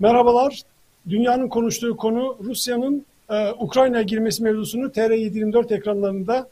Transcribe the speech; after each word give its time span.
Merhabalar. 0.00 0.62
Dünyanın 1.08 1.48
konuştuğu 1.48 1.96
konu 1.96 2.36
Rusya'nın 2.44 3.06
e, 3.30 3.50
Ukrayna'ya 3.50 4.02
girmesi 4.02 4.42
mevzusunu 4.42 4.86
TR724 4.86 5.74
ekranlarında 5.74 6.48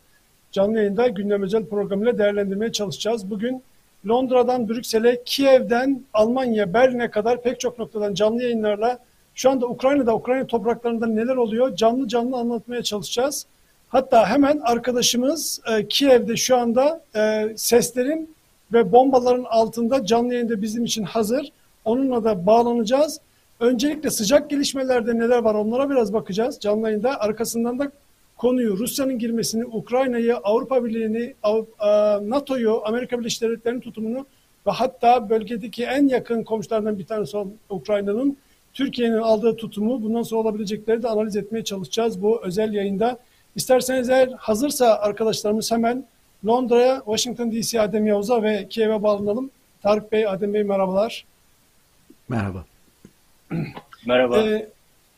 canlı 0.52 0.78
yayında 0.78 1.08
gündem 1.08 1.42
özel 1.42 1.66
programıyla 1.66 2.18
değerlendirmeye 2.18 2.72
çalışacağız. 2.72 3.30
Bugün 3.30 3.62
Londra'dan 4.08 4.68
Brüksel'e, 4.68 5.22
Kiev'den 5.24 6.02
Almanya, 6.14 6.74
Berlin'e 6.74 7.10
kadar 7.10 7.42
pek 7.42 7.60
çok 7.60 7.78
noktadan 7.78 8.14
canlı 8.14 8.42
yayınlarla 8.42 8.98
şu 9.34 9.50
anda 9.50 9.66
Ukrayna'da, 9.66 10.14
Ukrayna 10.14 10.46
topraklarında 10.46 11.06
neler 11.06 11.36
oluyor 11.36 11.76
canlı 11.76 12.08
canlı 12.08 12.36
anlatmaya 12.36 12.82
çalışacağız. 12.82 13.46
Hatta 13.88 14.26
hemen 14.26 14.60
arkadaşımız 14.64 15.60
e, 15.70 15.88
Kiev'de 15.88 16.36
şu 16.36 16.56
anda 16.56 17.00
e, 17.16 17.48
seslerin 17.56 18.34
ve 18.72 18.92
bombaların 18.92 19.44
altında 19.44 20.06
canlı 20.06 20.34
yayında 20.34 20.62
bizim 20.62 20.84
için 20.84 21.02
hazır. 21.02 21.52
Onunla 21.84 22.24
da 22.24 22.46
bağlanacağız. 22.46 23.20
Öncelikle 23.60 24.10
sıcak 24.10 24.50
gelişmelerde 24.50 25.18
neler 25.18 25.38
var 25.38 25.54
onlara 25.54 25.90
biraz 25.90 26.12
bakacağız 26.12 26.60
canlı 26.60 26.86
yayında. 26.86 27.20
Arkasından 27.20 27.78
da 27.78 27.92
konuyu 28.36 28.78
Rusya'nın 28.78 29.18
girmesini, 29.18 29.64
Ukrayna'yı, 29.64 30.36
Avrupa 30.36 30.84
Birliği'ni, 30.84 31.34
NATO'yu, 32.30 32.80
Amerika 32.84 33.18
Birleşik 33.18 33.42
Devletleri'nin 33.42 33.80
tutumunu 33.80 34.26
ve 34.66 34.70
hatta 34.70 35.30
bölgedeki 35.30 35.84
en 35.84 36.08
yakın 36.08 36.44
komşularından 36.44 36.98
bir 36.98 37.06
tanesi 37.06 37.36
olan 37.36 37.52
Ukrayna'nın 37.70 38.36
Türkiye'nin 38.74 39.18
aldığı 39.18 39.56
tutumu 39.56 40.02
bundan 40.02 40.22
sonra 40.22 40.40
olabilecekleri 40.40 41.02
de 41.02 41.08
analiz 41.08 41.36
etmeye 41.36 41.64
çalışacağız 41.64 42.22
bu 42.22 42.42
özel 42.42 42.72
yayında. 42.72 43.18
İsterseniz 43.56 44.10
eğer 44.10 44.28
hazırsa 44.28 44.98
arkadaşlarımız 44.98 45.72
hemen 45.72 46.04
Londra'ya, 46.46 46.96
Washington 47.04 47.52
DC 47.52 47.80
Adem 47.80 48.06
Yavuz'a 48.06 48.42
ve 48.42 48.68
Kiev'e 48.68 49.02
bağlanalım. 49.02 49.50
Tarık 49.82 50.12
Bey, 50.12 50.26
Adem 50.26 50.54
Bey 50.54 50.62
merhabalar. 50.64 51.24
Merhaba. 52.28 52.64
Merhaba. 54.06 54.38
Ee, 54.38 54.68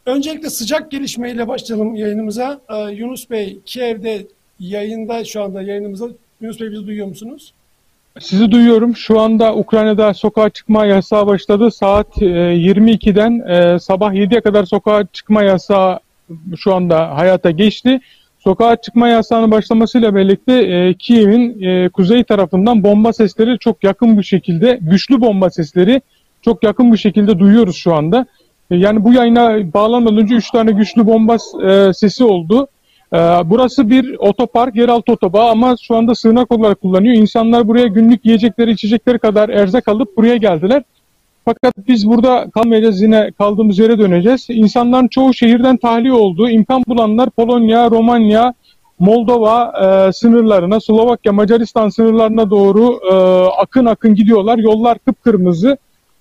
öncelikle 0.07 0.51
sıcak 0.51 0.91
gelişmeyle 0.91 1.49
başlayalım 1.49 1.95
yayınımıza. 1.95 2.61
Ee, 2.69 2.77
Yunus 2.77 3.31
Bey, 3.31 3.59
Kiev'de 3.67 4.27
yayında 4.61 5.25
şu 5.25 5.43
anda 5.43 5.63
yayınımıza. 5.63 6.09
Yunus 6.41 6.61
Bey 6.61 6.73
bizi 6.73 6.87
duyuyor 6.87 7.07
musunuz? 7.07 7.53
Sizi 8.21 8.51
duyuyorum. 8.51 8.97
Şu 8.97 9.21
anda 9.21 9.55
Ukrayna'da 9.55 10.15
sokağa 10.15 10.51
çıkma 10.51 10.87
yasağı 10.87 11.27
başladı. 11.27 11.71
Saat 11.71 12.17
22'den 12.17 13.49
e, 13.49 13.79
sabah 13.79 14.13
7'ye 14.13 14.41
kadar 14.41 14.65
sokağa 14.65 15.07
çıkma 15.13 15.43
yasağı 15.43 16.01
şu 16.57 16.75
anda 16.75 17.17
hayata 17.17 17.51
geçti. 17.51 18.01
Sokağa 18.39 18.77
çıkma 18.77 19.09
yasağının 19.09 19.51
başlamasıyla 19.51 20.15
birlikte 20.15 20.53
e, 20.53 20.95
Kiev'in 20.95 21.63
e, 21.63 21.89
kuzey 21.89 22.25
tarafından 22.25 22.85
bomba 22.85 23.13
sesleri 23.13 23.59
çok 23.59 23.85
yakın 23.85 24.19
bir 24.19 24.23
şekilde, 24.23 24.79
güçlü 24.83 25.21
bomba 25.21 25.51
sesleri 25.51 26.01
çok 26.43 26.65
yakın 26.65 26.93
bir 26.93 26.99
şekilde 26.99 27.39
duyuyoruz 27.39 27.77
şu 27.77 27.95
anda. 27.95 28.27
E, 28.71 28.77
yani 28.77 29.05
bu 29.05 29.13
yayına 29.13 29.75
bağlanmadan 29.75 30.17
önce 30.17 30.35
3 30.35 30.51
tane 30.51 30.73
güçlü 30.73 31.07
bomba 31.07 31.37
e, 31.65 31.93
sesi 31.93 32.25
oldu. 32.25 32.69
E, 33.13 33.19
burası 33.45 33.91
bir 33.91 34.17
otopark, 34.19 34.77
yeraltı 34.77 35.13
otobağı 35.13 35.51
ama 35.51 35.77
şu 35.83 35.97
anda 35.97 36.15
sığınak 36.15 36.53
olarak 36.53 36.81
kullanıyor. 36.81 37.15
İnsanlar 37.15 37.69
buraya 37.69 37.87
günlük 37.87 38.25
yiyecekleri, 38.27 38.71
içecekleri 38.71 39.19
kadar 39.19 39.49
erzak 39.49 39.89
alıp 39.89 40.17
buraya 40.17 40.37
geldiler. 40.37 40.83
Fakat 41.45 41.75
biz 41.89 42.09
burada 42.09 42.51
kalmayacağız 42.55 43.03
yine 43.03 43.31
kaldığımız 43.39 43.79
yere 43.79 43.99
döneceğiz. 43.99 44.47
İnsanların 44.49 45.09
çoğu 45.09 45.35
şehirden 45.35 45.77
tahliye 45.77 46.13
oldu. 46.13 46.49
İmkan 46.49 46.85
bulanlar 46.89 47.31
Polonya, 47.31 47.91
Romanya, 47.91 48.55
Moldova 48.99 49.73
e, 49.83 50.13
sınırlarına, 50.13 50.81
Slovakya, 50.81 51.33
Macaristan 51.33 51.89
sınırlarına 51.89 52.51
doğru 52.51 53.01
e, 53.13 53.15
akın 53.61 53.87
akın 53.87 54.15
gidiyorlar. 54.15 54.59
Yollar 54.59 54.99
kıpkırmızı. 54.99 55.77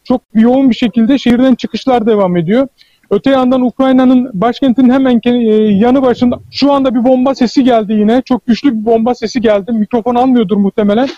Çok 0.10 0.22
yoğun 0.34 0.70
bir 0.70 0.76
şekilde 0.76 1.18
şehirden 1.18 1.56
çıkışlar 1.56 2.06
devam 2.06 2.38
ediyor. 2.38 2.68
Öte 3.10 3.30
yandan 3.30 3.62
Ukrayna'nın 3.62 4.30
başkentinin 4.34 4.90
hemen 4.90 5.22
e, 5.26 5.30
yanı 5.74 6.02
başında 6.02 6.40
şu 6.52 6.74
anda 6.74 6.96
bir 6.96 7.04
bomba 7.04 7.36
sesi 7.36 7.64
geldi 7.64 7.94
yine. 7.94 8.22
Çok 8.22 8.48
güçlü 8.48 8.80
bir 8.80 8.86
bomba 8.86 9.16
sesi 9.16 9.42
geldi. 9.42 9.72
Mikrofon 9.72 10.16
almıyordur 10.16 10.58
muhtemelen. 10.58 11.10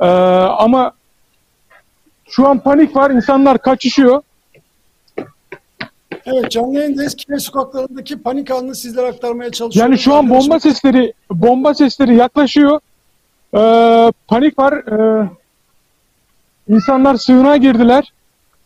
Ee, 0.00 0.06
ama 0.06 0.92
şu 2.28 2.48
an 2.48 2.58
panik 2.58 2.96
var. 2.96 3.10
İnsanlar 3.10 3.58
kaçışıyor. 3.58 4.22
Evet 6.26 6.50
canlı 6.50 6.78
yayındayız. 6.78 7.14
Kiev 7.14 7.38
sokaklarındaki 7.38 8.22
panik 8.22 8.50
anını 8.50 8.74
sizlere 8.74 9.06
aktarmaya 9.06 9.50
çalışıyoruz. 9.50 9.90
Yani 9.90 9.98
şu 9.98 10.14
an 10.14 10.30
bomba 10.30 10.60
sesleri 10.60 11.12
bomba 11.30 11.74
sesleri 11.74 12.16
yaklaşıyor. 12.16 12.80
Ee, 13.54 14.12
panik 14.28 14.58
var. 14.58 14.72
Ee, 14.72 15.28
insanlar 16.68 17.14
sığınağa 17.14 17.56
girdiler. 17.56 18.12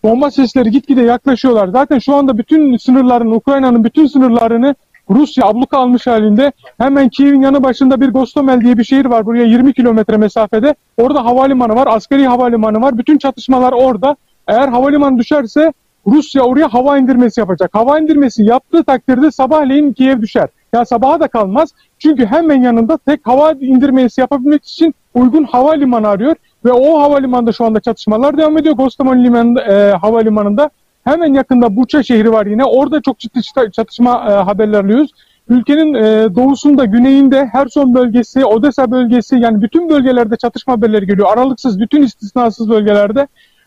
Bomba 0.02 0.30
sesleri 0.30 0.70
gitgide 0.70 1.02
yaklaşıyorlar. 1.02 1.68
Zaten 1.68 1.98
şu 1.98 2.14
anda 2.14 2.38
bütün 2.38 2.76
sınırların, 2.76 3.30
Ukrayna'nın 3.30 3.84
bütün 3.84 4.06
sınırlarını 4.06 4.74
Rusya 5.10 5.46
abluka 5.46 5.78
almış 5.78 6.06
halinde. 6.06 6.52
Hemen 6.78 7.08
Kiev'in 7.08 7.42
yanı 7.42 7.62
başında 7.62 8.00
bir 8.00 8.08
Gostomel 8.08 8.60
diye 8.60 8.78
bir 8.78 8.84
şehir 8.84 9.04
var. 9.04 9.26
Buraya 9.26 9.44
20 9.44 9.72
kilometre 9.72 10.16
mesafede. 10.16 10.74
Orada 10.96 11.24
havalimanı 11.24 11.74
var, 11.74 11.88
askeri 11.90 12.26
havalimanı 12.26 12.80
var. 12.80 12.98
Bütün 12.98 13.18
çatışmalar 13.18 13.72
orada. 13.72 14.16
Eğer 14.48 14.68
havalimanı 14.68 15.18
düşerse 15.18 15.72
Rusya 16.06 16.42
oraya 16.42 16.74
hava 16.74 16.98
indirmesi 16.98 17.40
yapacak. 17.40 17.74
Hava 17.74 17.98
indirmesi 17.98 18.44
yaptığı 18.44 18.84
takdirde 18.84 19.30
sabahleyin 19.30 19.92
Kiev 19.92 20.22
düşer. 20.22 20.48
Ya 20.72 20.84
sabaha 20.84 21.20
da 21.20 21.28
kalmaz. 21.28 21.70
Çünkü 21.98 22.26
hemen 22.26 22.62
yanında 22.62 22.98
tek 22.98 23.26
hava 23.26 23.52
indirmesi 23.52 24.20
yapabilmek 24.20 24.64
için 24.64 24.94
uygun 25.14 25.44
havalimanı 25.44 26.08
arıyor. 26.08 26.36
Ve 26.64 26.72
o 26.72 27.00
havalimanında 27.00 27.52
şu 27.52 27.64
anda 27.64 27.80
çatışmalar 27.80 28.38
devam 28.38 28.58
ediyor. 28.58 28.74
Gostomel 28.74 29.24
limanında, 29.24 29.62
e, 29.62 29.92
havalimanında. 29.92 30.70
Hemen 31.04 31.34
yakında 31.34 31.76
Buça 31.76 32.02
şehri 32.02 32.32
var 32.32 32.46
yine. 32.46 32.64
Orada 32.64 33.02
çok 33.02 33.18
ciddi 33.18 33.40
çatışma 33.72 34.26
e, 34.30 34.32
haberler 34.32 34.84
alıyoruz. 34.84 35.10
Ülkenin 35.48 35.94
e, 35.94 36.34
doğusunda, 36.34 36.84
güneyinde 36.84 37.46
Herson 37.52 37.94
bölgesi, 37.94 38.44
Odessa 38.44 38.90
bölgesi 38.90 39.36
yani 39.36 39.62
bütün 39.62 39.90
bölgelerde 39.90 40.36
çatışma 40.36 40.72
haberleri 40.72 41.06
geliyor. 41.06 41.28
Aralıksız, 41.32 41.80
bütün 41.80 42.02
istisnasız 42.02 42.70
bölgelerde. 42.70 43.26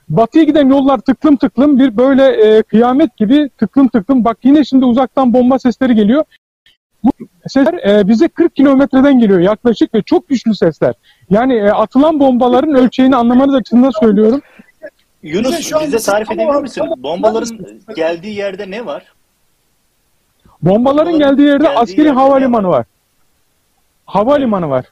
Batıya 0.09 0.44
giden 0.44 0.69
yollar 0.69 0.97
tıklım 0.97 1.35
tıklım 1.35 1.79
bir 1.79 1.97
böyle 1.97 2.28
e, 2.28 2.63
kıyamet 2.63 3.18
gibi 3.18 3.50
tıklım 3.50 3.88
tıklım. 3.88 4.25
Bak 4.25 4.38
yine 4.44 4.63
şimdi 4.63 4.85
uzaktan 4.85 5.34
bomba 5.34 5.59
sesleri 5.59 5.96
geliyor. 5.96 6.23
Bu 7.04 7.12
sesler 7.48 7.74
e, 7.74 8.08
bize 8.08 8.28
40 8.28 8.56
kilometreden 8.56 9.20
geliyor 9.20 9.40
yaklaşık 9.40 9.94
ve 9.94 10.02
çok 10.02 10.30
güçlü 10.30 10.56
sesler. 10.56 10.94
Yani 11.30 11.54
e, 11.54 11.70
atılan 11.70 12.20
bombaların 12.20 12.76
ölçeğini 12.76 13.16
anlamanız 13.16 13.56
açısından 13.56 13.92
söylüyorum. 14.00 14.42
Yunus 15.24 15.60
bize, 15.60 15.76
bize 15.88 15.98
tarif 15.98 16.32
edebilir 16.32 16.62
misin? 16.62 16.84
Bombaların 16.98 17.66
geldiği 17.96 18.36
yerde 18.36 18.72
ne 18.72 18.86
var? 18.86 19.04
Bombaların, 20.62 20.86
Bombaların 20.86 21.20
geldiği 21.20 21.48
yerde 21.48 21.64
geldiği 21.64 21.78
askeri 21.78 22.06
yerde 22.06 22.20
havalimanı 22.20 22.68
var. 22.68 22.78
var. 22.78 22.86
Havalimanı 24.06 24.70
var. 24.70 24.86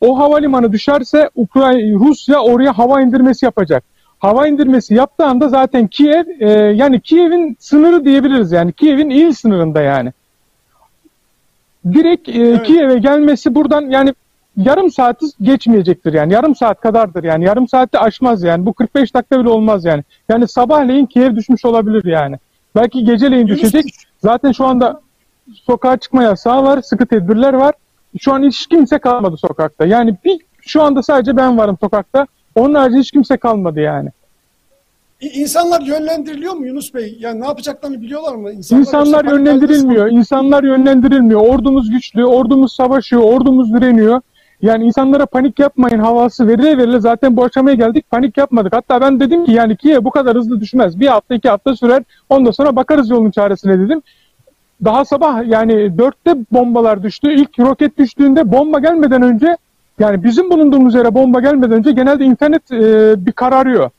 O 0.00 0.18
havalimanı 0.18 0.72
düşerse 0.72 1.30
Ukrayna 1.34 1.98
Rusya 1.98 2.38
oraya 2.38 2.78
hava 2.78 3.00
indirmesi 3.00 3.44
yapacak. 3.44 3.84
Hava 4.18 4.48
indirmesi 4.48 4.94
yaptığı 4.94 5.24
anda 5.24 5.48
zaten 5.48 5.86
Kiev 5.86 6.24
e, 6.40 6.50
yani 6.50 7.00
Kiev'in 7.00 7.56
sınırı 7.60 8.04
diyebiliriz 8.04 8.52
yani 8.52 8.72
Kiev'in 8.72 9.10
il 9.10 9.32
sınırında 9.32 9.82
yani. 9.82 10.12
Direkt 11.92 12.28
e, 12.28 12.32
evet. 12.32 12.66
Kiev'e 12.66 12.98
gelmesi 12.98 13.54
buradan 13.54 13.82
yani 13.82 14.14
yarım 14.56 14.90
saati 14.90 15.26
geçmeyecektir 15.42 16.12
yani. 16.12 16.32
Yarım 16.32 16.54
saat 16.54 16.80
kadardır 16.80 17.24
yani. 17.24 17.44
Yarım 17.44 17.68
saatte 17.68 17.98
aşmaz 17.98 18.42
yani. 18.42 18.66
Bu 18.66 18.72
45 18.72 19.14
dakika 19.14 19.40
bile 19.40 19.48
olmaz 19.48 19.84
yani. 19.84 20.04
Yani 20.28 20.48
sabahleyin 20.48 21.06
Kiev 21.06 21.36
düşmüş 21.36 21.64
olabilir 21.64 22.04
yani. 22.04 22.36
Belki 22.76 23.04
geceleyin 23.04 23.46
düşecek. 23.46 23.84
Zaten 24.22 24.52
şu 24.52 24.64
anda 24.64 25.00
sokağa 25.54 25.96
çıkma 25.96 26.22
yasağı 26.22 26.64
var. 26.64 26.82
Sıkı 26.82 27.06
tedbirler 27.06 27.54
var. 27.54 27.74
Şu 28.20 28.32
an 28.32 28.42
hiç 28.42 28.66
kimse 28.66 28.98
kalmadı 28.98 29.36
sokakta. 29.36 29.86
Yani 29.86 30.16
bir 30.24 30.40
şu 30.60 30.82
anda 30.82 31.02
sadece 31.02 31.36
ben 31.36 31.58
varım 31.58 31.78
sokakta. 31.80 32.26
Onun 32.54 32.74
harici 32.74 32.98
hiç 32.98 33.10
kimse 33.10 33.36
kalmadı 33.36 33.80
yani. 33.80 34.10
İnsanlar 35.32 35.80
yönlendiriliyor 35.80 36.54
mu 36.54 36.66
Yunus 36.66 36.94
Bey? 36.94 37.16
Yani 37.20 37.40
ne 37.40 37.46
yapacaklarını 37.46 38.02
biliyorlar 38.02 38.34
mı? 38.34 38.52
İnsanlar, 38.52 38.80
İnsanlar 38.80 39.24
yönlendirilmiyor. 39.24 40.06
İnsanlar 40.10 40.64
yönlendirilmiyor. 40.64 41.40
Ordumuz 41.40 41.90
güçlü, 41.90 42.24
ordumuz 42.24 42.72
savaşıyor, 42.72 43.22
ordumuz 43.22 43.74
direniyor. 43.74 44.20
Yani 44.62 44.84
insanlara 44.84 45.26
panik 45.26 45.58
yapmayın 45.58 45.98
havası 45.98 46.48
verile 46.48 46.78
verile 46.78 47.00
zaten 47.00 47.36
bu 47.36 47.44
aşamaya 47.44 47.74
geldik 47.76 48.10
panik 48.10 48.36
yapmadık. 48.36 48.72
Hatta 48.72 49.00
ben 49.00 49.20
dedim 49.20 49.44
ki 49.44 49.52
yani 49.52 49.76
Kiev 49.76 50.04
bu 50.04 50.10
kadar 50.10 50.36
hızlı 50.36 50.60
düşmez. 50.60 51.00
Bir 51.00 51.06
hafta 51.06 51.34
iki 51.34 51.48
hafta 51.48 51.76
sürer 51.76 52.02
ondan 52.28 52.50
sonra 52.50 52.76
bakarız 52.76 53.10
yolun 53.10 53.30
çaresine 53.30 53.78
dedim. 53.78 54.02
Daha 54.84 55.04
sabah 55.04 55.48
yani 55.48 55.98
dörtte 55.98 56.34
bombalar 56.52 57.02
düştü. 57.02 57.32
İlk 57.32 57.58
roket 57.58 57.98
düştüğünde 57.98 58.52
bomba 58.52 58.78
gelmeden 58.78 59.22
önce 59.22 59.56
yani 59.98 60.24
bizim 60.24 60.50
bulunduğumuz 60.50 60.94
yere 60.94 61.14
bomba 61.14 61.40
gelmeden 61.40 61.72
önce 61.72 61.92
genelde 61.92 62.24
internet 62.24 62.72
e, 62.72 63.14
bir 63.26 63.32
kararıyor. 63.32 63.90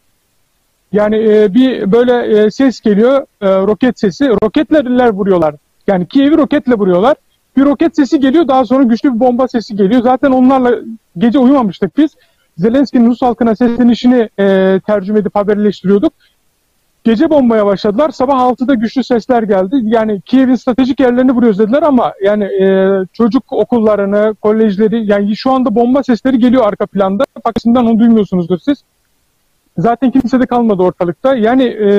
Yani 0.95 1.15
e, 1.15 1.53
bir 1.53 1.91
böyle 1.91 2.39
e, 2.39 2.51
ses 2.51 2.81
geliyor 2.81 3.25
e, 3.41 3.47
roket 3.47 3.99
sesi. 3.99 4.29
Roketlerler 4.43 5.09
vuruyorlar. 5.09 5.55
Yani 5.87 6.07
Kiev'i 6.07 6.37
roketle 6.37 6.73
vuruyorlar 6.73 7.15
bir 7.57 7.65
roket 7.65 7.95
sesi 7.95 8.19
geliyor 8.19 8.47
daha 8.47 8.65
sonra 8.65 8.83
güçlü 8.83 9.13
bir 9.15 9.19
bomba 9.19 9.47
sesi 9.47 9.75
geliyor. 9.75 10.01
Zaten 10.01 10.31
onlarla 10.31 10.75
gece 11.17 11.39
uyumamıştık 11.39 11.97
biz. 11.97 12.11
Zelenski'nin 12.57 13.09
Rus 13.09 13.21
halkına 13.21 13.55
seslenişini 13.55 14.29
e, 14.39 14.79
tercüme 14.87 15.19
edip 15.19 15.35
haberleştiriyorduk. 15.35 16.13
gece 17.03 17.29
bombaya 17.29 17.65
başladılar. 17.65 18.09
Sabah 18.09 18.39
6'da 18.39 18.73
güçlü 18.73 19.03
sesler 19.03 19.43
geldi. 19.43 19.75
Yani 19.83 20.21
Kiev'in 20.21 20.55
stratejik 20.55 20.99
yerlerini 20.99 21.31
vuruyoruz 21.31 21.59
dediler 21.59 21.83
ama 21.83 22.13
yani 22.23 22.43
e, 22.43 22.89
çocuk 23.13 23.53
okullarını, 23.53 24.35
kolejleri 24.41 25.11
yani 25.11 25.35
şu 25.35 25.51
anda 25.51 25.75
bomba 25.75 26.03
sesleri 26.03 26.39
geliyor 26.39 26.67
arka 26.67 26.85
planda. 26.85 27.23
Fakat 27.43 27.65
onu 27.65 27.99
duymuyorsunuzdur 27.99 28.57
siz. 28.57 28.83
Zaten 29.77 30.11
kimse 30.11 30.39
de 30.39 30.45
kalmadı 30.45 30.83
ortalıkta. 30.83 31.35
Yani 31.35 31.63
e, 31.63 31.89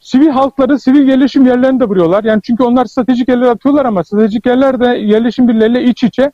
sivil 0.00 0.28
halkları, 0.28 0.78
sivil 0.78 1.08
yerleşim 1.08 1.46
yerlerini 1.46 1.80
de 1.80 1.84
vuruyorlar. 1.84 2.24
Yani 2.24 2.40
çünkü 2.42 2.62
onlar 2.62 2.84
stratejik 2.84 3.28
yerler 3.28 3.46
atıyorlar 3.46 3.84
ama 3.84 4.04
stratejik 4.04 4.46
yerler 4.46 4.80
de 4.80 4.86
yerleşim 4.86 5.48
birleriyle 5.48 5.84
iç 5.84 6.04
içe. 6.04 6.32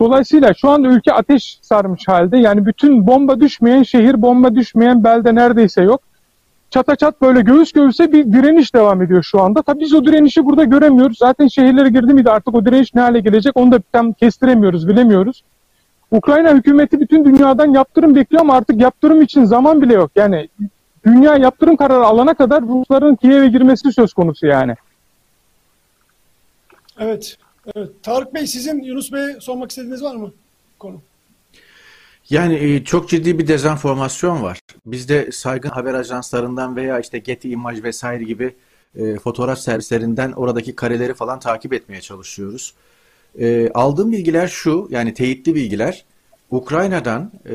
Dolayısıyla 0.00 0.54
şu 0.54 0.70
anda 0.70 0.88
ülke 0.88 1.12
ateş 1.12 1.58
sarmış 1.62 2.08
halde. 2.08 2.38
Yani 2.38 2.66
bütün 2.66 3.06
bomba 3.06 3.40
düşmeyen 3.40 3.82
şehir, 3.82 4.22
bomba 4.22 4.54
düşmeyen 4.54 5.04
belde 5.04 5.34
neredeyse 5.34 5.82
yok. 5.82 6.00
Çata 6.70 6.96
çat 6.96 7.20
böyle 7.20 7.40
göğüs 7.40 7.72
göğüse 7.72 8.12
bir 8.12 8.32
direniş 8.32 8.74
devam 8.74 9.02
ediyor 9.02 9.22
şu 9.22 9.40
anda. 9.40 9.62
Tabii 9.62 9.80
biz 9.80 9.94
o 9.94 10.04
direnişi 10.04 10.44
burada 10.46 10.64
göremiyoruz. 10.64 11.18
Zaten 11.18 11.46
şehirlere 11.46 11.88
girdi 11.88 12.14
miydi 12.14 12.30
artık 12.30 12.54
o 12.54 12.64
direniş 12.64 12.94
ne 12.94 13.00
hale 13.00 13.20
gelecek 13.20 13.56
onu 13.56 13.72
da 13.72 13.80
tam 13.92 14.12
kestiremiyoruz, 14.12 14.88
bilemiyoruz. 14.88 15.42
Ukrayna 16.10 16.54
hükümeti 16.54 17.00
bütün 17.00 17.24
dünyadan 17.24 17.74
yaptırım 17.74 18.14
bekliyor 18.14 18.40
ama 18.40 18.54
artık 18.54 18.80
yaptırım 18.80 19.22
için 19.22 19.44
zaman 19.44 19.82
bile 19.82 19.94
yok. 19.94 20.10
Yani 20.16 20.48
dünya 21.06 21.36
yaptırım 21.36 21.76
kararı 21.76 22.04
alana 22.04 22.34
kadar 22.34 22.62
Rusların 22.62 23.16
Kiev'e 23.16 23.48
girmesi 23.48 23.92
söz 23.92 24.12
konusu 24.12 24.46
yani. 24.46 24.74
Evet. 26.98 27.36
evet. 27.76 27.90
Tarık 28.02 28.34
Bey 28.34 28.46
sizin 28.46 28.82
Yunus 28.82 29.12
Bey'e 29.12 29.40
sormak 29.40 29.70
istediğiniz 29.70 30.02
var 30.02 30.16
mı 30.16 30.32
konu? 30.78 31.00
Yani 32.30 32.54
e, 32.54 32.84
çok 32.84 33.08
ciddi 33.08 33.38
bir 33.38 33.48
dezenformasyon 33.48 34.42
var. 34.42 34.60
Biz 34.86 35.08
de 35.08 35.32
saygın 35.32 35.68
haber 35.68 35.94
ajanslarından 35.94 36.76
veya 36.76 37.00
işte 37.00 37.18
Getty 37.18 37.52
Image 37.52 37.82
vesaire 37.82 38.24
gibi 38.24 38.54
e, 38.94 39.16
fotoğraf 39.16 39.58
servislerinden 39.58 40.32
oradaki 40.32 40.76
kareleri 40.76 41.14
falan 41.14 41.40
takip 41.40 41.72
etmeye 41.72 42.00
çalışıyoruz. 42.00 42.74
E, 43.38 43.70
aldığım 43.74 44.12
bilgiler 44.12 44.48
şu, 44.48 44.88
yani 44.90 45.14
teyitli 45.14 45.54
bilgiler. 45.54 46.04
Ukrayna'dan 46.50 47.32
e, 47.46 47.54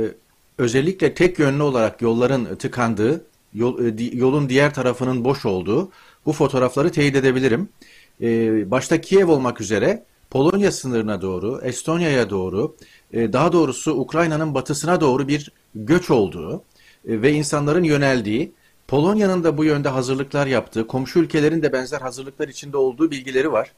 özellikle 0.58 1.14
tek 1.14 1.40
yönlü 1.40 1.64
olarak 1.64 2.02
yolların 2.02 2.56
tıkandığı, 2.56 3.26
yol, 3.54 3.86
e, 3.86 4.04
yolun 4.14 4.50
diğer 4.50 4.74
tarafının 4.74 5.24
boş 5.24 5.46
olduğu 5.46 5.92
bu 6.26 6.34
fotoğrafları 6.34 6.92
teyit 6.92 7.16
edebilirim. 7.16 7.70
E, 8.22 8.72
başta 8.72 9.02
Kiev 9.02 9.28
olmak 9.28 9.62
üzere 9.62 10.04
Polonya 10.30 10.72
sınırına 10.72 11.22
doğru, 11.22 11.62
Estonya'ya 11.64 12.30
doğru, 12.30 12.76
e, 13.14 13.34
daha 13.34 13.52
doğrusu 13.52 13.94
Ukrayna'nın 13.94 14.54
batısına 14.54 15.02
doğru 15.02 15.28
bir 15.28 15.52
göç 15.76 16.12
olduğu 16.12 16.64
e, 17.08 17.22
ve 17.22 17.32
insanların 17.32 17.84
yöneldiği, 17.84 18.52
Polonya'nın 18.88 19.44
da 19.44 19.58
bu 19.58 19.66
yönde 19.66 19.90
hazırlıklar 19.90 20.48
yaptığı, 20.48 20.88
komşu 20.88 21.20
ülkelerin 21.20 21.64
de 21.64 21.74
benzer 21.74 22.02
hazırlıklar 22.02 22.48
içinde 22.48 22.78
olduğu 22.78 23.12
bilgileri 23.12 23.52
var. 23.52 23.72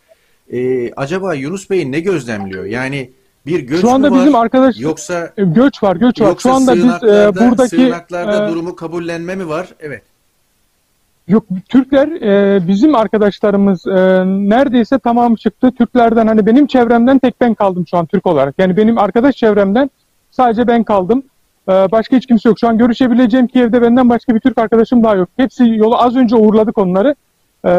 E, 0.51 0.91
acaba 0.91 1.33
Yunus 1.33 1.69
Bey 1.69 1.91
ne 1.91 1.99
gözlemliyor? 1.99 2.65
Yani 2.65 3.11
bir 3.45 3.59
göç 3.59 3.81
Şu 3.81 3.89
anda 3.89 4.11
var, 4.11 4.19
bizim 4.19 4.35
arkadaş 4.35 4.79
yoksa 4.79 5.33
göç 5.37 5.83
var, 5.83 5.95
göç 5.95 6.21
var. 6.21 6.35
Şu 6.39 6.53
anda 6.53 6.75
biz 6.75 6.85
e, 6.85 7.31
buradaki 7.35 7.75
sığınaklarda 7.75 8.47
e, 8.47 8.51
durumu 8.51 8.75
kabullenme 8.75 9.35
mi 9.35 9.49
var? 9.49 9.67
Evet. 9.79 10.03
Yok 11.27 11.45
Türkler 11.69 12.07
e, 12.07 12.67
bizim 12.67 12.95
arkadaşlarımız 12.95 13.87
e, 13.87 13.91
neredeyse 14.25 14.99
tamam 14.99 15.35
çıktı. 15.35 15.71
Türklerden 15.71 16.27
hani 16.27 16.45
benim 16.45 16.67
çevremden 16.67 17.19
tek 17.19 17.41
ben 17.41 17.53
kaldım 17.53 17.85
şu 17.89 17.97
an 17.97 18.05
Türk 18.05 18.25
olarak. 18.25 18.55
Yani 18.57 18.77
benim 18.77 18.97
arkadaş 18.97 19.35
çevremden 19.35 19.89
sadece 20.31 20.67
ben 20.67 20.83
kaldım. 20.83 21.23
E, 21.69 21.71
başka 21.71 22.17
hiç 22.17 22.25
kimse 22.25 22.49
yok. 22.49 22.59
Şu 22.59 22.67
an 22.67 22.77
görüşebileceğim 22.77 23.47
Kiev'de 23.47 23.81
benden 23.81 24.09
başka 24.09 24.35
bir 24.35 24.39
Türk 24.39 24.57
arkadaşım 24.57 25.03
daha 25.03 25.15
yok. 25.15 25.29
Hepsi 25.37 25.63
yolu 25.67 25.97
az 25.97 26.15
önce 26.15 26.35
uğurladık 26.35 26.77
onları. 26.77 27.15
E, 27.67 27.71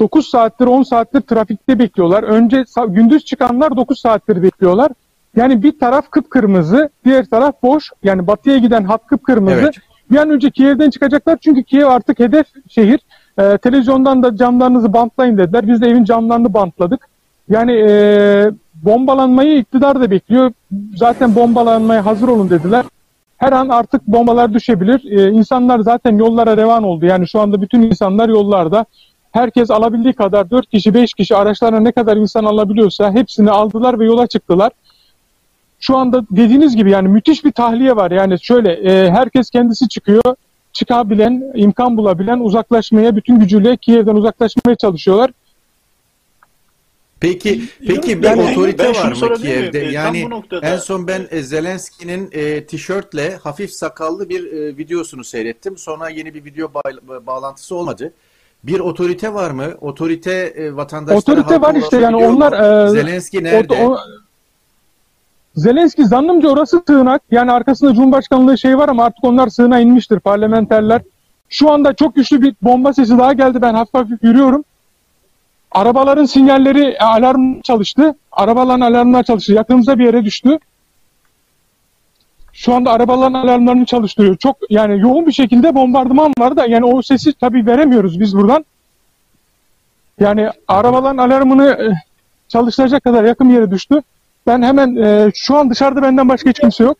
9 0.00 0.28
saattir 0.28 0.66
10 0.66 0.82
saattir 0.82 1.20
trafikte 1.20 1.78
bekliyorlar. 1.78 2.22
Önce 2.22 2.64
gündüz 2.88 3.24
çıkanlar 3.24 3.76
9 3.76 4.00
saattir 4.00 4.42
bekliyorlar. 4.42 4.90
Yani 5.36 5.62
bir 5.62 5.78
taraf 5.78 6.10
kıpkırmızı, 6.10 6.90
diğer 7.04 7.24
taraf 7.24 7.54
boş. 7.62 7.90
Yani 8.02 8.26
batıya 8.26 8.58
giden 8.58 8.84
hat 8.84 9.06
kıpkırmızı. 9.06 9.56
Evet. 9.56 9.74
Bir 10.10 10.16
an 10.16 10.30
önce 10.30 10.50
Kiev'den 10.50 10.90
çıkacaklar 10.90 11.38
çünkü 11.40 11.64
Kiev 11.64 11.86
artık 11.86 12.18
hedef 12.18 12.46
şehir. 12.68 13.00
E, 13.38 13.58
televizyondan 13.58 14.22
da 14.22 14.36
camlarınızı 14.36 14.92
bantlayın 14.92 15.38
dediler. 15.38 15.68
Biz 15.68 15.80
de 15.80 15.86
evin 15.86 16.04
camlarını 16.04 16.54
bantladık. 16.54 17.08
Yani 17.48 17.72
e, 17.72 18.50
bombalanmayı 18.74 19.58
iktidar 19.58 20.00
da 20.00 20.10
bekliyor. 20.10 20.52
Zaten 20.96 21.34
bombalanmaya 21.34 22.06
hazır 22.06 22.28
olun 22.28 22.50
dediler. 22.50 22.84
Her 23.36 23.52
an 23.52 23.68
artık 23.68 24.06
bombalar 24.06 24.54
düşebilir. 24.54 25.18
E, 25.18 25.30
insanlar 25.30 25.78
zaten 25.78 26.18
yollara 26.18 26.56
revan 26.56 26.82
oldu. 26.82 27.06
Yani 27.06 27.28
şu 27.28 27.40
anda 27.40 27.62
bütün 27.62 27.82
insanlar 27.82 28.28
yollarda. 28.28 28.84
Herkes 29.32 29.70
alabildiği 29.70 30.14
kadar 30.14 30.50
4 30.50 30.70
kişi 30.70 30.94
5 30.94 31.14
kişi 31.14 31.36
araçlarına 31.36 31.80
ne 31.80 31.92
kadar 31.92 32.16
insan 32.16 32.44
alabiliyorsa 32.44 33.12
hepsini 33.12 33.50
aldılar 33.50 33.98
ve 33.98 34.04
yola 34.04 34.26
çıktılar 34.26 34.72
şu 35.84 35.96
anda 35.96 36.22
dediğiniz 36.30 36.76
gibi 36.76 36.90
yani 36.90 37.08
müthiş 37.08 37.44
bir 37.44 37.52
tahliye 37.52 37.96
var. 37.96 38.10
Yani 38.10 38.40
şöyle 38.40 38.72
e, 38.72 39.10
herkes 39.10 39.50
kendisi 39.50 39.88
çıkıyor. 39.88 40.22
Çıkabilen, 40.72 41.52
imkan 41.54 41.96
bulabilen 41.96 42.40
uzaklaşmaya 42.40 43.16
bütün 43.16 43.38
gücüyle 43.38 43.76
Kiev'den 43.76 44.14
uzaklaşmaya 44.14 44.76
çalışıyorlar. 44.76 45.30
Peki 47.24 47.62
peki 47.86 48.22
bir 48.22 48.26
yani, 48.26 48.42
otorite 48.42 48.88
var 48.88 49.12
mı 49.12 49.34
Kiev'de? 49.34 49.80
Mi? 49.80 49.88
E, 49.88 49.90
yani 49.90 50.30
noktada... 50.30 50.66
en 50.66 50.76
son 50.76 51.06
ben 51.06 51.26
e, 51.30 51.42
Zelenski'nin 51.42 52.28
e, 52.32 52.64
tişörtle 52.64 53.36
hafif 53.36 53.70
sakallı 53.70 54.28
bir 54.28 54.52
e, 54.52 54.76
videosunu 54.76 55.24
seyrettim. 55.24 55.78
Sonra 55.78 56.08
yeni 56.08 56.34
bir 56.34 56.44
video 56.44 56.66
ba- 56.66 57.26
bağlantısı 57.26 57.74
olmadı. 57.74 58.12
Bir 58.64 58.80
otorite 58.80 59.34
var 59.34 59.50
mı? 59.50 59.66
Otorite 59.80 60.32
e, 60.32 60.76
vatandaşlara 60.76 61.40
Otorite 61.40 61.60
var 61.60 61.74
işte 61.74 61.96
yani 61.96 62.16
onlar 62.16 62.84
e, 62.86 62.90
Zelenski 62.90 63.44
nerede? 63.44 63.74
O, 63.74 63.92
o, 63.92 63.98
Zelenski 65.56 66.06
zannımca 66.06 66.48
orası 66.48 66.82
sığınak. 66.86 67.22
Yani 67.30 67.52
arkasında 67.52 67.94
Cumhurbaşkanlığı 67.94 68.58
şey 68.58 68.78
var 68.78 68.88
ama 68.88 69.04
artık 69.04 69.24
onlar 69.24 69.48
sığına 69.48 69.80
inmiştir 69.80 70.20
parlamenterler. 70.20 71.02
Şu 71.48 71.70
anda 71.70 71.94
çok 71.94 72.14
güçlü 72.14 72.42
bir 72.42 72.54
bomba 72.62 72.92
sesi 72.92 73.18
daha 73.18 73.32
geldi. 73.32 73.62
Ben 73.62 73.74
hafif 73.74 73.94
hafif 73.94 74.22
yürüyorum. 74.22 74.64
Arabaların 75.74 76.24
sinyalleri 76.24 76.84
e, 76.84 76.98
alarm 76.98 77.60
çalıştı. 77.60 78.14
Arabaların 78.32 78.80
alarmlar 78.80 79.22
çalıştı. 79.22 79.52
Yakınımıza 79.52 79.98
bir 79.98 80.04
yere 80.04 80.24
düştü. 80.24 80.58
Şu 82.52 82.74
anda 82.74 82.92
arabaların 82.92 83.34
alarmlarını 83.34 83.84
çalıştırıyor. 83.84 84.36
Çok 84.36 84.56
yani 84.70 85.00
yoğun 85.00 85.26
bir 85.26 85.32
şekilde 85.32 85.74
bombardıman 85.74 86.32
var 86.38 86.56
da 86.56 86.66
yani 86.66 86.84
o 86.84 87.02
sesi 87.02 87.32
tabii 87.32 87.66
veremiyoruz 87.66 88.20
biz 88.20 88.36
buradan. 88.36 88.64
Yani 90.20 90.50
arabaların 90.68 91.16
alarmını 91.16 91.68
e, 91.68 91.86
çalıştıracak 92.48 93.04
kadar 93.04 93.24
yakın 93.24 93.48
bir 93.48 93.54
yere 93.54 93.70
düştü. 93.70 94.02
Ben 94.46 94.62
hemen 94.62 94.96
e, 94.96 95.30
şu 95.34 95.56
an 95.56 95.70
dışarıda 95.70 96.02
benden 96.02 96.28
başka 96.28 96.50
hiç 96.50 96.60
kimse 96.60 96.84
yok. 96.84 96.98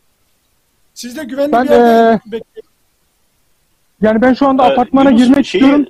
Siz 0.93 1.17
de 1.17 1.23
güvenli 1.23 1.51
ben, 1.51 1.65
bir 1.65 1.71
yerde 1.71 2.37
e, 2.37 2.41
Yani 4.01 4.21
ben 4.21 4.33
şu 4.33 4.47
anda 4.47 4.67
ee, 4.67 4.71
apartmana 4.71 5.09
Yunus 5.09 5.23
girmek 5.23 5.45
şeyi, 5.45 5.61
istiyorum. 5.61 5.85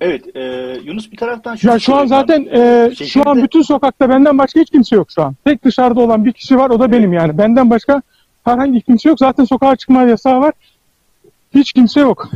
Evet, 0.00 0.36
e, 0.36 0.40
Yunus 0.84 1.12
bir 1.12 1.16
taraftan 1.16 1.56
şu 1.56 1.68
Ya 1.68 1.78
şu 1.78 1.94
an 1.94 2.06
zaten 2.06 2.46
e, 2.50 2.88
şekilde... 2.90 3.08
şu 3.08 3.28
an 3.28 3.42
bütün 3.42 3.62
sokakta 3.62 4.08
benden 4.08 4.38
başka 4.38 4.60
hiç 4.60 4.70
kimse 4.70 4.96
yok 4.96 5.10
şu 5.10 5.22
an. 5.22 5.34
Tek 5.44 5.64
dışarıda 5.64 6.00
olan 6.00 6.24
bir 6.24 6.32
kişi 6.32 6.58
var, 6.58 6.70
o 6.70 6.80
da 6.80 6.92
benim 6.92 7.12
yani. 7.12 7.38
Benden 7.38 7.70
başka 7.70 8.02
herhangi 8.44 8.80
kimse 8.80 9.08
yok. 9.08 9.18
Zaten 9.18 9.44
sokağa 9.44 9.76
çıkma 9.76 10.02
yasağı 10.02 10.40
var. 10.40 10.52
Hiç 11.54 11.72
kimse 11.72 12.00
yok. 12.00 12.30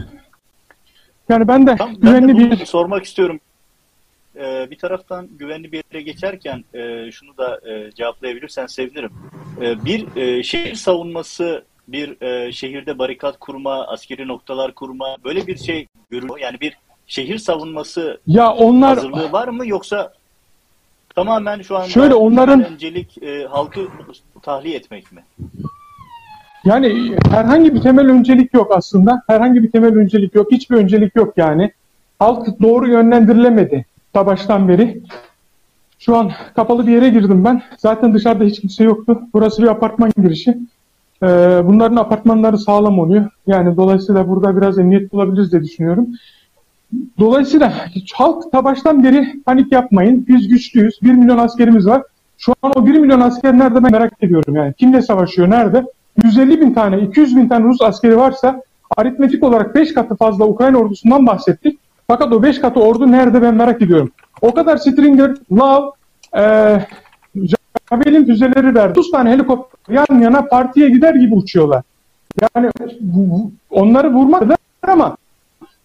Yani 1.28 1.48
ben 1.48 1.66
de 1.66 1.76
Tam, 1.76 1.94
güvenli 1.94 2.28
ben 2.28 2.50
de 2.50 2.50
bir 2.50 2.66
sormak 2.66 3.04
istiyorum. 3.04 3.40
Ee, 4.36 4.70
bir 4.70 4.78
taraftan 4.78 5.28
güvenli 5.38 5.72
bir 5.72 5.82
yere 5.92 6.02
geçerken 6.02 6.64
e, 6.74 7.10
şunu 7.12 7.36
da 7.36 7.60
e, 7.70 7.92
cevaplayabilirsen 7.92 8.66
sevinirim. 8.66 9.12
E, 9.60 9.84
bir 9.84 10.16
e, 10.16 10.42
şehir 10.42 10.74
savunması, 10.74 11.64
bir 11.88 12.22
e, 12.22 12.52
şehirde 12.52 12.98
barikat 12.98 13.38
kurma, 13.38 13.86
askeri 13.86 14.28
noktalar 14.28 14.74
kurma 14.74 15.16
böyle 15.24 15.46
bir 15.46 15.56
şey 15.56 15.86
görülüyor. 16.10 16.38
Yani 16.38 16.60
bir 16.60 16.76
şehir 17.10 17.38
savunması 17.38 18.20
ya 18.26 18.52
onlar 18.52 18.94
hazırlığı 18.94 19.32
var 19.32 19.48
mı 19.48 19.66
yoksa 19.66 20.12
tamamen 21.14 21.62
şu 21.62 21.76
anda 21.76 21.88
şöyle 21.88 22.14
onların 22.14 22.64
öncelik 22.64 23.22
e, 23.22 23.46
halkı 23.46 23.80
tahliye 24.42 24.76
etmek 24.76 25.12
mi? 25.12 25.24
Yani 26.64 27.16
herhangi 27.30 27.74
bir 27.74 27.80
temel 27.80 28.06
öncelik 28.10 28.54
yok 28.54 28.72
aslında. 28.76 29.22
Herhangi 29.26 29.62
bir 29.62 29.70
temel 29.70 29.94
öncelik 29.94 30.34
yok. 30.34 30.52
Hiçbir 30.52 30.76
öncelik 30.76 31.16
yok 31.16 31.34
yani. 31.36 31.72
Halk 32.18 32.60
doğru 32.62 32.88
yönlendirilemedi 32.88 33.86
ta 34.12 34.26
baştan 34.26 34.68
beri. 34.68 35.02
Şu 35.98 36.16
an 36.16 36.32
kapalı 36.56 36.86
bir 36.86 36.92
yere 36.92 37.08
girdim 37.08 37.44
ben. 37.44 37.62
Zaten 37.78 38.14
dışarıda 38.14 38.44
hiç 38.44 38.60
kimse 38.60 38.84
yoktu. 38.84 39.20
Burası 39.34 39.62
bir 39.62 39.68
apartman 39.68 40.12
girişi. 40.22 40.58
Ee, 41.22 41.26
bunların 41.64 41.96
apartmanları 41.96 42.58
sağlam 42.58 42.98
oluyor. 42.98 43.30
Yani 43.46 43.76
dolayısıyla 43.76 44.28
burada 44.28 44.56
biraz 44.56 44.78
emniyet 44.78 45.12
bulabiliriz 45.12 45.52
diye 45.52 45.62
düşünüyorum. 45.62 46.06
Dolayısıyla 47.18 47.72
halk 48.14 48.52
ta 48.52 48.64
baştan 48.64 49.04
beri 49.04 49.42
panik 49.46 49.72
yapmayın. 49.72 50.24
Biz 50.28 50.48
güçlüyüz. 50.48 50.98
1 51.02 51.12
milyon 51.12 51.38
askerimiz 51.38 51.86
var. 51.86 52.02
Şu 52.38 52.54
an 52.62 52.72
o 52.76 52.86
1 52.86 52.98
milyon 52.98 53.20
asker 53.20 53.58
nerede 53.58 53.84
ben 53.84 53.92
merak 53.92 54.12
ediyorum 54.22 54.56
yani. 54.56 54.74
Kimle 54.74 55.02
savaşıyor, 55.02 55.50
nerede? 55.50 55.84
150 56.24 56.60
bin 56.60 56.74
tane, 56.74 57.00
200 57.00 57.36
bin 57.36 57.48
tane 57.48 57.64
Rus 57.64 57.82
askeri 57.82 58.16
varsa 58.16 58.62
aritmetik 58.96 59.44
olarak 59.44 59.74
5 59.74 59.94
katı 59.94 60.16
fazla 60.16 60.46
Ukrayna 60.46 60.78
ordusundan 60.78 61.26
bahsettik. 61.26 61.78
Fakat 62.08 62.32
o 62.32 62.42
5 62.42 62.58
katı 62.60 62.80
ordu 62.80 63.12
nerede 63.12 63.42
ben 63.42 63.54
merak 63.54 63.82
ediyorum. 63.82 64.10
O 64.42 64.54
kadar 64.54 64.76
Stringer, 64.76 65.34
Lav, 65.52 65.90
e, 66.36 66.42
Javelin 67.90 68.24
füzeleri 68.24 68.74
verdi. 68.74 68.90
30 68.90 69.10
tane 69.10 69.30
helikopter 69.30 69.94
yan 69.94 70.20
yana 70.20 70.42
partiye 70.42 70.90
gider 70.90 71.14
gibi 71.14 71.34
uçuyorlar. 71.34 71.82
Yani 72.54 72.70
onları 73.70 74.12
vurmak 74.12 74.58
ama 74.82 75.16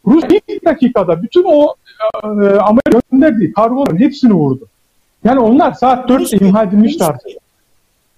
Rus 0.07 0.23
ilk 0.47 0.65
dakikada 0.65 1.23
bütün 1.23 1.43
o 1.43 1.75
e, 2.23 2.27
Amerika 2.59 3.01
gönderdiği 3.11 3.53
kargoların 3.53 3.97
hepsini 3.97 4.33
vurdu. 4.33 4.67
Yani 5.23 5.39
onlar 5.39 5.73
saat 5.73 6.09
4'te 6.09 6.45
imha 6.45 6.63
edilmişti 6.63 7.03
artık. 7.03 7.27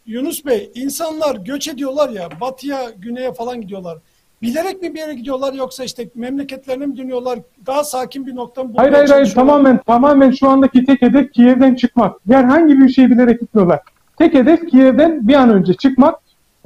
Yunus 0.06 0.46
Bey, 0.46 0.72
insanlar 0.76 1.36
göç 1.36 1.68
ediyorlar 1.68 2.10
ya, 2.10 2.30
batıya, 2.42 2.80
güneye 2.98 3.34
falan 3.34 3.62
gidiyorlar. 3.62 3.98
Bilerek 4.42 4.82
mi 4.82 4.94
bir 4.94 5.00
yere 5.00 5.14
gidiyorlar 5.14 5.54
yoksa 5.54 5.84
işte 5.84 6.10
memleketlerine 6.16 6.86
mi 6.86 6.98
dönüyorlar? 6.98 7.40
Daha 7.66 7.84
sakin 7.84 8.28
bir 8.28 8.36
nokta 8.36 8.64
mı 8.64 8.74
Hayır 8.76 8.94
hayır 8.94 9.10
hayır 9.10 9.34
tamamen 9.34 9.78
tamamen 9.78 10.32
şu 10.32 10.50
andaki 10.50 10.86
tek 10.86 11.02
hedef 11.02 11.34
Kiev'den 11.34 11.76
çıkmak. 11.76 12.16
Herhangi 12.32 12.80
bir 12.80 12.90
şey 12.90 13.10
bilerek 13.10 13.40
gitmiyorlar. 13.40 13.80
Tek 14.18 14.34
hedef 14.34 14.70
Kiev'den 14.70 15.28
bir 15.28 15.34
an 15.34 15.50
önce 15.50 15.74
çıkmak. 15.74 16.16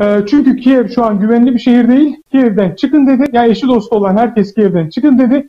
E, 0.02 0.26
çünkü 0.28 0.58
Kiev 0.58 0.88
şu 0.88 1.06
an 1.06 1.20
güvenli 1.20 1.54
bir 1.54 1.60
şehir 1.60 1.88
değil. 1.88 2.16
Kiev'den 2.32 2.76
çıkın 2.76 3.08
dedi. 3.08 3.22
Ya 3.22 3.42
yani 3.42 3.52
eşi 3.52 3.68
dostu 3.68 3.96
olan 3.96 4.18
herkes 4.18 4.54
Kiev'den 4.54 4.90
çıkın 4.90 5.20
dedi. 5.20 5.48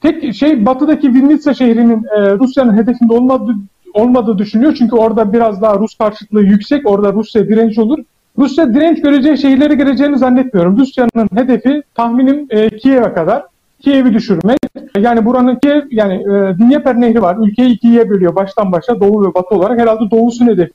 Tek 0.00 0.34
şey 0.34 0.66
batıdaki 0.66 1.14
Vinnytsia 1.14 1.54
şehrinin 1.54 2.04
e, 2.04 2.30
Rusya'nın 2.38 2.76
hedefinde 2.76 3.12
olmadığı, 3.12 3.54
olmadığı 3.94 4.38
düşünüyor. 4.38 4.74
Çünkü 4.78 4.96
orada 4.96 5.32
biraz 5.32 5.62
daha 5.62 5.78
Rus 5.78 5.94
karşıtlığı 5.94 6.42
yüksek. 6.42 6.90
Orada 6.90 7.12
Rusya 7.12 7.48
direnç 7.48 7.78
olur. 7.78 7.98
Rusya 8.38 8.74
direnç 8.74 9.02
göreceği 9.02 9.38
şehirlere 9.38 9.74
gireceğini 9.74 10.18
zannetmiyorum. 10.18 10.78
Rusya'nın 10.78 11.28
hedefi 11.34 11.82
tahminim 11.94 12.46
e, 12.50 12.70
Kiev'e 12.76 13.12
kadar. 13.14 13.42
Kiev'i 13.80 14.14
düşürmek. 14.14 14.58
Yani 14.98 15.24
buranın 15.24 15.56
Kiev, 15.56 15.82
yani 15.90 16.14
e, 16.14 16.58
Dnieper 16.58 17.00
Nehri 17.00 17.22
var. 17.22 17.36
Ülkeyi 17.46 17.74
ikiye 17.74 18.10
bölüyor 18.10 18.34
baştan 18.34 18.72
başa 18.72 19.00
doğu 19.00 19.26
ve 19.26 19.34
batı 19.34 19.54
olarak. 19.54 19.80
Herhalde 19.80 20.10
doğusunu 20.10 20.50
hedefi. 20.50 20.72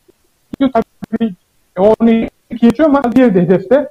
Tabii 0.60 1.34
o 1.80 1.96
nehri 2.02 2.30
geçiyor 2.62 2.90
ama 2.90 3.16
diğer 3.16 3.36
de 3.36 3.42
hedefte. 3.42 3.90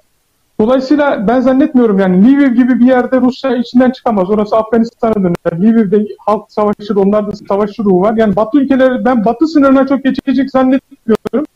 Dolayısıyla 0.60 1.28
ben 1.28 1.40
zannetmiyorum 1.40 1.98
yani 1.98 2.24
Lviv 2.24 2.54
gibi 2.54 2.80
bir 2.80 2.86
yerde 2.86 3.20
Rusya 3.20 3.56
içinden 3.56 3.90
çıkamaz. 3.90 4.30
Orası 4.30 4.56
Afganistan'a 4.56 5.14
döner. 5.14 5.62
Lviv'de 5.62 6.06
halk 6.18 6.52
savaşır, 6.52 6.96
onlarda 6.96 7.32
savaş 7.48 7.78
ruhu 7.78 8.00
var. 8.00 8.14
Yani 8.16 8.36
Batı 8.36 8.58
ülkeleri 8.58 9.04
ben 9.04 9.24
Batı 9.24 9.46
sınırına 9.46 9.86
çok 9.86 10.04
geçecek 10.04 10.50
zannetmiyorum. 10.50 11.46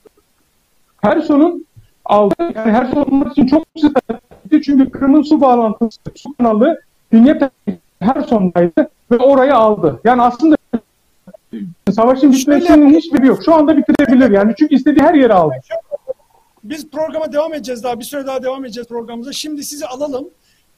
Herson'un 1.02 1.66
aldı. 2.04 2.34
Yani 2.54 2.72
Herson 2.72 3.02
olmak 3.02 3.32
için 3.32 3.46
çok 3.46 3.64
stratejikti. 3.78 4.62
Çünkü 4.62 4.90
Kırım'ın 4.90 5.22
su 5.22 5.40
bağlantısı, 5.40 6.00
su 6.14 6.34
kanalı 6.36 6.80
Dnieper 7.12 7.50
Herson'daydı 8.00 8.88
ve 9.10 9.16
orayı 9.16 9.56
aldı. 9.56 10.00
Yani 10.04 10.22
aslında 10.22 10.56
savaşın 11.92 12.32
bitmesinin 12.32 12.94
hiçbiri 12.94 13.26
yok. 13.26 13.40
Şu 13.44 13.54
anda 13.54 13.76
bitirebilir 13.76 14.30
yani. 14.30 14.54
Çünkü 14.58 14.74
istediği 14.74 15.02
her 15.02 15.14
yeri 15.14 15.34
aldı. 15.34 15.54
Biz 16.64 16.90
programa 16.90 17.32
devam 17.32 17.54
edeceğiz 17.54 17.82
daha. 17.82 17.98
Bir 17.98 18.04
süre 18.04 18.26
daha 18.26 18.42
devam 18.42 18.64
edeceğiz 18.64 18.88
programımıza. 18.88 19.32
Şimdi 19.32 19.64
sizi 19.64 19.86
alalım. 19.86 20.28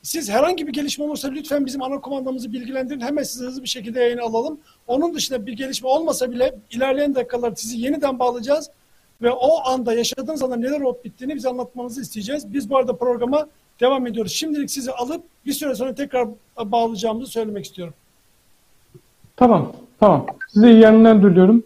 Siz 0.02 0.30
herhangi 0.30 0.66
bir 0.66 0.72
gelişme 0.72 1.04
olursa 1.04 1.28
lütfen 1.28 1.66
bizim 1.66 1.82
ana 1.82 2.00
komandamızı 2.00 2.52
bilgilendirin. 2.52 3.00
Hemen 3.00 3.22
sizi 3.22 3.44
hızlı 3.44 3.62
bir 3.62 3.68
şekilde 3.68 4.00
yayına 4.00 4.22
alalım. 4.22 4.58
Onun 4.86 5.14
dışında 5.14 5.46
bir 5.46 5.52
gelişme 5.52 5.88
olmasa 5.88 6.30
bile 6.30 6.54
ilerleyen 6.70 7.14
dakikalarda 7.14 7.56
sizi 7.56 7.78
yeniden 7.78 8.18
bağlayacağız. 8.18 8.70
Ve 9.22 9.30
o 9.30 9.64
anda 9.64 9.94
yaşadığınız 9.94 10.42
anda 10.42 10.56
neler 10.56 10.80
olup 10.80 11.04
bittiğini 11.04 11.34
bize 11.34 11.48
anlatmanızı 11.48 12.02
isteyeceğiz. 12.02 12.52
Biz 12.52 12.70
bu 12.70 12.76
arada 12.78 12.96
programa 12.96 13.46
devam 13.80 14.06
ediyoruz. 14.06 14.32
Şimdilik 14.32 14.70
sizi 14.70 14.92
alıp 14.92 15.24
bir 15.46 15.52
süre 15.52 15.74
sonra 15.74 15.94
tekrar 15.94 16.28
bağlayacağımızı 16.64 17.30
söylemek 17.32 17.64
istiyorum. 17.64 17.94
Tamam, 19.36 19.72
tamam. 20.00 20.26
Size 20.48 20.70
iyi 20.70 20.80
yayınlar 20.80 21.22
diliyorum. 21.22 21.64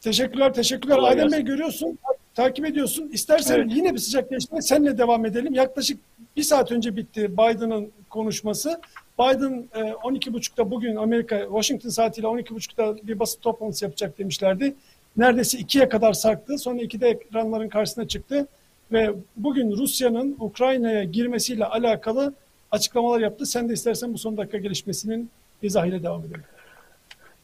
Teşekkürler, 0.00 0.54
teşekkürler. 0.54 0.96
Kolay 0.96 1.14
Adem 1.14 1.32
Bey 1.32 1.42
görüyorsun, 1.42 1.98
takip 2.34 2.66
ediyorsun. 2.66 3.08
İstersen 3.12 3.58
evet. 3.58 3.72
yine 3.74 3.92
bir 3.94 3.98
sıcak 3.98 4.30
gelişme 4.30 4.62
seninle 4.62 4.98
devam 4.98 5.26
edelim. 5.26 5.54
Yaklaşık 5.54 6.00
bir 6.36 6.42
saat 6.42 6.72
önce 6.72 6.96
bitti 6.96 7.32
Biden'ın 7.32 7.92
konuşması. 8.10 8.80
Biden 9.18 9.68
12.30'da 9.74 10.70
bugün 10.70 10.96
Amerika, 10.96 11.42
Washington 11.44 11.88
saatiyle 11.88 12.26
12.30'da 12.26 13.06
bir 13.08 13.18
basın 13.18 13.40
toplantısı 13.40 13.84
yapacak 13.84 14.18
demişlerdi 14.18 14.74
neredeyse 15.16 15.58
ikiye 15.58 15.88
kadar 15.88 16.12
sarktı. 16.12 16.58
Sonra 16.58 16.80
ikide 16.82 17.08
ekranların 17.08 17.68
karşısına 17.68 18.08
çıktı 18.08 18.46
ve 18.92 19.14
bugün 19.36 19.76
Rusya'nın 19.76 20.36
Ukrayna'ya 20.40 21.04
girmesiyle 21.04 21.64
alakalı 21.64 22.34
açıklamalar 22.70 23.20
yaptı. 23.20 23.46
Sen 23.46 23.68
de 23.68 23.72
istersen 23.72 24.14
bu 24.14 24.18
son 24.18 24.36
dakika 24.36 24.58
gelişmesinin 24.58 25.30
izahıyla 25.62 26.02
devam 26.02 26.20
edelim. 26.20 26.44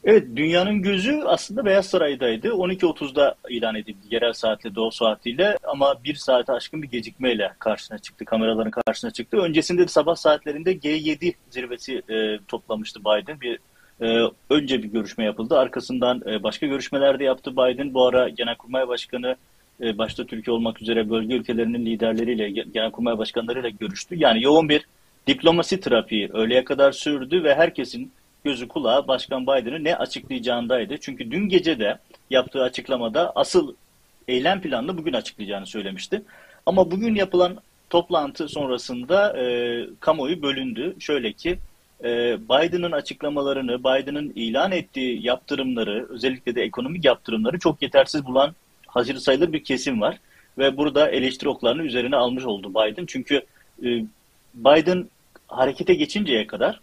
Evet, 0.05 0.27
dünyanın 0.37 0.83
gözü 0.83 1.23
aslında 1.27 1.65
Beyaz 1.65 1.87
Saray'daydı. 1.87 2.49
12.30'da 2.49 3.35
ilan 3.49 3.75
edildi 3.75 4.07
yerel 4.11 4.33
saatle, 4.33 4.75
doğu 4.75 4.91
saatiyle 4.91 5.59
ama 5.63 6.05
bir 6.05 6.15
saate 6.15 6.53
aşkın 6.53 6.83
bir 6.83 6.91
gecikmeyle 6.91 7.53
karşısına 7.59 7.99
çıktı, 7.99 8.25
kameraların 8.25 8.71
karşısına 8.71 9.11
çıktı. 9.11 9.37
Öncesinde 9.37 9.83
de 9.83 9.89
sabah 9.89 10.17
saatlerinde 10.17 10.73
G7 10.73 11.35
zirvesi 11.51 12.03
e, 12.11 12.39
toplamıştı 12.49 13.01
Biden. 13.01 13.41
Bir 13.41 13.59
ee, 14.01 14.21
önce 14.51 14.83
bir 14.83 14.89
görüşme 14.89 15.25
yapıldı. 15.25 15.59
Arkasından 15.59 16.23
e, 16.27 16.43
başka 16.43 16.67
görüşmeler 16.67 17.19
de 17.19 17.25
yaptı 17.25 17.53
Biden. 17.53 17.95
Bu 17.95 18.07
ara 18.07 18.29
Genelkurmay 18.29 18.89
Başkanı 18.89 19.37
e, 19.81 19.99
başta 19.99 20.27
Türkiye 20.27 20.55
olmak 20.55 20.83
üzere 20.83 21.11
bölge 21.11 21.35
ülkelerinin 21.35 21.87
liderleriyle, 21.87 22.51
Genelkurmay 22.51 23.19
Başkanlarıyla 23.19 23.69
görüştü. 23.69 24.15
Yani 24.19 24.43
yoğun 24.43 24.69
bir 24.69 24.87
diplomasi 25.27 25.81
trafiği 25.81 26.29
öğleye 26.33 26.65
kadar 26.65 26.93
sürdü 26.93 27.45
ve 27.45 27.55
herkesin 27.55 28.13
gözü 28.49 28.69
kulağı 28.69 29.09
Başkan 29.09 29.43
Biden'ın 29.47 29.85
ne 29.85 29.97
açıklayacağındaydı. 29.97 30.97
Çünkü 31.01 31.31
dün 31.31 31.49
gece 31.49 31.79
de 31.79 31.99
yaptığı 32.31 32.63
açıklamada 32.63 33.33
asıl 33.35 33.75
eylem 34.29 34.61
planını 34.61 34.99
bugün 34.99 35.13
açıklayacağını 35.13 35.67
söylemişti. 35.67 36.23
Ama 36.67 36.91
bugün 36.91 37.15
yapılan 37.15 37.57
toplantı 37.91 38.49
sonrasında 38.49 39.39
e, 39.39 39.45
kamuoyu 40.01 40.43
bölündü. 40.43 40.97
Şöyle 41.01 41.33
ki 41.33 41.59
ee, 42.05 42.39
Biden'ın 42.49 42.93
açıklamalarını, 42.93 43.79
Biden'ın 43.79 44.33
ilan 44.35 44.73
ettiği 44.73 45.27
yaptırımları, 45.27 46.07
özellikle 46.09 46.55
de 46.55 46.63
ekonomik 46.63 47.05
yaptırımları 47.05 47.59
çok 47.59 47.83
yetersiz 47.83 48.27
bulan 48.27 48.55
hazır 48.87 49.17
sayılır 49.17 49.53
bir 49.53 49.65
kesim 49.65 50.01
var. 50.01 50.19
Ve 50.59 50.77
burada 50.77 51.11
eleştiri 51.11 51.49
oklarını 51.49 51.83
üzerine 51.83 52.17
almış 52.17 52.45
oldu 52.45 52.71
Biden. 52.71 53.07
Çünkü 53.07 53.35
e, 53.83 53.89
Biden 54.55 55.07
harekete 55.49 55.95
geçinceye 55.95 56.47
kadar 56.47 56.81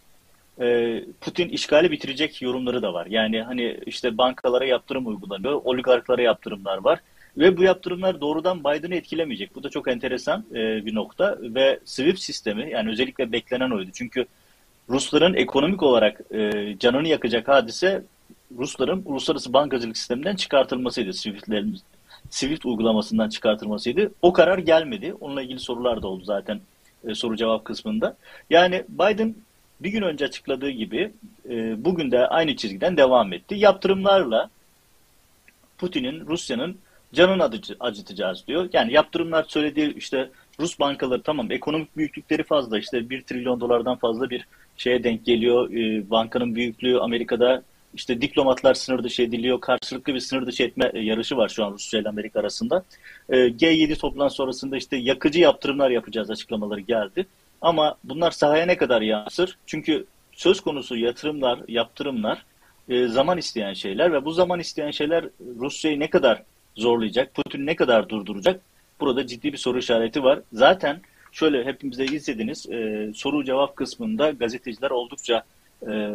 e, 0.61 1.01
Putin 1.21 1.49
işgali 1.49 1.91
bitirecek 1.91 2.41
yorumları 2.41 2.81
da 2.81 2.93
var. 2.93 3.05
Yani 3.05 3.41
hani 3.41 3.79
işte 3.85 4.17
bankalara 4.17 4.65
yaptırım 4.65 5.07
uygulanıyor, 5.07 5.61
oligarklara 5.63 6.21
yaptırımlar 6.21 6.77
var. 6.77 6.99
Ve 7.37 7.57
bu 7.57 7.63
yaptırımlar 7.63 8.21
doğrudan 8.21 8.59
Biden'ı 8.59 8.95
etkilemeyecek. 8.95 9.55
Bu 9.55 9.63
da 9.63 9.69
çok 9.69 9.87
enteresan 9.87 10.45
e, 10.51 10.85
bir 10.85 10.95
nokta. 10.95 11.37
Ve 11.41 11.79
SWIFT 11.85 12.19
sistemi 12.19 12.71
yani 12.71 12.89
özellikle 12.89 13.31
beklenen 13.31 13.71
oydu. 13.71 13.89
Çünkü 13.93 14.25
Rusların 14.89 15.33
ekonomik 15.33 15.83
olarak 15.83 16.21
e, 16.31 16.75
canını 16.79 17.07
yakacak 17.07 17.47
hadise 17.47 18.03
Rusların 18.57 19.01
uluslararası 19.05 19.53
bankacılık 19.53 19.97
sisteminden 19.97 20.35
çıkartılmasıydı. 20.35 21.13
Swift'lerin 21.13 21.77
Swift 22.29 22.65
uygulamasından 22.65 23.29
çıkartılmasıydı. 23.29 24.11
O 24.21 24.33
karar 24.33 24.57
gelmedi. 24.57 25.13
Onunla 25.19 25.41
ilgili 25.41 25.59
sorular 25.59 26.01
da 26.01 26.07
oldu 26.07 26.23
zaten 26.23 26.59
soru 27.13 27.35
cevap 27.35 27.65
kısmında. 27.65 28.17
Yani 28.49 28.83
Biden 28.89 29.35
bir 29.79 29.89
gün 29.89 30.01
önce 30.01 30.25
açıkladığı 30.25 30.69
gibi 30.69 31.11
e, 31.49 31.85
bugün 31.85 32.11
de 32.11 32.27
aynı 32.27 32.55
çizgiden 32.55 32.97
devam 32.97 33.33
etti. 33.33 33.55
Yaptırımlarla 33.55 34.49
Putin'in, 35.77 36.27
Rusya'nın 36.27 36.77
canını 37.13 37.51
acıtacağız 37.79 38.47
diyor. 38.47 38.69
Yani 38.73 38.93
yaptırımlar 38.93 39.45
söylediği 39.47 39.95
işte 39.95 40.29
Rus 40.59 40.79
bankaları 40.79 41.21
tamam 41.21 41.51
ekonomik 41.51 41.97
büyüklükleri 41.97 42.43
fazla 42.43 42.79
işte 42.79 43.09
1 43.09 43.21
trilyon 43.21 43.59
dolardan 43.59 43.95
fazla 43.95 44.29
bir 44.29 44.45
şeye 44.77 45.03
denk 45.03 45.25
geliyor. 45.25 45.73
E, 45.73 46.09
bankanın 46.09 46.55
büyüklüğü 46.55 46.99
Amerika'da 46.99 47.63
işte 47.93 48.21
diplomatlar 48.21 48.73
sınır 48.73 49.03
dışı 49.03 49.21
ediliyor. 49.21 49.61
Karşılıklı 49.61 50.13
bir 50.13 50.19
sınır 50.19 50.47
dışı 50.47 50.63
etme 50.63 50.91
e, 50.93 50.99
yarışı 50.99 51.37
var 51.37 51.49
şu 51.49 51.65
an 51.65 51.71
Rusya 51.71 51.99
ile 51.99 52.09
Amerika 52.09 52.39
arasında. 52.39 52.83
E, 53.29 53.35
G7 53.35 53.95
toplantı 53.95 54.35
sonrasında 54.35 54.77
işte 54.77 54.97
yakıcı 54.97 55.39
yaptırımlar 55.39 55.89
yapacağız 55.89 56.29
açıklamaları 56.29 56.79
geldi. 56.79 57.25
Ama 57.61 57.95
bunlar 58.03 58.31
sahaya 58.31 58.65
ne 58.65 58.77
kadar 58.77 59.01
yansır? 59.01 59.57
Çünkü 59.65 60.05
söz 60.31 60.61
konusu 60.61 60.97
yatırımlar, 60.97 61.59
yaptırımlar 61.67 62.45
e, 62.89 63.07
zaman 63.07 63.37
isteyen 63.37 63.73
şeyler 63.73 64.13
ve 64.13 64.25
bu 64.25 64.31
zaman 64.31 64.59
isteyen 64.59 64.91
şeyler 64.91 65.25
Rusya'yı 65.59 65.99
ne 65.99 66.09
kadar 66.09 66.43
zorlayacak, 66.75 67.33
Putin 67.33 67.65
ne 67.65 67.75
kadar 67.75 68.09
durduracak? 68.09 68.61
Burada 68.99 69.27
ciddi 69.27 69.53
bir 69.53 69.57
soru 69.57 69.77
işareti 69.77 70.23
var. 70.23 70.39
Zaten 70.53 71.01
şöyle 71.31 71.65
hepimiz 71.65 71.97
de 71.97 72.05
izlediniz. 72.05 72.69
E, 72.69 73.11
soru 73.15 73.45
cevap 73.45 73.75
kısmında 73.75 74.31
gazeteciler 74.31 74.91
oldukça 74.91 75.43
e, 75.87 76.11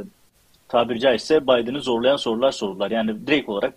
tabiri 0.68 1.00
caizse 1.00 1.42
Biden'ı 1.42 1.80
zorlayan 1.80 2.16
sorular 2.16 2.52
sordular. 2.52 2.90
Yani 2.90 3.26
direkt 3.26 3.48
olarak 3.48 3.74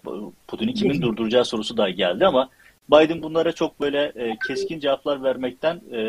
Putin'i 0.47 0.73
kimin 0.73 1.01
durduracağı 1.01 1.45
sorusu 1.45 1.77
da 1.77 1.89
geldi 1.89 2.25
ama 2.25 2.49
Biden 2.91 3.23
bunlara 3.23 3.51
çok 3.51 3.81
böyle 3.81 4.11
e, 4.15 4.37
keskin 4.47 4.79
cevaplar 4.79 5.23
vermekten 5.23 5.81
e, 5.91 5.99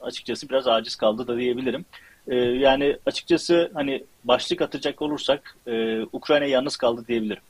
açıkçası 0.00 0.48
biraz 0.48 0.66
aciz 0.68 0.96
kaldı 0.96 1.26
da 1.26 1.36
diyebilirim. 1.36 1.84
E, 2.28 2.34
yani 2.36 2.96
açıkçası 3.06 3.70
hani 3.74 4.04
başlık 4.24 4.62
atacak 4.62 5.02
olursak 5.02 5.56
e, 5.66 6.02
Ukrayna 6.12 6.44
yalnız 6.44 6.76
kaldı 6.76 7.04
diyebilirim. 7.08 7.42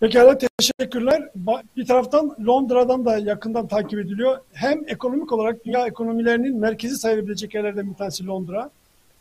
Pekala 0.00 0.38
teşekkürler. 0.38 1.28
Bir 1.76 1.86
taraftan 1.86 2.36
Londra'dan 2.46 3.04
da 3.04 3.18
yakından 3.18 3.68
takip 3.68 3.98
ediliyor. 3.98 4.38
Hem 4.52 4.82
ekonomik 4.88 5.32
olarak 5.32 5.64
dünya 5.64 5.86
ekonomilerinin 5.86 6.56
merkezi 6.56 6.96
sayılabilecek 6.96 7.54
yerlerden 7.54 7.90
bir 7.90 7.94
tanesi 7.94 8.26
Londra. 8.26 8.70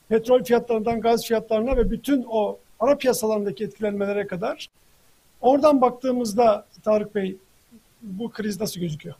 Petrol 0.10 0.44
fiyatlarından 0.44 1.02
gaz 1.02 1.26
fiyatlarına 1.26 1.78
ve 1.78 1.92
bütün 1.92 2.26
o 2.30 2.60
ara 2.80 2.98
piyasalarındaki 2.98 3.64
etkilenmelere 3.64 4.28
kadar. 4.28 4.68
Oradan 5.42 5.82
baktığımızda 5.82 6.66
Tarık 6.84 7.16
Bey 7.16 7.38
bu 8.02 8.30
kriz 8.32 8.60
nasıl 8.60 8.80
gözüküyor? 8.80 9.16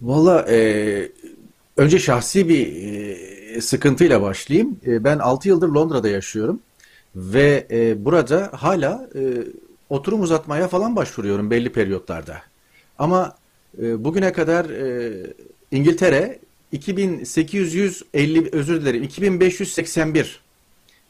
Valla 0.00 0.46
e, 0.48 1.12
önce 1.76 1.98
şahsi 1.98 2.48
bir 2.48 2.66
e, 3.56 3.60
sıkıntıyla 3.60 4.22
başlayayım. 4.22 4.80
E, 4.86 5.04
ben 5.04 5.18
6 5.18 5.48
yıldır 5.48 5.68
Londra'da 5.68 6.08
yaşıyorum 6.08 6.60
ve 7.16 7.66
e, 7.70 8.04
burada 8.04 8.50
hala 8.52 9.08
e, 9.14 9.20
oturum 9.88 10.20
uzatmaya 10.20 10.68
falan 10.68 10.96
başvuruyorum 10.96 11.50
belli 11.50 11.72
periyotlarda. 11.72 12.42
Ama 12.98 13.36
e, 13.82 14.04
bugüne 14.04 14.32
kadar 14.32 14.70
e, 14.70 15.12
İngiltere 15.70 16.38
2850 16.72 18.48
özür 18.52 18.80
dilerim 18.80 19.02
2581 19.02 20.40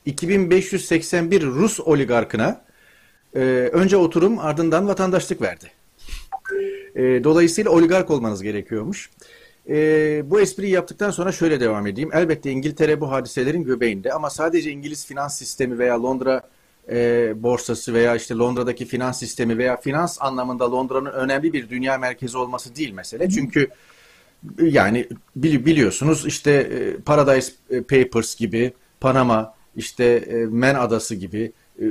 2581 0.06 1.42
Rus 1.42 1.80
oligarkına 1.80 2.62
e, 3.34 3.40
önce 3.72 3.96
oturum 3.96 4.38
ardından 4.38 4.88
vatandaşlık 4.88 5.42
verdi. 5.42 5.70
E, 6.94 7.24
dolayısıyla 7.24 7.70
oligark 7.70 8.10
olmanız 8.10 8.42
gerekiyormuş. 8.42 9.10
E, 9.68 9.76
bu 10.30 10.40
espriyi 10.40 10.72
yaptıktan 10.72 11.10
sonra 11.10 11.32
şöyle 11.32 11.60
devam 11.60 11.86
edeyim. 11.86 12.10
Elbette 12.12 12.50
İngiltere 12.50 13.00
bu 13.00 13.10
hadiselerin 13.10 13.64
göbeğinde 13.64 14.12
ama 14.12 14.30
sadece 14.30 14.70
İngiliz 14.70 15.06
finans 15.06 15.38
sistemi 15.38 15.78
veya 15.78 16.02
Londra 16.02 16.42
e, 16.90 17.32
borsası 17.42 17.94
veya 17.94 18.16
işte 18.16 18.34
Londra'daki 18.34 18.84
finans 18.84 19.18
sistemi 19.18 19.58
veya 19.58 19.76
finans 19.76 20.18
anlamında 20.20 20.72
Londra'nın 20.72 21.12
önemli 21.12 21.52
bir 21.52 21.68
dünya 21.68 21.98
merkezi 21.98 22.38
olması 22.38 22.76
değil 22.76 22.92
mesele. 22.92 23.30
Çünkü 23.30 23.68
yani 24.62 25.08
biliyorsunuz 25.36 26.26
işte 26.26 26.50
e, 26.52 26.96
Paradise 26.96 27.52
Papers 27.68 28.36
gibi, 28.36 28.72
Panama, 29.00 29.54
işte 29.76 30.04
e, 30.04 30.34
Men 30.34 30.74
Adası 30.74 31.14
gibi 31.14 31.52
e, 31.80 31.84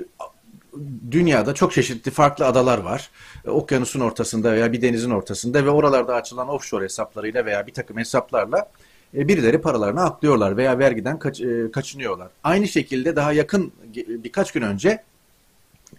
dünyada 1.11 1.53
çok 1.53 1.73
çeşitli 1.73 2.11
farklı 2.11 2.45
adalar 2.45 2.77
var. 2.77 3.09
Okyanusun 3.47 3.99
ortasında 3.99 4.53
veya 4.53 4.71
bir 4.71 4.81
denizin 4.81 5.09
ortasında 5.09 5.65
ve 5.65 5.69
oralarda 5.69 6.15
açılan 6.15 6.49
offshore 6.49 6.83
hesaplarıyla 6.83 7.45
veya 7.45 7.67
bir 7.67 7.73
takım 7.73 7.97
hesaplarla 7.97 8.71
birileri 9.13 9.61
paralarını 9.61 10.01
aklıyorlar 10.01 10.57
veya 10.57 10.79
vergiden 10.79 11.19
kaç, 11.19 11.41
kaçınıyorlar. 11.73 12.27
Aynı 12.43 12.67
şekilde 12.67 13.15
daha 13.15 13.33
yakın 13.33 13.71
birkaç 14.07 14.51
gün 14.51 14.61
önce 14.61 15.03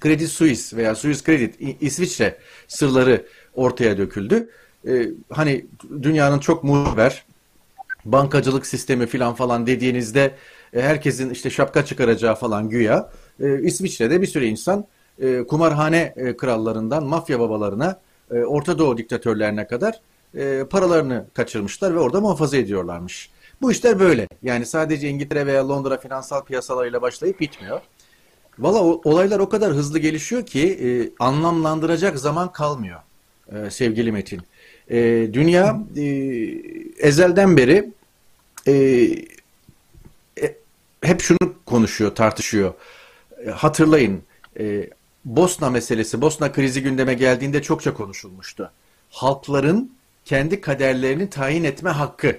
Credit 0.03 0.29
Suisse 0.29 0.77
veya 0.77 0.95
Swiss 0.95 1.25
Credit 1.25 1.83
İsviçre 1.83 2.39
sırları 2.69 3.27
ortaya 3.55 3.99
döküldü. 3.99 4.51
Hani 5.31 5.67
dünyanın 6.03 6.39
çok 6.39 6.65
muhber 6.65 7.25
bankacılık 8.05 8.67
sistemi 8.67 9.07
falan 9.07 9.35
falan 9.35 9.67
dediğinizde 9.67 10.35
e, 10.73 10.83
herkesin 10.83 11.31
işte 11.31 11.51
şapka 11.51 11.85
çıkaracağı 11.85 12.35
falan 12.35 12.69
güya 12.69 13.11
e, 13.41 13.63
İsviçre'de 13.63 14.23
bir 14.23 14.27
sürü 14.27 14.45
insan 14.45 14.87
e, 15.19 15.43
kumarhane 15.43 16.15
e, 16.17 16.37
krallarından 16.37 17.05
mafya 17.05 17.41
babalarına 17.41 18.01
e, 18.31 18.35
Orta 18.35 18.79
Doğu 18.79 18.99
diktatörlerine 18.99 19.67
kadar 19.67 20.01
e, 20.35 20.65
paralarını 20.71 21.27
kaçırmışlar 21.35 21.95
ve 21.95 21.99
orada 21.99 22.21
muhafaza 22.21 22.57
ediyorlarmış. 22.57 23.31
Bu 23.63 23.73
işler 23.73 23.99
böyle. 23.99 24.29
Yani 24.43 24.67
sadece 24.67 25.09
İngiltere 25.09 25.47
veya 25.47 25.69
Londra 25.69 25.99
finansal 25.99 26.45
piyasalarıyla 26.45 27.03
başlayıp 27.03 27.41
bitmiyor. 27.41 27.81
Valla 28.59 28.83
olaylar 28.83 29.39
o 29.39 29.49
kadar 29.49 29.73
hızlı 29.73 29.99
gelişiyor 29.99 30.47
ki 30.47 30.69
e, 30.69 30.89
anlamlandıracak 31.25 32.19
zaman 32.19 32.53
kalmıyor 32.53 33.01
e, 33.53 33.71
sevgili 33.71 34.13
Metin. 34.13 34.43
E, 34.91 35.29
dünya 35.33 35.81
e, 35.97 36.05
ezelden 36.99 37.57
beri 37.57 37.91
e, 38.67 38.73
e, 40.43 40.57
hep 41.03 41.21
şunu 41.21 41.39
konuşuyor, 41.67 42.15
tartışıyor. 42.15 42.75
E, 43.47 43.51
hatırlayın 43.51 44.23
e, 44.61 44.91
Bosna 45.25 45.71
meselesi, 45.71 46.21
Bosna 46.21 46.53
krizi 46.53 46.83
gündeme 46.83 47.15
geldiğinde 47.15 47.63
çokça 47.63 47.95
konuşulmuştu. 47.95 48.71
Halkların 49.11 49.93
kendi 50.25 50.61
kaderlerini 50.61 51.31
tayin 51.31 51.65
etme 51.65 51.91
hakkı. 51.91 52.37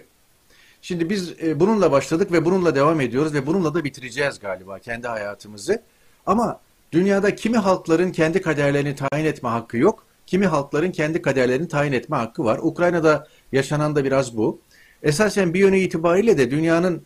Şimdi 0.81 1.09
biz 1.09 1.33
e, 1.43 1.59
bununla 1.59 1.91
başladık 1.91 2.31
ve 2.31 2.45
bununla 2.45 2.75
devam 2.75 3.01
ediyoruz 3.01 3.33
ve 3.33 3.47
bununla 3.47 3.73
da 3.73 3.83
bitireceğiz 3.83 4.39
galiba 4.39 4.79
kendi 4.79 5.07
hayatımızı. 5.07 5.81
Ama 6.25 6.59
dünyada 6.91 7.35
kimi 7.35 7.57
halkların 7.57 8.11
kendi 8.11 8.41
kaderlerini 8.41 8.95
tayin 8.95 9.25
etme 9.25 9.49
hakkı 9.49 9.77
yok, 9.77 10.05
kimi 10.27 10.47
halkların 10.47 10.91
kendi 10.91 11.21
kaderlerini 11.21 11.67
tayin 11.67 11.91
etme 11.93 12.17
hakkı 12.17 12.43
var. 12.43 12.59
Ukrayna'da 12.61 13.27
yaşanan 13.51 13.95
da 13.95 14.03
biraz 14.03 14.37
bu. 14.37 14.59
Esasen 15.03 15.53
bir 15.53 15.59
yönü 15.59 15.77
itibariyle 15.77 16.37
de 16.37 16.51
dünyanın 16.51 17.05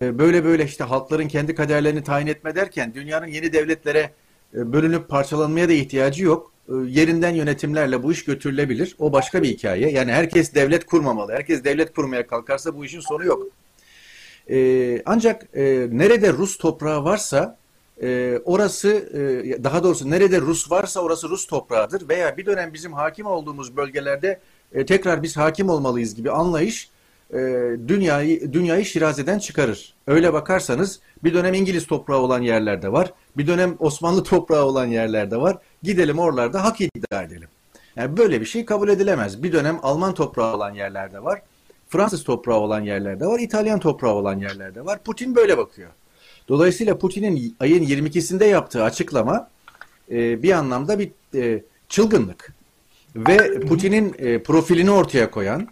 böyle 0.00 0.44
böyle 0.44 0.64
işte 0.64 0.84
halkların 0.84 1.28
kendi 1.28 1.54
kaderlerini 1.54 2.04
tayin 2.04 2.26
etme 2.26 2.54
derken 2.54 2.94
dünyanın 2.94 3.26
yeni 3.26 3.52
devletlere 3.52 4.10
e, 4.54 4.72
bölünüp 4.72 5.08
parçalanmaya 5.08 5.68
da 5.68 5.72
ihtiyacı 5.72 6.24
yok. 6.24 6.52
E, 6.68 6.72
yerinden 6.86 7.34
yönetimlerle 7.34 8.02
bu 8.02 8.12
iş 8.12 8.24
götürülebilir. 8.24 8.96
O 8.98 9.12
başka 9.12 9.42
bir 9.42 9.48
hikaye. 9.48 9.90
Yani 9.90 10.12
herkes 10.12 10.54
devlet 10.54 10.86
kurmamalı. 10.86 11.32
Herkes 11.32 11.64
devlet 11.64 11.94
kurmaya 11.94 12.26
kalkarsa 12.26 12.76
bu 12.76 12.84
işin 12.84 13.00
sonu 13.00 13.24
yok. 13.24 13.46
Ancak 15.06 15.54
nerede 15.90 16.32
Rus 16.32 16.58
toprağı 16.58 17.04
varsa 17.04 17.58
orası 18.44 19.10
daha 19.64 19.82
doğrusu 19.84 20.10
nerede 20.10 20.40
Rus 20.40 20.70
varsa 20.70 21.00
orası 21.00 21.28
Rus 21.28 21.46
toprağıdır 21.46 22.08
veya 22.08 22.36
bir 22.36 22.46
dönem 22.46 22.74
bizim 22.74 22.92
hakim 22.92 23.26
olduğumuz 23.26 23.76
bölgelerde 23.76 24.40
tekrar 24.86 25.22
biz 25.22 25.36
hakim 25.36 25.68
olmalıyız 25.68 26.14
gibi 26.14 26.30
anlayış 26.30 26.90
e, 27.32 27.38
dünyayı 27.88 28.52
dünyayı 28.52 28.84
Şiraze'den 28.84 29.38
çıkarır. 29.38 29.94
Öyle 30.06 30.32
bakarsanız 30.32 31.00
bir 31.24 31.34
dönem 31.34 31.54
İngiliz 31.54 31.86
toprağı 31.86 32.18
olan 32.18 32.42
yerlerde 32.42 32.92
var. 32.92 33.12
Bir 33.36 33.46
dönem 33.46 33.76
Osmanlı 33.78 34.22
toprağı 34.24 34.64
olan 34.64 34.86
yerlerde 34.86 35.36
var. 35.36 35.58
Gidelim 35.82 36.18
oralarda 36.18 36.64
hak 36.64 36.80
iddia 36.80 37.22
edelim. 37.22 37.48
Yani 37.96 38.16
böyle 38.16 38.40
bir 38.40 38.46
şey 38.46 38.64
kabul 38.64 38.88
edilemez. 38.88 39.42
Bir 39.42 39.52
dönem 39.52 39.78
Alman 39.82 40.14
toprağı 40.14 40.54
olan 40.54 40.74
yerlerde 40.74 41.24
var. 41.24 41.42
Fransız 41.88 42.24
toprağı 42.24 42.58
olan 42.58 42.80
yerlerde 42.80 43.26
var. 43.26 43.38
İtalyan 43.38 43.80
toprağı 43.80 44.12
olan 44.12 44.38
yerlerde 44.38 44.84
var. 44.84 44.98
Putin 45.04 45.36
böyle 45.36 45.58
bakıyor. 45.58 45.90
Dolayısıyla 46.48 46.98
Putin'in 46.98 47.56
ayın 47.60 47.84
22'sinde 47.84 48.44
yaptığı 48.44 48.82
açıklama 48.82 49.50
e, 50.10 50.42
bir 50.42 50.52
anlamda 50.52 50.98
bir 50.98 51.10
e, 51.34 51.62
çılgınlık. 51.88 52.52
Ve 53.16 53.60
Putin'in 53.60 54.14
e, 54.18 54.42
profilini 54.42 54.90
ortaya 54.90 55.30
koyan, 55.30 55.68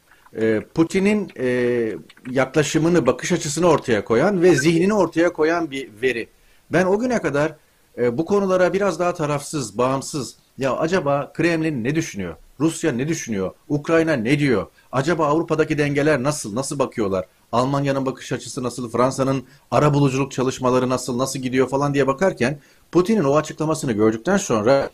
Putin'in 0.74 1.32
e, 1.38 1.92
yaklaşımını, 2.30 3.06
bakış 3.06 3.32
açısını 3.32 3.66
ortaya 3.66 4.04
koyan 4.04 4.42
ve 4.42 4.54
zihnini 4.54 4.94
ortaya 4.94 5.32
koyan 5.32 5.70
bir 5.70 5.88
veri. 6.02 6.28
Ben 6.70 6.84
o 6.84 6.98
güne 6.98 7.22
kadar 7.22 7.54
e, 7.98 8.18
bu 8.18 8.24
konulara 8.24 8.72
biraz 8.72 8.98
daha 8.98 9.14
tarafsız, 9.14 9.78
bağımsız, 9.78 10.36
ya 10.58 10.76
acaba 10.76 11.32
Kremlin 11.32 11.84
ne 11.84 11.94
düşünüyor? 11.94 12.36
Rusya 12.60 12.92
ne 12.92 13.08
düşünüyor? 13.08 13.52
Ukrayna 13.68 14.12
ne 14.12 14.38
diyor? 14.38 14.66
Acaba 14.92 15.26
Avrupa'daki 15.26 15.78
dengeler 15.78 16.22
nasıl? 16.22 16.54
Nasıl 16.54 16.78
bakıyorlar? 16.78 17.24
Almanya'nın 17.52 18.06
bakış 18.06 18.32
açısı 18.32 18.62
nasıl? 18.62 18.90
Fransa'nın 18.90 19.44
ara 19.70 19.94
buluculuk 19.94 20.32
çalışmaları 20.32 20.88
nasıl? 20.88 21.18
Nasıl 21.18 21.38
gidiyor 21.38 21.68
falan 21.68 21.94
diye 21.94 22.06
bakarken 22.06 22.58
Putin'in 22.92 23.24
o 23.24 23.36
açıklamasını 23.36 23.92
gördükten 23.92 24.36
sonra 24.36 24.90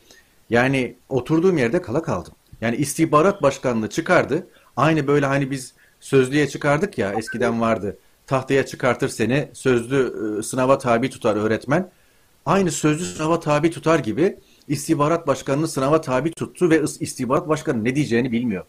yani 0.50 0.96
oturduğum 1.08 1.58
yerde 1.58 1.82
kala 1.82 2.02
kaldım. 2.02 2.32
Yani 2.60 2.76
istihbarat 2.76 3.42
başkanlığı 3.42 3.90
çıkardı. 3.90 4.46
Aynı 4.80 5.06
böyle 5.06 5.26
hani 5.26 5.50
biz 5.50 5.74
sözlüğe 6.00 6.48
çıkardık 6.48 6.98
ya 6.98 7.12
eskiden 7.12 7.60
vardı. 7.60 7.98
Tahtaya 8.26 8.66
çıkartır 8.66 9.08
seni 9.08 9.48
sözlü 9.52 10.12
e, 10.38 10.42
sınava 10.42 10.78
tabi 10.78 11.10
tutar 11.10 11.36
öğretmen. 11.36 11.90
Aynı 12.46 12.70
sözlü 12.70 13.04
sınava 13.04 13.40
tabi 13.40 13.70
tutar 13.70 13.98
gibi 13.98 14.38
istihbarat 14.68 15.26
başkanını 15.26 15.68
sınava 15.68 16.00
tabi 16.00 16.30
tuttu 16.30 16.70
ve 16.70 16.82
istihbarat 17.00 17.48
başkanı 17.48 17.84
ne 17.84 17.96
diyeceğini 17.96 18.32
bilmiyor. 18.32 18.64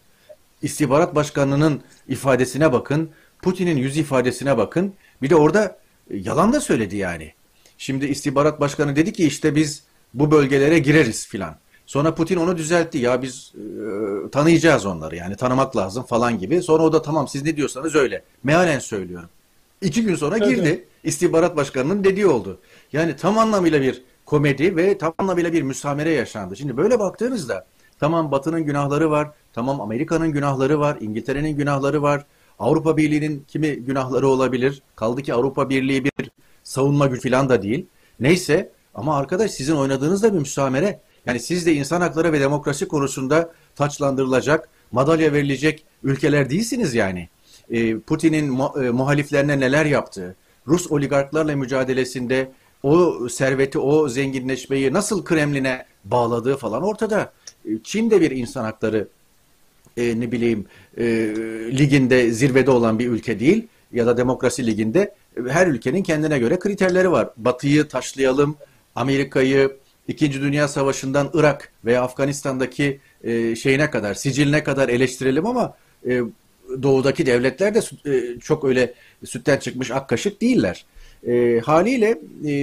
İstihbarat 0.62 1.14
başkanının 1.14 1.80
ifadesine 2.08 2.72
bakın, 2.72 3.10
Putin'in 3.42 3.76
yüz 3.76 3.96
ifadesine 3.96 4.56
bakın. 4.56 4.94
Bir 5.22 5.30
de 5.30 5.36
orada 5.36 5.78
e, 6.10 6.16
yalan 6.16 6.52
da 6.52 6.60
söyledi 6.60 6.96
yani. 6.96 7.32
Şimdi 7.78 8.06
istihbarat 8.06 8.60
başkanı 8.60 8.96
dedi 8.96 9.12
ki 9.12 9.26
işte 9.26 9.54
biz 9.54 9.82
bu 10.14 10.30
bölgelere 10.30 10.78
gireriz 10.78 11.26
filan. 11.26 11.61
Sonra 11.92 12.14
Putin 12.14 12.36
onu 12.36 12.56
düzeltti. 12.56 12.98
Ya 12.98 13.22
biz 13.22 13.52
e, 13.54 14.30
tanıyacağız 14.30 14.86
onları 14.86 15.16
yani 15.16 15.36
tanımak 15.36 15.76
lazım 15.76 16.02
falan 16.02 16.38
gibi. 16.38 16.62
Sonra 16.62 16.82
o 16.82 16.92
da 16.92 17.02
tamam 17.02 17.28
siz 17.28 17.42
ne 17.42 17.56
diyorsanız 17.56 17.94
öyle. 17.94 18.22
Mealen 18.44 18.78
söylüyorum. 18.78 19.28
İki 19.82 20.02
gün 20.02 20.14
sonra 20.14 20.38
girdi. 20.38 20.68
Evet. 20.68 20.84
İstihbarat 21.04 21.56
başkanının 21.56 22.04
dediği 22.04 22.26
oldu. 22.26 22.58
Yani 22.92 23.16
tam 23.16 23.38
anlamıyla 23.38 23.80
bir 23.80 24.02
komedi 24.26 24.76
ve 24.76 24.98
tam 24.98 25.14
anlamıyla 25.18 25.52
bir 25.52 25.62
müsamere 25.62 26.10
yaşandı. 26.10 26.56
Şimdi 26.56 26.76
böyle 26.76 26.98
baktığınızda 26.98 27.66
Tamam 28.00 28.30
Batı'nın 28.30 28.64
günahları 28.64 29.10
var, 29.10 29.30
tamam 29.52 29.80
Amerika'nın 29.80 30.32
günahları 30.32 30.80
var, 30.80 30.96
İngiltere'nin 31.00 31.56
günahları 31.56 32.02
var, 32.02 32.26
Avrupa 32.58 32.96
Birliği'nin 32.96 33.44
kimi 33.48 33.76
günahları 33.76 34.28
olabilir. 34.28 34.82
Kaldı 34.96 35.22
ki 35.22 35.34
Avrupa 35.34 35.70
Birliği 35.70 36.04
bir 36.04 36.12
savunma 36.62 37.06
gücü 37.06 37.30
falan 37.30 37.48
da 37.48 37.62
değil. 37.62 37.86
Neyse 38.20 38.72
ama 38.94 39.16
arkadaş 39.16 39.50
sizin 39.50 39.76
oynadığınız 39.76 40.22
da 40.22 40.34
bir 40.34 40.38
müsamere. 40.38 41.00
Yani 41.26 41.40
siz 41.40 41.66
de 41.66 41.74
insan 41.74 42.00
hakları 42.00 42.32
ve 42.32 42.40
demokrasi 42.40 42.88
konusunda 42.88 43.52
taçlandırılacak, 43.76 44.68
madalya 44.92 45.32
verilecek 45.32 45.84
ülkeler 46.02 46.50
değilsiniz 46.50 46.94
yani. 46.94 47.28
E, 47.70 47.98
Putin'in 47.98 48.58
e, 48.84 48.90
muhaliflerine 48.90 49.60
neler 49.60 49.84
yaptığı, 49.84 50.36
Rus 50.66 50.90
oligarklarla 50.90 51.56
mücadelesinde 51.56 52.52
o 52.82 53.28
serveti, 53.28 53.78
o 53.78 54.08
zenginleşmeyi 54.08 54.92
nasıl 54.92 55.24
Kremlin'e 55.24 55.86
bağladığı 56.04 56.56
falan 56.56 56.82
ortada. 56.82 57.32
E, 57.64 57.70
Çin 57.84 58.10
de 58.10 58.20
bir 58.20 58.30
insan 58.30 58.64
hakları 58.64 59.08
e, 59.96 60.20
ne 60.20 60.32
bileyim 60.32 60.66
e, 60.98 61.04
liginde 61.78 62.30
zirvede 62.30 62.70
olan 62.70 62.98
bir 62.98 63.08
ülke 63.08 63.40
değil 63.40 63.66
ya 63.92 64.06
da 64.06 64.16
demokrasi 64.16 64.66
liginde 64.66 65.14
her 65.48 65.66
ülkenin 65.66 66.02
kendine 66.02 66.38
göre 66.38 66.58
kriterleri 66.58 67.10
var. 67.10 67.30
Batı'yı 67.36 67.88
taşlayalım, 67.88 68.56
Amerika'yı 68.94 69.76
İkinci 70.08 70.40
Dünya 70.40 70.68
Savaşı'ndan 70.68 71.30
Irak 71.34 71.72
veya 71.84 72.02
Afganistan'daki 72.02 73.00
e, 73.24 73.56
şeyine 73.56 73.90
kadar, 73.90 74.14
siciline 74.14 74.64
kadar 74.64 74.88
eleştirelim 74.88 75.46
ama 75.46 75.74
e, 76.08 76.20
doğudaki 76.82 77.26
devletler 77.26 77.74
de 77.74 77.80
e, 78.10 78.40
çok 78.40 78.64
öyle 78.64 78.94
sütten 79.24 79.58
çıkmış 79.58 79.90
ak 79.90 80.08
kaşık 80.08 80.40
değiller. 80.40 80.84
E, 81.26 81.60
haliyle 81.64 82.18
e, 82.46 82.54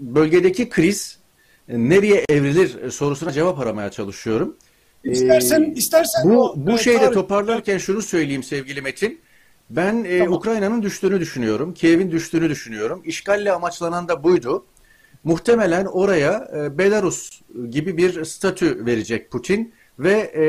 bölgedeki 0.00 0.68
kriz 0.68 1.18
e, 1.68 1.78
nereye 1.78 2.24
evrilir 2.28 2.90
sorusuna 2.90 3.32
cevap 3.32 3.60
aramaya 3.60 3.90
çalışıyorum. 3.90 4.56
İstersen, 5.04 5.62
ee, 5.62 5.72
istersen 5.76 6.30
bu, 6.30 6.42
o, 6.42 6.54
bu 6.56 6.72
e, 6.72 6.78
şeyde 6.78 6.98
tarih... 6.98 7.14
toparlarken 7.14 7.78
şunu 7.78 8.02
söyleyeyim 8.02 8.42
sevgili 8.42 8.82
Metin. 8.82 9.20
Ben 9.70 10.04
e, 10.04 10.18
tamam. 10.18 10.34
Ukrayna'nın 10.34 10.82
düştüğünü 10.82 11.20
düşünüyorum. 11.20 11.74
Kiev'in 11.74 12.10
düştüğünü 12.10 12.50
düşünüyorum. 12.50 13.02
İşgalle 13.04 13.52
amaçlanan 13.52 14.08
da 14.08 14.24
buydu. 14.24 14.64
Muhtemelen 15.24 15.86
oraya 15.86 16.48
e, 16.56 16.78
Belarus 16.78 17.40
gibi 17.70 17.96
bir 17.96 18.24
statü 18.24 18.86
verecek 18.86 19.30
Putin 19.30 19.74
ve 19.98 20.12
e, 20.12 20.44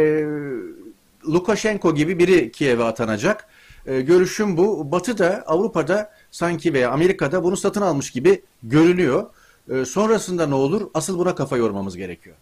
Lukashenko 1.34 1.96
gibi 1.96 2.20
biri 2.20 2.52
Kiev'e 2.52 2.84
atanacak. 2.84 3.48
E, 3.86 4.02
görüşüm 4.02 4.58
bu. 4.58 4.92
Batı'da, 4.92 5.44
Avrupa'da 5.48 6.12
sanki 6.32 6.74
veya 6.74 6.92
Amerika'da 6.92 7.44
bunu 7.44 7.58
satın 7.58 7.82
almış 7.82 8.12
gibi 8.12 8.42
görünüyor. 8.64 9.26
E, 9.70 9.86
sonrasında 9.86 10.48
ne 10.48 10.56
olur? 10.56 10.90
Asıl 10.94 11.20
buna 11.20 11.36
kafa 11.36 11.58
yormamız 11.58 11.98
gerekiyor. 11.98 12.36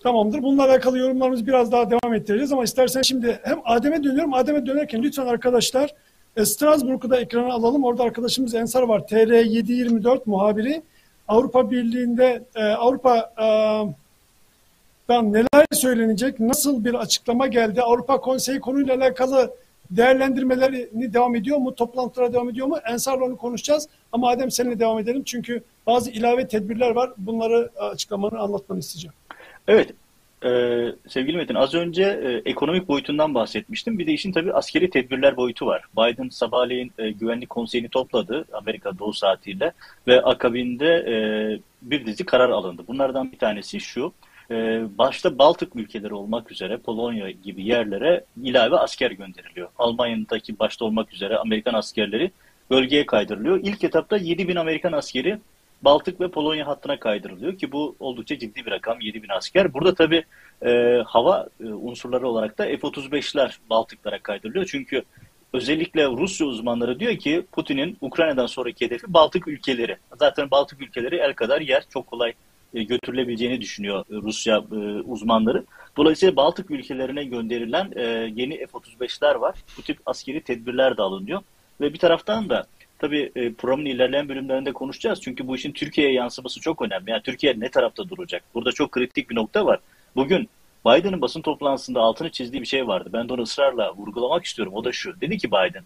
Tamamdır. 0.00 0.42
Bununla 0.42 0.64
alakalı 0.64 0.98
yorumlarımızı 0.98 1.46
biraz 1.46 1.72
daha 1.72 1.90
devam 1.90 2.14
ettireceğiz 2.14 2.52
ama 2.52 2.64
istersen 2.64 3.02
şimdi 3.02 3.40
hem 3.42 3.58
Adem'e 3.64 4.04
dönüyorum. 4.04 4.34
Adem'e 4.34 4.66
dönerken 4.66 5.02
lütfen 5.02 5.26
arkadaşlar 5.26 5.94
e, 6.36 6.44
Strasbourg'u 6.44 7.10
da 7.10 7.20
ekrana 7.20 7.52
alalım. 7.52 7.84
Orada 7.84 8.02
arkadaşımız 8.02 8.54
Ensar 8.54 8.82
var. 8.82 9.00
TR724 9.00 10.20
muhabiri. 10.26 10.82
Avrupa 11.28 11.70
Birliği'nde 11.70 12.44
e, 12.54 12.64
Avrupa'dan 12.64 13.94
e, 15.26 15.32
neler 15.32 15.66
söylenecek? 15.72 16.40
Nasıl 16.40 16.84
bir 16.84 16.94
açıklama 16.94 17.46
geldi? 17.46 17.82
Avrupa 17.82 18.20
Konseyi 18.20 18.60
konuyla 18.60 18.96
alakalı 18.96 19.54
değerlendirmelerini 19.90 21.14
devam 21.14 21.36
ediyor 21.36 21.58
mu? 21.58 21.74
Toplantılara 21.74 22.32
devam 22.32 22.50
ediyor 22.50 22.66
mu? 22.66 22.78
Ensar'la 22.84 23.24
onu 23.24 23.36
konuşacağız. 23.36 23.88
Ama 24.12 24.28
Adem 24.28 24.50
seninle 24.50 24.80
devam 24.80 24.98
edelim. 24.98 25.22
Çünkü 25.24 25.62
bazı 25.86 26.10
ilave 26.10 26.48
tedbirler 26.48 26.90
var. 26.90 27.10
Bunları 27.16 27.70
açıklamanı 27.76 28.38
anlatmanı 28.38 28.78
isteyeceğim. 28.78 29.14
Evet, 29.68 29.90
e, 30.44 30.50
sevgili 31.08 31.36
Metin 31.36 31.54
az 31.54 31.74
önce 31.74 32.02
e, 32.02 32.50
ekonomik 32.50 32.88
boyutundan 32.88 33.34
bahsetmiştim. 33.34 33.98
Bir 33.98 34.06
de 34.06 34.12
işin 34.12 34.32
tabii 34.32 34.52
askeri 34.52 34.90
tedbirler 34.90 35.36
boyutu 35.36 35.66
var. 35.66 35.82
Biden 35.96 36.28
sabahleyin 36.28 36.92
e, 36.98 37.10
güvenlik 37.10 37.50
konseyini 37.50 37.88
topladı 37.88 38.44
Amerika 38.52 38.98
doğu 38.98 39.12
saatiyle 39.12 39.72
ve 40.06 40.22
akabinde 40.22 40.86
e, 40.86 41.14
bir 41.82 42.06
dizi 42.06 42.24
karar 42.24 42.50
alındı. 42.50 42.84
Bunlardan 42.88 43.32
bir 43.32 43.38
tanesi 43.38 43.80
şu, 43.80 44.12
e, 44.50 44.84
başta 44.98 45.38
Baltık 45.38 45.76
ülkeleri 45.76 46.14
olmak 46.14 46.52
üzere 46.52 46.76
Polonya 46.76 47.30
gibi 47.30 47.64
yerlere 47.64 48.24
ilave 48.42 48.76
asker 48.76 49.10
gönderiliyor. 49.10 49.68
Almanya'daki 49.78 50.58
başta 50.58 50.84
olmak 50.84 51.12
üzere 51.12 51.36
Amerikan 51.36 51.74
askerleri 51.74 52.30
bölgeye 52.70 53.06
kaydırılıyor. 53.06 53.60
İlk 53.62 53.84
etapta 53.84 54.16
7 54.16 54.48
bin 54.48 54.56
Amerikan 54.56 54.92
askeri 54.92 55.38
Baltık 55.82 56.20
ve 56.20 56.28
Polonya 56.28 56.66
hattına 56.66 57.00
kaydırılıyor 57.00 57.58
ki 57.58 57.72
bu 57.72 57.96
oldukça 58.00 58.38
ciddi 58.38 58.66
bir 58.66 58.70
rakam 58.70 59.00
7 59.00 59.22
bin 59.22 59.28
asker. 59.28 59.74
Burada 59.74 59.94
tabii 59.94 60.24
e, 60.62 61.02
hava 61.06 61.48
e, 61.60 61.64
unsurları 61.64 62.28
olarak 62.28 62.58
da 62.58 62.64
F-35'ler 62.64 63.56
Baltıklara 63.70 64.18
kaydırılıyor. 64.18 64.66
Çünkü 64.66 65.02
özellikle 65.52 66.06
Rusya 66.06 66.46
uzmanları 66.46 67.00
diyor 67.00 67.16
ki 67.16 67.46
Putin'in 67.52 67.96
Ukrayna'dan 68.00 68.46
sonraki 68.46 68.86
hedefi 68.86 69.14
Baltık 69.14 69.48
ülkeleri. 69.48 69.96
Zaten 70.18 70.50
Baltık 70.50 70.80
ülkeleri 70.80 71.16
el 71.16 71.34
kadar 71.34 71.60
yer 71.60 71.84
çok 71.88 72.06
kolay 72.06 72.32
e, 72.74 72.82
götürülebileceğini 72.82 73.60
düşünüyor 73.60 74.04
Rusya 74.10 74.56
e, 74.56 74.76
uzmanları. 75.00 75.64
Dolayısıyla 75.96 76.36
Baltık 76.36 76.70
ülkelerine 76.70 77.24
gönderilen 77.24 77.90
yeni 78.36 78.66
F-35'ler 78.66 79.40
var. 79.40 79.58
Bu 79.78 79.82
tip 79.82 79.98
askeri 80.06 80.40
tedbirler 80.40 80.96
de 80.96 81.02
alınıyor. 81.02 81.42
Ve 81.80 81.92
bir 81.92 81.98
taraftan 81.98 82.50
da 82.50 82.66
Tabii 83.02 83.32
e, 83.36 83.52
programın 83.52 83.84
ilerleyen 83.84 84.28
bölümlerinde 84.28 84.72
konuşacağız. 84.72 85.20
Çünkü 85.20 85.46
bu 85.46 85.56
işin 85.56 85.72
Türkiye'ye 85.72 86.12
yansıması 86.12 86.60
çok 86.60 86.82
önemli. 86.82 87.10
Yani 87.10 87.22
Türkiye 87.22 87.60
ne 87.60 87.68
tarafta 87.68 88.08
duracak? 88.08 88.42
Burada 88.54 88.72
çok 88.72 88.92
kritik 88.92 89.30
bir 89.30 89.36
nokta 89.36 89.66
var. 89.66 89.80
Bugün 90.16 90.48
Biden'ın 90.86 91.20
basın 91.20 91.42
toplantısında 91.42 92.00
altını 92.00 92.30
çizdiği 92.30 92.62
bir 92.62 92.66
şey 92.66 92.86
vardı. 92.86 93.10
Ben 93.12 93.28
de 93.28 93.32
onu 93.32 93.42
ısrarla 93.42 93.94
vurgulamak 93.96 94.44
istiyorum. 94.44 94.74
O 94.74 94.84
da 94.84 94.92
şu. 94.92 95.20
Dedi 95.20 95.38
ki 95.38 95.48
Biden, 95.48 95.82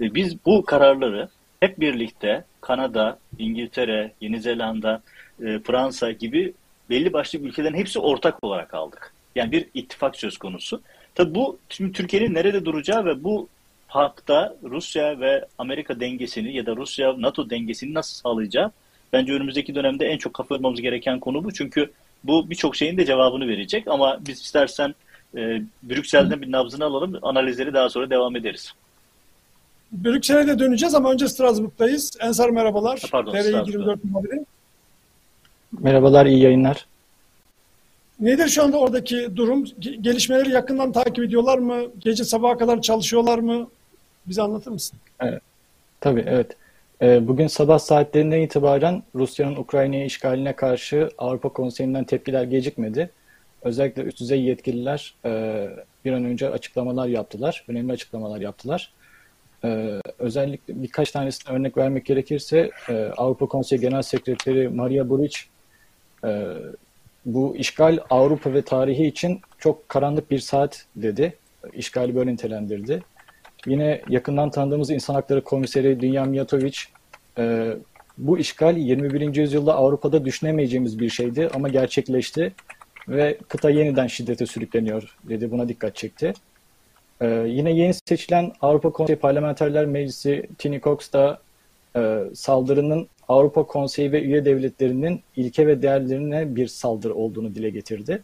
e, 0.00 0.14
biz 0.14 0.44
bu 0.46 0.64
kararları 0.64 1.28
hep 1.60 1.80
birlikte 1.80 2.44
Kanada, 2.60 3.18
İngiltere, 3.38 4.12
Yeni 4.20 4.40
Zelanda, 4.40 5.02
e, 5.44 5.58
Fransa 5.58 6.10
gibi 6.10 6.52
belli 6.90 7.12
başlı 7.12 7.38
ülkelerin 7.38 7.74
hepsi 7.74 7.98
ortak 7.98 8.44
olarak 8.44 8.74
aldık. 8.74 9.12
Yani 9.34 9.52
bir 9.52 9.68
ittifak 9.74 10.16
söz 10.16 10.38
konusu. 10.38 10.82
Tabi 11.14 11.34
bu 11.34 11.58
Türkiye'nin 11.68 12.34
nerede 12.34 12.64
duracağı 12.64 13.04
ve 13.04 13.24
bu 13.24 13.48
Hak'ta 13.94 14.56
Rusya 14.64 15.20
ve 15.20 15.44
Amerika 15.58 16.00
dengesini 16.00 16.56
ya 16.56 16.66
da 16.66 16.76
Rusya-NATO 16.76 17.50
dengesini 17.50 17.94
nasıl 17.94 18.14
sağlayacağı 18.14 18.70
bence 19.12 19.32
önümüzdeki 19.32 19.74
dönemde 19.74 20.06
en 20.06 20.18
çok 20.18 20.34
kafa 20.34 20.54
yormamız 20.54 20.80
gereken 20.80 21.20
konu 21.20 21.44
bu. 21.44 21.52
Çünkü 21.52 21.90
bu 22.24 22.50
birçok 22.50 22.76
şeyin 22.76 22.96
de 22.96 23.06
cevabını 23.06 23.48
verecek 23.48 23.88
ama 23.88 24.18
biz 24.20 24.40
istersen 24.40 24.94
e, 25.36 25.62
Brüksel'den 25.82 26.42
bir 26.42 26.52
nabzını 26.52 26.84
alalım, 26.84 27.18
analizleri 27.22 27.74
daha 27.74 27.88
sonra 27.88 28.10
devam 28.10 28.36
ederiz. 28.36 28.72
Brüksel'e 29.92 30.46
de 30.46 30.58
döneceğiz 30.58 30.94
ama 30.94 31.12
önce 31.12 31.28
Strasbourg'dayız. 31.28 32.16
Ensar 32.20 32.50
merhabalar. 32.50 33.02
Pardon, 33.12 33.34
TR24 33.34 33.98
muhabiri. 34.04 34.44
Merhabalar, 35.72 36.26
iyi 36.26 36.42
yayınlar. 36.42 36.86
Nedir 38.20 38.48
şu 38.48 38.62
anda 38.62 38.78
oradaki 38.78 39.36
durum? 39.36 39.64
Gelişmeleri 39.80 40.50
yakından 40.50 40.92
takip 40.92 41.24
ediyorlar 41.24 41.58
mı? 41.58 41.82
Gece 41.98 42.24
sabaha 42.24 42.58
kadar 42.58 42.82
çalışıyorlar 42.82 43.38
mı? 43.38 43.68
Bize 44.26 44.42
anlatır 44.42 44.70
mısın? 44.70 44.98
Evet. 45.20 45.42
Tabii 46.00 46.24
evet. 46.26 46.56
Ee, 47.02 47.28
bugün 47.28 47.46
sabah 47.46 47.78
saatlerinden 47.78 48.40
itibaren 48.40 49.02
Rusya'nın 49.14 49.56
Ukrayna'ya 49.56 50.04
işgaline 50.04 50.56
karşı 50.56 51.10
Avrupa 51.18 51.48
Konseyi'nden 51.48 52.04
tepkiler 52.04 52.44
gecikmedi. 52.44 53.10
Özellikle 53.62 54.02
üst 54.02 54.20
düzey 54.20 54.42
yetkililer 54.42 55.14
e, 55.24 55.68
bir 56.04 56.12
an 56.12 56.24
önce 56.24 56.50
açıklamalar 56.50 57.06
yaptılar. 57.06 57.64
Önemli 57.68 57.92
açıklamalar 57.92 58.40
yaptılar. 58.40 58.92
Ee, 59.64 60.00
özellikle 60.18 60.82
birkaç 60.82 61.10
tanesine 61.10 61.54
örnek 61.54 61.76
vermek 61.76 62.06
gerekirse 62.06 62.70
e, 62.88 62.94
Avrupa 63.16 63.46
Konseyi 63.46 63.80
Genel 63.80 64.02
Sekreteri 64.02 64.68
Maria 64.68 65.08
Buric 65.08 65.38
e, 66.24 66.54
bu 67.24 67.56
işgal 67.56 67.98
Avrupa 68.10 68.52
ve 68.52 68.62
tarihi 68.62 69.06
için 69.06 69.40
çok 69.58 69.88
karanlık 69.88 70.30
bir 70.30 70.38
saat 70.38 70.86
dedi. 70.96 71.36
İşgali 71.72 72.16
böyle 72.16 72.32
nitelendirdi. 72.32 73.02
Yine 73.66 74.02
yakından 74.08 74.50
tanıdığımız 74.50 74.90
insan 74.90 75.14
hakları 75.14 75.44
komiseri 75.44 76.00
Dünya 76.00 76.24
Mijatovic 76.24 76.76
e, 77.38 77.74
bu 78.18 78.38
işgal 78.38 78.76
21. 78.76 79.36
yüzyılda 79.36 79.74
Avrupa'da 79.74 80.24
düşünemeyeceğimiz 80.24 80.98
bir 80.98 81.08
şeydi 81.08 81.48
ama 81.54 81.68
gerçekleşti 81.68 82.52
ve 83.08 83.38
kıta 83.48 83.70
yeniden 83.70 84.06
şiddete 84.06 84.46
sürükleniyor 84.46 85.16
dedi. 85.28 85.50
Buna 85.50 85.68
dikkat 85.68 85.96
çekti. 85.96 86.32
Ee, 87.20 87.26
yine 87.48 87.72
yeni 87.72 87.94
seçilen 87.94 88.52
Avrupa 88.60 88.90
Konseyi 88.90 89.18
Parlamenterler 89.18 89.86
Meclisi 89.86 90.46
Tini 90.58 90.80
Cox 90.80 91.12
da 91.12 91.38
e, 91.96 92.20
saldırının 92.34 93.08
Avrupa 93.28 93.66
Konseyi 93.66 94.12
ve 94.12 94.22
üye 94.22 94.44
devletlerinin 94.44 95.20
ilke 95.36 95.66
ve 95.66 95.82
değerlerine 95.82 96.56
bir 96.56 96.66
saldırı 96.66 97.14
olduğunu 97.14 97.54
dile 97.54 97.70
getirdi. 97.70 98.22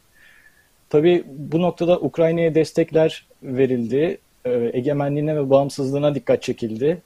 Tabii 0.88 1.24
bu 1.26 1.62
noktada 1.62 2.00
Ukrayna'ya 2.00 2.54
destekler 2.54 3.26
verildi 3.42 4.18
e, 4.44 4.70
egemenliğine 4.72 5.36
ve 5.36 5.50
bağımsızlığına 5.50 6.14
dikkat 6.14 6.42
çekildi. 6.42 7.02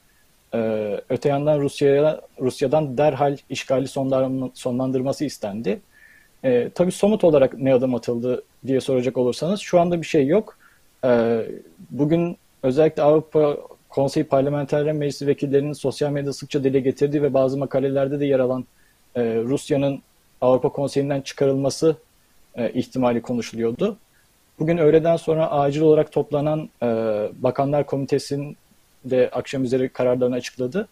E, 0.54 0.90
öte 1.08 1.28
yandan 1.28 1.60
Rusya'ya 1.60 2.20
Rusya'dan 2.40 2.98
derhal 2.98 3.36
işgali 3.50 3.88
sonlandırması 4.54 5.24
istendi. 5.24 5.80
E, 6.44 6.70
tabii 6.74 6.92
somut 6.92 7.24
olarak 7.24 7.58
ne 7.58 7.74
adım 7.74 7.94
atıldı 7.94 8.42
diye 8.66 8.80
soracak 8.80 9.16
olursanız 9.16 9.60
şu 9.60 9.80
anda 9.80 10.00
bir 10.00 10.06
şey 10.06 10.26
yok. 10.26 10.58
E, 11.04 11.40
bugün 11.90 12.36
özellikle 12.62 13.02
Avrupa 13.02 13.56
Konseyi 13.88 14.24
Parlamenterler 14.24 14.92
Meclisi 14.92 15.26
vekillerinin 15.26 15.72
sosyal 15.72 16.10
medyada 16.10 16.32
sıkça 16.32 16.64
dile 16.64 16.80
getirdiği 16.80 17.22
ve 17.22 17.34
bazı 17.34 17.58
makalelerde 17.58 18.20
de 18.20 18.26
yer 18.26 18.38
alan 18.38 18.64
Rusya'nın 19.16 20.02
Avrupa 20.40 20.68
Konseyi'nden 20.68 21.20
çıkarılması 21.20 21.96
ihtimali 22.74 23.22
konuşuluyordu. 23.22 23.96
Bugün 24.58 24.78
öğleden 24.78 25.16
sonra 25.16 25.50
acil 25.50 25.80
olarak 25.80 26.12
toplanan 26.12 26.68
e, 26.82 26.86
Bakanlar 27.36 27.86
Komitesi'nin 27.86 28.56
de 29.04 29.30
akşam 29.32 29.64
üzeri 29.64 29.88
kararlarını 29.88 30.34
açıkladı. 30.34 30.88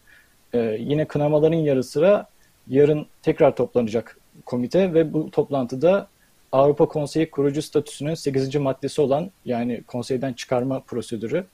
E, 0.55 0.77
yine 0.81 1.05
kınamaların 1.05 1.57
yarı 1.57 1.85
sıra 1.85 2.27
yarın 2.69 3.07
tekrar 3.23 3.57
toplanacak 3.57 4.19
komite 4.47 4.95
ve 4.95 5.13
bu 5.13 5.31
toplantıda 5.31 6.09
Avrupa 6.53 6.89
Konseyi 6.89 7.31
kurucu 7.31 7.63
statüsünün 7.63 8.15
8. 8.15 8.57
maddesi 8.57 9.01
olan 9.01 9.31
yani 9.45 9.83
konseyden 9.83 10.33
çıkarma 10.33 10.81
prosedürü 10.81 11.45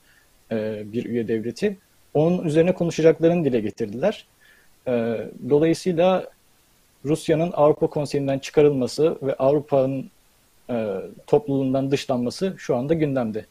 e, 0.51 0.83
bir 0.93 1.05
üye 1.05 1.29
devleti 1.29 1.79
onun 2.15 2.45
üzerine 2.45 2.75
konuşacaklarını 2.75 3.45
dile 3.45 3.61
getirdiler. 3.61 4.27
E, 4.87 5.19
dolayısıyla 5.49 6.27
Rusya'nın 7.05 7.53
Avrupa 7.53 7.87
Konseyi'nden 7.87 8.39
çıkarılması 8.39 9.19
ve 9.23 9.35
Avrupa'nın 9.35 10.11
e, 10.71 10.97
topluluğundan 11.27 11.91
dışlanması 11.91 12.55
şu 12.59 12.77
anda 12.77 12.95
gündemde. 12.95 13.45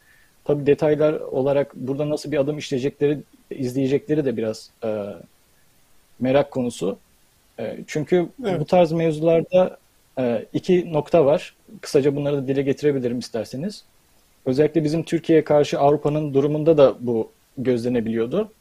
Tabi 0.46 0.66
detaylar 0.66 1.14
olarak 1.14 1.76
burada 1.76 2.10
nasıl 2.10 2.32
bir 2.32 2.38
adım 2.38 2.58
işleyecekleri, 2.58 3.20
izleyecekleri 3.52 4.26
de 4.26 4.38
biraz 4.38 4.70
e, 4.84 5.06
merak 6.20 6.52
konusu. 6.52 6.98
E, 7.60 7.78
çünkü 7.88 8.30
evet. 8.46 8.60
bu 8.60 8.66
tarz 8.66 8.92
mevzularda 8.92 9.78
e, 10.20 10.46
iki 10.54 10.94
nokta 10.94 11.26
var. 11.26 11.56
Kısaca 11.82 12.16
bunları 12.16 12.38
da 12.38 12.48
dile 12.48 12.62
getirebilirim 12.62 13.20
isterseniz. 13.20 13.84
Özellikle 14.46 14.84
bizim 14.84 15.04
Türkiye'ye 15.04 15.44
karşı 15.44 15.80
Avrupa'nın 15.80 16.34
durumunda 16.34 16.78
da 16.78 16.96
bu 17.00 17.32
gözlenebiliyordu. 17.58 18.52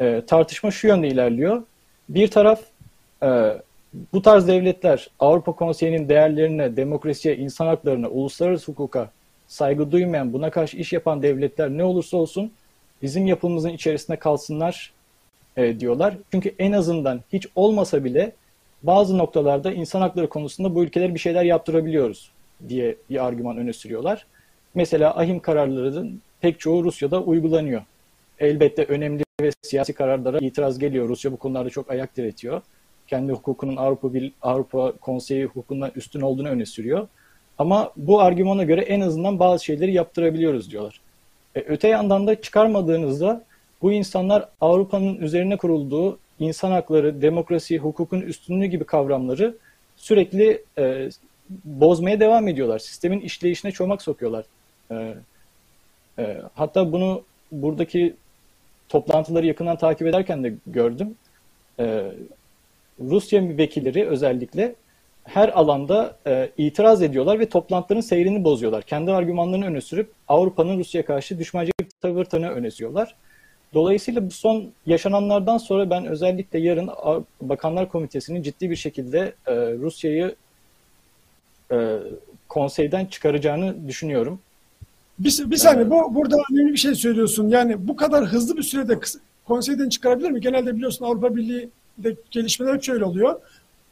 E, 0.00 0.22
tartışma 0.26 0.70
şu 0.70 0.86
yönde 0.86 1.08
ilerliyor. 1.08 1.62
Bir 2.08 2.28
taraf 2.28 2.60
e, 3.22 3.52
bu 4.12 4.22
tarz 4.22 4.48
devletler 4.48 5.10
Avrupa 5.18 5.52
Konseyi'nin 5.52 6.08
değerlerine, 6.08 6.76
demokrasiye, 6.76 7.36
insan 7.36 7.66
haklarına, 7.66 8.08
uluslararası 8.08 8.72
hukuka 8.72 9.10
saygı 9.46 9.92
duymayan, 9.92 10.32
buna 10.32 10.50
karşı 10.50 10.76
iş 10.76 10.92
yapan 10.92 11.22
devletler 11.22 11.70
ne 11.70 11.84
olursa 11.84 12.16
olsun 12.16 12.52
bizim 13.02 13.26
yapımızın 13.26 13.70
içerisinde 13.70 14.16
kalsınlar 14.16 14.92
e, 15.56 15.80
diyorlar. 15.80 16.14
Çünkü 16.30 16.54
en 16.58 16.72
azından 16.72 17.20
hiç 17.32 17.46
olmasa 17.54 18.04
bile 18.04 18.32
bazı 18.82 19.18
noktalarda 19.18 19.72
insan 19.72 20.00
hakları 20.00 20.28
konusunda 20.28 20.74
bu 20.74 20.84
ülkeler 20.84 21.14
bir 21.14 21.18
şeyler 21.18 21.44
yaptırabiliyoruz 21.44 22.30
diye 22.68 22.96
bir 23.10 23.24
argüman 23.26 23.56
öne 23.56 23.72
sürüyorlar. 23.72 24.26
Mesela 24.74 25.16
ahim 25.16 25.40
kararlarının 25.40 26.20
pek 26.40 26.60
çoğu 26.60 26.84
Rusya'da 26.84 27.22
uygulanıyor. 27.22 27.82
Elbette 28.38 28.84
önemli 28.84 29.24
ve 29.40 29.50
siyasi 29.62 29.92
kararlara 29.92 30.38
itiraz 30.38 30.78
geliyor. 30.78 31.08
Rusya 31.08 31.32
bu 31.32 31.36
konularda 31.36 31.70
çok 31.70 31.90
ayak 31.90 32.16
diretiyor 32.16 32.62
kendi 33.08 33.32
hukukunun 33.32 33.76
Avrupa 33.76 34.14
bir 34.14 34.32
Avrupa 34.42 34.92
Konseyi 34.92 35.44
hukukundan 35.44 35.90
üstün 35.96 36.20
olduğunu 36.20 36.48
öne 36.48 36.66
sürüyor. 36.66 37.08
Ama 37.58 37.92
bu 37.96 38.20
argümana 38.20 38.64
göre 38.64 38.80
en 38.80 39.00
azından 39.00 39.38
bazı 39.38 39.64
şeyleri 39.64 39.92
yaptırabiliyoruz 39.92 40.70
diyorlar. 40.70 41.00
E, 41.54 41.60
öte 41.60 41.88
yandan 41.88 42.26
da 42.26 42.40
çıkarmadığınızda 42.40 43.44
bu 43.82 43.92
insanlar 43.92 44.48
Avrupa'nın 44.60 45.16
üzerine 45.16 45.56
kurulduğu 45.56 46.18
insan 46.38 46.70
hakları, 46.70 47.22
demokrasi, 47.22 47.78
hukukun 47.78 48.20
üstünlüğü 48.20 48.66
gibi 48.66 48.84
kavramları 48.84 49.56
sürekli 49.96 50.64
e, 50.78 51.10
bozmaya 51.64 52.20
devam 52.20 52.48
ediyorlar. 52.48 52.78
Sistemin 52.78 53.20
işleyişine 53.20 53.72
çomak 53.72 54.02
sokuyorlar. 54.02 54.44
E, 54.90 55.14
e, 56.18 56.42
hatta 56.54 56.92
bunu 56.92 57.22
buradaki 57.52 58.14
toplantıları 58.88 59.46
yakından 59.46 59.76
takip 59.76 60.06
ederken 60.06 60.44
de 60.44 60.54
gördüm. 60.66 61.14
E, 61.80 62.12
Rusya 63.00 63.58
vekilleri 63.58 64.06
özellikle 64.06 64.74
her 65.24 65.48
alanda 65.48 66.16
e, 66.26 66.50
itiraz 66.58 67.02
ediyorlar 67.02 67.38
ve 67.38 67.48
toplantıların 67.48 68.00
seyrini 68.00 68.44
bozuyorlar. 68.44 68.82
Kendi 68.82 69.12
argümanlarını 69.12 69.66
öne 69.66 69.80
sürüp 69.80 70.12
Avrupa'nın 70.28 70.78
Rusya'ya 70.78 71.04
karşı 71.04 71.38
düşmancı 71.38 71.72
bir 71.80 71.86
tavır 72.00 72.26
öne 72.50 72.70
sürüyorlar. 72.70 73.14
Dolayısıyla 73.74 74.26
bu 74.26 74.30
son 74.30 74.70
yaşananlardan 74.86 75.58
sonra 75.58 75.90
ben 75.90 76.06
özellikle 76.06 76.58
yarın 76.58 76.90
Bakanlar 77.40 77.88
Komitesi'nin 77.88 78.42
ciddi 78.42 78.70
bir 78.70 78.76
şekilde 78.76 79.34
e, 79.46 79.54
Rusya'yı 79.54 80.34
e, 81.72 81.98
konseyden 82.48 83.06
çıkaracağını 83.06 83.88
düşünüyorum. 83.88 84.40
Bir, 85.18 85.50
bir 85.50 85.56
saniye, 85.56 85.90
bu 85.90 86.14
burada 86.14 86.36
önemli 86.52 86.72
bir 86.72 86.78
şey 86.78 86.94
söylüyorsun. 86.94 87.48
Yani 87.48 87.88
bu 87.88 87.96
kadar 87.96 88.24
hızlı 88.24 88.56
bir 88.56 88.62
sürede 88.62 88.98
konseyden 89.44 89.88
çıkarabilir 89.88 90.30
mi? 90.30 90.40
Genelde 90.40 90.76
biliyorsun 90.76 91.04
Avrupa 91.04 91.36
Birliği 91.36 91.68
de 91.98 92.16
gelişmeler 92.30 92.80
şöyle 92.80 93.04
oluyor. 93.04 93.40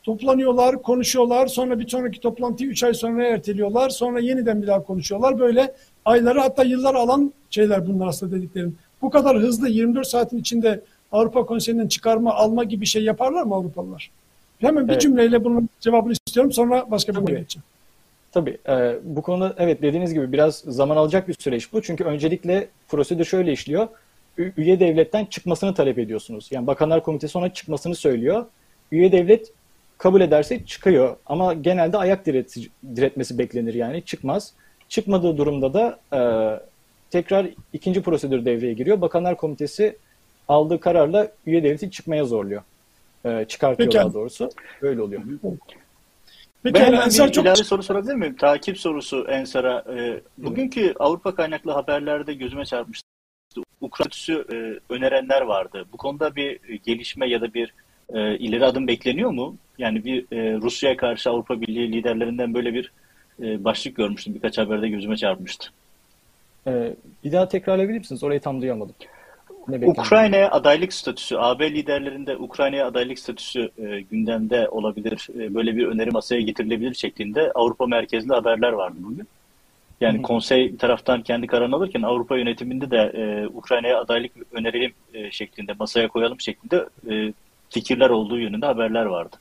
Toplanıyorlar, 0.02 0.82
konuşuyorlar. 0.82 1.46
Sonra 1.46 1.78
bir 1.78 1.88
sonraki 1.88 2.20
toplantıyı 2.20 2.70
3 2.70 2.82
ay 2.84 2.94
sonra 2.94 3.26
erteliyorlar. 3.26 3.90
Sonra 3.90 4.20
yeniden 4.20 4.62
bir 4.62 4.66
daha 4.66 4.82
konuşuyorlar. 4.82 5.38
Böyle 5.38 5.74
ayları 6.04 6.40
hatta 6.40 6.62
yıllar 6.62 6.94
alan 6.94 7.32
şeyler 7.50 7.86
bunlar 7.86 8.06
aslında 8.06 8.36
dediklerim. 8.36 8.76
Bu 9.02 9.10
kadar 9.10 9.38
hızlı 9.38 9.68
24 9.68 10.06
saatin 10.06 10.38
içinde 10.38 10.80
Avrupa 11.12 11.46
Konseyi'nden 11.46 11.88
çıkarma, 11.88 12.34
alma 12.34 12.64
gibi 12.64 12.86
şey 12.86 13.04
yaparlar 13.04 13.42
mı 13.42 13.54
Avrupalılar? 13.54 14.10
Hemen 14.58 14.88
bir 14.88 14.92
evet. 14.92 15.02
cümleyle 15.02 15.44
bunun 15.44 15.68
cevabını 15.80 16.12
istiyorum. 16.12 16.52
Sonra 16.52 16.90
başka 16.90 17.12
bir 17.12 17.18
konuya 17.18 17.38
geçeceğim. 17.38 17.64
Tabii. 18.32 18.58
E, 18.68 18.94
bu 19.04 19.22
konuda 19.22 19.54
evet 19.58 19.82
dediğiniz 19.82 20.14
gibi 20.14 20.32
biraz 20.32 20.56
zaman 20.56 20.96
alacak 20.96 21.28
bir 21.28 21.34
süreç 21.38 21.72
bu. 21.72 21.82
Çünkü 21.82 22.04
öncelikle 22.04 22.68
prosedür 22.88 23.24
şöyle 23.24 23.52
işliyor 23.52 23.88
üye 24.38 24.80
devletten 24.80 25.24
çıkmasını 25.24 25.74
talep 25.74 25.98
ediyorsunuz. 25.98 26.48
Yani 26.50 26.66
Bakanlar 26.66 27.02
Komitesi 27.02 27.38
ona 27.38 27.52
çıkmasını 27.52 27.94
söylüyor. 27.94 28.46
Üye 28.92 29.12
devlet 29.12 29.52
kabul 29.98 30.20
ederse 30.20 30.66
çıkıyor. 30.66 31.16
Ama 31.26 31.54
genelde 31.54 31.96
ayak 31.96 32.26
diret, 32.26 32.56
diretmesi 32.96 33.38
beklenir 33.38 33.74
yani 33.74 34.02
çıkmaz. 34.02 34.52
Çıkmadığı 34.88 35.36
durumda 35.36 35.74
da 35.74 35.98
e, 36.12 36.20
tekrar 37.10 37.46
ikinci 37.72 38.02
prosedür 38.02 38.44
devreye 38.44 38.72
giriyor. 38.72 39.00
Bakanlar 39.00 39.36
Komitesi 39.36 39.96
aldığı 40.48 40.80
kararla 40.80 41.28
üye 41.46 41.64
devleti 41.64 41.90
çıkmaya 41.90 42.24
zorluyor. 42.24 42.62
E, 43.24 43.44
çıkartıyor 43.48 43.90
Peki. 43.90 43.98
daha 43.98 44.14
doğrusu. 44.14 44.50
Böyle 44.82 45.02
oluyor. 45.02 45.22
Peki, 46.62 46.74
ben 46.74 46.84
hemen 46.84 47.08
bir 47.08 47.32
çok... 47.32 47.36
ilave 47.36 47.56
soru 47.56 47.82
sorabilir 47.82 48.14
miyim? 48.14 48.36
Takip 48.36 48.78
sorusu 48.78 49.26
Ensar'a. 49.28 49.84
E, 49.98 50.20
bugünkü 50.38 50.94
Avrupa 50.98 51.34
kaynaklı 51.34 51.72
haberlerde 51.72 52.34
gözüme 52.34 52.64
çarpmıştı. 52.64 53.13
Ukrayna 53.80 54.42
e, 54.52 54.78
önerenler 54.88 55.42
vardı. 55.42 55.84
Bu 55.92 55.96
konuda 55.96 56.36
bir 56.36 56.60
gelişme 56.78 57.28
ya 57.28 57.40
da 57.40 57.54
bir 57.54 57.74
e, 58.14 58.38
ileri 58.38 58.64
adım 58.64 58.86
bekleniyor 58.86 59.30
mu? 59.30 59.56
Yani 59.78 60.04
bir 60.04 60.20
e, 60.32 60.56
Rusya'ya 60.56 60.96
karşı 60.96 61.30
Avrupa 61.30 61.60
Birliği 61.60 61.92
liderlerinden 61.92 62.54
böyle 62.54 62.74
bir 62.74 62.92
e, 63.42 63.64
başlık 63.64 63.96
görmüştüm. 63.96 64.34
Birkaç 64.34 64.58
haberde 64.58 64.88
gözüme 64.88 65.16
çarpmıştı. 65.16 65.70
Ee, 66.66 66.94
bir 67.24 67.32
daha 67.32 67.48
tekrarlayabilir 67.48 67.98
misiniz? 67.98 68.24
Orayı 68.24 68.40
tam 68.40 68.62
duyamadım. 68.62 68.94
Ukrayna'ya 69.68 70.50
adaylık 70.50 70.92
statüsü, 70.92 71.36
AB 71.36 71.70
liderlerinde 71.70 72.36
Ukrayna'ya 72.36 72.86
adaylık 72.86 73.18
statüsü 73.18 73.70
e, 73.78 74.00
gündemde 74.00 74.68
olabilir, 74.68 75.28
e, 75.38 75.54
böyle 75.54 75.76
bir 75.76 75.86
öneri 75.86 76.10
masaya 76.10 76.40
getirilebilir 76.40 76.94
şeklinde 76.94 77.52
Avrupa 77.54 77.86
merkezli 77.86 78.34
haberler 78.34 78.72
vardı 78.72 78.96
bugün. 78.98 79.28
Yani 80.00 80.22
konsey 80.22 80.76
taraftan 80.76 81.22
kendi 81.22 81.46
kararını 81.46 81.76
alırken 81.76 82.02
Avrupa 82.02 82.36
yönetiminde 82.36 82.90
de 82.90 82.96
e, 82.96 83.46
Ukrayna'ya 83.46 84.00
adaylık 84.00 84.32
önerelim 84.52 84.92
e, 85.14 85.30
şeklinde, 85.30 85.72
masaya 85.78 86.08
koyalım 86.08 86.40
şeklinde 86.40 86.88
e, 87.10 87.32
fikirler 87.70 88.10
olduğu 88.10 88.38
yönünde 88.38 88.66
haberler 88.66 89.04
vardı. 89.04 89.36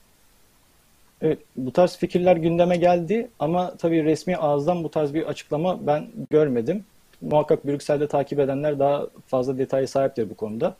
Evet, 1.22 1.38
bu 1.56 1.72
tarz 1.72 1.96
fikirler 1.96 2.36
gündeme 2.36 2.76
geldi 2.76 3.28
ama 3.38 3.76
tabii 3.76 4.04
resmi 4.04 4.36
ağızdan 4.36 4.84
bu 4.84 4.90
tarz 4.90 5.14
bir 5.14 5.22
açıklama 5.22 5.86
ben 5.86 6.06
görmedim. 6.30 6.84
Muhakkak 7.20 7.66
Brüksel'de 7.66 8.08
takip 8.08 8.38
edenler 8.38 8.78
daha 8.78 9.06
fazla 9.26 9.58
detaya 9.58 9.86
sahiptir 9.86 10.30
bu 10.30 10.34
konuda. 10.34 10.76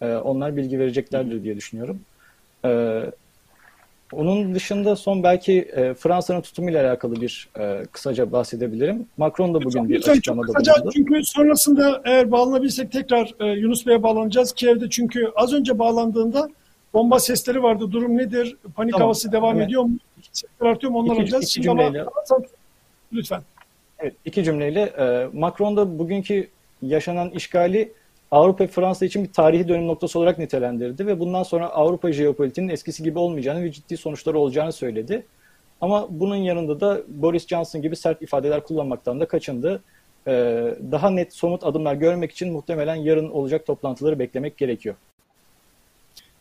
Ee, 0.00 0.06
onlar 0.06 0.56
bilgi 0.56 0.78
vereceklerdir 0.78 1.44
diye 1.44 1.56
düşünüyorum. 1.56 2.00
Ee, 2.64 3.02
onun 4.12 4.54
dışında 4.54 4.96
son 4.96 5.22
belki 5.22 5.52
e, 5.52 5.94
Fransa'nın 5.94 6.40
tutumuyla 6.40 6.88
alakalı 6.88 7.20
bir 7.20 7.48
e, 7.58 7.84
kısaca 7.92 8.32
bahsedebilirim. 8.32 9.06
Macron 9.16 9.54
da 9.54 9.62
bugün 9.64 9.88
bir 9.88 10.08
açıklamada 10.08 10.48
bulundu. 10.48 10.90
Çünkü 10.94 11.24
sonrasında 11.24 12.02
eğer 12.04 12.30
bağlanabilirsek 12.30 12.92
tekrar 12.92 13.34
e, 13.40 13.46
Yunus 13.46 13.86
Bey'e 13.86 14.02
bağlanacağız. 14.02 14.52
Kiev'de 14.52 14.90
çünkü 14.90 15.32
az 15.36 15.52
önce 15.52 15.78
bağlandığında 15.78 16.50
bomba 16.94 17.20
sesleri 17.20 17.62
vardı. 17.62 17.92
Durum 17.92 18.16
nedir? 18.16 18.56
Panik 18.76 18.92
tamam. 18.92 19.06
havası 19.06 19.32
devam 19.32 19.56
evet. 19.56 19.66
ediyor 19.66 19.82
mu? 19.82 19.98
Sesler 20.32 20.66
artıyor 20.66 20.92
mu? 20.92 20.98
Onlar 20.98 21.12
iki, 21.12 21.22
alacağız. 21.22 21.44
Iki 21.44 21.62
cümleyle, 21.62 22.00
ama, 22.00 22.10
lütfen. 23.12 23.42
Evet, 23.98 24.14
iki 24.24 24.44
cümleyle. 24.44 24.80
E, 24.80 25.28
Macron 25.32 25.76
da 25.76 25.98
bugünkü 25.98 26.48
yaşanan 26.82 27.30
işgali 27.30 27.92
Avrupa 28.30 28.64
ve 28.64 28.68
Fransa 28.68 29.06
için 29.06 29.24
bir 29.24 29.32
tarihi 29.32 29.68
dönüm 29.68 29.86
noktası 29.86 30.18
olarak 30.18 30.38
nitelendirdi 30.38 31.06
ve 31.06 31.20
bundan 31.20 31.42
sonra 31.42 31.68
Avrupa 31.68 32.12
jeopolitiğinin 32.12 32.72
eskisi 32.72 33.02
gibi 33.02 33.18
olmayacağını 33.18 33.62
ve 33.62 33.72
ciddi 33.72 33.96
sonuçları 33.96 34.38
olacağını 34.38 34.72
söyledi. 34.72 35.26
Ama 35.80 36.06
bunun 36.10 36.36
yanında 36.36 36.80
da 36.80 37.00
Boris 37.08 37.46
Johnson 37.46 37.82
gibi 37.82 37.96
sert 37.96 38.22
ifadeler 38.22 38.64
kullanmaktan 38.64 39.20
da 39.20 39.28
kaçındı. 39.28 39.82
Ee, 40.26 40.74
daha 40.92 41.10
net 41.10 41.34
somut 41.34 41.64
adımlar 41.64 41.94
görmek 41.94 42.32
için 42.32 42.52
muhtemelen 42.52 42.94
yarın 42.94 43.30
olacak 43.30 43.66
toplantıları 43.66 44.18
beklemek 44.18 44.56
gerekiyor. 44.56 44.94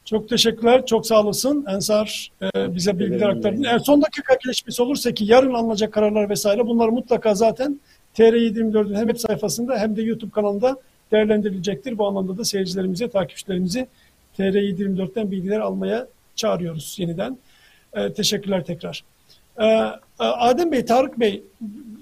Çok 0.06 0.30
teşekkürler. 0.30 0.86
Çok 0.86 1.08
sağ 1.08 1.22
olasın. 1.22 1.66
Ensar 1.70 2.32
e, 2.42 2.76
bize 2.76 3.00
bilgiler 3.00 3.30
aktardın. 3.30 3.64
Eğer 3.64 3.80
son 3.80 4.02
dakika 4.02 4.38
gelişmesi 4.44 4.82
olursa 4.82 5.12
ki 5.14 5.26
yarın 5.26 5.54
alınacak 5.54 5.94
kararlar 5.94 6.30
vesaire 6.30 6.68
bunlar 6.68 6.90
mutlaka 6.90 7.36
zaten 7.36 7.80
TR724'ün 8.16 8.96
hem 8.96 9.08
web 9.08 9.18
sayfasında 9.18 9.78
hem 9.78 9.96
de 9.96 10.02
YouTube 10.02 10.32
kanalında 10.32 10.78
değerlendirilecektir. 11.12 11.98
Bu 11.98 12.08
anlamda 12.08 12.38
da 12.38 12.46
seyircilerimize, 12.46 13.10
takipçilerimizi 13.10 13.88
TR724'ten 14.38 15.32
bilgiler 15.32 15.60
almaya 15.60 16.08
çağırıyoruz 16.36 16.96
yeniden. 17.00 17.38
E, 17.94 18.14
teşekkürler 18.14 18.66
tekrar. 18.66 19.04
E, 19.58 19.66
e, 19.66 19.94
Adem 20.20 20.72
Bey, 20.72 20.86
Tarık 20.86 21.20
Bey, 21.20 21.44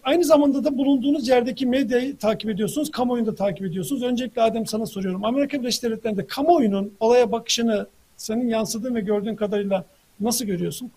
aynı 0.03 0.23
zamanda 0.23 0.63
da 0.63 0.77
bulunduğunuz 0.77 1.27
yerdeki 1.27 1.65
medyayı 1.65 2.17
takip 2.17 2.49
ediyorsunuz, 2.49 2.91
kamuoyunu 2.91 3.27
da 3.27 3.35
takip 3.35 3.65
ediyorsunuz. 3.65 4.03
Öncelikle 4.03 4.41
Adem 4.41 4.65
sana 4.65 4.85
soruyorum. 4.85 5.25
Amerika 5.25 5.59
Birleşik 5.59 5.83
Devletleri'nde 5.83 6.27
kamuoyunun 6.27 6.93
olaya 6.99 7.31
bakışını 7.31 7.87
senin 8.17 8.49
yansıdığın 8.49 8.95
ve 8.95 9.01
gördüğün 9.01 9.35
kadarıyla 9.35 9.85
nasıl 10.19 10.45
görüyorsun? 10.45 10.91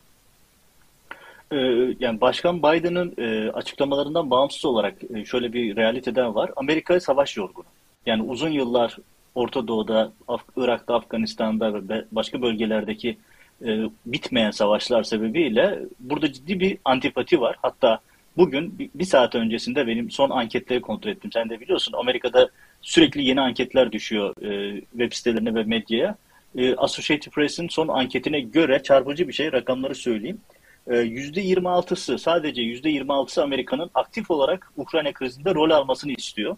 Ee, 1.52 1.56
yani 2.00 2.20
Başkan 2.20 2.58
Biden'ın 2.58 3.14
e, 3.18 3.50
açıklamalarından 3.50 4.30
bağımsız 4.30 4.64
olarak 4.64 4.94
e, 5.14 5.24
şöyle 5.24 5.52
bir 5.52 5.76
realiteden 5.76 6.34
var. 6.34 6.50
Amerika 6.56 7.00
savaş 7.00 7.36
yorgunu. 7.36 7.64
Yani 8.08 8.22
uzun 8.22 8.50
yıllar 8.50 8.96
Orta 9.34 9.68
Doğu'da, 9.68 10.12
Af 10.28 10.42
Irak'ta, 10.56 10.94
Afganistan'da 10.94 11.74
ve 11.74 12.04
başka 12.12 12.42
bölgelerdeki 12.42 13.18
e, 13.66 13.80
bitmeyen 14.06 14.50
savaşlar 14.50 15.02
sebebiyle 15.02 15.78
burada 16.00 16.32
ciddi 16.32 16.60
bir 16.60 16.78
antipati 16.84 17.40
var. 17.40 17.56
Hatta 17.62 18.00
bugün 18.36 18.90
bir, 18.94 19.04
saat 19.04 19.34
öncesinde 19.34 19.86
benim 19.86 20.10
son 20.10 20.30
anketleri 20.30 20.80
kontrol 20.80 21.10
ettim. 21.10 21.32
Sen 21.32 21.50
de 21.50 21.60
biliyorsun 21.60 21.92
Amerika'da 21.92 22.48
sürekli 22.82 23.22
yeni 23.22 23.40
anketler 23.40 23.92
düşüyor 23.92 24.34
e, 24.42 24.80
web 24.80 25.12
sitelerine 25.12 25.54
ve 25.54 25.62
medyaya. 25.62 26.16
E, 26.56 26.74
Associated 26.74 27.32
Press'in 27.32 27.68
son 27.68 27.88
anketine 27.88 28.40
göre 28.40 28.82
çarpıcı 28.82 29.28
bir 29.28 29.32
şey 29.32 29.52
rakamları 29.52 29.94
söyleyeyim. 29.94 30.40
E, 30.86 30.92
%26'sı 30.92 32.18
sadece 32.18 32.62
%26'sı 32.62 33.42
Amerika'nın 33.42 33.90
aktif 33.94 34.30
olarak 34.30 34.72
Ukrayna 34.76 35.12
krizinde 35.12 35.54
rol 35.54 35.70
almasını 35.70 36.12
istiyor. 36.12 36.56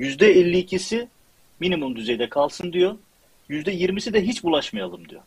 %52'si 0.00 1.08
minimum 1.60 1.96
düzeyde 1.96 2.28
kalsın 2.28 2.72
diyor. 2.72 2.96
%20'si 3.50 4.12
de 4.12 4.22
hiç 4.26 4.44
bulaşmayalım 4.44 5.08
diyor. 5.08 5.22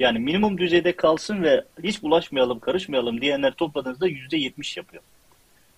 Yani 0.00 0.18
minimum 0.18 0.58
düzeyde 0.58 0.96
kalsın 0.96 1.42
ve 1.42 1.64
hiç 1.82 2.02
bulaşmayalım, 2.02 2.58
karışmayalım 2.58 3.20
diyenler 3.20 3.52
topladığınızda 3.54 4.08
%70 4.08 4.78
yapıyor. 4.78 5.02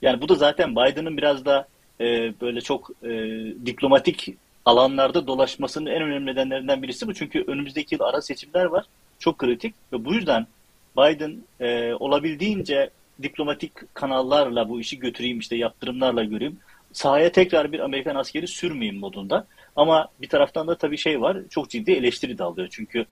Yani 0.02 0.20
bu 0.20 0.28
da 0.28 0.34
zaten 0.34 0.76
Biden'ın 0.76 1.16
biraz 1.16 1.44
da 1.44 1.68
e, 2.00 2.04
böyle 2.40 2.60
çok 2.60 2.90
e, 3.02 3.08
diplomatik 3.66 4.34
alanlarda 4.64 5.26
dolaşmasının 5.26 5.90
en 5.90 6.02
önemli 6.02 6.26
nedenlerinden 6.26 6.82
birisi 6.82 7.06
bu. 7.06 7.14
Çünkü 7.14 7.44
önümüzdeki 7.46 7.94
yıl 7.94 8.02
ara 8.02 8.22
seçimler 8.22 8.64
var. 8.64 8.84
Çok 9.18 9.38
kritik 9.38 9.74
ve 9.92 10.04
bu 10.04 10.14
yüzden 10.14 10.46
Biden 10.96 11.36
e, 11.60 11.94
olabildiğince 11.94 12.90
diplomatik 13.22 13.94
kanallarla 13.94 14.68
bu 14.68 14.80
işi 14.80 14.98
götüreyim 14.98 15.38
işte 15.38 15.56
yaptırımlarla 15.56 16.24
göreyim. 16.24 16.58
Sahaya 16.96 17.32
tekrar 17.32 17.72
bir 17.72 17.80
Amerikan 17.80 18.14
askeri 18.14 18.48
sürmeyeyim 18.48 19.00
modunda. 19.00 19.46
Ama 19.76 20.08
bir 20.20 20.28
taraftan 20.28 20.68
da 20.68 20.78
tabii 20.78 20.98
şey 20.98 21.20
var 21.20 21.38
çok 21.50 21.70
ciddi 21.70 21.92
eleştiri 21.92 22.38
de 22.38 22.44
alıyor. 22.44 22.68
Çünkü 22.70 23.06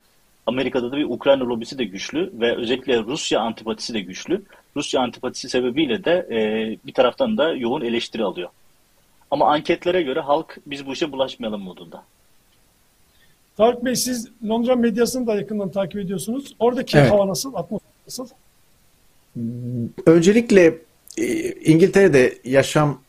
Amerika'da 0.47 0.93
da 0.93 0.97
bir 0.97 1.05
Ukrayna 1.05 1.45
lobisi 1.45 1.79
de 1.79 1.85
güçlü 1.85 2.31
ve 2.41 2.57
özellikle 2.57 2.99
Rusya 2.99 3.41
antipatisi 3.41 3.95
de 3.95 4.01
güçlü. 4.01 4.43
Rusya 4.77 5.01
antipatisi 5.01 5.49
sebebiyle 5.49 6.05
de 6.05 6.27
e, 6.31 6.39
bir 6.87 6.93
taraftan 6.93 7.39
da 7.39 7.53
yoğun 7.53 7.81
eleştiri 7.81 8.25
alıyor. 8.25 8.49
Ama 9.31 9.53
anketlere 9.53 10.03
göre 10.03 10.21
halk 10.21 10.59
biz 10.67 10.87
bu 10.87 10.93
işe 10.93 11.13
bulaşmayalım 11.13 11.61
modunda. 11.61 12.05
Tarık 13.57 13.85
Bey 13.85 13.97
siz 13.97 14.29
Londra 14.49 14.77
medyasını 14.77 15.27
da 15.27 15.35
yakından 15.35 15.71
takip 15.71 16.01
ediyorsunuz. 16.01 16.55
Oradaki 16.59 16.99
evet. 16.99 17.11
hava 17.11 17.29
nasıl? 17.29 17.55
Atmosfer 17.55 17.91
nasıl? 18.07 18.29
Öncelikle 20.07 20.79
e, 21.19 21.53
İngiltere'de 21.53 22.39
yaşam 22.45 23.04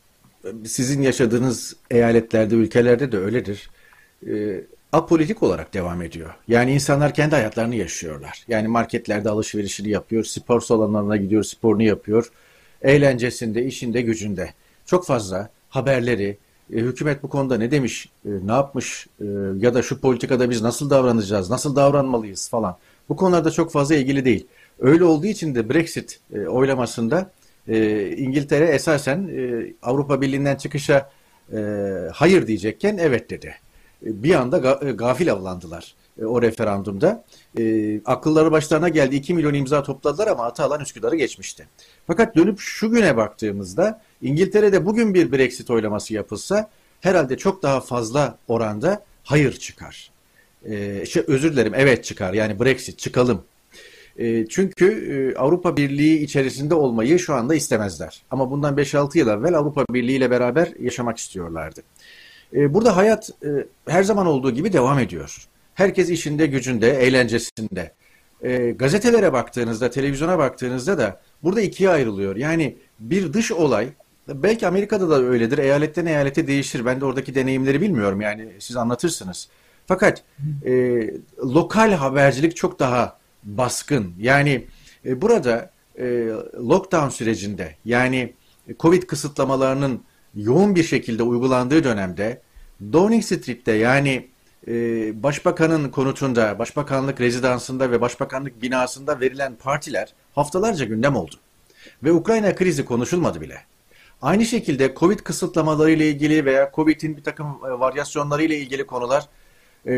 sizin 0.64 1.02
yaşadığınız 1.02 1.76
eyaletlerde, 1.90 2.54
ülkelerde 2.54 3.12
de 3.12 3.18
öyledir. 3.18 3.70
E, 4.26 4.60
apolitik 4.92 5.42
olarak 5.42 5.74
devam 5.74 6.02
ediyor. 6.02 6.34
Yani 6.48 6.72
insanlar 6.72 7.14
kendi 7.14 7.34
hayatlarını 7.34 7.74
yaşıyorlar. 7.74 8.44
Yani 8.48 8.68
marketlerde 8.68 9.30
alışverişini 9.30 9.88
yapıyor, 9.88 10.24
spor 10.24 10.60
salonlarına 10.60 11.16
gidiyor, 11.16 11.42
sporunu 11.42 11.82
yapıyor. 11.82 12.30
Eğlencesinde, 12.82 13.64
işinde, 13.64 14.02
gücünde. 14.02 14.50
Çok 14.86 15.06
fazla 15.06 15.50
haberleri, 15.68 16.38
e, 16.72 16.76
hükümet 16.76 17.22
bu 17.22 17.28
konuda 17.28 17.58
ne 17.58 17.70
demiş, 17.70 18.08
e, 18.24 18.28
ne 18.46 18.52
yapmış 18.52 19.06
e, 19.20 19.24
ya 19.58 19.74
da 19.74 19.82
şu 19.82 20.00
politikada 20.00 20.50
biz 20.50 20.62
nasıl 20.62 20.90
davranacağız, 20.90 21.50
nasıl 21.50 21.76
davranmalıyız 21.76 22.48
falan. 22.48 22.76
Bu 23.08 23.16
konularda 23.16 23.50
çok 23.50 23.72
fazla 23.72 23.94
ilgili 23.94 24.24
değil. 24.24 24.46
Öyle 24.78 25.04
olduğu 25.04 25.26
için 25.26 25.54
de 25.54 25.70
Brexit 25.70 26.20
e, 26.34 26.46
oylamasında 26.46 27.30
e, 27.68 28.08
İngiltere 28.16 28.66
esasen 28.66 29.28
e, 29.36 29.72
Avrupa 29.82 30.20
Birliği'nden 30.20 30.56
çıkışa 30.56 31.10
e, 31.52 31.58
hayır 32.12 32.46
diyecekken 32.46 32.98
evet 32.98 33.30
dedi. 33.30 33.54
E, 34.06 34.22
bir 34.22 34.34
anda 34.34 34.80
e, 34.82 34.92
gafil 34.92 35.32
avlandılar 35.32 35.94
e, 36.20 36.24
o 36.24 36.42
referandumda. 36.42 37.24
E, 37.58 38.00
akılları 38.04 38.52
başlarına 38.52 38.88
geldi 38.88 39.16
2 39.16 39.34
milyon 39.34 39.54
imza 39.54 39.82
topladılar 39.82 40.26
ama 40.26 40.44
Atalan 40.44 40.80
Üsküdar'ı 40.80 41.16
geçmişti. 41.16 41.68
Fakat 42.06 42.36
dönüp 42.36 42.60
şu 42.60 42.90
güne 42.90 43.16
baktığımızda 43.16 44.02
İngiltere'de 44.22 44.86
bugün 44.86 45.14
bir 45.14 45.32
Brexit 45.32 45.70
oylaması 45.70 46.14
yapılsa 46.14 46.70
herhalde 47.00 47.36
çok 47.36 47.62
daha 47.62 47.80
fazla 47.80 48.38
oranda 48.48 49.04
hayır 49.24 49.52
çıkar. 49.52 50.10
E, 50.64 51.06
şey, 51.06 51.24
özür 51.26 51.52
dilerim 51.52 51.74
evet 51.74 52.04
çıkar 52.04 52.32
yani 52.32 52.60
Brexit 52.60 52.98
çıkalım. 52.98 53.44
E, 54.18 54.46
çünkü 54.46 54.86
e, 55.34 55.38
Avrupa 55.38 55.76
Birliği 55.76 56.18
içerisinde 56.18 56.74
olmayı 56.74 57.18
şu 57.18 57.34
anda 57.34 57.54
istemezler. 57.54 58.22
Ama 58.30 58.50
bundan 58.50 58.76
5-6 58.76 59.18
yıl 59.18 59.28
evvel 59.28 59.54
Avrupa 59.54 59.84
Birliği 59.90 60.16
ile 60.16 60.30
beraber 60.30 60.72
yaşamak 60.80 61.18
istiyorlardı. 61.18 61.80
E, 62.54 62.74
burada 62.74 62.96
hayat 62.96 63.30
e, 63.44 63.48
her 63.88 64.02
zaman 64.02 64.26
olduğu 64.26 64.50
gibi 64.50 64.72
devam 64.72 64.98
ediyor. 64.98 65.46
Herkes 65.74 66.10
işinde, 66.10 66.46
gücünde, 66.46 66.90
eğlencesinde. 66.90 67.92
E, 68.42 68.70
gazetelere 68.70 69.32
baktığınızda, 69.32 69.90
televizyona 69.90 70.38
baktığınızda 70.38 70.98
da 70.98 71.20
burada 71.42 71.60
ikiye 71.60 71.90
ayrılıyor. 71.90 72.36
Yani 72.36 72.76
bir 73.00 73.32
dış 73.32 73.52
olay, 73.52 73.88
belki 74.28 74.66
Amerika'da 74.66 75.10
da 75.10 75.22
öyledir, 75.22 75.58
eyaletten 75.58 76.06
eyalete 76.06 76.46
değişir. 76.46 76.86
Ben 76.86 77.00
de 77.00 77.04
oradaki 77.04 77.34
deneyimleri 77.34 77.80
bilmiyorum 77.80 78.20
yani 78.20 78.48
siz 78.58 78.76
anlatırsınız. 78.76 79.48
Fakat 79.86 80.22
e, 80.64 80.72
lokal 81.38 81.92
habercilik 81.92 82.56
çok 82.56 82.78
daha 82.78 83.18
baskın. 83.46 84.14
Yani 84.18 84.66
e, 85.04 85.22
burada 85.22 85.70
e, 85.98 86.04
lockdown 86.68 87.08
sürecinde 87.08 87.76
yani 87.84 88.32
Covid 88.80 89.02
kısıtlamalarının 89.02 90.02
yoğun 90.34 90.74
bir 90.74 90.84
şekilde 90.84 91.22
uygulandığı 91.22 91.84
dönemde 91.84 92.42
Downing 92.92 93.24
Street'te 93.24 93.72
yani 93.72 94.28
e, 94.68 94.72
başbakanın 95.22 95.88
konutunda, 95.88 96.58
başbakanlık 96.58 97.20
rezidansında 97.20 97.90
ve 97.90 98.00
başbakanlık 98.00 98.62
binasında 98.62 99.20
verilen 99.20 99.54
partiler 99.54 100.14
haftalarca 100.34 100.84
gündem 100.84 101.16
oldu. 101.16 101.34
Ve 102.04 102.12
Ukrayna 102.12 102.54
krizi 102.54 102.84
konuşulmadı 102.84 103.40
bile. 103.40 103.58
Aynı 104.22 104.44
şekilde 104.44 104.94
Covid 104.96 105.18
kısıtlamaları 105.18 105.90
ile 105.90 106.08
ilgili 106.08 106.44
veya 106.44 106.70
Covid'in 106.74 107.16
bir 107.16 107.22
takım 107.22 107.46
e, 107.46 107.70
varyasyonları 107.70 108.42
ile 108.42 108.58
ilgili 108.58 108.86
konular 108.86 109.22
e, 109.22 109.26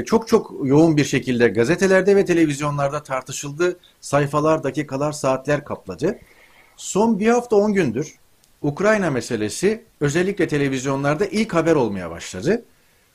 çok 0.07 0.29
çok 0.29 0.55
yoğun 0.65 0.97
bir 0.97 1.05
şekilde 1.05 1.49
gazetelerde 1.49 2.17
ve 2.17 2.25
televizyonlarda 2.25 3.03
tartışıldı. 3.03 3.79
Sayfalar, 4.01 4.65
dakikalar, 4.65 5.13
saatler 5.13 5.65
kapladı. 5.65 6.19
Son 6.77 7.19
bir 7.19 7.29
hafta 7.29 7.57
on 7.57 7.73
gündür 7.73 8.19
Ukrayna 8.63 9.11
meselesi 9.11 9.85
özellikle 10.01 10.49
televizyonlarda 10.49 11.27
ilk 11.27 11.55
haber 11.55 11.75
olmaya 11.75 12.11
başladı. 12.11 12.65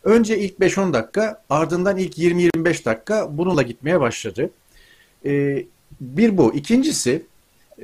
Önce 0.03 0.39
ilk 0.39 0.59
5-10 0.59 0.93
dakika 0.93 1.41
ardından 1.49 1.97
ilk 1.97 2.17
20-25 2.17 2.85
dakika 2.85 3.37
bununla 3.37 3.61
gitmeye 3.61 3.99
başladı. 3.99 4.49
Ee, 5.25 5.65
bir 6.01 6.37
bu. 6.37 6.53
İkincisi 6.53 7.25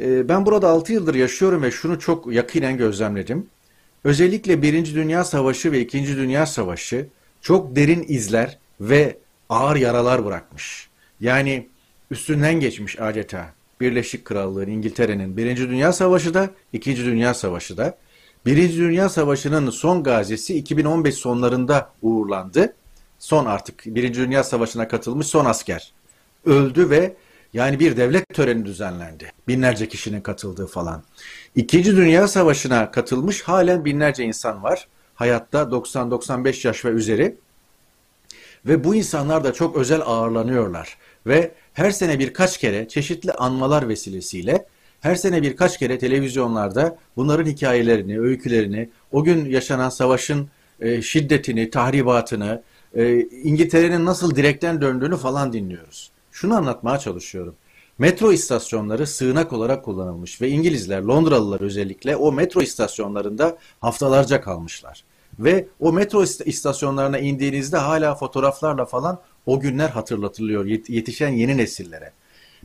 e, 0.01 0.29
ben 0.29 0.45
burada 0.45 0.67
6 0.69 0.93
yıldır 0.93 1.15
yaşıyorum 1.15 1.63
ve 1.63 1.71
şunu 1.71 1.99
çok 1.99 2.33
yakinen 2.33 2.77
gözlemledim. 2.77 3.47
Özellikle 4.03 4.61
Birinci 4.61 4.95
Dünya 4.95 5.23
Savaşı 5.23 5.71
ve 5.71 5.79
İkinci 5.79 6.17
Dünya 6.17 6.45
Savaşı 6.45 7.07
çok 7.41 7.75
derin 7.75 8.05
izler 8.07 8.57
ve 8.81 9.17
ağır 9.49 9.75
yaralar 9.75 10.25
bırakmış. 10.25 10.89
Yani 11.19 11.67
üstünden 12.11 12.59
geçmiş 12.59 12.99
adeta. 12.99 13.53
Birleşik 13.81 14.25
Krallığı'nın, 14.25 14.71
İngiltere'nin 14.71 15.37
Birinci 15.37 15.69
Dünya 15.69 15.93
Savaşı 15.93 16.33
da, 16.33 16.49
İkinci 16.73 17.05
Dünya 17.05 17.33
Savaşı 17.33 17.77
da. 17.77 17.97
Birinci 18.45 18.77
Dünya 18.77 19.09
Savaşı'nın 19.09 19.69
son 19.69 20.03
gazisi 20.03 20.55
2015 20.55 21.15
sonlarında 21.15 21.91
uğurlandı. 22.01 22.73
Son 23.19 23.45
artık 23.45 23.83
Birinci 23.85 24.19
Dünya 24.19 24.43
Savaşı'na 24.43 24.87
katılmış 24.87 25.27
son 25.27 25.45
asker. 25.45 25.93
Öldü 26.45 26.89
ve 26.89 27.15
Yani 27.53 27.79
bir 27.79 27.97
devlet 27.97 28.29
töreni 28.33 28.65
düzenlendi. 28.65 29.31
Binlerce 29.47 29.87
kişinin 29.87 30.21
katıldığı 30.21 30.67
falan. 30.67 31.03
İkinci 31.55 31.95
Dünya 31.97 32.27
Savaşı'na 32.27 32.91
katılmış 32.91 33.41
halen 33.41 33.85
binlerce 33.85 34.23
insan 34.23 34.63
var. 34.63 34.87
Hayatta 35.15 35.61
90-95 35.61 36.67
yaş 36.67 36.85
ve 36.85 36.89
üzeri. 36.89 37.37
Ve 38.65 38.83
bu 38.83 38.95
insanlar 38.95 39.43
da 39.43 39.53
çok 39.53 39.75
özel 39.75 40.01
ağırlanıyorlar. 40.05 40.97
Ve 41.27 41.51
her 41.73 41.91
sene 41.91 42.19
birkaç 42.19 42.57
kere 42.57 42.87
çeşitli 42.87 43.31
anmalar 43.31 43.89
vesilesiyle 43.89 44.65
her 45.01 45.15
sene 45.15 45.41
birkaç 45.41 45.79
kere 45.79 45.99
televizyonlarda 45.99 46.97
bunların 47.15 47.45
hikayelerini, 47.45 48.19
öykülerini, 48.19 48.89
o 49.11 49.23
gün 49.23 49.45
yaşanan 49.45 49.89
savaşın 49.89 50.49
e, 50.79 51.01
şiddetini, 51.01 51.69
tahribatını, 51.69 52.61
e, 52.93 53.19
İngiltere'nin 53.19 54.05
nasıl 54.05 54.35
direkten 54.35 54.81
döndüğünü 54.81 55.17
falan 55.17 55.53
dinliyoruz. 55.53 56.11
Şunu 56.31 56.55
anlatmaya 56.55 56.97
çalışıyorum. 56.97 57.55
Metro 57.97 58.31
istasyonları 58.31 59.07
sığınak 59.07 59.53
olarak 59.53 59.85
kullanılmış 59.85 60.41
ve 60.41 60.49
İngilizler, 60.49 61.01
Londralılar 61.01 61.61
özellikle 61.61 62.15
o 62.15 62.31
metro 62.31 62.61
istasyonlarında 62.61 63.57
haftalarca 63.81 64.41
kalmışlar. 64.41 65.03
Ve 65.39 65.67
o 65.79 65.93
metro 65.93 66.23
istasyonlarına 66.23 67.19
indiğinizde 67.19 67.77
hala 67.77 68.15
fotoğraflarla 68.15 68.85
falan 68.85 69.19
o 69.45 69.59
günler 69.59 69.89
hatırlatılıyor 69.89 70.65
yetişen 70.65 71.29
yeni 71.29 71.57
nesillere. 71.57 72.11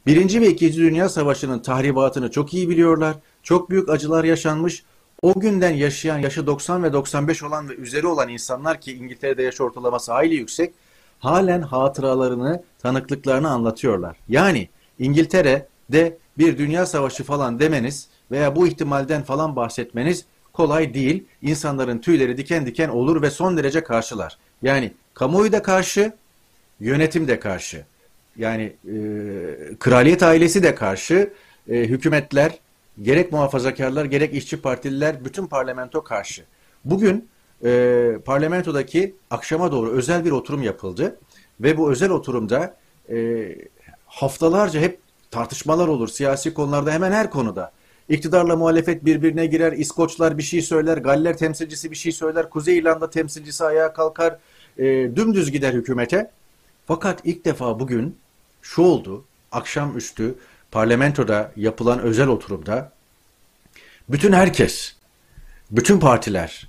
Birinci 0.06 0.40
ve 0.40 0.48
İkinci 0.48 0.80
Dünya 0.80 1.08
Savaşı'nın 1.08 1.58
tahribatını 1.58 2.30
çok 2.30 2.54
iyi 2.54 2.68
biliyorlar. 2.68 3.16
Çok 3.42 3.70
büyük 3.70 3.88
acılar 3.88 4.24
yaşanmış. 4.24 4.84
O 5.22 5.40
günden 5.40 5.70
yaşayan 5.70 6.18
yaşı 6.18 6.46
90 6.46 6.82
ve 6.82 6.92
95 6.92 7.42
olan 7.42 7.68
ve 7.68 7.74
üzeri 7.74 8.06
olan 8.06 8.28
insanlar 8.28 8.80
ki 8.80 8.92
İngiltere'de 8.92 9.42
yaş 9.42 9.60
ortalaması 9.60 10.12
hayli 10.12 10.34
yüksek 10.34 10.74
halen 11.18 11.62
hatıralarını, 11.62 12.62
tanıklıklarını 12.78 13.50
anlatıyorlar. 13.50 14.16
Yani 14.28 14.68
İngiltere'de 14.98 16.18
bir 16.38 16.58
dünya 16.58 16.86
savaşı 16.86 17.24
falan 17.24 17.60
demeniz 17.60 18.08
veya 18.30 18.56
bu 18.56 18.66
ihtimalden 18.66 19.22
falan 19.22 19.56
bahsetmeniz 19.56 20.24
kolay 20.54 20.94
değil. 20.94 21.24
İnsanların 21.42 21.98
tüyleri 21.98 22.36
diken 22.36 22.66
diken 22.66 22.88
olur 22.88 23.22
ve 23.22 23.30
son 23.30 23.56
derece 23.56 23.84
karşılar. 23.84 24.38
Yani 24.62 24.92
kamuoyu 25.14 25.52
da 25.52 25.62
karşı, 25.62 26.12
yönetim 26.80 27.28
de 27.28 27.40
karşı. 27.40 27.84
Yani 28.36 28.62
e, 28.62 28.94
kraliyet 29.80 30.22
ailesi 30.22 30.62
de 30.62 30.74
karşı, 30.74 31.32
e, 31.68 31.76
hükümetler, 31.76 32.58
gerek 33.02 33.32
muhafazakarlar 33.32 34.04
gerek 34.04 34.34
işçi 34.34 34.62
partililer 34.62 35.24
bütün 35.24 35.46
parlamento 35.46 36.04
karşı. 36.04 36.44
Bugün 36.84 37.28
e, 37.64 38.12
parlamentodaki 38.24 39.14
akşama 39.30 39.72
doğru 39.72 39.90
özel 39.90 40.24
bir 40.24 40.30
oturum 40.30 40.62
yapıldı 40.62 41.18
ve 41.60 41.76
bu 41.76 41.90
özel 41.90 42.10
oturumda 42.10 42.76
e, 43.10 43.46
haftalarca 44.06 44.80
hep 44.80 44.98
tartışmalar 45.30 45.88
olur 45.88 46.08
siyasi 46.08 46.54
konularda 46.54 46.92
hemen 46.92 47.12
her 47.12 47.30
konuda. 47.30 47.72
İktidarla 48.08 48.56
muhalefet 48.56 49.04
birbirine 49.04 49.46
girer, 49.46 49.72
İskoçlar 49.72 50.38
bir 50.38 50.42
şey 50.42 50.62
söyler, 50.62 50.98
Galler 50.98 51.36
temsilcisi 51.36 51.90
bir 51.90 51.96
şey 51.96 52.12
söyler, 52.12 52.50
Kuzey 52.50 52.78
İrlanda 52.78 53.10
temsilcisi 53.10 53.64
ayağa 53.64 53.92
kalkar, 53.92 54.38
e, 54.78 54.84
dümdüz 55.16 55.50
gider 55.50 55.74
hükümete. 55.74 56.30
Fakat 56.86 57.20
ilk 57.24 57.44
defa 57.44 57.80
bugün 57.80 58.16
şu 58.62 58.82
oldu, 58.82 59.24
akşamüstü 59.52 60.34
parlamentoda 60.70 61.52
yapılan 61.56 61.98
özel 61.98 62.28
oturumda 62.28 62.92
bütün 64.08 64.32
herkes, 64.32 64.96
bütün 65.70 66.00
partiler, 66.00 66.68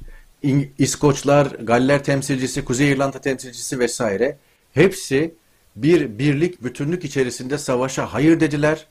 İskoçlar, 0.78 1.46
Galler 1.46 2.04
temsilcisi, 2.04 2.66
Kuzey 2.66 2.92
İrlanda 2.92 3.20
temsilcisi 3.20 3.80
vesaire 3.80 4.38
hepsi 4.74 5.34
bir 5.76 6.20
birlik, 6.20 6.64
bütünlük 6.64 7.06
içerisinde 7.06 7.58
savaşa 7.58 8.14
hayır 8.14 8.40
dediler. 8.40 8.88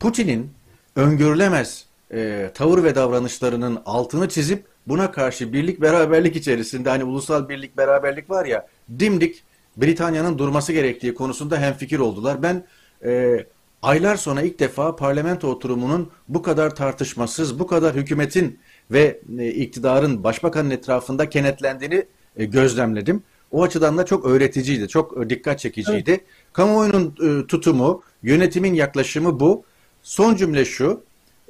Putin'in 0.00 0.50
öngörülemez 0.98 1.84
e, 2.12 2.50
tavır 2.54 2.84
ve 2.84 2.94
davranışlarının 2.94 3.82
altını 3.86 4.28
çizip 4.28 4.64
buna 4.86 5.10
karşı 5.12 5.52
birlik 5.52 5.80
beraberlik 5.80 6.36
içerisinde 6.36 6.90
hani 6.90 7.04
ulusal 7.04 7.48
birlik 7.48 7.76
beraberlik 7.76 8.30
var 8.30 8.46
ya 8.46 8.66
dimdik 8.98 9.42
Britanya'nın 9.76 10.38
durması 10.38 10.72
gerektiği 10.72 11.14
konusunda 11.14 11.60
hemfikir 11.60 11.98
oldular. 11.98 12.42
Ben 12.42 12.64
e, 13.04 13.44
aylar 13.82 14.16
sonra 14.16 14.42
ilk 14.42 14.58
defa 14.58 14.96
parlamento 14.96 15.48
oturumunun 15.48 16.10
bu 16.28 16.42
kadar 16.42 16.74
tartışmasız, 16.74 17.58
bu 17.58 17.66
kadar 17.66 17.94
hükümetin 17.94 18.58
ve 18.90 19.20
e, 19.38 19.48
iktidarın 19.48 20.24
başbakanın 20.24 20.70
etrafında 20.70 21.28
kenetlendiğini 21.28 22.04
e, 22.36 22.44
gözlemledim. 22.44 23.22
O 23.50 23.62
açıdan 23.62 23.98
da 23.98 24.06
çok 24.06 24.26
öğreticiydi, 24.26 24.88
çok 24.88 25.30
dikkat 25.30 25.58
çekiciydi. 25.58 26.10
Evet. 26.10 26.24
Kamuoyunun 26.52 27.14
e, 27.22 27.46
tutumu, 27.46 28.02
yönetimin 28.22 28.74
yaklaşımı 28.74 29.40
bu. 29.40 29.64
Son 30.08 30.34
cümle 30.34 30.64
şu, 30.64 31.02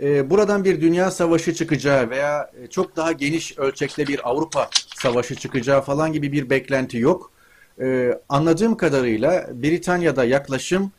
e, 0.03 0.31
buradan 0.31 0.65
bir 0.65 0.81
dünya 0.81 1.11
savaşı 1.11 1.55
çıkacağı 1.55 2.11
veya 2.11 2.51
e, 2.63 2.67
çok 2.67 2.97
daha 2.97 3.13
geniş 3.13 3.59
ölçekte 3.59 4.07
bir 4.07 4.29
Avrupa 4.29 4.71
savaşı 4.97 5.35
çıkacağı 5.35 5.83
falan 5.83 6.13
gibi 6.13 6.33
bir 6.33 6.51
beklenti 6.51 6.99
yok. 6.99 7.33
E, 7.81 8.19
anladığım 8.29 8.77
kadarıyla 8.77 9.49
Britanya'da 9.63 10.25
yaklaşım 10.25 10.93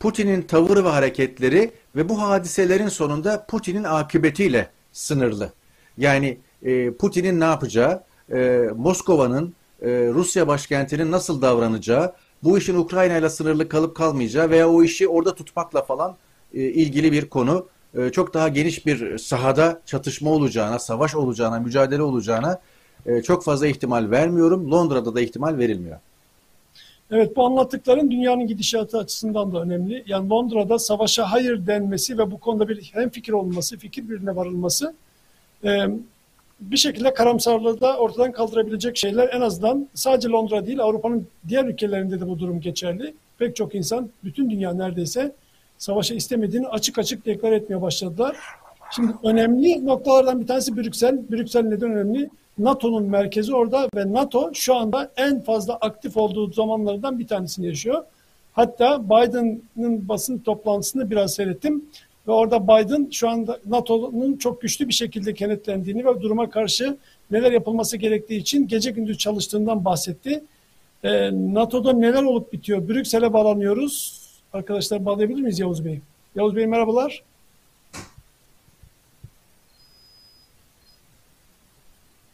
Putin'in 0.00 0.42
tavır 0.42 0.84
ve 0.84 0.88
hareketleri 0.88 1.70
ve 1.96 2.08
bu 2.08 2.22
hadiselerin 2.22 2.88
sonunda 2.88 3.46
Putin'in 3.48 3.84
akıbetiyle 3.84 4.70
sınırlı. 4.92 5.52
Yani 5.98 6.38
e, 6.62 6.90
Putin'in 6.90 7.40
ne 7.40 7.44
yapacağı, 7.44 8.02
e, 8.32 8.68
Moskova'nın, 8.76 9.54
e, 9.82 9.88
Rusya 9.88 10.48
başkentinin 10.48 11.10
nasıl 11.10 11.42
davranacağı, 11.42 12.12
bu 12.42 12.58
işin 12.58 12.76
Ukrayna 12.76 13.16
ile 13.16 13.28
sınırlı 13.28 13.68
kalıp 13.68 13.96
kalmayacağı 13.96 14.50
veya 14.50 14.68
o 14.68 14.82
işi 14.82 15.08
orada 15.08 15.34
tutmakla 15.34 15.82
falan 15.82 16.16
ilgili 16.52 17.12
bir 17.12 17.28
konu. 17.28 17.66
E, 17.98 18.10
çok 18.10 18.34
daha 18.34 18.48
geniş 18.48 18.86
bir 18.86 19.18
sahada 19.18 19.80
çatışma 19.86 20.30
olacağına, 20.30 20.78
savaş 20.78 21.14
olacağına, 21.14 21.60
mücadele 21.60 22.02
olacağına 22.02 22.60
e, 23.06 23.22
çok 23.22 23.44
fazla 23.44 23.66
ihtimal 23.66 24.10
vermiyorum. 24.10 24.70
Londra'da 24.70 25.14
da 25.14 25.20
ihtimal 25.20 25.58
verilmiyor. 25.58 25.98
Evet 27.10 27.36
bu 27.36 27.46
anlattıkların 27.46 28.10
dünyanın 28.10 28.46
gidişatı 28.46 28.98
açısından 28.98 29.54
da 29.54 29.62
önemli. 29.62 30.04
Yani 30.06 30.30
Londra'da 30.30 30.78
savaşa 30.78 31.32
hayır 31.32 31.66
denmesi 31.66 32.18
ve 32.18 32.30
bu 32.30 32.40
konuda 32.40 32.68
bir 32.68 32.90
hem 32.94 33.10
fikir 33.10 33.32
olması, 33.32 33.76
fikir 33.76 34.10
birine 34.10 34.36
varılması 34.36 34.94
e, 35.64 35.86
bir 36.60 36.76
şekilde 36.76 37.14
karamsarlığı 37.14 37.80
da 37.80 37.96
ortadan 37.96 38.32
kaldırabilecek 38.32 38.96
şeyler 38.96 39.28
en 39.32 39.40
azından 39.40 39.88
sadece 39.94 40.28
Londra 40.28 40.66
değil 40.66 40.80
Avrupa'nın 40.80 41.26
diğer 41.48 41.64
ülkelerinde 41.64 42.20
de 42.20 42.28
bu 42.28 42.38
durum 42.38 42.60
geçerli. 42.60 43.14
Pek 43.38 43.56
çok 43.56 43.74
insan 43.74 44.10
bütün 44.24 44.50
dünya 44.50 44.72
neredeyse 44.72 45.32
savaşa 45.84 46.14
istemediğini 46.14 46.68
açık 46.68 46.98
açık 46.98 47.26
deklar 47.26 47.52
etmeye 47.52 47.82
başladılar. 47.82 48.36
Şimdi 48.90 49.12
önemli 49.22 49.86
noktalardan 49.86 50.40
bir 50.40 50.46
tanesi 50.46 50.76
Brüksel. 50.76 51.30
Brüksel 51.30 51.62
neden 51.62 51.90
önemli? 51.92 52.30
NATO'nun 52.58 53.02
merkezi 53.02 53.54
orada 53.54 53.88
ve 53.96 54.12
NATO 54.12 54.50
şu 54.54 54.74
anda 54.74 55.10
en 55.16 55.40
fazla 55.40 55.74
aktif 55.74 56.16
olduğu 56.16 56.52
zamanlardan 56.52 57.18
bir 57.18 57.26
tanesini 57.26 57.66
yaşıyor. 57.66 58.04
Hatta 58.52 59.04
Biden'ın 59.04 60.08
basın 60.08 60.38
toplantısını 60.38 61.10
biraz 61.10 61.34
seyrettim. 61.34 61.84
Ve 62.28 62.32
orada 62.32 62.68
Biden 62.68 63.08
şu 63.10 63.28
anda 63.28 63.58
NATO'nun 63.66 64.36
çok 64.36 64.62
güçlü 64.62 64.88
bir 64.88 64.94
şekilde 64.94 65.34
kenetlendiğini 65.34 66.06
ve 66.06 66.20
duruma 66.20 66.50
karşı 66.50 66.96
neler 67.30 67.52
yapılması 67.52 67.96
gerektiği 67.96 68.36
için 68.36 68.68
gece 68.68 68.90
gündüz 68.90 69.18
çalıştığından 69.18 69.84
bahsetti. 69.84 70.44
Ee, 71.02 71.30
NATO'da 71.54 71.92
neler 71.92 72.22
olup 72.22 72.52
bitiyor? 72.52 72.88
Brüksel'e 72.88 73.32
bağlanıyoruz. 73.32 74.23
Arkadaşlar 74.54 75.04
bağlayabilir 75.04 75.40
miyiz 75.40 75.58
Yavuz 75.60 75.84
Bey? 75.84 76.00
Yavuz 76.34 76.56
Bey 76.56 76.66
merhabalar. 76.66 77.22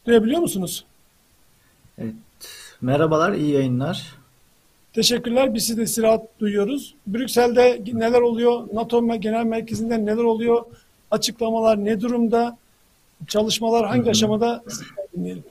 Duyabiliyor 0.07 0.41
musunuz? 0.41 0.85
Evet. 1.99 2.15
Merhabalar, 2.81 3.33
iyi 3.33 3.51
yayınlar. 3.51 4.15
Teşekkürler. 4.93 5.55
Biz 5.55 5.67
sizi 5.67 5.79
de 5.79 5.83
istirahat 5.83 6.41
duyuyoruz. 6.41 6.95
Brüksel'de 7.07 7.83
neler 7.93 8.21
oluyor? 8.21 8.69
NATO 8.73 9.17
Genel 9.17 9.45
Merkezi'nde 9.45 10.07
neler 10.07 10.25
oluyor? 10.25 10.65
Açıklamalar 11.11 11.85
ne 11.85 12.01
durumda? 12.01 12.59
Çalışmalar 13.27 13.87
hangi 13.87 14.03
Hı-hı. 14.03 14.11
aşamada? 14.11 14.65
Dinleyelim. 15.17 15.45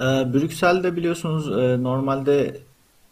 Ee, 0.00 0.04
Brüksel'de 0.04 0.96
biliyorsunuz 0.96 1.48
e, 1.48 1.82
normalde 1.82 2.60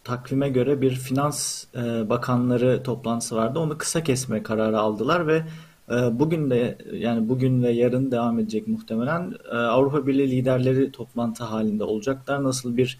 takvime 0.07 0.49
göre 0.49 0.81
bir 0.81 0.95
finans 0.95 1.65
e, 1.75 2.09
bakanları 2.09 2.83
toplantısı 2.83 3.35
vardı. 3.35 3.59
Onu 3.59 3.77
kısa 3.77 4.03
kesme 4.03 4.43
kararı 4.43 4.79
aldılar 4.79 5.27
ve 5.27 5.43
e, 5.91 6.19
bugün 6.19 6.49
de 6.49 6.77
yani 6.93 7.29
bugün 7.29 7.63
ve 7.63 7.71
yarın 7.71 8.11
devam 8.11 8.39
edecek 8.39 8.67
muhtemelen 8.67 9.33
Avrupa 9.51 10.07
Birliği 10.07 10.31
liderleri 10.31 10.91
toplantı 10.91 11.43
halinde 11.43 11.83
olacaklar. 11.83 12.43
Nasıl 12.43 12.77
bir 12.77 12.97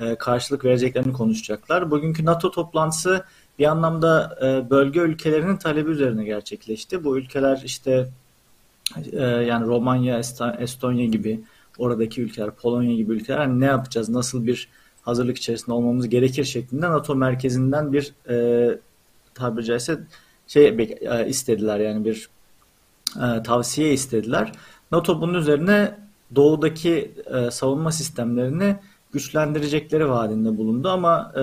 e, 0.00 0.14
karşılık 0.14 0.64
vereceklerini 0.64 1.12
konuşacaklar. 1.12 1.90
Bugünkü 1.90 2.24
NATO 2.24 2.50
toplantısı 2.50 3.24
bir 3.58 3.66
anlamda 3.66 4.38
e, 4.42 4.70
bölge 4.70 5.00
ülkelerinin 5.00 5.56
talebi 5.56 5.90
üzerine 5.90 6.24
gerçekleşti. 6.24 7.04
Bu 7.04 7.18
ülkeler 7.18 7.62
işte 7.64 8.08
e, 9.12 9.24
yani 9.24 9.66
Romanya, 9.66 10.20
Estonya 10.58 11.06
gibi 11.06 11.40
oradaki 11.78 12.22
ülkeler, 12.22 12.50
Polonya 12.50 12.94
gibi 12.94 13.12
ülkeler 13.12 13.38
hani 13.38 13.60
ne 13.60 13.66
yapacağız, 13.66 14.08
nasıl 14.08 14.46
bir 14.46 14.68
hazırlık 15.02 15.36
içerisinde 15.36 15.72
olmamız 15.72 16.08
gerekir 16.08 16.44
şeklinde 16.44 16.90
NATO 16.90 17.14
merkezinden 17.14 17.92
bir 17.92 18.14
tabiri 19.34 19.64
caizse 19.64 20.00
şey 20.46 20.66
e, 20.66 21.26
istediler 21.28 21.80
yani 21.80 22.04
bir 22.04 22.28
e, 23.16 23.42
tavsiye 23.42 23.92
istediler. 23.92 24.52
NATO 24.92 25.20
bunun 25.20 25.34
üzerine 25.34 25.98
doğudaki 26.34 27.14
e, 27.34 27.50
savunma 27.50 27.92
sistemlerini 27.92 28.76
güçlendirecekleri 29.12 30.08
vaadinde 30.08 30.58
bulundu 30.58 30.88
ama 30.88 31.32
e, 31.36 31.42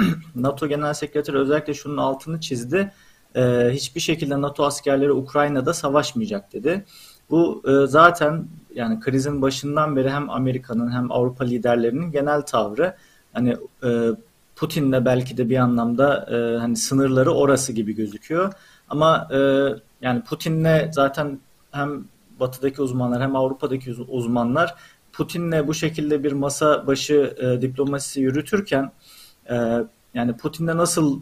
NATO 0.34 0.68
Genel 0.68 0.94
Sekreteri 0.94 1.38
özellikle 1.38 1.74
şunun 1.74 1.96
altını 1.96 2.40
çizdi. 2.40 2.92
E, 3.34 3.70
hiçbir 3.72 4.00
şekilde 4.00 4.40
NATO 4.40 4.64
askerleri 4.64 5.12
Ukrayna'da 5.12 5.74
savaşmayacak 5.74 6.52
dedi. 6.52 6.84
Bu 7.30 7.62
e, 7.68 7.86
zaten 7.86 8.48
yani 8.74 9.00
krizin 9.00 9.42
başından 9.42 9.96
beri 9.96 10.10
hem 10.10 10.30
Amerika'nın 10.30 10.92
hem 10.92 11.12
Avrupa 11.12 11.44
liderlerinin 11.44 12.12
genel 12.12 12.42
tavrı. 12.42 12.96
Hani 13.32 13.56
e, 13.84 14.08
Putin'le 14.56 15.04
belki 15.04 15.36
de 15.36 15.50
bir 15.50 15.56
anlamda 15.56 16.26
e, 16.30 16.58
hani 16.58 16.76
sınırları 16.76 17.30
orası 17.30 17.72
gibi 17.72 17.94
gözüküyor. 17.94 18.52
Ama 18.88 19.28
e, 19.32 19.68
yani 20.02 20.22
Putin'le 20.22 20.92
zaten 20.92 21.38
hem 21.70 22.04
Batı'daki 22.40 22.82
uzmanlar 22.82 23.22
hem 23.22 23.36
Avrupa'daki 23.36 23.92
uzmanlar 24.08 24.74
Putin'le 25.12 25.66
bu 25.66 25.74
şekilde 25.74 26.24
bir 26.24 26.32
masa 26.32 26.86
başı 26.86 27.34
e, 27.38 27.62
diplomasisi 27.62 28.20
yürütürken 28.20 28.92
e, 29.50 29.56
yani 30.14 30.36
Putin'le 30.36 30.76
nasıl 30.76 31.20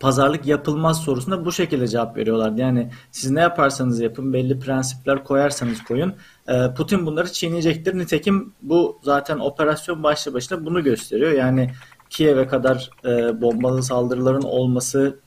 pazarlık 0.00 0.46
yapılmaz 0.46 1.00
sorusuna 1.00 1.44
bu 1.44 1.52
şekilde 1.52 1.88
cevap 1.88 2.16
veriyorlar. 2.16 2.52
Yani 2.56 2.90
siz 3.10 3.30
ne 3.30 3.40
yaparsanız 3.40 4.00
yapın, 4.00 4.32
belli 4.32 4.58
prensipler 4.58 5.24
koyarsanız 5.24 5.84
koyun. 5.84 6.14
E, 6.48 6.74
Putin 6.74 7.06
bunları 7.06 7.32
çiğneyecektir. 7.32 7.98
Nitekim 7.98 8.52
bu 8.62 8.98
zaten 9.02 9.38
operasyon 9.38 10.02
başlı 10.02 10.34
başına 10.34 10.66
bunu 10.66 10.84
gösteriyor. 10.84 11.32
Yani 11.32 11.70
Kiev'e 12.10 12.46
kadar 12.46 12.90
e, 13.04 13.40
bombalı 13.40 13.82
saldırıların 13.82 14.42
olması 14.42 15.18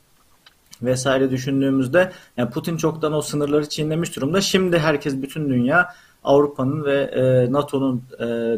vesaire 0.82 1.30
düşündüğümüzde 1.30 2.12
yani 2.36 2.50
Putin 2.50 2.76
çoktan 2.76 3.12
o 3.12 3.22
sınırları 3.22 3.68
çiğnemiş 3.68 4.16
durumda. 4.16 4.40
Şimdi 4.40 4.78
herkes 4.78 5.22
bütün 5.22 5.48
dünya 5.48 5.94
Avrupa'nın 6.24 6.84
ve 6.84 7.00
e, 7.02 7.52
NATO'nun 7.52 8.02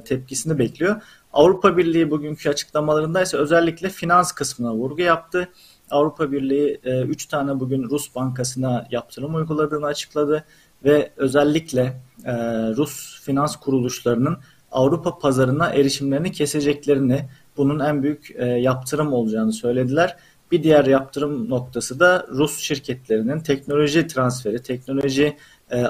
tepkisini 0.05 0.59
bekliyor. 0.59 1.03
Avrupa 1.33 1.77
Birliği 1.77 2.11
bugünkü 2.11 2.51
açıklamalarında 2.51 3.23
ise 3.23 3.37
özellikle 3.37 3.89
finans 3.89 4.33
kısmına 4.33 4.75
vurgu 4.75 5.03
yaptı. 5.03 5.49
Avrupa 5.93 6.33
Birliği 6.33 6.81
3 6.85 7.25
e, 7.25 7.29
tane 7.29 7.61
bugün 7.61 7.83
Rus 7.83 8.15
bankasına 8.15 8.87
yaptırım 8.91 9.35
uyguladığını 9.35 9.87
açıkladı 9.87 10.45
ve 10.85 11.13
özellikle 11.17 12.01
e, 12.25 12.33
Rus 12.77 13.23
finans 13.23 13.57
kuruluşlarının 13.57 14.39
Avrupa 14.73 15.19
pazarına 15.19 15.69
erişimlerini 15.69 16.33
keseceklerini, 16.33 17.29
bunun 17.57 17.81
en 17.81 18.03
büyük 18.03 18.31
e, 18.37 18.45
yaptırım 18.45 19.13
olacağını 19.13 19.53
söylediler. 19.53 20.17
Bir 20.53 20.63
diğer 20.63 20.85
yaptırım 20.85 21.51
noktası 21.51 22.01
da 22.01 22.27
Rus 22.31 22.59
şirketlerinin 22.59 23.41
teknoloji 23.41 24.07
transferi, 24.07 24.63
teknoloji 24.63 25.37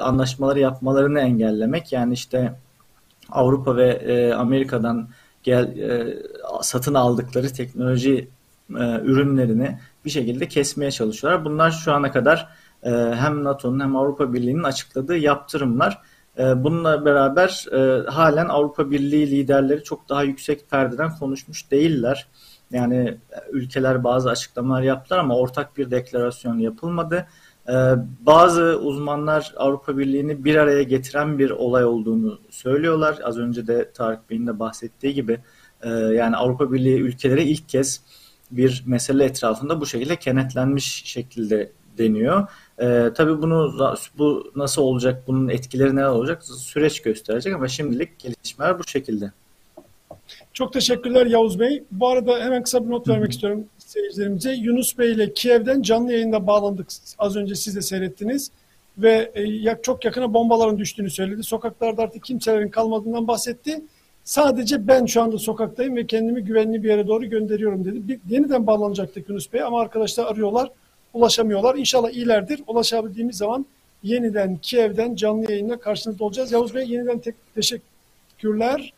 anlaşmaları 0.01 0.59
yapmalarını 0.59 1.19
engellemek. 1.19 1.91
Yani 1.91 2.13
işte 2.13 2.53
Avrupa 3.29 3.75
ve 3.75 4.35
Amerika'dan 4.35 5.09
gel 5.43 5.75
satın 6.61 6.93
aldıkları 6.93 7.53
teknoloji 7.53 8.27
ürünlerini 9.03 9.77
bir 10.05 10.09
şekilde 10.09 10.47
kesmeye 10.47 10.91
çalışıyorlar. 10.91 11.45
Bunlar 11.45 11.71
şu 11.71 11.93
ana 11.93 12.11
kadar 12.11 12.49
e, 12.83 12.91
hem 12.91 13.43
NATO'nun 13.43 13.79
hem 13.79 13.95
Avrupa 13.95 14.33
Birliği'nin 14.33 14.63
açıkladığı 14.63 15.17
yaptırımlar. 15.17 16.01
E, 16.37 16.63
bununla 16.63 17.05
beraber 17.05 17.65
e, 17.71 18.09
halen 18.09 18.47
Avrupa 18.47 18.91
Birliği 18.91 19.31
liderleri 19.31 19.83
çok 19.83 20.09
daha 20.09 20.23
yüksek 20.23 20.69
perdeden 20.69 21.17
konuşmuş 21.19 21.71
değiller. 21.71 22.27
Yani 22.71 23.17
ülkeler 23.51 24.03
bazı 24.03 24.29
açıklamalar 24.29 24.81
yaptılar 24.81 25.19
ama 25.19 25.37
ortak 25.37 25.77
bir 25.77 25.91
deklarasyon 25.91 26.57
yapılmadı. 26.57 27.27
Ee, 27.69 27.73
bazı 28.19 28.63
uzmanlar 28.63 29.53
Avrupa 29.57 29.97
Birliği'ni 29.97 30.45
bir 30.45 30.55
araya 30.55 30.83
getiren 30.83 31.39
bir 31.39 31.49
olay 31.49 31.85
olduğunu 31.85 32.39
söylüyorlar. 32.49 33.19
Az 33.23 33.37
önce 33.37 33.67
de 33.67 33.91
Tarık 33.91 34.29
Bey'in 34.29 34.47
de 34.47 34.59
bahsettiği 34.59 35.13
gibi 35.13 35.39
e, 35.81 35.89
yani 35.89 36.35
Avrupa 36.35 36.71
Birliği 36.71 36.99
ülkeleri 36.99 37.43
ilk 37.43 37.69
kez 37.69 38.01
bir 38.57 38.83
mesele 38.85 39.23
etrafında 39.23 39.81
bu 39.81 39.85
şekilde 39.85 40.15
kenetlenmiş 40.15 41.03
şekilde 41.05 41.71
deniyor. 41.97 42.47
Ee, 42.81 43.09
tabii 43.15 43.41
bunu 43.41 43.73
bu 44.17 44.51
nasıl 44.55 44.81
olacak, 44.81 45.23
bunun 45.27 45.49
etkileri 45.49 45.95
ne 45.95 46.07
olacak 46.07 46.43
süreç 46.43 47.01
gösterecek 47.01 47.53
ama 47.53 47.67
şimdilik 47.67 48.19
gelişmeler 48.19 48.79
bu 48.79 48.83
şekilde. 48.87 49.31
Çok 50.53 50.73
teşekkürler 50.73 51.25
Yavuz 51.25 51.59
Bey. 51.59 51.83
Bu 51.91 52.07
arada 52.07 52.39
hemen 52.39 52.63
kısa 52.63 52.85
bir 52.85 52.89
not 52.89 53.07
vermek 53.07 53.31
istiyorum 53.31 53.65
seyircilerimize. 53.77 54.53
Yunus 54.53 54.97
Bey 54.97 55.11
ile 55.11 55.33
Kiev'den 55.33 55.81
canlı 55.81 56.11
yayında 56.11 56.47
bağlandık. 56.47 56.87
Az 57.17 57.35
önce 57.35 57.55
siz 57.55 57.75
de 57.75 57.81
seyrettiniz. 57.81 58.51
Ve 58.97 59.31
e, 59.35 59.81
çok 59.81 60.05
yakına 60.05 60.33
bombaların 60.33 60.77
düştüğünü 60.77 61.09
söyledi. 61.09 61.43
Sokaklarda 61.43 62.01
artık 62.01 62.23
kimselerin 62.23 62.69
kalmadığından 62.69 63.27
bahsetti. 63.27 63.81
Sadece 64.23 64.87
ben 64.87 65.05
şu 65.05 65.21
anda 65.21 65.37
sokaktayım 65.37 65.95
ve 65.95 66.07
kendimi 66.07 66.43
güvenli 66.43 66.83
bir 66.83 66.89
yere 66.89 67.07
doğru 67.07 67.25
gönderiyorum 67.25 67.85
dedi. 67.85 68.07
Bir, 68.07 68.19
yeniden 68.29 68.67
bağlanacaktık 68.67 69.29
Yunus 69.29 69.53
Bey 69.53 69.63
ama 69.63 69.81
arkadaşlar 69.81 70.25
arıyorlar, 70.25 70.69
ulaşamıyorlar. 71.13 71.75
İnşallah 71.75 72.09
iyilerdir. 72.09 72.61
Ulaşabildiğimiz 72.67 73.37
zaman 73.37 73.65
yeniden 74.03 74.57
Kiev'den 74.61 75.15
canlı 75.15 75.51
yayında 75.51 75.79
karşınızda 75.79 76.25
olacağız. 76.25 76.51
Yavuz 76.51 76.75
Bey 76.75 76.89
yeniden 76.89 77.19
tek 77.19 77.35
teşekkürler. 77.55 78.93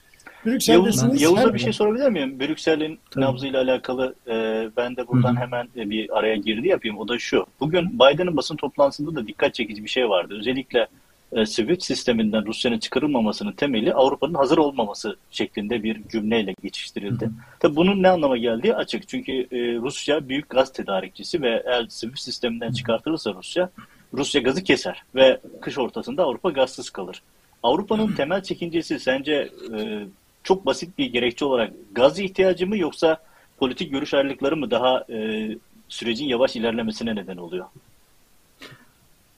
Brüksel'desiniz. 0.45 1.21
Yavuz, 1.21 1.37
Yavuz'a 1.37 1.53
bir 1.53 1.59
şey 1.59 1.73
sorabilir 1.73 2.09
miyim? 2.09 2.39
Brüksel'in 2.39 2.99
nabzıyla 3.15 3.61
alakalı 3.61 4.15
e, 4.27 4.33
ben 4.77 4.95
de 4.95 5.07
buradan 5.07 5.35
Hı. 5.35 5.39
hemen 5.39 5.67
e, 5.77 5.89
bir 5.89 6.17
araya 6.17 6.35
girdi 6.35 6.67
yapayım. 6.67 6.97
O 6.97 7.07
da 7.07 7.19
şu. 7.19 7.45
Bugün 7.59 7.99
Biden'ın 7.99 8.37
basın 8.37 8.55
toplantısında 8.55 9.15
da 9.15 9.27
dikkat 9.27 9.53
çekici 9.53 9.83
bir 9.83 9.89
şey 9.89 10.09
vardı. 10.09 10.35
Özellikle 10.39 10.87
e, 11.31 11.45
Swift 11.45 11.83
sisteminden 11.83 12.45
Rusya'nın 12.45 12.79
çıkarılmamasının 12.79 13.51
temeli 13.51 13.93
Avrupa'nın 13.93 14.33
hazır 14.33 14.57
olmaması 14.57 15.15
şeklinde 15.31 15.83
bir 15.83 16.07
cümleyle 16.07 16.55
geçiştirildi. 16.63 17.25
Hı. 17.25 17.31
Tabii 17.59 17.75
bunun 17.75 18.03
ne 18.03 18.09
anlama 18.09 18.37
geldiği 18.37 18.75
açık. 18.75 19.07
Çünkü 19.07 19.31
e, 19.31 19.75
Rusya 19.75 20.29
büyük 20.29 20.49
gaz 20.49 20.73
tedarikçisi 20.73 21.41
ve 21.41 21.63
eğer 21.65 21.85
Swift 21.89 22.19
sisteminden 22.19 22.71
çıkartılırsa 22.71 23.33
Rusya, 23.33 23.69
Rusya 24.13 24.41
gazı 24.41 24.63
keser 24.63 25.03
ve 25.15 25.39
kış 25.61 25.77
ortasında 25.77 26.23
Avrupa 26.23 26.49
gazsız 26.49 26.89
kalır. 26.89 27.21
Avrupa'nın 27.63 28.15
temel 28.15 28.43
çekincesi 28.43 28.99
sence 28.99 29.49
e, 29.77 30.05
çok 30.43 30.65
basit 30.65 30.97
bir 30.97 31.05
gerekçe 31.05 31.45
olarak 31.45 31.73
gaz 31.91 32.19
ihtiyacı 32.19 32.67
mı 32.67 32.77
yoksa 32.77 33.17
politik 33.57 33.91
görüş 33.91 34.13
ayrılıkları 34.13 34.57
mı 34.57 34.71
daha 34.71 35.05
e, 35.09 35.49
sürecin 35.89 36.25
yavaş 36.25 36.55
ilerlemesine 36.55 37.15
neden 37.15 37.37
oluyor? 37.37 37.65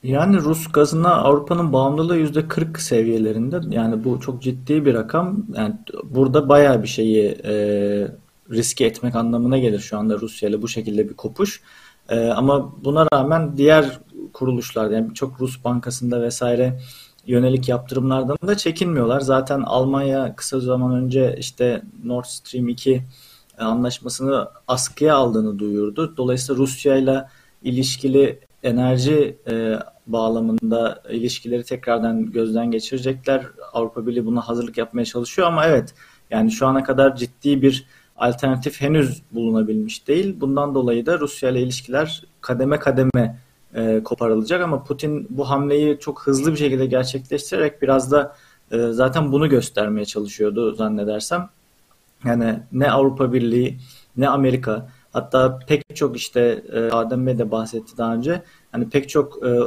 Yani 0.04 0.38
Rus 0.38 0.72
gazına 0.72 1.16
Avrupa'nın 1.16 1.74
bağımlılığı 1.74 2.18
yüzde 2.18 2.48
40 2.48 2.80
seviyelerinde. 2.82 3.60
Yani 3.70 4.04
bu 4.04 4.20
çok 4.20 4.42
ciddi 4.42 4.86
bir 4.86 4.94
rakam. 4.94 5.46
Yani 5.56 5.76
burada 6.04 6.50
bayağı 6.50 6.84
bir 6.84 6.88
şeyi 6.88 7.38
e, 7.46 7.54
riske 8.52 8.86
etmek 8.86 9.16
anlamına 9.16 9.58
gelir 9.58 9.80
şu 9.80 9.98
anda 9.98 10.20
Rusya 10.20 10.50
ile 10.50 10.62
bu 10.62 10.68
şekilde 10.68 11.10
bir 11.10 11.14
kopuş. 11.14 11.62
E, 12.10 12.28
ama 12.28 12.74
buna 12.84 13.08
rağmen 13.14 13.58
diğer 13.58 14.00
kuruluşlar 14.34 14.92
yani 14.92 15.10
birçok 15.10 15.42
Rus 15.42 15.64
bankasında 15.64 16.22
vesaire 16.22 16.80
yönelik 17.28 17.70
yaptırımlardan 17.70 18.38
da 18.48 18.58
çekinmiyorlar. 18.58 19.20
Zaten 19.20 19.62
Almanya 19.62 20.36
kısa 20.36 20.60
zaman 20.60 20.96
önce 20.96 21.36
işte 21.40 21.82
Nord 22.04 22.26
Stream 22.26 22.70
2 22.70 23.04
e, 23.60 23.64
anlaşmasını 23.64 24.48
askıya 24.68 25.16
aldığını 25.16 25.60
duyurdu. 25.60 26.14
Dolayısıyla 26.18 26.62
Rusya 26.62 26.96
ile 26.96 27.26
ilişkili 27.64 28.47
enerji 28.64 29.38
e, 29.50 29.80
bağlamında 30.08 31.04
ilişkileri 31.10 31.64
tekrardan 31.64 32.32
gözden 32.32 32.72
geçirecekler. 32.72 33.46
Avrupa 33.74 34.08
Birliği 34.08 34.26
buna 34.26 34.42
hazırlık 34.42 34.78
yapmaya 34.78 35.06
çalışıyor 35.06 35.48
ama 35.48 35.66
evet 35.66 35.94
yani 36.30 36.52
şu 36.52 36.68
ana 36.68 36.84
kadar 36.84 37.16
ciddi 37.16 37.62
bir 37.62 37.86
alternatif 38.18 38.82
henüz 38.82 39.22
bulunabilmiş 39.32 40.08
değil. 40.08 40.42
Bundan 40.42 40.76
dolayı 40.76 41.06
da 41.06 41.20
Rusya 41.20 41.50
ile 41.50 41.62
ilişkiler 41.62 42.24
kademe 42.42 42.80
kademe 42.80 43.40
e, 43.76 44.02
koparılacak 44.04 44.62
ama 44.62 44.84
Putin 44.84 45.28
bu 45.30 45.50
hamleyi 45.50 46.00
çok 46.00 46.28
hızlı 46.28 46.52
bir 46.52 46.58
şekilde 46.58 46.86
gerçekleştirerek 46.86 47.82
biraz 47.82 48.12
da 48.12 48.36
e, 48.72 48.88
zaten 48.88 49.32
bunu 49.32 49.50
göstermeye 49.50 50.06
çalışıyordu 50.06 50.76
zannedersem. 50.76 51.50
Yani 52.26 52.60
ne 52.72 52.92
Avrupa 52.92 53.34
Birliği 53.34 53.78
ne 54.18 54.30
Amerika 54.30 54.90
hatta 55.18 55.60
pek 55.68 55.96
çok 55.96 56.18
işte 56.18 56.64
e, 56.74 56.80
Adem 56.80 57.28
Bey 57.28 57.38
de 57.38 57.52
bahsetti 57.52 57.98
daha 57.98 58.14
önce 58.14 58.42
hani 58.72 58.90
pek 58.90 59.10
çok 59.10 59.46
e, 59.48 59.60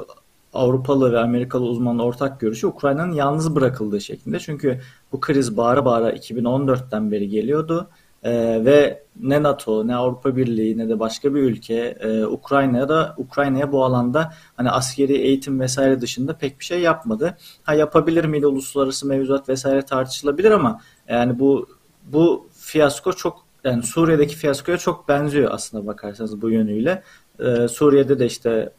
Avrupalı 0.52 1.12
ve 1.12 1.18
Amerikalı 1.18 1.64
uzmanın 1.64 1.98
ortak 1.98 2.40
görüşü 2.40 2.66
Ukrayna'nın 2.66 3.12
yalnız 3.12 3.54
bırakıldığı 3.54 4.00
şeklinde. 4.00 4.38
Çünkü 4.38 4.80
bu 5.12 5.20
kriz 5.20 5.56
bağıra 5.56 5.84
bağıra 5.84 6.12
2014'ten 6.12 7.12
beri 7.12 7.28
geliyordu 7.28 7.88
e, 8.22 8.32
ve 8.64 9.02
ne 9.20 9.42
NATO, 9.42 9.86
ne 9.86 9.96
Avrupa 9.96 10.36
Birliği, 10.36 10.78
ne 10.78 10.88
de 10.88 11.00
başka 11.00 11.34
bir 11.34 11.40
ülke 11.42 11.74
e, 12.00 12.24
Ukrayna'ya 12.24 12.88
da 12.88 13.14
Ukrayna'ya 13.18 13.72
bu 13.72 13.84
alanda 13.84 14.32
hani 14.56 14.70
askeri 14.70 15.16
eğitim 15.16 15.60
vesaire 15.60 16.00
dışında 16.00 16.36
pek 16.36 16.60
bir 16.60 16.64
şey 16.64 16.80
yapmadı. 16.80 17.36
Ha 17.62 17.74
yapabilir 17.74 18.24
miydi 18.24 18.46
uluslararası 18.46 19.06
mevzuat 19.06 19.48
vesaire 19.48 19.82
tartışılabilir 19.82 20.50
ama 20.50 20.80
yani 21.08 21.38
bu 21.38 21.66
bu 22.12 22.48
fiyasko 22.52 23.12
çok 23.12 23.49
yani 23.64 23.82
Suriye'deki 23.82 24.36
fiyaskoya 24.36 24.78
çok 24.78 25.08
benziyor 25.08 25.50
aslında 25.52 25.86
bakarsanız 25.86 26.42
bu 26.42 26.50
yönüyle. 26.50 27.02
Ee, 27.40 27.68
Suriye'de 27.68 28.18
de 28.18 28.26
işte 28.26 28.72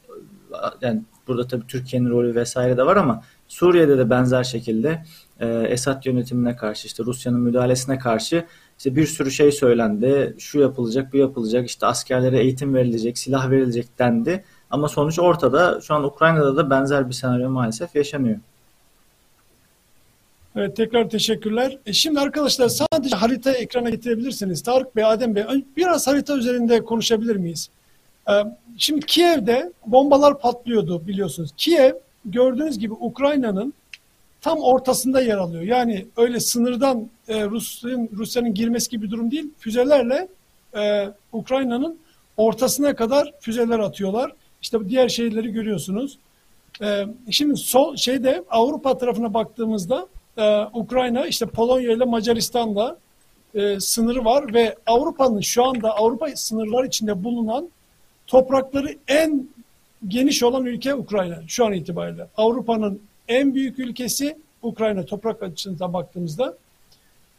yani 0.81 1.03
burada 1.27 1.47
tabii 1.47 1.67
Türkiye'nin 1.67 2.09
rolü 2.09 2.35
vesaire 2.35 2.77
de 2.77 2.85
var 2.85 2.97
ama 2.97 3.23
Suriye'de 3.47 3.97
de 3.97 4.09
benzer 4.09 4.43
şekilde 4.43 5.03
e, 5.39 5.47
Esad 5.47 6.05
yönetimine 6.05 6.55
karşı 6.55 6.87
işte 6.87 7.03
Rusya'nın 7.03 7.39
müdahalesine 7.39 7.99
karşı 7.99 8.45
işte 8.77 8.95
bir 8.95 9.05
sürü 9.05 9.31
şey 9.31 9.51
söylendi. 9.51 10.35
Şu 10.37 10.59
yapılacak, 10.59 11.13
bu 11.13 11.17
yapılacak, 11.17 11.67
işte 11.67 11.85
askerlere 11.85 12.39
eğitim 12.39 12.73
verilecek, 12.73 13.17
silah 13.17 13.49
verilecek 13.51 13.99
dendi. 13.99 14.43
Ama 14.69 14.87
sonuç 14.87 15.19
ortada. 15.19 15.81
Şu 15.81 15.93
an 15.93 16.03
Ukrayna'da 16.03 16.57
da 16.57 16.69
benzer 16.69 17.09
bir 17.09 17.13
senaryo 17.13 17.49
maalesef 17.49 17.95
yaşanıyor. 17.95 18.39
Evet 20.55 20.75
tekrar 20.75 21.09
teşekkürler. 21.09 21.77
E 21.85 21.93
şimdi 21.93 22.19
arkadaşlar 22.19 22.69
sadece 22.69 23.15
harita 23.15 23.51
ekrana 23.51 23.89
getirebilirsiniz. 23.89 24.63
Tarık 24.63 24.95
Bey, 24.95 25.05
Adem 25.05 25.35
Bey 25.35 25.43
biraz 25.77 26.07
harita 26.07 26.37
üzerinde 26.37 26.83
konuşabilir 26.83 27.35
miyiz? 27.35 27.69
E, 28.29 28.33
şimdi 28.77 29.05
Kiev'de 29.05 29.71
bombalar 29.85 30.39
patlıyordu 30.39 31.07
biliyorsunuz. 31.07 31.51
Kiev 31.57 31.93
gördüğünüz 32.25 32.79
gibi 32.79 32.93
Ukrayna'nın 32.93 33.73
tam 34.41 34.59
ortasında 34.59 35.21
yer 35.21 35.37
alıyor. 35.37 35.63
Yani 35.63 36.05
öyle 36.17 36.39
sınırdan 36.39 37.09
e, 37.27 37.45
Rusya'nın 37.45 38.09
Rusya'nın 38.13 38.53
girmesi 38.53 38.89
gibi 38.89 39.05
bir 39.05 39.11
durum 39.11 39.31
değil. 39.31 39.49
Füzelerle 39.59 40.27
e, 40.75 41.09
Ukrayna'nın 41.31 41.97
ortasına 42.37 42.95
kadar 42.95 43.33
füzeler 43.39 43.79
atıyorlar. 43.79 44.31
İşte 44.61 44.89
diğer 44.89 45.09
şehirleri 45.09 45.51
görüyorsunuz. 45.51 46.17
E, 46.81 47.05
şimdi 47.31 47.57
sol 47.57 47.95
şeyde 47.95 48.43
Avrupa 48.49 48.97
tarafına 48.97 49.33
baktığımızda 49.33 50.07
e, 50.37 50.65
Ukrayna 50.73 51.27
işte 51.27 51.45
Polonya 51.45 51.91
ile 51.91 52.05
Macaristan'la 52.05 52.97
e, 53.55 53.79
sınırı 53.79 54.25
var 54.25 54.53
ve 54.53 54.75
Avrupa'nın 54.85 55.41
şu 55.41 55.65
anda 55.65 55.97
Avrupa 55.97 56.27
sınırlar 56.35 56.83
içinde 56.83 57.23
bulunan 57.23 57.69
toprakları 58.27 58.95
en 59.07 59.47
geniş 60.07 60.43
olan 60.43 60.65
ülke 60.65 60.95
Ukrayna 60.95 61.39
şu 61.47 61.65
an 61.65 61.73
itibariyle. 61.73 62.27
Avrupa'nın 62.37 63.01
en 63.27 63.55
büyük 63.55 63.79
ülkesi 63.79 64.37
Ukrayna 64.61 65.05
toprak 65.05 65.43
açısından 65.43 65.93
baktığımızda. 65.93 66.57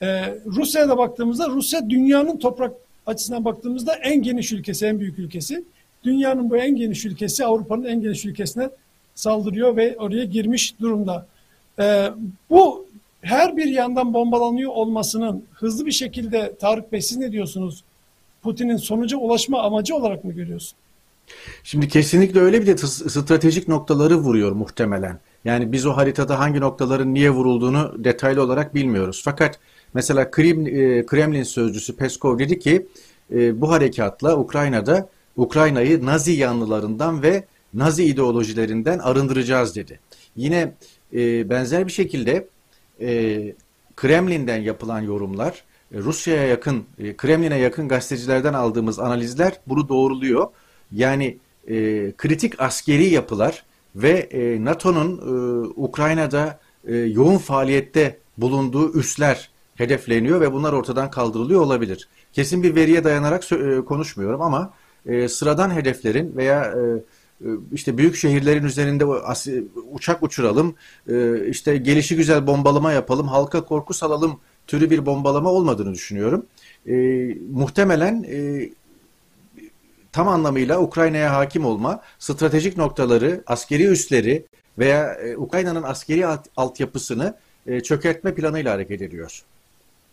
Ee, 0.02 0.38
Rusya'ya 0.46 0.88
da 0.88 0.98
baktığımızda 0.98 1.48
Rusya 1.48 1.90
dünyanın 1.90 2.38
toprak 2.38 2.72
açısından 3.06 3.44
baktığımızda 3.44 3.94
en 3.94 4.22
geniş 4.22 4.52
ülkesi, 4.52 4.86
en 4.86 5.00
büyük 5.00 5.18
ülkesi. 5.18 5.64
Dünyanın 6.04 6.50
bu 6.50 6.56
en 6.56 6.76
geniş 6.76 7.04
ülkesi 7.04 7.44
Avrupa'nın 7.44 7.84
en 7.84 8.00
geniş 8.00 8.24
ülkesine 8.24 8.70
saldırıyor 9.14 9.76
ve 9.76 9.96
oraya 9.98 10.24
girmiş 10.24 10.80
durumda. 10.80 11.26
Ee, 11.82 12.12
bu 12.50 12.86
her 13.22 13.56
bir 13.56 13.66
yandan 13.66 14.14
bombalanıyor 14.14 14.70
olmasının 14.70 15.44
hızlı 15.52 15.86
bir 15.86 15.92
şekilde 15.92 16.56
Tarık 16.60 16.92
Bey 16.92 17.02
siz 17.02 17.18
ne 17.18 17.32
diyorsunuz? 17.32 17.84
Putin'in 18.42 18.76
sonuca 18.76 19.16
ulaşma 19.16 19.62
amacı 19.62 19.94
olarak 19.94 20.24
mı 20.24 20.32
görüyorsun? 20.32 20.78
Şimdi 21.64 21.88
kesinlikle 21.88 22.40
öyle 22.40 22.62
bir 22.62 22.66
de 22.66 22.76
stratejik 22.76 23.68
noktaları 23.68 24.16
vuruyor 24.16 24.52
muhtemelen. 24.52 25.18
Yani 25.44 25.72
biz 25.72 25.86
o 25.86 25.96
haritada 25.96 26.38
hangi 26.38 26.60
noktaların 26.60 27.14
niye 27.14 27.30
vurulduğunu 27.30 28.04
detaylı 28.04 28.42
olarak 28.42 28.74
bilmiyoruz. 28.74 29.22
Fakat 29.24 29.58
mesela 29.94 30.22
e, 30.22 30.28
Kremlin 31.06 31.42
sözcüsü 31.42 31.96
Peskov 31.96 32.38
dedi 32.38 32.58
ki 32.58 32.86
e, 33.34 33.60
bu 33.60 33.70
harekatla 33.70 34.38
Ukrayna'da 34.38 35.08
Ukrayna'yı 35.36 36.06
Nazi 36.06 36.32
yanlılarından 36.32 37.22
ve 37.22 37.44
Nazi 37.74 38.04
ideolojilerinden 38.04 38.98
arındıracağız 38.98 39.76
dedi. 39.76 40.00
Yine 40.36 40.72
e, 41.14 41.50
benzer 41.50 41.86
bir 41.86 41.92
şekilde 41.92 42.48
Kremlin'den 43.96 44.56
yapılan 44.56 45.00
yorumlar, 45.00 45.64
Rusya'ya 45.94 46.46
yakın, 46.46 46.84
Kremlin'e 47.16 47.58
yakın 47.58 47.88
gazetecilerden 47.88 48.54
aldığımız 48.54 48.98
analizler 48.98 49.60
bunu 49.66 49.88
doğruluyor. 49.88 50.46
Yani 50.92 51.38
kritik 52.16 52.60
askeri 52.60 53.04
yapılar 53.04 53.64
ve 53.96 54.10
e, 54.10 54.64
NATO'nun 54.64 55.18
e, 55.18 55.68
Ukrayna'da 55.76 56.60
e, 56.86 56.96
yoğun 56.96 57.38
faaliyette 57.38 58.18
bulunduğu 58.38 58.92
üsler 58.92 59.50
hedefleniyor 59.74 60.40
ve 60.40 60.52
bunlar 60.52 60.72
ortadan 60.72 61.10
kaldırılıyor 61.10 61.60
olabilir. 61.60 62.08
Kesin 62.32 62.62
bir 62.62 62.74
veriye 62.74 63.04
dayanarak 63.04 63.52
e, 63.52 63.84
konuşmuyorum 63.84 64.42
ama 64.42 64.74
e, 65.06 65.28
sıradan 65.28 65.74
hedeflerin 65.74 66.36
veya 66.36 66.64
e, 66.64 66.78
e 66.78 67.02
işte 67.72 67.98
büyük 67.98 68.16
şehirlerin 68.16 68.64
üzerinde 68.64 69.04
uçak 69.92 70.22
uçuralım, 70.22 70.74
e, 71.08 71.46
işte 71.48 71.76
gelişi 71.76 72.16
güzel 72.16 72.46
bombalama 72.46 72.92
yapalım, 72.92 73.28
halka 73.28 73.64
korku 73.64 73.94
salalım 73.94 74.40
türü 74.66 74.90
bir 74.90 75.06
bombalama 75.06 75.50
olmadığını 75.50 75.94
düşünüyorum. 75.94 76.46
E, 76.86 76.94
muhtemelen 77.50 78.22
e, 78.22 78.68
tam 80.12 80.28
anlamıyla 80.28 80.80
Ukrayna'ya 80.80 81.34
hakim 81.34 81.64
olma, 81.64 82.00
stratejik 82.18 82.76
noktaları, 82.76 83.42
askeri 83.46 83.86
üsleri 83.86 84.46
veya 84.78 85.14
e, 85.14 85.36
Ukrayna'nın 85.36 85.82
askeri 85.82 86.26
alt, 86.26 86.46
altyapısını 86.56 87.34
e, 87.66 87.80
çökertme 87.80 88.34
planıyla 88.34 88.72
hareket 88.72 89.02
ediyor. 89.02 89.42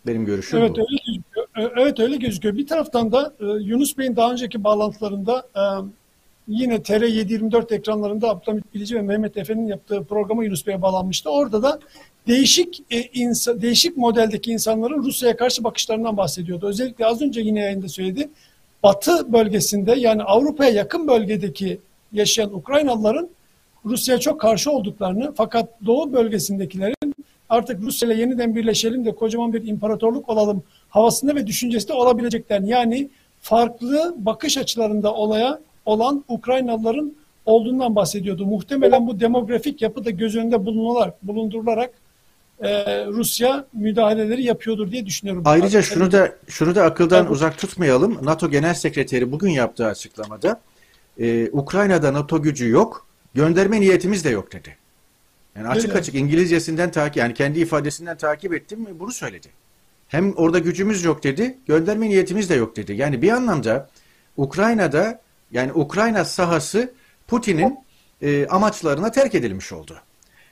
Benim 0.08 0.26
görüşüm 0.26 0.60
evet, 0.60 0.72
bu. 0.72 0.80
Öyle 0.80 0.98
gözüküyor. 1.06 1.72
Evet 1.78 2.00
öyle 2.00 2.16
gözüküyor. 2.16 2.58
Bir 2.58 2.68
taraftan 2.68 3.12
da 3.12 3.34
e, 3.40 3.46
Yunus 3.46 3.98
Bey'in 3.98 4.16
daha 4.16 4.32
önceki 4.32 4.64
bağlantılarında 4.64 5.48
e, 5.56 5.64
yine 6.50 6.76
TR724 6.76 7.76
ekranlarında 7.76 8.30
Abdülhamit 8.30 8.74
Bilici 8.74 8.96
ve 8.96 9.02
Mehmet 9.02 9.38
Efe'nin 9.38 9.68
yaptığı 9.68 10.04
programa 10.04 10.44
Yunus 10.44 10.68
Bey'e 10.68 10.82
bağlanmıştı. 10.82 11.30
Orada 11.30 11.64
da 11.64 11.80
değişik 12.28 12.84
e, 12.92 13.02
insan, 13.02 13.62
değişik 13.62 13.98
modeldeki 13.98 14.52
insanların 14.52 15.04
Rusya'ya 15.04 15.38
karşı 15.38 15.64
bakışlarından 15.64 16.18
bahsediyordu. 16.18 16.68
Özellikle 16.68 17.06
az 17.06 17.22
önce 17.22 17.42
yine 17.42 17.60
yayında 17.60 17.88
söyledi 17.88 18.30
batı 18.84 19.34
bölgesinde 19.34 19.94
yani 19.98 20.24
Avrupa'ya 20.24 20.72
yakın 20.72 21.08
bölgedeki 21.08 21.80
yaşayan 22.14 22.56
Ukraynalıların 22.56 23.30
Rusya'ya 23.86 24.20
çok 24.20 24.42
karşı 24.42 24.72
olduklarını 24.72 25.34
fakat 25.36 25.70
doğu 25.86 26.14
bölgesindekilerin 26.14 27.16
artık 27.50 27.82
Rusya 27.82 28.12
ile 28.12 28.22
yeniden 28.22 28.56
birleşelim 28.56 29.06
de 29.06 29.16
kocaman 29.16 29.54
bir 29.54 29.68
imparatorluk 29.68 30.30
olalım 30.30 30.64
havasında 30.90 31.36
ve 31.36 31.48
düşüncesinde 31.48 31.94
olabileceklerini 31.94 32.70
yani 32.70 33.10
farklı 33.42 34.16
bakış 34.18 34.58
açılarında 34.58 35.14
olaya 35.14 35.60
olan 35.90 36.24
Ukraynalıların 36.28 37.14
olduğundan 37.46 37.96
bahsediyordu. 37.96 38.46
Muhtemelen 38.46 39.08
bu 39.08 39.20
demografik 39.20 39.82
yapı 39.82 40.06
da 40.06 40.10
göz 40.10 40.36
önünde 40.36 40.66
bulunularak, 40.66 41.28
bulundurularak 41.28 41.92
e, 42.62 42.70
Rusya 43.06 43.66
müdahaleleri 43.74 44.44
yapıyordur 44.44 44.92
diye 44.92 45.06
düşünüyorum. 45.06 45.44
Ayrıca 45.46 45.82
şunu 45.82 46.12
da 46.12 46.36
şunu 46.48 46.76
da 46.76 46.84
akıldan 46.84 47.22
evet. 47.22 47.32
uzak 47.32 47.58
tutmayalım. 47.58 48.18
NATO 48.26 48.50
Genel 48.50 48.74
Sekreteri 48.74 49.32
bugün 49.32 49.50
yaptığı 49.50 49.86
açıklamada 49.86 50.62
e, 51.20 51.50
Ukrayna'da 51.52 52.14
NATO 52.14 52.42
gücü 52.42 52.70
yok, 52.70 53.08
gönderme 53.34 53.82
niyetimiz 53.82 54.26
de 54.26 54.30
yok 54.30 54.54
dedi. 54.54 54.78
Yani 55.56 55.68
açık 55.68 55.90
Öyle. 55.90 56.00
açık 56.00 56.16
İngilizcesinden 56.16 56.92
takip 56.92 57.18
yani 57.18 57.34
kendi 57.34 57.60
ifadesinden 57.60 58.18
takip 58.18 58.54
ettim 58.54 58.88
bunu 59.00 59.12
söyledi. 59.12 59.48
Hem 60.08 60.34
orada 60.34 60.60
gücümüz 60.60 61.04
yok 61.04 61.24
dedi, 61.24 61.58
gönderme 61.68 62.10
niyetimiz 62.10 62.50
de 62.50 62.56
yok 62.56 62.76
dedi. 62.76 62.94
Yani 62.94 63.22
bir 63.22 63.30
anlamda 63.30 63.90
Ukrayna'da 64.38 65.22
yani 65.52 65.74
Ukrayna 65.74 66.26
sahası 66.26 66.94
Putin'in 67.28 67.80
e, 68.22 68.48
amaçlarına 68.48 69.12
terk 69.12 69.36
edilmiş 69.36 69.72
oldu 69.72 70.02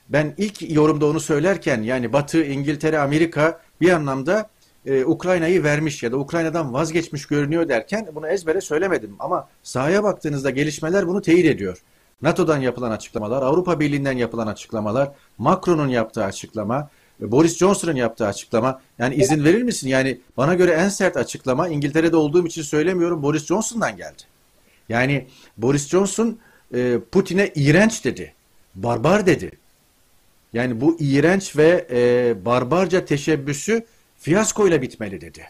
ben 0.10 0.34
ilk 0.38 0.72
yorumda 0.72 1.06
onu 1.06 1.20
söylerken 1.20 1.82
yani 1.82 2.14
Batı, 2.14 2.44
İngiltere, 2.44 3.00
Amerika 3.00 3.62
bir 3.82 3.92
anlamda 3.92 4.50
e, 4.86 5.06
Ukrayna'yı 5.06 5.64
vermiş 5.64 6.04
ya 6.04 6.12
da 6.12 6.18
Ukrayna'dan 6.18 6.74
vazgeçmiş 6.74 7.26
görünüyor 7.26 7.68
derken 7.68 8.08
bunu 8.16 8.28
ezbere 8.28 8.62
söylemedim. 8.62 9.16
Ama 9.20 9.48
sahaya 9.64 10.04
baktığınızda 10.04 10.50
gelişmeler 10.50 11.08
bunu 11.08 11.22
teyit 11.22 11.46
ediyor. 11.46 11.84
NATO'dan 12.22 12.58
yapılan 12.58 12.92
açıklamalar, 12.92 13.42
Avrupa 13.42 13.80
Birliği'nden 13.80 14.18
yapılan 14.18 14.48
açıklamalar, 14.48 15.12
Macron'un 15.38 15.88
yaptığı 15.88 16.24
açıklama, 16.24 16.90
e, 17.22 17.32
Boris 17.32 17.58
Johnson'ın 17.58 17.96
yaptığı 17.96 18.28
açıklama. 18.28 18.82
Yani 19.00 19.16
izin 19.16 19.44
verir 19.44 19.64
misin? 19.64 19.88
Yani 19.88 20.20
bana 20.38 20.56
göre 20.56 20.72
en 20.72 20.90
sert 20.90 21.18
açıklama 21.18 21.68
İngiltere'de 21.68 22.18
olduğum 22.18 22.48
için 22.48 22.62
söylemiyorum 22.62 23.24
Boris 23.24 23.46
Johnson'dan 23.46 23.98
geldi. 23.98 24.24
Yani 24.90 25.28
Boris 25.58 25.90
Johnson 25.90 26.38
e, 26.74 27.00
Putin'e 27.12 27.52
iğrenç 27.56 28.06
dedi, 28.06 28.34
barbar 28.76 29.26
dedi. 29.26 29.52
Yani 30.54 30.82
bu 30.82 30.98
iğrenç 31.00 31.58
ve 31.58 31.88
e, 31.92 32.36
barbarca 32.46 33.06
teşebbüsü 33.06 33.86
fiyaskoyla 34.18 34.82
bitmeli 34.82 35.22
dedi. 35.22 35.44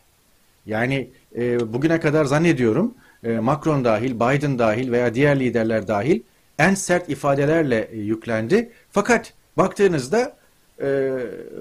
Yani 0.65 1.09
e, 1.35 1.73
bugüne 1.73 1.99
kadar 1.99 2.25
zannediyorum 2.25 2.93
e, 3.23 3.39
Macron 3.39 3.85
dahil, 3.85 4.15
Biden 4.15 4.59
dahil 4.59 4.91
veya 4.91 5.13
diğer 5.13 5.39
liderler 5.39 5.87
dahil 5.87 6.21
en 6.59 6.73
sert 6.75 7.09
ifadelerle 7.09 7.89
e, 7.91 7.97
yüklendi. 7.97 8.71
Fakat 8.91 9.33
baktığınızda 9.57 10.37
e, 10.81 11.17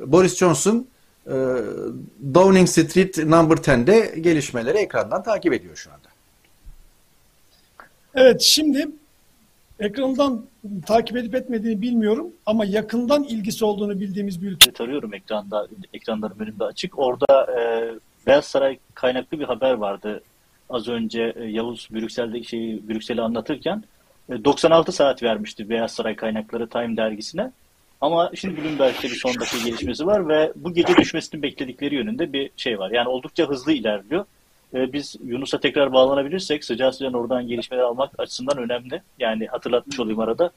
Boris 0.07 0.37
Johnson 0.37 0.87
e, 1.27 1.35
Downing 2.35 2.69
Street 2.69 3.19
Number 3.19 3.57
10'de 3.57 4.21
gelişmeleri 4.21 4.79
ekrandan 4.79 5.23
takip 5.23 5.53
ediyor 5.53 5.77
şu 5.77 5.91
anda. 5.91 6.06
Evet 8.17 8.41
şimdi 8.41 8.89
ekrandan 9.81 10.47
takip 10.87 11.17
edip 11.17 11.35
etmediğini 11.35 11.83
bilmiyorum 11.83 12.33
ama 12.47 12.65
yakından 12.65 13.25
ilgisi 13.25 13.65
olduğunu 13.65 14.01
bildiğimiz 14.01 14.43
bir 14.43 14.47
ülke. 14.47 14.73
Tarıyorum 14.73 15.15
ekranda, 15.15 15.69
ekranlarım 15.95 16.41
önümde 16.41 16.65
açık. 16.65 16.99
Orada 16.99 17.47
e, 17.61 17.91
Beyaz 18.27 18.45
Saray 18.45 18.79
kaynaklı 18.95 19.41
bir 19.41 19.45
haber 19.45 19.73
vardı 19.73 20.23
az 20.71 20.89
önce 20.89 21.33
e, 21.37 21.45
Yavuz 21.45 21.89
Brüksel'de 21.91 22.43
şeyi 22.43 22.89
Brüksel'i 22.89 23.23
anlatırken 23.23 23.85
96 24.45 24.91
e, 24.91 24.95
saat 24.95 25.23
vermişti 25.23 25.69
Beyaz 25.69 25.93
Saray 25.93 26.17
kaynakları 26.17 26.69
Time 26.69 26.97
dergisine. 26.97 27.53
Ama 28.01 28.31
şimdi 28.35 28.65
Bloomberg'de 28.65 29.03
bir 29.03 29.15
son 29.15 29.35
dakika 29.35 29.59
gelişmesi 29.69 30.07
var 30.07 30.29
ve 30.29 30.53
bu 30.57 30.75
gece 30.75 30.97
düşmesini 30.97 31.43
bekledikleri 31.43 31.95
yönünde 31.95 32.33
bir 32.33 32.51
şey 32.57 32.79
var. 32.79 32.91
Yani 32.91 33.09
oldukça 33.09 33.49
hızlı 33.49 33.73
ilerliyor. 33.73 34.25
Ee, 34.75 34.93
biz 34.93 35.17
Yunus'a 35.25 35.61
tekrar 35.61 35.93
bağlanabilirsek 35.93 36.65
sıcağı 36.65 36.93
sıcağına 36.93 37.19
oradan 37.19 37.49
gelişmeler 37.49 37.83
almak 37.83 38.11
açısından 38.19 38.59
önemli. 38.59 39.03
Yani 39.19 39.47
hatırlatmış 39.47 40.01
olayım 40.01 40.21
arada. 40.21 40.53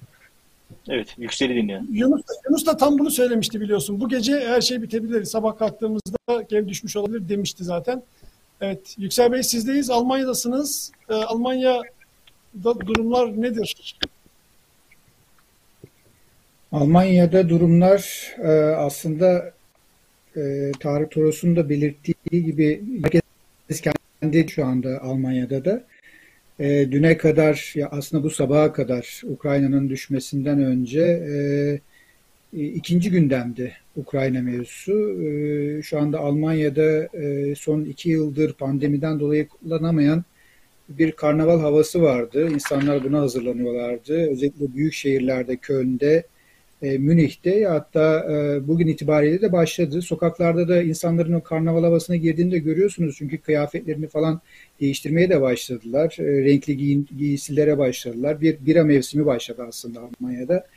Evet, 0.90 1.16
Yüksel'i 1.18 1.56
dinleyelim. 1.56 1.88
Yunus, 1.92 2.22
Yunus 2.50 2.66
da 2.66 2.78
tam 2.78 3.00
bunu 3.00 3.12
söylemişti 3.12 3.62
biliyorsun. 3.62 4.02
Bu 4.02 4.10
gece 4.10 4.48
her 4.48 4.62
şey 4.62 4.82
bitebilir. 4.82 5.24
Sabah 5.24 5.58
kalktığımızda 5.58 6.42
geri 6.50 6.70
düşmüş 6.70 6.96
olabilir 6.96 7.30
demişti 7.30 7.64
zaten. 7.64 8.04
Evet, 8.62 8.96
Yüksel 8.98 9.32
Bey 9.32 9.44
sizdeyiz. 9.44 9.90
Almanya'dasınız. 9.90 10.92
Ee, 11.10 11.14
Almanya'da 11.14 12.80
durumlar 12.80 13.42
nedir? 13.42 13.98
Almanya'da 16.72 17.50
durumlar 17.50 18.32
e, 18.38 18.50
aslında 18.76 19.54
e, 20.36 20.72
Tarık 20.80 21.12
Toros'un 21.12 21.56
da 21.56 21.70
belirttiği 21.70 22.46
gibi 22.46 22.84
herkes 23.04 23.22
kendi 24.22 24.50
şu 24.50 24.66
anda 24.66 25.02
Almanya'da 25.02 25.66
da. 25.66 25.88
E, 26.60 26.92
düne 26.92 27.18
kadar 27.18 27.72
ya 27.76 27.90
aslında 27.92 28.24
bu 28.24 28.30
sabaha 28.30 28.74
kadar 28.74 29.22
Ukrayna'nın 29.26 29.90
düşmesinden 29.90 30.64
önce 30.64 31.02
e, 31.02 31.36
ikinci 32.54 33.12
gündemdi 33.12 33.74
Ukrayna 33.96 34.42
mevzusu. 34.42 35.24
E, 35.24 35.82
şu 35.82 36.00
anda 36.00 36.20
Almanya'da 36.20 37.18
e, 37.18 37.56
son 37.56 37.86
iki 37.86 38.10
yıldır 38.10 38.54
pandemiden 38.54 39.20
dolayı 39.20 39.48
kullanamayan 39.48 40.24
bir 40.90 41.12
karnaval 41.12 41.60
havası 41.60 42.02
vardı. 42.02 42.50
İnsanlar 42.50 43.04
buna 43.04 43.20
hazırlanıyorlardı. 43.20 44.32
Özellikle 44.32 44.74
büyük 44.74 44.94
şehirlerde, 44.94 45.58
Köln'de, 45.58 46.24
e, 46.82 46.98
Münih'te 46.98 47.66
hatta 47.66 48.26
e, 48.32 48.68
bugün 48.68 48.88
itibariyle 48.88 49.42
de 49.42 49.52
başladı. 49.52 50.02
Sokaklarda 50.02 50.68
da 50.68 50.82
insanların 50.82 51.34
o 51.34 51.44
karnaval 51.44 51.84
havasına 51.84 52.16
girdiğini 52.16 52.52
de 52.52 52.60
görüyorsunuz. 52.60 53.16
Çünkü 53.18 53.38
kıyafetlerini 53.38 54.08
falan 54.08 54.42
değiştirmeye 54.82 55.30
de 55.30 55.42
başladılar. 55.42 56.16
E, 56.20 56.24
renkli 56.24 56.78
giyin, 56.78 57.08
giysilere 57.18 57.78
başladılar. 57.78 58.42
Bir 58.42 58.58
bira 58.66 58.84
mevsimi 58.84 59.26
başladı 59.26 59.66
aslında 59.68 60.00
Almanya'da. 60.00 60.68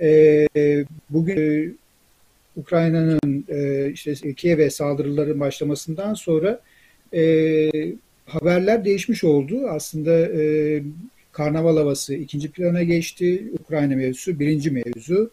E, 0.00 0.46
bugün 1.10 1.36
e, 1.36 1.72
Ukrayna'nın 2.56 3.44
e, 3.48 3.90
işte 3.92 4.34
Kiev'e 4.34 4.70
saldırıların 4.70 5.40
başlamasından 5.40 6.14
sonra 6.14 6.60
e, 7.14 7.70
haberler 8.26 8.84
değişmiş 8.84 9.24
oldu. 9.24 9.68
Aslında 9.68 10.12
e, 10.18 10.82
karnaval 11.38 11.76
havası 11.76 12.14
ikinci 12.14 12.50
plana 12.50 12.82
geçti. 12.82 13.52
Ukrayna 13.60 13.96
mevzusu 13.96 14.38
birinci 14.40 14.70
mevzu. 14.70 15.30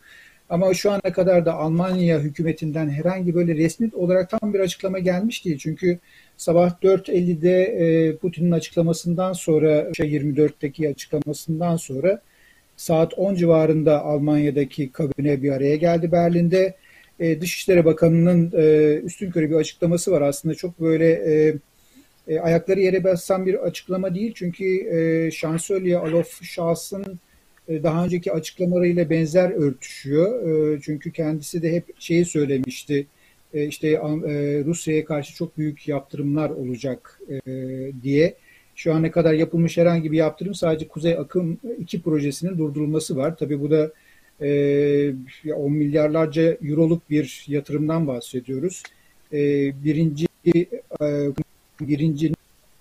Ama 0.49 0.73
şu 0.73 0.91
ana 0.91 1.01
kadar 1.01 1.45
da 1.45 1.53
Almanya 1.53 2.19
hükümetinden 2.19 2.89
herhangi 2.89 3.35
böyle 3.35 3.55
resmi 3.55 3.91
olarak 3.93 4.29
tam 4.29 4.53
bir 4.53 4.59
açıklama 4.59 4.99
gelmiş 4.99 5.45
değil. 5.45 5.57
Çünkü 5.57 5.99
sabah 6.37 6.69
4.50'de 6.83 7.63
e, 7.63 8.15
Putin'in 8.15 8.51
açıklamasından 8.51 9.33
sonra, 9.33 9.81
24'teki 9.81 10.89
açıklamasından 10.89 11.75
sonra 11.75 12.21
saat 12.77 13.13
10 13.13 13.35
civarında 13.35 14.03
Almanya'daki 14.03 14.91
kabine 14.91 15.43
bir 15.43 15.51
araya 15.51 15.75
geldi 15.75 16.11
Berlin'de. 16.11 16.75
E, 17.19 17.41
Dışişleri 17.41 17.85
Bakanı'nın 17.85 18.51
e, 18.57 18.95
üstün 19.03 19.31
körü 19.31 19.49
bir 19.49 19.55
açıklaması 19.55 20.11
var. 20.11 20.21
Aslında 20.21 20.55
çok 20.55 20.81
böyle 20.81 21.09
e, 22.27 22.39
ayakları 22.39 22.79
yere 22.79 23.03
basan 23.03 23.45
bir 23.45 23.65
açıklama 23.65 24.15
değil. 24.15 24.33
Çünkü 24.35 24.65
e, 24.65 25.31
şansölye 25.31 25.97
Alof 25.97 26.43
Schalz'ın 26.43 27.19
e, 27.67 27.83
daha 27.83 28.05
önceki 28.05 28.31
açıklamalarıyla 28.31 29.09
benzer 29.09 29.51
örtüşüyor. 29.51 30.47
E, 30.47 30.81
çünkü 30.81 31.11
kendisi 31.11 31.61
de 31.61 31.71
hep 31.71 31.85
şeyi 31.99 32.25
söylemişti. 32.25 33.07
E, 33.53 33.65
işte 33.65 33.87
e, 33.89 33.99
Rusya'ya 34.65 35.05
karşı 35.05 35.35
çok 35.35 35.57
büyük 35.57 35.87
yaptırımlar 35.87 36.49
olacak 36.49 37.19
e, 37.29 37.41
diye. 38.03 38.35
Şu 38.75 38.93
ana 38.93 39.11
kadar 39.11 39.33
yapılmış 39.33 39.77
herhangi 39.77 40.11
bir 40.11 40.17
yaptırım 40.17 40.53
sadece 40.53 40.87
Kuzey 40.87 41.13
Akım 41.13 41.57
2 41.79 42.01
projesinin 42.01 42.57
durdurulması 42.57 43.17
var. 43.17 43.37
Tabii 43.37 43.61
bu 43.61 43.71
da 43.71 43.91
e, 44.41 45.53
10 45.55 45.71
milyarlarca 45.71 46.57
euroluk 46.63 47.09
bir 47.09 47.45
yatırımdan 47.47 48.07
bahsediyoruz. 48.07 48.83
E, 49.33 49.37
birinci 49.83 50.25
e, 50.55 50.65
birincinin 51.79 52.35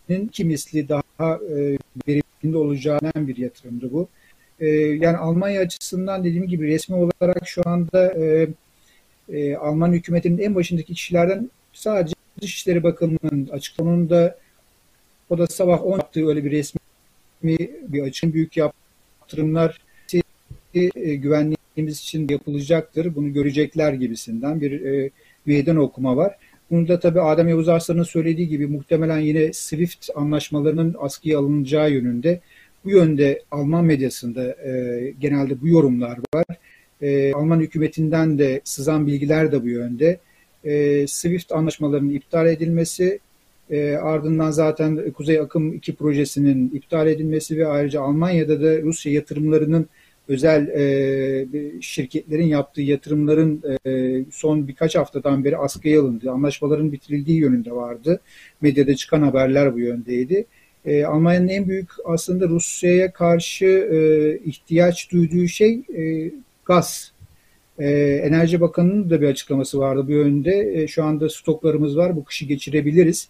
iki 0.09 0.45
misli 0.45 0.89
daha 0.89 1.35
e, 1.35 1.79
verimli 2.09 2.57
olacağından 2.57 3.29
bir 3.29 3.37
yatırımdı 3.37 3.93
bu. 3.93 4.09
E, 4.61 4.69
yani 4.77 5.17
Almanya 5.17 5.61
açısından 5.61 6.25
dediğim 6.25 6.49
gibi 6.49 6.67
resmi 6.67 6.97
olarak 6.97 7.49
şu 7.49 7.63
anda 7.65 8.15
e, 9.29 9.57
Alman 9.57 9.93
hükümetinin 9.93 10.39
en 10.39 10.55
başındaki 10.55 10.95
kişilerden 10.95 11.51
sadece 11.73 12.15
Dışişleri 12.41 12.83
Bakanı'nın 12.83 13.49
açıklamanında 13.49 14.39
o 15.31 15.39
da 15.39 15.47
sabah 15.47 15.85
10 15.85 15.91
yaptığı 15.91 16.29
öyle 16.29 16.45
bir 16.45 16.51
resmi 16.51 16.81
bir 17.89 18.03
açın 18.03 18.33
büyük 18.33 18.57
yaptırımlar 18.57 19.81
güvenliğimiz 20.95 22.01
için 22.01 22.29
yapılacaktır. 22.29 23.15
Bunu 23.15 23.33
görecekler 23.33 23.93
gibisinden 23.93 24.61
bir 24.61 24.85
e, 24.85 25.11
okuma 25.79 26.17
var. 26.17 26.37
Bunu 26.75 26.89
da 26.89 27.01
tabii 27.01 27.21
Adem 27.21 27.49
Yavuz 27.49 27.69
Arslan'ın 27.69 28.03
söylediği 28.03 28.49
gibi 28.49 28.67
muhtemelen 28.67 29.19
yine 29.19 29.53
SWIFT 29.53 30.11
anlaşmalarının 30.15 30.97
askıya 30.99 31.39
alınacağı 31.39 31.91
yönünde. 31.91 32.41
Bu 32.85 32.91
yönde 32.91 33.43
Alman 33.51 33.85
medyasında 33.85 34.45
e, 34.45 35.15
genelde 35.21 35.61
bu 35.61 35.69
yorumlar 35.69 36.19
var. 36.35 36.45
E, 37.03 37.33
Alman 37.33 37.61
hükümetinden 37.61 38.39
de 38.39 38.61
sızan 38.65 39.07
bilgiler 39.07 39.53
de 39.53 39.63
bu 39.63 39.69
yönde. 39.69 40.19
E, 40.65 41.07
SWIFT 41.07 41.53
anlaşmalarının 41.53 42.11
iptal 42.11 42.47
edilmesi, 42.47 43.19
e, 43.71 43.95
ardından 43.95 44.51
zaten 44.51 45.11
Kuzey 45.11 45.39
Akım 45.39 45.73
2 45.73 45.95
projesinin 45.95 46.71
iptal 46.75 47.07
edilmesi 47.07 47.59
ve 47.59 47.67
ayrıca 47.67 48.01
Almanya'da 48.01 48.63
da 48.63 48.83
Rusya 48.83 49.13
yatırımlarının 49.13 49.87
özel 50.29 50.69
e, 50.69 51.47
şirketlerin 51.81 52.47
yaptığı 52.47 52.83
yatırımların 52.83 53.63
e, 53.87 54.25
son 54.31 54.69
birkaç 54.69 54.97
haftadan 54.97 55.45
beri 55.45 55.57
askıya 55.57 56.01
alındı. 56.03 56.31
Anlaşmaların 56.31 56.93
bitirildiği 56.93 57.41
yönünde 57.41 57.73
vardı. 57.73 58.21
Medyada 58.61 58.95
çıkan 58.95 59.23
haberler 59.23 59.75
bu 59.75 59.79
yöndeydi. 59.79 60.47
E, 60.85 61.05
Almanya'nın 61.05 61.49
en 61.49 61.69
büyük 61.69 61.91
aslında 62.05 62.49
Rusya'ya 62.49 63.13
karşı 63.13 63.67
e, 63.67 64.39
ihtiyaç 64.45 65.13
duyduğu 65.13 65.49
şey 65.49 65.83
e, 65.97 66.31
gaz. 66.65 67.13
E, 67.79 67.91
Enerji 68.25 68.61
Bakanı'nın 68.61 69.11
da 69.11 69.21
bir 69.21 69.29
açıklaması 69.29 69.79
vardı 69.79 70.05
bu 70.07 70.13
yönde. 70.13 70.83
E, 70.83 70.87
şu 70.87 71.05
anda 71.05 71.29
stoklarımız 71.29 71.97
var, 71.97 72.17
bu 72.17 72.25
kışı 72.25 72.45
geçirebiliriz. 72.45 73.29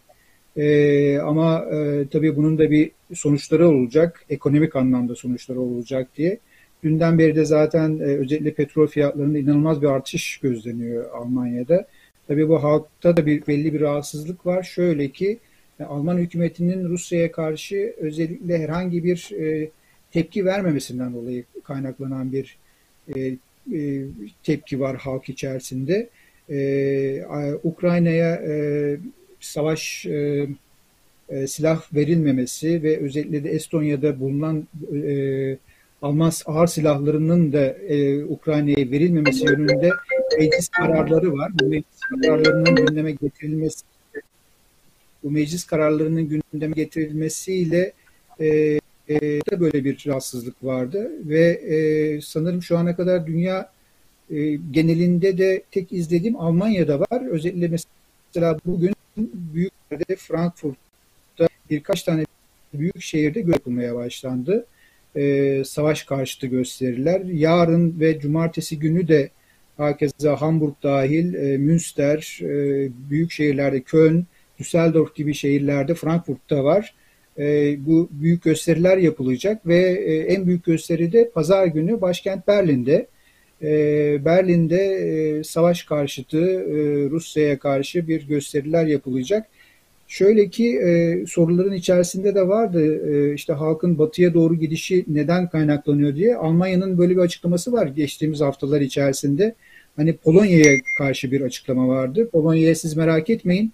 E, 0.57 1.19
ama 1.19 1.65
e, 1.73 2.09
tabii 2.13 2.37
bunun 2.37 2.59
da 2.59 2.71
bir 2.71 2.91
sonuçları 3.15 3.69
olacak, 3.69 4.25
ekonomik 4.31 4.77
anlamda 4.77 5.15
sonuçları 5.15 5.61
olacak 5.61 6.09
diye. 6.17 6.39
Dünden 6.85 7.18
beri 7.18 7.37
de 7.37 7.45
zaten 7.45 7.99
e, 7.99 8.03
özellikle 8.03 8.55
petrol 8.55 8.87
fiyatlarında 8.87 9.39
inanılmaz 9.39 9.82
bir 9.82 9.87
artış 9.87 10.37
gözleniyor 10.37 11.11
Almanya'da. 11.11 11.87
Tabii 12.28 12.49
bu 12.49 12.62
halkta 12.62 13.16
da 13.16 13.26
bir 13.26 13.47
belli 13.47 13.74
bir 13.74 13.80
rahatsızlık 13.80 14.47
var. 14.47 14.62
Şöyle 14.62 15.09
ki 15.09 15.39
e, 15.80 15.85
Alman 15.85 16.18
hükümetinin 16.18 16.89
Rusya'ya 16.89 17.32
karşı 17.32 17.95
özellikle 17.99 18.59
herhangi 18.59 19.05
bir 19.05 19.30
e, 19.41 19.70
tepki 20.12 20.45
vermemesinden 20.45 21.14
dolayı 21.14 21.45
kaynaklanan 21.64 22.32
bir 22.32 22.57
e, 23.16 23.20
e, 23.74 24.05
tepki 24.43 24.80
var 24.80 24.97
halk 24.97 25.28
içerisinde. 25.28 26.09
E, 26.51 27.24
Ukrayna'ya 27.62 28.35
e, 28.35 28.97
savaş 29.41 30.07
e, 30.07 30.47
e, 31.28 31.47
silah 31.47 31.95
verilmemesi 31.95 32.82
ve 32.82 32.99
özellikle 32.99 33.45
de 33.45 33.51
Estonya'da 33.51 34.20
bulunan 34.20 34.68
e, 34.95 35.57
Alman 36.03 36.33
ağır 36.47 36.67
silahlarının 36.67 37.53
da 37.53 37.65
e, 37.65 38.25
Ukrayna'ya 38.25 38.91
verilmemesi 38.91 39.45
yönünde 39.45 39.91
meclis 40.39 40.69
kararları 40.69 41.33
var. 41.33 41.53
Bu 41.61 41.67
meclis 41.67 42.01
kararlarının 42.23 42.75
gündeme 42.77 43.13
getirilmesi 43.13 43.85
bu 45.25 45.31
meclis 45.31 45.65
kararlarının 45.65 46.29
gündeme 46.29 46.75
getirilmesiyle 46.75 47.93
e, 48.41 48.47
e, 49.09 49.21
de 49.21 49.61
böyle 49.61 49.85
bir 49.85 50.05
rahatsızlık 50.07 50.65
vardı 50.65 51.11
ve 51.25 51.45
e, 51.51 52.21
sanırım 52.21 52.63
şu 52.63 52.79
ana 52.79 52.97
kadar 52.97 53.27
dünya 53.27 53.71
e, 54.31 54.55
genelinde 54.71 55.39
de 55.39 55.63
tek 55.71 55.93
izlediğim 55.93 56.37
Almanya'da 56.37 57.01
var. 57.01 57.31
Özellikle 57.31 57.69
mesela 57.69 58.59
bugün 58.67 58.95
büyük 59.55 59.73
yerde 59.91 60.17
Frankfurt'ta 60.17 61.49
birkaç 61.71 62.03
tane 62.03 62.25
büyük 62.75 63.03
şehirde 63.03 63.41
yapılmaya 63.41 63.95
başlandı 63.95 64.67
e, 65.17 65.62
savaş 65.65 66.03
karşıtı 66.03 66.47
gösteriler. 66.47 67.21
Yarın 67.21 68.01
ve 68.01 68.21
cumartesi 68.21 68.79
günü 68.79 69.09
de 69.09 69.31
herkese 69.77 70.29
Hamburg 70.29 70.75
dahil 70.83 71.35
e, 71.35 71.59
Münster, 71.59 72.39
e, 72.43 72.89
büyük 73.11 73.33
şehirlerde 73.33 73.81
Köln 73.81 74.27
Düsseldorf 74.59 75.15
gibi 75.15 75.35
şehirlerde, 75.35 75.95
Frankfurt'ta 75.95 76.65
var. 76.65 76.95
E, 77.39 77.77
bu 77.87 78.09
büyük 78.12 78.43
gösteriler 78.43 78.97
yapılacak 78.97 79.67
ve 79.67 79.79
e, 79.79 80.17
en 80.17 80.47
büyük 80.47 80.65
gösteri 80.65 81.12
de 81.12 81.31
pazar 81.31 81.67
günü 81.67 82.01
başkent 82.01 82.49
Berlin'de. 82.49 83.07
E, 83.62 84.25
Berlin'de 84.25 84.81
e, 84.81 85.45
savaş 85.45 85.83
karşıtı 85.83 86.41
e, 86.41 86.75
Rusya'ya 87.11 87.59
karşı 87.59 88.09
bir 88.09 88.29
gösteriler 88.29 88.87
yapılacak. 88.87 89.47
Şöyle 90.15 90.51
ki 90.51 90.79
e, 90.79 91.25
soruların 91.27 91.73
içerisinde 91.73 92.35
de 92.35 92.49
vardı 92.49 93.11
e, 93.11 93.35
işte 93.35 93.53
halkın 93.53 93.99
batıya 93.99 94.35
doğru 94.35 94.55
gidişi 94.55 95.05
neden 95.09 95.49
kaynaklanıyor 95.49 96.17
diye. 96.17 96.37
Almanya'nın 96.37 96.99
böyle 96.99 97.17
bir 97.17 97.21
açıklaması 97.21 97.73
var 97.73 97.87
geçtiğimiz 97.87 98.41
haftalar 98.41 98.81
içerisinde. 98.81 99.55
Hani 99.97 100.17
Polonya'ya 100.17 100.77
karşı 100.99 101.33
bir 101.33 101.41
açıklama 101.41 101.89
vardı. 101.89 102.29
Polonya'ya 102.33 102.75
siz 102.75 102.97
merak 102.97 103.31
etmeyin. 103.31 103.73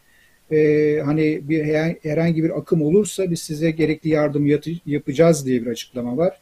E, 0.53 1.01
hani 1.05 1.41
bir 1.49 1.65
herhangi 2.03 2.45
bir 2.45 2.59
akım 2.59 2.83
olursa 2.83 3.31
biz 3.31 3.41
size 3.41 3.71
gerekli 3.71 4.11
yardım 4.11 4.47
yapacağız 4.87 5.47
diye 5.47 5.63
bir 5.63 5.67
açıklama 5.67 6.17
var. 6.17 6.39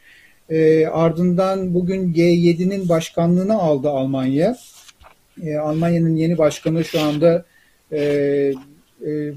E, 0.51 0.86
ardından 0.86 1.74
bugün 1.74 2.14
G7'nin 2.14 2.88
başkanlığını 2.88 3.55
aldı 3.55 3.88
Almanya. 3.88 4.57
E, 5.42 5.57
Almanya'nın 5.57 6.16
yeni 6.16 6.38
başkanı 6.38 6.84
şu 6.84 7.01
anda 7.01 7.44
e, 7.92 8.01
e, 9.07 9.32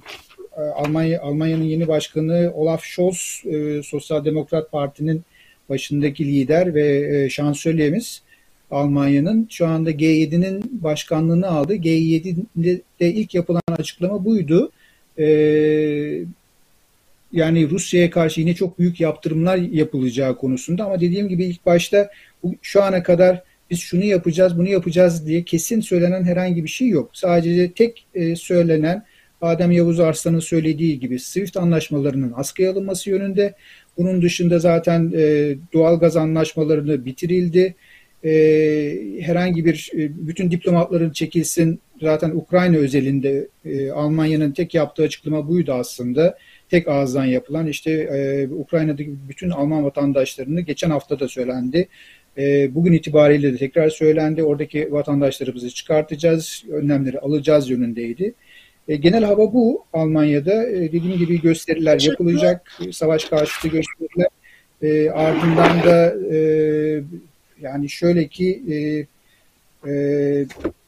Almanya 0.57 1.21
Almanya'nın 1.21 1.63
yeni 1.63 1.87
başkanı 1.87 2.51
Olaf 2.55 2.83
Scholz, 2.83 3.43
e, 3.45 3.83
Sosyal 3.83 4.25
Demokrat 4.25 4.71
Parti'nin 4.71 5.21
başındaki 5.69 6.25
lider 6.25 6.73
ve 6.73 7.17
e, 7.23 7.29
şansölyemiz 7.29 8.21
Almanya'nın 8.71 9.47
şu 9.49 9.67
anda 9.67 9.91
G7'nin 9.91 10.79
başkanlığını 10.83 11.47
aldı. 11.47 11.75
G7'de 11.75 13.11
ilk 13.13 13.35
yapılan 13.35 13.61
açıklama 13.67 14.25
buydu. 14.25 14.71
E, 15.19 15.25
yani 17.31 17.69
Rusya'ya 17.69 18.09
karşı 18.09 18.41
yine 18.41 18.55
çok 18.55 18.79
büyük 18.79 18.99
yaptırımlar 18.99 19.57
yapılacağı 19.57 20.37
konusunda 20.37 20.85
ama 20.85 21.01
dediğim 21.01 21.29
gibi 21.29 21.45
ilk 21.45 21.65
başta 21.65 22.11
şu 22.61 22.83
ana 22.83 23.03
kadar 23.03 23.43
biz 23.69 23.79
şunu 23.79 24.03
yapacağız, 24.03 24.57
bunu 24.57 24.69
yapacağız 24.69 25.27
diye 25.27 25.43
kesin 25.43 25.81
söylenen 25.81 26.23
herhangi 26.23 26.63
bir 26.63 26.69
şey 26.69 26.87
yok. 26.87 27.09
Sadece 27.13 27.71
tek 27.71 28.05
e, 28.15 28.35
söylenen 28.35 29.05
Adem 29.41 29.71
Yavuz 29.71 29.99
Arslan'ın 29.99 30.39
söylediği 30.39 30.99
gibi 30.99 31.19
SWIFT 31.19 31.57
anlaşmalarının 31.57 32.33
askıya 32.35 32.71
alınması 32.71 33.09
yönünde. 33.09 33.53
Bunun 33.97 34.21
dışında 34.21 34.59
zaten 34.59 35.11
e, 35.15 35.55
doğal 35.73 35.99
gaz 35.99 36.17
anlaşmalarını 36.17 37.05
bitirildi. 37.05 37.75
E, 38.23 38.31
herhangi 39.21 39.65
bir 39.65 39.91
e, 39.93 40.27
bütün 40.27 40.51
diplomatların 40.51 41.09
çekilsin. 41.11 41.79
Zaten 42.01 42.29
Ukrayna 42.29 42.77
özelinde 42.77 43.47
e, 43.65 43.91
Almanya'nın 43.91 44.51
tek 44.51 44.73
yaptığı 44.73 45.03
açıklama 45.03 45.47
buydu 45.47 45.73
aslında. 45.73 46.37
Tek 46.69 46.87
ağızdan 46.87 47.25
yapılan 47.25 47.67
işte 47.67 47.91
e, 47.91 48.47
Ukrayna'daki 48.53 49.15
bütün 49.29 49.49
Alman 49.49 49.83
vatandaşlarını 49.83 50.61
geçen 50.61 50.89
hafta 50.89 51.19
da 51.19 51.27
söylendi. 51.27 51.87
E, 52.37 52.75
bugün 52.75 52.93
itibariyle 52.93 53.53
de 53.53 53.57
tekrar 53.57 53.89
söylendi. 53.89 54.43
Oradaki 54.43 54.91
vatandaşlarımızı 54.91 55.69
çıkartacağız, 55.69 56.63
önlemleri 56.71 57.19
alacağız 57.19 57.69
yönündeydi. 57.69 58.33
E, 58.87 58.95
genel 58.95 59.23
hava 59.23 59.53
bu 59.53 59.85
Almanya'da. 59.93 60.69
E, 60.69 60.91
dediğim 60.91 61.17
gibi 61.17 61.41
gösteriler 61.41 61.99
yapılacak, 61.99 62.79
savaş 62.91 63.25
karşıtı 63.25 63.67
gösteriler. 63.67 64.27
E, 64.81 65.09
ardından 65.09 65.83
da 65.83 66.15
e, 66.35 66.37
yani 67.61 67.89
şöyle 67.89 68.27
ki 68.27 68.63
e, 68.69 69.05
e, 69.87 69.93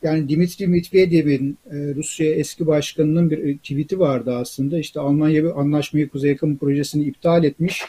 yani 0.03 0.29
Dimitri 0.29 0.67
Medvedev'in 0.67 1.57
e, 1.71 1.75
Rusya 1.95 2.33
eski 2.33 2.67
başkanının 2.67 3.31
bir 3.31 3.37
e, 3.37 3.57
tweet'i 3.57 3.99
vardı 3.99 4.35
aslında. 4.35 4.79
İşte 4.79 4.99
Almanya 4.99 5.43
bir 5.43 5.59
anlaşmayı 5.59 6.09
Kuzey 6.09 6.29
Yakın 6.29 6.55
projesini 6.55 7.03
iptal 7.03 7.43
etmiş. 7.43 7.83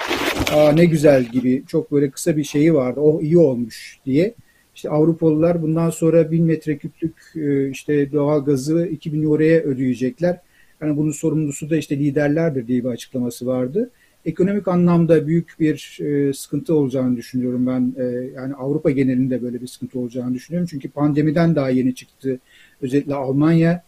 Aa, 0.52 0.72
ne 0.72 0.84
güzel 0.84 1.24
gibi 1.24 1.62
çok 1.68 1.92
böyle 1.92 2.10
kısa 2.10 2.36
bir 2.36 2.44
şeyi 2.44 2.74
vardı. 2.74 3.00
O 3.00 3.20
iyi 3.20 3.38
olmuş 3.38 3.98
diye. 4.06 4.34
İşte 4.74 4.90
Avrupalılar 4.90 5.62
bundan 5.62 5.90
sonra 5.90 6.30
1000 6.30 6.44
metreküplük 6.44 7.14
e, 7.36 7.70
işte 7.70 8.12
doğal 8.12 8.44
gazı 8.44 8.86
2000 8.86 9.22
euroya 9.22 9.60
ödeyecekler. 9.60 10.40
Yani 10.80 10.96
bunun 10.96 11.10
sorumlusu 11.10 11.70
da 11.70 11.76
işte 11.76 11.98
liderlerdir 11.98 12.66
diye 12.66 12.84
bir 12.84 12.88
açıklaması 12.88 13.46
vardı. 13.46 13.90
Ekonomik 14.26 14.68
anlamda 14.68 15.26
büyük 15.26 15.56
bir 15.60 15.98
e, 16.00 16.32
sıkıntı 16.32 16.74
olacağını 16.74 17.16
düşünüyorum 17.16 17.66
ben. 17.66 17.94
E, 17.98 18.04
yani 18.34 18.54
Avrupa 18.54 18.90
genelinde 18.90 19.42
böyle 19.42 19.62
bir 19.62 19.66
sıkıntı 19.66 19.98
olacağını 19.98 20.34
düşünüyorum. 20.34 20.68
Çünkü 20.70 20.90
pandemiden 20.90 21.54
daha 21.56 21.70
yeni 21.70 21.94
çıktı. 21.94 22.38
Özellikle 22.82 23.14
Almanya. 23.14 23.84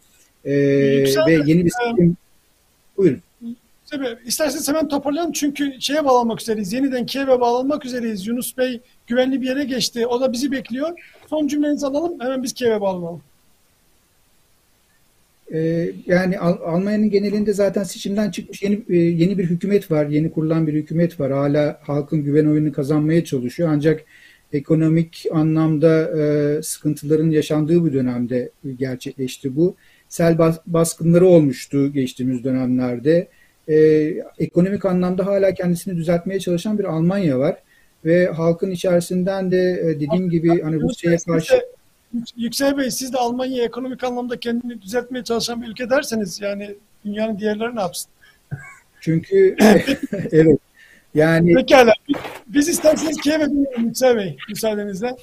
ve 1.26 1.42
yeni 1.46 1.64
bir 1.64 1.70
sistem... 1.70 2.16
Buyurun. 2.96 3.20
Tabii, 3.90 4.18
isterseniz 4.24 4.68
hemen 4.68 4.88
toparlayalım 4.88 5.32
çünkü 5.32 5.72
şeye 5.80 6.04
bağlanmak 6.04 6.42
üzereyiz. 6.42 6.72
Yeniden 6.72 7.06
Kiev'e 7.06 7.40
bağlanmak 7.40 7.84
üzereyiz. 7.84 8.26
Yunus 8.26 8.58
Bey 8.58 8.80
güvenli 9.06 9.40
bir 9.42 9.46
yere 9.46 9.64
geçti. 9.64 10.06
O 10.06 10.20
da 10.20 10.32
bizi 10.32 10.52
bekliyor. 10.52 10.88
Son 11.30 11.46
cümlenizi 11.46 11.86
alalım. 11.86 12.20
Hemen 12.20 12.42
biz 12.42 12.52
Kiev'e 12.52 12.80
bağlanalım. 12.80 13.22
Ee, 15.52 15.90
yani 16.06 16.38
Al- 16.38 16.74
Almanya'nın 16.74 17.10
genelinde 17.10 17.52
zaten 17.52 17.82
seçimden 17.82 18.30
çıkmış 18.30 18.62
yeni 18.62 18.82
e, 18.88 18.96
yeni 18.96 19.38
bir 19.38 19.44
hükümet 19.44 19.90
var. 19.90 20.06
Yeni 20.06 20.30
kurulan 20.30 20.66
bir 20.66 20.74
hükümet 20.74 21.20
var. 21.20 21.32
Hala 21.32 21.80
halkın 21.82 22.24
güven 22.24 22.46
oyunu 22.46 22.72
kazanmaya 22.72 23.24
çalışıyor. 23.24 23.68
Ancak 23.72 24.04
ekonomik 24.52 25.26
anlamda 25.32 26.20
e, 26.20 26.62
sıkıntıların 26.62 27.30
yaşandığı 27.30 27.86
bir 27.86 27.92
dönemde 27.92 28.50
gerçekleşti 28.78 29.56
bu. 29.56 29.74
Sel 30.08 30.38
bas- 30.38 30.60
baskınları 30.66 31.26
olmuştu 31.26 31.92
geçtiğimiz 31.92 32.44
dönemlerde 32.44 33.28
e, 33.68 33.76
ekonomik 34.38 34.84
anlamda 34.84 35.26
hala 35.26 35.54
kendisini 35.54 35.96
düzeltmeye 35.96 36.40
çalışan 36.40 36.78
bir 36.78 36.84
Almanya 36.84 37.38
var. 37.38 37.56
Ve 38.04 38.26
halkın 38.26 38.70
içerisinden 38.70 39.50
de 39.50 39.80
e, 39.80 40.00
dediğim 40.00 40.30
gibi 40.30 40.62
hani 40.62 40.80
Rusya'ya 40.80 41.18
karşı... 41.18 41.62
Yüksel 42.36 42.78
Bey 42.78 42.90
siz 42.90 43.12
de 43.12 43.18
Almanya 43.18 43.64
ekonomik 43.64 44.04
anlamda 44.04 44.40
kendini 44.40 44.82
düzeltmeye 44.82 45.24
çalışan 45.24 45.62
bir 45.62 45.68
ülke 45.68 45.90
derseniz 45.90 46.40
yani 46.40 46.74
dünyanın 47.04 47.38
diğerleri 47.38 47.76
ne 47.76 47.80
yapsın? 47.80 48.10
Çünkü 49.00 49.56
evet 50.32 50.58
yani... 51.14 51.54
Pekala. 51.54 51.92
Biz 52.46 52.68
isterseniz 52.68 53.16
Kiev'e 53.16 53.46
dönelim 53.46 53.86
Yüksel 53.86 54.16
Bey 54.16 54.36
müsaadenizle. 54.48 55.16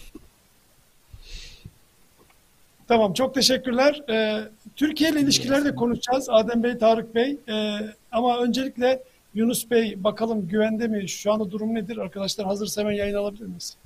Tamam 2.87 3.13
çok 3.13 3.33
teşekkürler. 3.33 4.01
Ee, 4.09 4.39
Türkiye 4.75 5.09
ile 5.09 5.19
ilişkileri 5.19 5.65
de 5.65 5.75
konuşacağız. 5.75 6.29
Adem 6.29 6.63
Bey, 6.63 6.77
Tarık 6.77 7.15
Bey. 7.15 7.37
Ee, 7.49 7.79
ama 8.13 8.39
öncelikle 8.39 9.03
Yunus 9.33 9.71
Bey 9.71 10.03
bakalım 10.03 10.47
güvende 10.47 10.87
mi? 10.87 11.09
Şu 11.09 11.33
anda 11.33 11.51
durum 11.51 11.75
nedir? 11.75 11.97
Arkadaşlar 11.97 12.47
hazırsa 12.47 12.81
hemen 12.81 12.91
yayın 12.91 13.15
alabilir 13.15 13.45
miyiz? 13.45 13.77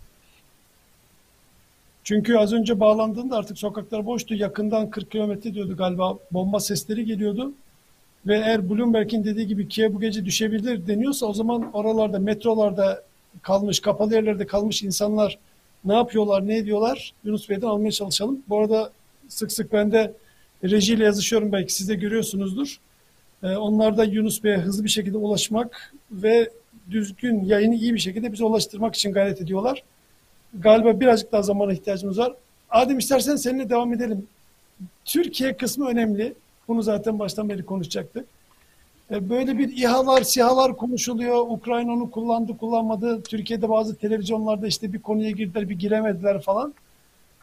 Çünkü 2.03 2.37
az 2.37 2.53
önce 2.53 2.79
bağlandığında 2.79 3.37
artık 3.37 3.57
sokaklar 3.57 4.05
boştu. 4.05 4.33
Yakından 4.35 4.89
40 4.89 5.11
kilometre 5.11 5.53
diyordu 5.53 5.77
galiba. 5.77 6.17
Bomba 6.31 6.59
sesleri 6.59 7.05
geliyordu. 7.05 7.53
Ve 8.27 8.35
eğer 8.37 8.69
Bloomberg'in 8.69 9.23
dediği 9.23 9.47
gibi 9.47 9.67
Kiev 9.67 9.93
bu 9.93 9.99
gece 9.99 10.25
düşebilir 10.25 10.87
deniyorsa 10.87 11.25
o 11.25 11.33
zaman 11.33 11.71
oralarda, 11.73 12.19
metrolarda 12.19 13.03
kalmış, 13.41 13.79
kapalı 13.79 14.13
yerlerde 14.13 14.47
kalmış 14.47 14.83
insanlar 14.83 15.37
ne 15.85 15.93
yapıyorlar, 15.93 16.47
ne 16.47 16.57
ediyorlar? 16.57 17.13
Yunus 17.23 17.49
Bey'den 17.49 17.67
almaya 17.67 17.91
çalışalım. 17.91 18.39
Bu 18.49 18.59
arada 18.59 18.91
sık 19.27 19.51
sık 19.51 19.73
ben 19.73 19.91
de 19.91 20.13
rejiyle 20.63 21.03
yazışıyorum 21.03 21.51
belki 21.51 21.73
siz 21.73 21.89
de 21.89 21.95
görüyorsunuzdur. 21.95 22.79
Ee, 23.43 23.55
onlar 23.55 23.97
da 23.97 24.03
Yunus 24.03 24.43
Bey'e 24.43 24.57
hızlı 24.57 24.83
bir 24.83 24.89
şekilde 24.89 25.17
ulaşmak 25.17 25.93
ve 26.11 26.49
düzgün 26.91 27.43
yayını 27.43 27.75
iyi 27.75 27.93
bir 27.93 27.99
şekilde 27.99 28.33
bize 28.33 28.43
ulaştırmak 28.43 28.95
için 28.95 29.13
gayret 29.13 29.41
ediyorlar. 29.41 29.83
Galiba 30.53 30.99
birazcık 30.99 31.31
daha 31.31 31.41
zamana 31.41 31.73
ihtiyacımız 31.73 32.19
var. 32.19 32.33
Adem 32.69 32.97
istersen 32.97 33.35
seninle 33.35 33.69
devam 33.69 33.93
edelim. 33.93 34.27
Türkiye 35.05 35.57
kısmı 35.57 35.87
önemli. 35.87 36.33
Bunu 36.67 36.81
zaten 36.81 37.19
baştan 37.19 37.49
beri 37.49 37.65
konuşacaktık. 37.65 38.25
Ee, 39.11 39.29
böyle 39.29 39.57
bir 39.57 39.77
İHA'lar, 39.77 40.21
SİHA'lar 40.21 40.77
konuşuluyor. 40.77 41.45
Ukrayna 41.49 41.91
onu 41.91 42.11
kullandı, 42.11 42.57
kullanmadı. 42.57 43.23
Türkiye'de 43.23 43.69
bazı 43.69 43.95
televizyonlarda 43.95 44.67
işte 44.67 44.93
bir 44.93 44.99
konuya 44.99 45.31
girdiler, 45.31 45.69
bir 45.69 45.79
giremediler 45.79 46.41
falan. 46.41 46.73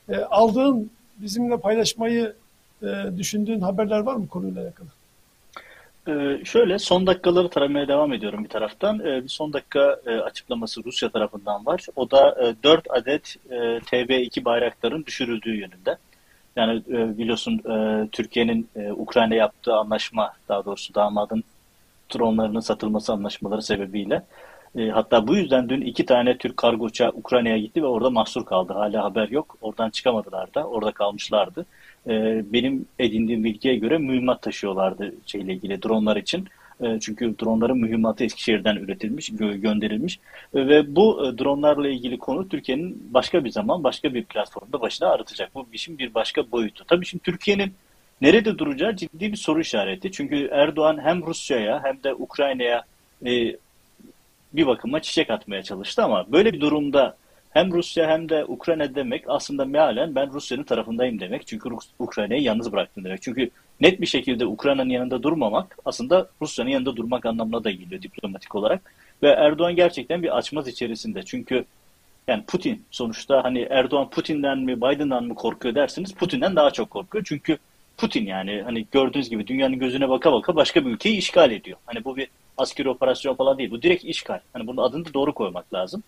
E, 0.08 0.16
aldığın, 0.16 0.90
bizimle 1.18 1.56
paylaşmayı 1.56 2.34
e, 2.82 2.86
düşündüğün 3.18 3.60
haberler 3.60 3.98
var 3.98 4.14
mı 4.14 4.28
konuyla 4.28 4.62
alakalı? 4.62 4.88
Ee, 6.08 6.44
şöyle 6.44 6.78
son 6.78 7.06
dakikaları 7.06 7.48
taramaya 7.48 7.88
devam 7.88 8.12
ediyorum 8.12 8.44
bir 8.44 8.48
taraftan. 8.48 9.00
Ee, 9.00 9.22
bir 9.24 9.28
son 9.28 9.52
dakika 9.52 10.00
e, 10.06 10.10
açıklaması 10.10 10.84
Rusya 10.84 11.08
tarafından 11.08 11.66
var. 11.66 11.86
O 11.96 12.10
da 12.10 12.36
e, 12.48 12.62
4 12.62 12.90
adet 12.90 13.36
e, 13.50 13.54
TB2 13.54 14.44
bayrakların 14.44 15.04
düşürüldüğü 15.06 15.56
yönünde. 15.56 15.96
Yani 16.56 16.82
e, 16.88 17.18
biliyorsun 17.18 17.58
e, 17.70 18.08
Türkiye'nin 18.12 18.68
e, 18.76 18.92
Ukrayna 18.92 19.34
yaptığı 19.34 19.74
anlaşma 19.74 20.32
daha 20.48 20.64
doğrusu 20.64 20.94
damadın 20.94 21.44
dronlarının 22.14 22.60
satılması 22.60 23.12
anlaşmaları 23.12 23.62
sebebiyle 23.62 24.22
E, 24.78 24.88
hatta 24.90 25.26
bu 25.26 25.36
yüzden 25.36 25.68
dün 25.68 25.80
iki 25.80 26.06
tane 26.06 26.38
Türk 26.38 26.56
kargo 26.56 26.84
uçağı 26.84 27.10
Ukrayna'ya 27.10 27.58
gitti 27.58 27.82
ve 27.82 27.86
orada 27.86 28.10
mahsur 28.10 28.44
kaldı. 28.46 28.72
Hala 28.72 29.04
haber 29.04 29.28
yok. 29.28 29.56
Oradan 29.60 29.90
çıkamadılar 29.90 30.54
da. 30.54 30.64
Orada 30.64 30.92
kalmışlardı. 30.92 31.66
E, 32.08 32.42
benim 32.52 32.86
edindiğim 32.98 33.44
bilgiye 33.44 33.76
göre 33.76 33.98
mühimmat 33.98 34.42
taşıyorlardı 34.42 35.14
şeyle 35.26 35.52
ilgili 35.52 35.82
dronlar 35.82 36.16
için. 36.16 36.48
E, 36.80 37.00
çünkü 37.00 37.34
dronların 37.38 37.78
mühimmatı 37.78 38.24
Eskişehir'den 38.24 38.76
üretilmiş, 38.76 39.30
gö 39.32 39.54
gönderilmiş. 39.56 40.20
E, 40.54 40.68
ve 40.68 40.96
bu 40.96 41.26
e, 41.26 41.38
dronlarla 41.38 41.88
ilgili 41.88 42.18
konu 42.18 42.48
Türkiye'nin 42.48 43.08
başka 43.14 43.44
bir 43.44 43.50
zaman, 43.50 43.84
başka 43.84 44.14
bir 44.14 44.24
platformda 44.24 44.80
başına 44.80 45.08
arıtacak. 45.08 45.54
Bu 45.54 45.66
işin 45.72 45.98
bir 45.98 46.14
başka 46.14 46.50
boyutu. 46.50 46.84
Tabii 46.84 47.06
şimdi 47.06 47.24
Türkiye'nin 47.24 47.74
nerede 48.20 48.58
duracağı 48.58 48.96
ciddi 48.96 49.32
bir 49.32 49.36
soru 49.36 49.60
işareti. 49.60 50.12
Çünkü 50.12 50.48
Erdoğan 50.52 50.98
hem 51.04 51.26
Rusya'ya 51.26 51.84
hem 51.84 52.02
de 52.02 52.14
Ukrayna'ya 52.14 52.82
e, 53.26 53.56
bir 54.52 54.66
bakıma 54.66 55.02
çiçek 55.02 55.30
atmaya 55.30 55.62
çalıştı 55.62 56.02
ama 56.02 56.32
böyle 56.32 56.52
bir 56.52 56.60
durumda 56.60 57.16
hem 57.54 57.72
Rusya 57.72 58.08
hem 58.08 58.28
de 58.28 58.44
Ukrayna 58.44 58.94
demek 58.94 59.24
aslında 59.28 59.64
mealen 59.64 60.14
ben 60.14 60.32
Rusya'nın 60.32 60.62
tarafındayım 60.62 61.20
demek. 61.20 61.46
Çünkü 61.46 61.68
Ukrayna'yı 61.98 62.42
yalnız 62.42 62.72
bıraktım 62.72 63.04
demek. 63.04 63.22
Çünkü 63.22 63.50
net 63.80 64.00
bir 64.00 64.06
şekilde 64.06 64.46
Ukrayna'nın 64.46 64.90
yanında 64.90 65.22
durmamak 65.22 65.78
aslında 65.84 66.28
Rusya'nın 66.42 66.70
yanında 66.70 66.96
durmak 66.96 67.26
anlamına 67.26 67.64
da 67.64 67.70
geliyor 67.70 68.02
diplomatik 68.02 68.54
olarak. 68.54 68.94
Ve 69.22 69.28
Erdoğan 69.28 69.76
gerçekten 69.76 70.22
bir 70.22 70.36
açmaz 70.36 70.68
içerisinde. 70.68 71.22
Çünkü 71.22 71.64
yani 72.28 72.44
Putin 72.44 72.84
sonuçta 72.90 73.44
hani 73.44 73.66
Erdoğan 73.70 74.10
Putin'den 74.10 74.58
mi 74.58 74.76
Biden'dan 74.76 75.24
mı 75.24 75.34
korkuyor 75.34 75.74
dersiniz 75.74 76.14
Putin'den 76.14 76.56
daha 76.56 76.70
çok 76.70 76.90
korkuyor. 76.90 77.24
Çünkü 77.28 77.58
Putin 77.96 78.26
yani 78.26 78.62
hani 78.64 78.86
gördüğünüz 78.92 79.30
gibi 79.30 79.46
dünyanın 79.46 79.78
gözüne 79.78 80.08
baka 80.08 80.32
baka 80.32 80.56
başka 80.56 80.86
bir 80.86 80.90
ülkeyi 80.90 81.16
işgal 81.16 81.50
ediyor. 81.50 81.78
Hani 81.86 82.04
bu 82.04 82.16
bir 82.16 82.28
askeri 82.56 82.88
operasyon 82.88 83.34
falan 83.34 83.58
değil. 83.58 83.70
Bu 83.70 83.82
direkt 83.82 84.04
işgal. 84.04 84.40
Hani 84.52 84.66
bunun 84.66 84.82
adını 84.82 85.04
da 85.04 85.14
doğru 85.14 85.34
koymak 85.34 85.74
lazım. 85.74 86.02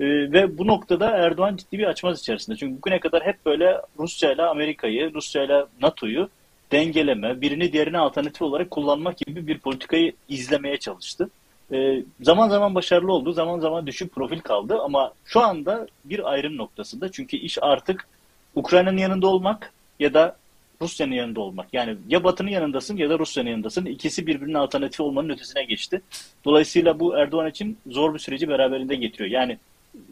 Ee, 0.00 0.04
ve 0.04 0.58
bu 0.58 0.66
noktada 0.66 1.10
Erdoğan 1.10 1.56
ciddi 1.56 1.78
bir 1.78 1.84
açmaz 1.86 2.20
içerisinde. 2.20 2.56
Çünkü 2.56 2.76
bugüne 2.76 3.00
kadar 3.00 3.26
hep 3.26 3.46
böyle 3.46 3.80
Rusya 3.98 4.32
ile 4.32 4.42
Amerika'yı, 4.42 5.14
Rusya 5.14 5.44
ile 5.44 5.64
NATO'yu 5.82 6.28
dengeleme, 6.72 7.40
birini 7.40 7.72
diğerine 7.72 7.98
alternatif 7.98 8.42
olarak 8.42 8.70
kullanmak 8.70 9.16
gibi 9.16 9.46
bir 9.46 9.58
politikayı 9.58 10.12
izlemeye 10.28 10.76
çalıştı. 10.76 11.30
Ee, 11.72 12.02
zaman 12.20 12.48
zaman 12.48 12.74
başarılı 12.74 13.12
oldu, 13.12 13.32
zaman 13.32 13.60
zaman 13.60 13.86
düşük 13.86 14.14
profil 14.14 14.40
kaldı 14.40 14.78
ama 14.82 15.12
şu 15.24 15.40
anda 15.40 15.86
bir 16.04 16.32
ayrım 16.32 16.56
noktasında. 16.56 17.12
Çünkü 17.12 17.36
iş 17.36 17.58
artık 17.60 18.08
Ukrayna'nın 18.54 18.98
yanında 18.98 19.26
olmak 19.26 19.72
ya 20.00 20.14
da 20.14 20.36
Rusya'nın 20.82 21.12
yanında 21.12 21.40
olmak. 21.40 21.66
Yani 21.72 21.96
ya 22.08 22.24
Batı'nın 22.24 22.50
yanındasın 22.50 22.96
ya 22.96 23.10
da 23.10 23.18
Rusya'nın 23.18 23.50
yanındasın. 23.50 23.86
İkisi 23.86 24.26
birbirinin 24.26 24.54
alternatifi 24.54 25.02
olmanın 25.02 25.28
ötesine 25.28 25.64
geçti. 25.64 26.02
Dolayısıyla 26.44 27.00
bu 27.00 27.16
Erdoğan 27.16 27.50
için 27.50 27.78
zor 27.86 28.14
bir 28.14 28.18
süreci 28.18 28.48
beraberinde 28.48 28.94
getiriyor. 28.96 29.30
Yani 29.30 29.58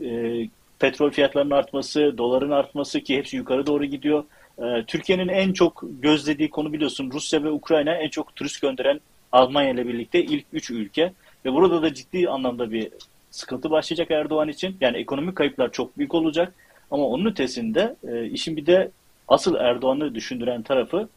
e, 0.05 0.49
petrol 0.79 1.11
fiyatlarının 1.11 1.55
artması, 1.55 2.19
doların 2.19 2.51
artması 2.51 3.01
ki 3.01 3.17
hepsi 3.17 3.37
yukarı 3.37 3.67
doğru 3.67 3.85
gidiyor. 3.85 4.25
E, 4.59 4.85
Türkiye'nin 4.87 5.29
en 5.29 5.53
çok 5.53 5.83
gözlediği 6.03 6.51
konu 6.51 6.73
biliyorsun 6.73 7.11
Rusya 7.13 7.43
ve 7.43 7.51
Ukrayna 7.51 7.95
en 7.95 8.09
çok 8.09 8.37
turist 8.37 8.63
gönderen 8.63 9.01
Almanya 9.33 9.71
ile 9.71 9.89
birlikte 9.89 10.25
ilk 10.25 10.45
üç 10.53 10.71
ülke. 10.71 11.13
Ve 11.45 11.53
burada 11.53 11.83
da 11.83 11.95
ciddi 11.95 12.29
anlamda 12.29 12.73
bir 12.73 12.89
sıkıntı 13.31 13.71
başlayacak 13.71 14.11
Erdoğan 14.11 14.49
için. 14.49 14.77
Yani 14.81 14.97
ekonomik 14.97 15.37
kayıplar 15.37 15.73
çok 15.73 15.99
büyük 15.99 16.15
olacak. 16.15 16.55
Ama 16.91 17.07
onun 17.07 17.27
ötesinde 17.27 17.97
e, 18.09 18.27
işin 18.27 18.57
bir 18.57 18.67
de 18.67 18.91
asıl 19.29 19.55
Erdoğan'ı 19.55 20.15
düşündüren 20.15 20.63
tarafı 20.63 21.09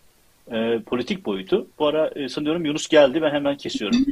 e, 0.51 0.79
politik 0.79 1.25
boyutu. 1.25 1.67
Bu 1.79 1.87
ara 1.87 2.07
e, 2.15 2.29
sanıyorum 2.29 2.65
Yunus 2.65 2.87
geldi. 2.87 3.21
Ben 3.21 3.31
hemen 3.31 3.57
kesiyorum. 3.57 4.05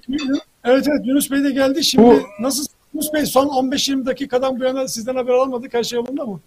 Evet 0.63 0.87
evet 0.87 1.01
Yunus 1.05 1.31
Bey 1.31 1.43
de 1.43 1.51
geldi. 1.51 1.83
Şimdi 1.83 2.07
bu, 2.07 2.21
nasıl 2.39 2.65
Yunus 2.93 3.13
Bey 3.13 3.25
son 3.25 3.47
15-20 3.47 4.05
dakikadan 4.05 4.59
bu 4.59 4.63
yana 4.63 4.87
sizden 4.87 5.15
haber 5.15 5.33
almadık. 5.33 5.73
Her 5.73 5.83
şey 5.83 5.97
yolunda 5.97 6.25
mı? 6.25 6.39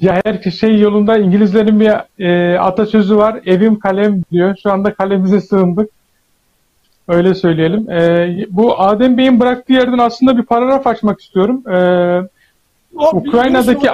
Ya 0.00 0.20
her 0.24 0.50
şey 0.50 0.78
yolunda. 0.78 1.18
İngilizlerin 1.18 1.80
bir 1.80 1.92
e, 2.24 2.58
atasözü 2.58 3.16
var. 3.16 3.40
Evim 3.46 3.78
kalem 3.78 4.22
diyor. 4.32 4.56
Şu 4.62 4.72
anda 4.72 4.94
kalemize 4.94 5.40
sığındık. 5.40 5.90
Öyle 7.08 7.34
söyleyelim. 7.34 7.90
E, 7.90 8.46
bu 8.50 8.80
Adem 8.80 9.18
Bey'in 9.18 9.40
bıraktığı 9.40 9.72
yerden 9.72 9.98
aslında 9.98 10.38
bir 10.38 10.42
paragraf 10.42 10.86
açmak 10.86 11.20
istiyorum. 11.20 11.68
E, 11.68 11.76
o, 12.96 13.16
Ukrayna'daki... 13.16 13.90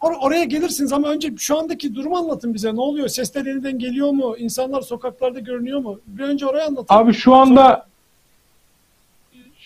Or 0.00 0.12
oraya 0.20 0.44
gelirsiniz 0.44 0.92
ama 0.92 1.08
önce 1.08 1.32
şu 1.38 1.58
andaki 1.58 1.94
durumu 1.94 2.16
anlatın 2.16 2.54
bize. 2.54 2.74
Ne 2.74 2.80
oluyor? 2.80 3.08
Sesler 3.08 3.46
yeniden 3.46 3.78
geliyor 3.78 4.10
mu? 4.10 4.36
İnsanlar 4.38 4.80
sokaklarda 4.80 5.38
görünüyor 5.40 5.80
mu? 5.80 6.00
Bir 6.06 6.22
önce 6.22 6.46
oraya 6.46 6.66
anlatın. 6.66 6.94
Abi 6.94 7.14
şu 7.14 7.34
anda 7.34 7.86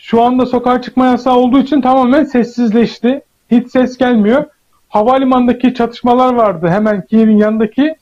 şu 0.06 0.22
anda 0.22 0.46
sokağa 0.46 0.82
çıkma 0.82 1.06
yasağı 1.06 1.36
olduğu 1.36 1.58
için 1.58 1.80
tamamen 1.80 2.24
sessizleşti. 2.24 3.20
Hiç 3.50 3.70
ses 3.70 3.98
gelmiyor. 3.98 4.44
Havalimanındaki 4.88 5.74
çatışmalar 5.74 6.34
vardı. 6.34 6.68
Hemen 6.68 7.02
Kiev'in 7.06 7.38
yanındaki. 7.38 7.94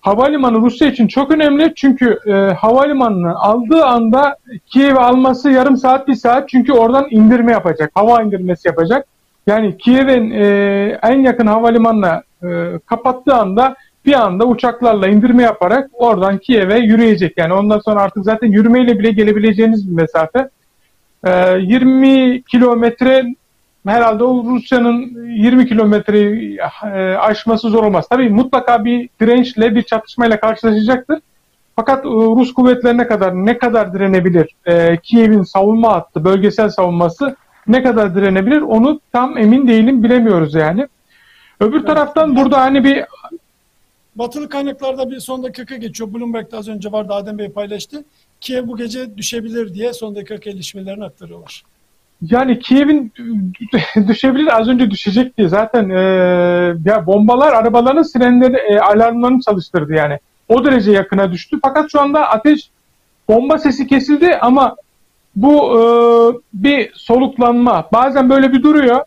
Havalimanı 0.00 0.60
Rusya 0.60 0.88
için 0.88 1.08
çok 1.08 1.30
önemli 1.30 1.72
çünkü 1.76 2.18
e, 2.26 2.32
havalimanını 2.32 3.38
aldığı 3.38 3.84
anda 3.84 4.36
Kiev'i 4.66 4.98
alması 4.98 5.50
yarım 5.50 5.76
saat 5.76 6.08
bir 6.08 6.14
saat 6.14 6.48
çünkü 6.48 6.72
oradan 6.72 7.06
indirme 7.10 7.52
yapacak. 7.52 7.90
Hava 7.94 8.22
indirmesi 8.22 8.68
yapacak. 8.68 9.06
Yani 9.46 9.78
Kiev'in 9.78 10.30
e, 10.30 10.98
en 11.02 11.20
yakın 11.20 11.46
havalimanına 11.46 12.22
e, 12.42 12.46
kapattığı 12.86 13.34
anda 13.34 13.76
bir 14.06 14.14
anda 14.14 14.44
uçaklarla 14.44 15.08
indirme 15.08 15.42
yaparak 15.42 15.90
oradan 15.92 16.38
Kiev'e 16.38 16.78
yürüyecek. 16.78 17.38
Yani 17.38 17.52
ondan 17.52 17.78
sonra 17.78 18.00
artık 18.00 18.24
zaten 18.24 18.48
yürümeyle 18.48 18.98
bile 18.98 19.10
gelebileceğiniz 19.10 19.90
bir 19.90 19.94
mesafe. 19.94 20.48
E, 21.24 21.58
20 21.58 22.42
kilometre 22.42 23.34
herhalde 23.86 24.24
o 24.24 24.44
Rusya'nın 24.44 25.26
20 25.28 25.68
kilometreyi 25.68 26.58
e, 26.84 27.16
aşması 27.16 27.68
zor 27.68 27.84
olmaz. 27.84 28.06
Tabii 28.10 28.28
mutlaka 28.28 28.84
bir 28.84 29.08
dirençle 29.20 29.74
bir 29.74 29.82
çatışmayla 29.82 30.40
karşılaşacaktır. 30.40 31.18
Fakat 31.76 32.04
e, 32.04 32.08
Rus 32.08 32.54
kuvvetlerine 32.54 33.06
kadar 33.06 33.34
ne 33.34 33.58
kadar 33.58 33.94
direnebilir? 33.94 34.54
E, 34.66 34.96
Kiev'in 34.96 35.42
savunma 35.42 35.92
hattı, 35.92 36.24
bölgesel 36.24 36.68
savunması 36.68 37.36
ne 37.66 37.82
kadar 37.82 38.14
direnebilir 38.14 38.60
onu 38.60 39.00
tam 39.12 39.38
emin 39.38 39.68
değilim 39.68 40.02
bilemiyoruz 40.02 40.54
yani. 40.54 40.88
Öbür 41.60 41.86
taraftan 41.86 42.36
burada 42.36 42.60
hani 42.60 42.84
bir 42.84 43.04
Batılı 44.18 44.48
kaynaklarda 44.48 45.10
bir 45.10 45.20
son 45.20 45.42
dakika 45.42 45.76
geçiyor. 45.76 46.14
Bloomberg'de 46.14 46.56
az 46.56 46.68
önce 46.68 46.92
vardı 46.92 47.12
Adem 47.12 47.38
Bey 47.38 47.48
paylaştı. 47.48 48.04
Kiev 48.40 48.68
bu 48.68 48.76
gece 48.76 49.16
düşebilir 49.16 49.74
diye 49.74 49.92
son 49.92 50.14
dakika 50.14 50.34
gelişmelerini 50.34 51.04
aktarıyorlar. 51.04 51.62
Yani 52.22 52.58
Kiev'in 52.58 53.12
düşebilir 54.08 54.60
az 54.60 54.68
önce 54.68 54.90
düşecek 54.90 55.38
diye 55.38 55.48
zaten 55.48 55.90
e, 55.90 56.00
ya 56.84 57.06
bombalar 57.06 57.52
arabaların 57.52 58.02
sirenleri 58.02 58.56
e, 58.56 58.78
alarmlarını 58.78 59.40
çalıştırdı 59.40 59.94
yani. 59.94 60.18
O 60.48 60.64
derece 60.64 60.92
yakına 60.92 61.32
düştü. 61.32 61.58
Fakat 61.62 61.92
şu 61.92 62.00
anda 62.00 62.28
ateş 62.28 62.70
bomba 63.28 63.58
sesi 63.58 63.86
kesildi 63.86 64.34
ama 64.34 64.76
bu 65.36 65.80
e, 65.80 65.80
bir 66.54 66.92
soluklanma. 66.94 67.88
Bazen 67.92 68.30
böyle 68.30 68.52
bir 68.52 68.62
duruyor. 68.62 69.00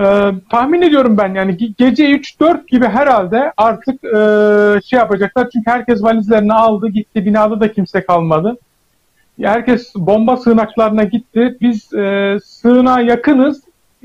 E, 0.00 0.32
tahmin 0.50 0.82
ediyorum 0.82 1.18
ben 1.18 1.34
yani 1.34 1.56
gece 1.78 2.10
3-4 2.10 2.66
gibi 2.66 2.86
herhalde 2.86 3.52
artık 3.56 4.04
e, 4.04 4.18
şey 4.84 4.98
yapacaklar. 4.98 5.50
Çünkü 5.52 5.70
herkes 5.70 6.02
valizlerini 6.02 6.54
aldı 6.54 6.88
gitti. 6.88 7.24
Binada 7.26 7.60
da 7.60 7.72
kimse 7.72 8.04
kalmadı. 8.04 8.56
Herkes 9.42 9.94
bomba 9.96 10.36
sığınaklarına 10.36 11.04
gitti. 11.04 11.56
Biz 11.60 11.94
e, 11.94 12.38
sığınağa 12.44 13.00
yakınız. 13.00 13.62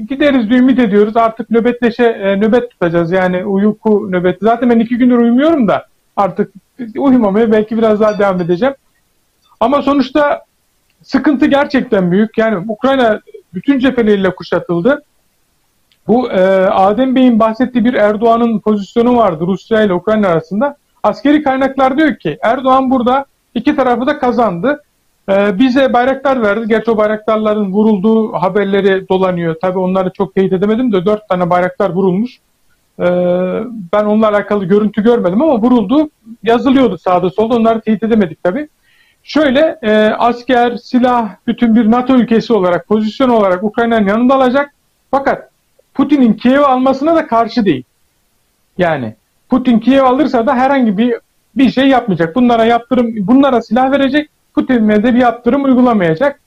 Gideriz 0.10 0.50
diye 0.50 0.60
ümit 0.60 0.80
ediyoruz. 0.80 1.18
Artık 1.18 1.50
nöbetleşe 1.50 2.04
e, 2.04 2.36
nöbet 2.39 2.72
tutacağız. 2.72 3.12
Yani 3.12 3.46
uyku 3.46 4.12
nöbeti. 4.12 4.39
Zaten 4.41 4.70
ben 4.70 4.80
iki 4.80 4.98
gündür 4.98 5.18
uyumuyorum 5.18 5.68
da 5.68 5.86
artık 6.16 6.54
uyumamaya 6.98 7.52
belki 7.52 7.78
biraz 7.78 8.00
daha 8.00 8.20
devam 8.20 8.41
edeceğim. 8.41 8.76
Ama 9.60 9.82
sonuçta 9.82 10.46
sıkıntı 11.04 11.46
gerçekten 11.46 12.12
büyük. 12.12 12.38
Yani 12.38 12.66
Ukrayna 12.68 13.22
bütün 13.54 13.80
cepheleriyle 13.80 14.36
kuşatıldı. 14.36 15.04
Bu 16.08 16.32
e, 16.32 16.41
Adem 16.68 17.16
Bey'in 17.16 17.39
bahsettiği 17.39 17.86
bir 17.86 17.93
Erdoğan'ın 17.93 18.60
pozisyonu 18.60 19.18
vardı 19.18 19.43
Rusya 19.47 19.82
ile 19.82 19.93
Ukrayna 19.93 20.28
arasında. 20.28 20.78
Askeri 21.04 21.43
kaynaklar 21.43 21.97
diyor 21.97 22.16
ki 22.16 22.38
Erdoğan 22.41 22.91
burada 22.91 23.26
iki 23.56 23.76
tarafı 23.76 24.06
da 24.06 24.20
kazandı. 24.20 24.84
E, 25.30 25.60
bize 25.60 25.93
bayraklar 25.93 26.41
verdi. 26.41 26.68
Gerçi 26.68 26.91
o 26.91 26.97
bayraktarların 26.97 27.72
vurulduğu 27.72 28.34
haberleri 28.34 29.10
dolanıyor. 29.10 29.56
Tabi 29.62 29.80
onları 29.80 30.10
çok 30.10 30.36
teyit 30.36 30.54
edemedim 30.54 30.91
de 30.91 31.06
dört 31.06 31.30
tane 31.30 31.49
bayraktar 31.49 31.89
vurulmuş. 31.89 32.39
E, 32.99 33.06
ben 33.93 34.06
onunla 34.06 34.30
alakalı 34.30 34.66
görüntü 34.66 35.04
görmedim 35.04 35.41
ama 35.41 35.62
vuruldu. 35.62 36.10
Yazılıyordu 36.43 36.97
sağda 36.97 37.30
solda. 37.30 37.56
Onları 37.56 37.82
teyit 37.82 38.04
edemedik 38.04 38.43
tabi. 38.43 38.68
Şöyle 39.24 39.80
e, 39.82 39.91
asker, 40.18 40.78
silah 40.78 41.36
bütün 41.47 41.76
bir 41.76 41.91
NATO 41.91 42.16
ülkesi 42.16 42.54
olarak, 42.54 42.88
pozisyon 42.88 43.30
olarak 43.30 43.64
Ukrayna'nın 43.64 44.08
yanında 44.08 44.36
alacak. 44.36 44.74
Fakat 45.12 45.53
Putin'in 45.94 46.34
Kiev'i 46.34 46.66
almasına 46.66 47.16
da 47.16 47.28
karşı 47.28 47.66
değil. 47.66 47.84
Yani 48.78 49.16
Putin 49.50 49.80
Kiev 49.80 50.04
alırsa 50.04 50.48
da 50.48 50.56
herhangi 50.56 50.98
bir 50.98 51.16
bir 51.56 51.70
şey 51.70 51.88
yapmayacak. 51.88 52.36
Bunlara 52.36 52.66
yaptırım, 52.66 53.28
bunlara 53.28 53.62
silah 53.62 53.91
verecek. 53.91 54.30
Putin'e 54.56 55.04
de 55.04 55.14
bir 55.14 55.20
yaptırım 55.20 55.64
uygulamayacak. 55.64 56.39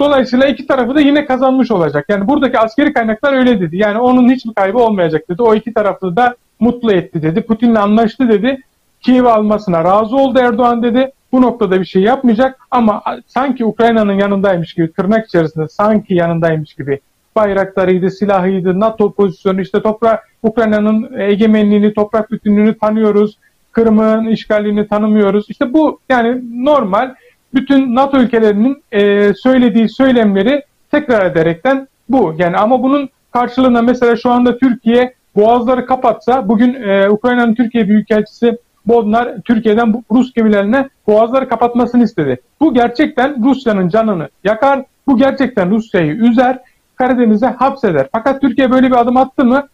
Dolayısıyla 0.00 0.46
iki 0.46 0.66
tarafı 0.66 0.94
da 0.94 1.00
yine 1.00 1.26
kazanmış 1.26 1.70
olacak. 1.70 2.04
Yani 2.08 2.28
buradaki 2.28 2.58
askeri 2.58 2.92
kaynaklar 2.92 3.32
öyle 3.32 3.60
dedi. 3.60 3.76
Yani 3.76 3.98
onun 3.98 4.30
hiçbir 4.30 4.54
kaybı 4.54 4.78
olmayacak 4.78 5.28
dedi. 5.30 5.42
O 5.42 5.54
iki 5.54 5.74
tarafı 5.74 6.16
da 6.16 6.36
mutlu 6.60 6.92
etti 6.92 7.22
dedi. 7.22 7.42
Putin'le 7.42 7.74
anlaştı 7.74 8.28
dedi. 8.28 8.58
Kiev'i 9.00 9.28
almasına 9.28 9.84
razı 9.84 10.16
oldu 10.16 10.38
Erdoğan 10.38 10.82
dedi. 10.82 11.12
Bu 11.32 11.42
noktada 11.42 11.80
bir 11.80 11.84
şey 11.84 12.02
yapmayacak 12.02 12.60
ama 12.70 13.02
sanki 13.26 13.64
Ukrayna'nın 13.64 14.12
yanındaymış 14.12 14.74
gibi 14.74 14.92
tırnak 14.92 15.26
içerisinde 15.26 15.68
sanki 15.68 16.14
yanındaymış 16.14 16.74
gibi 16.74 17.00
bayraklarıydı, 17.38 18.10
silahıydı, 18.10 18.80
NATO 18.80 19.12
pozisyonu 19.12 19.60
işte 19.60 19.82
toprak 19.82 20.28
Ukrayna'nın 20.42 21.18
egemenliğini, 21.18 21.94
toprak 21.94 22.30
bütünlüğünü 22.30 22.78
tanıyoruz. 22.78 23.38
Kırım'ın 23.72 24.26
işgalini 24.26 24.88
tanımıyoruz. 24.88 25.46
İşte 25.48 25.72
bu 25.72 26.00
yani 26.08 26.42
normal 26.64 27.14
bütün 27.54 27.94
NATO 27.94 28.18
ülkelerinin 28.18 28.82
e, 28.92 29.32
söylediği 29.34 29.88
söylemleri 29.88 30.62
tekrar 30.90 31.26
ederekten 31.26 31.88
bu. 32.08 32.34
Yani 32.38 32.56
ama 32.56 32.82
bunun 32.82 33.08
karşılığında 33.32 33.82
mesela 33.82 34.16
şu 34.16 34.30
anda 34.30 34.58
Türkiye 34.58 35.14
boğazları 35.36 35.86
kapatsa 35.86 36.48
bugün 36.48 36.74
e, 36.74 37.10
Ukrayna'nın 37.10 37.54
Türkiye 37.54 37.88
Büyükelçisi 37.88 38.58
Bodnar 38.86 39.40
Türkiye'den 39.44 40.02
Rus 40.12 40.32
gemilerine 40.32 40.88
boğazları 41.06 41.48
kapatmasını 41.48 42.04
istedi. 42.04 42.40
Bu 42.60 42.74
gerçekten 42.74 43.44
Rusya'nın 43.44 43.88
canını 43.88 44.28
yakar. 44.44 44.84
Bu 45.06 45.16
gerçekten 45.16 45.70
Rusya'yı 45.70 46.12
üzer. 46.12 46.58
Karadeniz'e 46.98 47.46
hapseder. 47.46 48.08
Fakat 48.12 48.40
Türkiye 48.40 48.70
böyle 48.70 48.86
bir 48.86 49.00
adım 49.00 49.16
attı 49.16 49.44
mı 49.44 49.68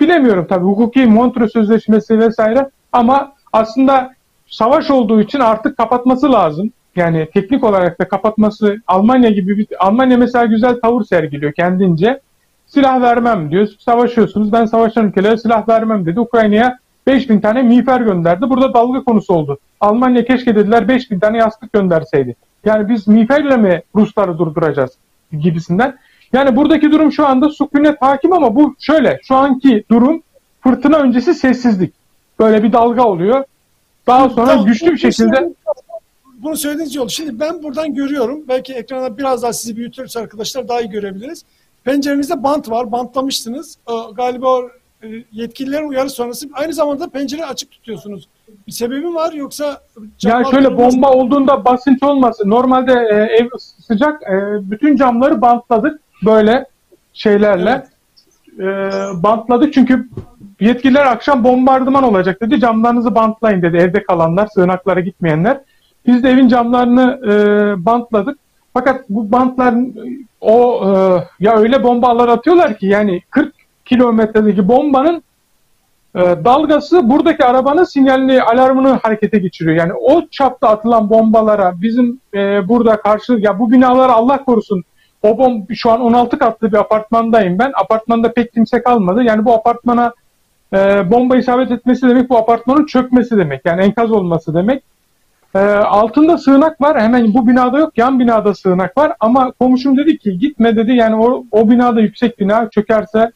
bilemiyorum 0.00 0.46
tabii. 0.48 0.64
Hukuki 0.64 1.06
Montreux 1.06 1.52
Sözleşmesi 1.52 2.18
vesaire 2.18 2.70
ama 2.92 3.32
aslında 3.52 4.14
savaş 4.46 4.90
olduğu 4.90 5.20
için 5.20 5.40
artık 5.40 5.76
kapatması 5.76 6.32
lazım. 6.32 6.72
Yani 6.96 7.28
teknik 7.34 7.64
olarak 7.64 8.00
da 8.00 8.08
kapatması 8.08 8.76
Almanya 8.86 9.30
gibi 9.30 9.58
bir 9.58 9.66
Almanya 9.78 10.16
mesela 10.18 10.44
güzel 10.44 10.80
tavır 10.80 11.04
sergiliyor 11.04 11.52
kendince. 11.52 12.20
Silah 12.66 13.00
vermem 13.00 13.50
diyor. 13.50 13.68
Savaşıyorsunuz. 13.78 14.52
Ben 14.52 14.64
savaşan 14.64 15.06
ülkelere 15.08 15.36
silah 15.36 15.68
vermem 15.68 16.06
dedi. 16.06 16.20
Ukrayna'ya 16.20 16.78
5000 17.06 17.40
tane 17.40 17.62
miğfer 17.62 18.00
gönderdi. 18.00 18.50
Burada 18.50 18.74
dalga 18.74 19.04
konusu 19.04 19.34
oldu. 19.34 19.58
Almanya 19.80 20.24
keşke 20.24 20.54
dediler 20.54 20.88
5000 20.88 21.18
tane 21.18 21.38
yastık 21.38 21.72
gönderseydi. 21.72 22.36
Yani 22.64 22.88
biz 22.88 23.08
miğferle 23.08 23.56
mi 23.56 23.82
Rusları 23.94 24.38
durduracağız 24.38 24.90
gibisinden. 25.32 25.96
Yani 26.32 26.56
buradaki 26.56 26.90
durum 26.90 27.12
şu 27.12 27.26
anda 27.26 27.50
sükunet 27.50 28.02
hakim 28.02 28.32
ama 28.32 28.56
bu 28.56 28.74
şöyle. 28.78 29.20
Şu 29.22 29.34
anki 29.34 29.84
durum 29.90 30.22
fırtına 30.60 30.96
öncesi 30.96 31.34
sessizlik. 31.34 31.94
Böyle 32.38 32.62
bir 32.62 32.72
dalga 32.72 33.04
oluyor. 33.04 33.44
Daha 34.06 34.28
sonra 34.28 34.46
tamam, 34.46 34.66
güçlü 34.66 34.92
bir 34.92 34.98
şekilde 34.98 35.52
bunu 36.38 36.56
söylediğiniz 36.56 36.94
yol. 36.94 37.08
Şimdi 37.08 37.40
ben 37.40 37.62
buradan 37.62 37.94
görüyorum. 37.94 38.44
Belki 38.48 38.72
ekrana 38.72 39.18
biraz 39.18 39.42
daha 39.42 39.52
sizi 39.52 39.76
büyütürse 39.76 40.20
arkadaşlar 40.20 40.68
daha 40.68 40.80
iyi 40.80 40.90
görebiliriz. 40.90 41.44
Pencerenizde 41.84 42.42
bant 42.42 42.70
var. 42.70 42.92
Bantlamışsınız. 42.92 43.78
Galiba 44.14 44.60
e, 45.02 45.06
yetkililerin 45.32 45.88
uyarı 45.88 46.10
sonrası 46.10 46.48
aynı 46.52 46.72
zamanda 46.72 47.08
pencere 47.08 47.46
açık 47.46 47.70
tutuyorsunuz. 47.70 48.28
Bir 48.66 48.72
sebebi 48.72 49.14
var 49.14 49.32
yoksa 49.32 49.80
ya 50.22 50.42
şöyle 50.50 50.78
bomba 50.78 51.12
olduğunda 51.12 51.64
basınç 51.64 52.02
olması. 52.02 52.50
Normalde 52.50 52.92
e, 52.92 53.14
ev 53.14 53.48
sıcak. 53.58 54.22
E, 54.22 54.36
bütün 54.70 54.96
camları 54.96 55.40
bantladık 55.40 56.00
böyle 56.24 56.66
şeylerle. 57.12 57.70
Evet. 57.70 58.94
E, 58.94 59.22
bantladık 59.22 59.72
çünkü 59.72 60.08
yetkililer 60.60 61.06
akşam 61.06 61.44
bombardıman 61.44 62.04
olacak 62.04 62.40
dedi. 62.40 62.60
Camlarınızı 62.60 63.14
bantlayın 63.14 63.62
dedi 63.62 63.76
evde 63.76 64.02
kalanlar, 64.02 64.46
sığınaklara 64.46 65.00
gitmeyenler. 65.00 65.60
Biz 66.06 66.22
de 66.22 66.30
evin 66.30 66.48
camlarını 66.48 67.20
e, 67.26 67.84
bantladık. 67.84 68.38
Fakat 68.74 69.04
bu 69.08 69.32
bantlar 69.32 69.74
o 70.40 70.82
e, 70.84 70.92
ya 71.44 71.56
öyle 71.56 71.82
bombalar 71.82 72.28
atıyorlar 72.28 72.78
ki 72.78 72.86
yani 72.86 73.22
40 73.30 73.54
kilometredeki 73.84 74.68
bombanın 74.68 75.22
e, 76.14 76.20
dalgası 76.20 77.10
buradaki 77.10 77.44
arabanın 77.44 77.84
sinyalini, 77.84 78.42
alarmını 78.42 78.88
harekete 78.88 79.38
geçiriyor. 79.38 79.76
Yani 79.76 79.92
o 79.92 80.28
çapta 80.30 80.68
atılan 80.68 81.10
bombalara 81.10 81.74
bizim 81.82 82.20
e, 82.34 82.68
burada 82.68 83.00
karşı 83.00 83.32
ya 83.32 83.58
bu 83.58 83.70
binalara 83.72 84.12
Allah 84.12 84.44
korusun 84.44 84.84
o 85.22 85.38
bom 85.38 85.66
şu 85.74 85.90
an 85.90 86.00
16 86.00 86.38
katlı 86.38 86.72
bir 86.72 86.76
apartmandayım 86.76 87.58
ben. 87.58 87.72
Apartmanda 87.74 88.32
pek 88.32 88.52
kimse 88.52 88.82
kalmadı. 88.82 89.22
Yani 89.22 89.44
bu 89.44 89.54
apartmana 89.54 90.12
e, 90.72 91.10
bomba 91.10 91.36
isabet 91.36 91.70
etmesi 91.70 92.08
demek 92.08 92.30
bu 92.30 92.38
apartmanın 92.38 92.86
çökmesi 92.86 93.36
demek. 93.36 93.60
Yani 93.64 93.82
enkaz 93.82 94.10
olması 94.10 94.54
demek. 94.54 94.82
E, 95.54 95.58
altında 95.68 96.38
sığınak 96.38 96.80
var. 96.80 97.00
Hemen 97.00 97.34
bu 97.34 97.48
binada 97.48 97.78
yok. 97.78 97.98
Yan 97.98 98.20
binada 98.20 98.54
sığınak 98.54 98.98
var. 98.98 99.12
Ama 99.20 99.52
komşum 99.52 99.96
dedi 99.96 100.18
ki 100.18 100.38
gitme 100.38 100.76
dedi. 100.76 100.92
Yani 100.92 101.16
o, 101.16 101.44
o 101.50 101.70
binada 101.70 102.00
yüksek 102.00 102.38
bina 102.38 102.70
çökerse 102.70 103.32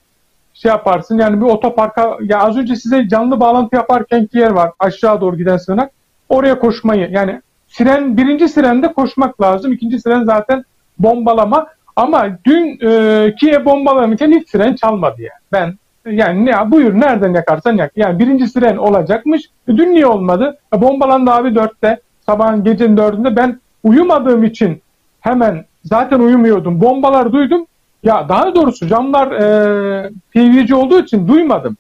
şey 0.54 0.68
yaparsın. 0.68 1.18
Yani 1.18 1.40
bir 1.40 1.46
otoparka 1.46 2.16
ya 2.22 2.38
az 2.38 2.56
önce 2.56 2.76
size 2.76 3.08
canlı 3.08 3.40
bağlantı 3.40 3.76
yaparken 3.76 4.26
ki 4.26 4.38
yer 4.38 4.50
var. 4.50 4.70
Aşağı 4.78 5.20
doğru 5.20 5.36
giden 5.36 5.56
sığınak. 5.56 5.90
Oraya 6.28 6.58
koşmayı 6.58 7.10
yani 7.10 7.40
siren 7.68 8.16
birinci 8.16 8.48
sirende 8.48 8.92
koşmak 8.92 9.40
lazım. 9.40 9.72
İkinci 9.72 10.00
siren 10.00 10.24
zaten 10.24 10.64
bombalama. 11.02 11.66
Ama 11.96 12.28
dün 12.46 12.78
e, 12.86 13.34
Kiev 13.40 13.64
bombalanırken 13.64 14.32
hiç 14.32 14.48
siren 14.48 14.74
çalmadı 14.74 15.22
yani. 15.22 15.40
Ben 15.52 15.74
yani 16.12 16.46
ne 16.46 16.70
buyur 16.70 17.00
nereden 17.00 17.34
yakarsan 17.34 17.76
yak. 17.76 17.92
Yani 17.96 18.18
birinci 18.18 18.48
siren 18.48 18.76
olacakmış. 18.76 19.42
E, 19.68 19.76
dün 19.76 19.90
niye 19.94 20.06
olmadı? 20.06 20.58
E, 20.76 20.82
bombalandı 20.82 21.30
abi 21.30 21.54
dörtte. 21.54 22.00
Sabahın 22.26 22.64
gecenin 22.64 22.96
dördünde 22.96 23.36
ben 23.36 23.60
uyumadığım 23.84 24.44
için 24.44 24.82
hemen 25.20 25.64
zaten 25.84 26.20
uyumuyordum. 26.20 26.80
Bombalar 26.80 27.32
duydum. 27.32 27.66
Ya 28.02 28.28
daha 28.28 28.54
doğrusu 28.54 28.86
camlar 28.86 29.32
e, 29.32 30.10
TV'ci 30.34 30.74
olduğu 30.74 31.00
için 31.00 31.28
duymadım. 31.28 31.76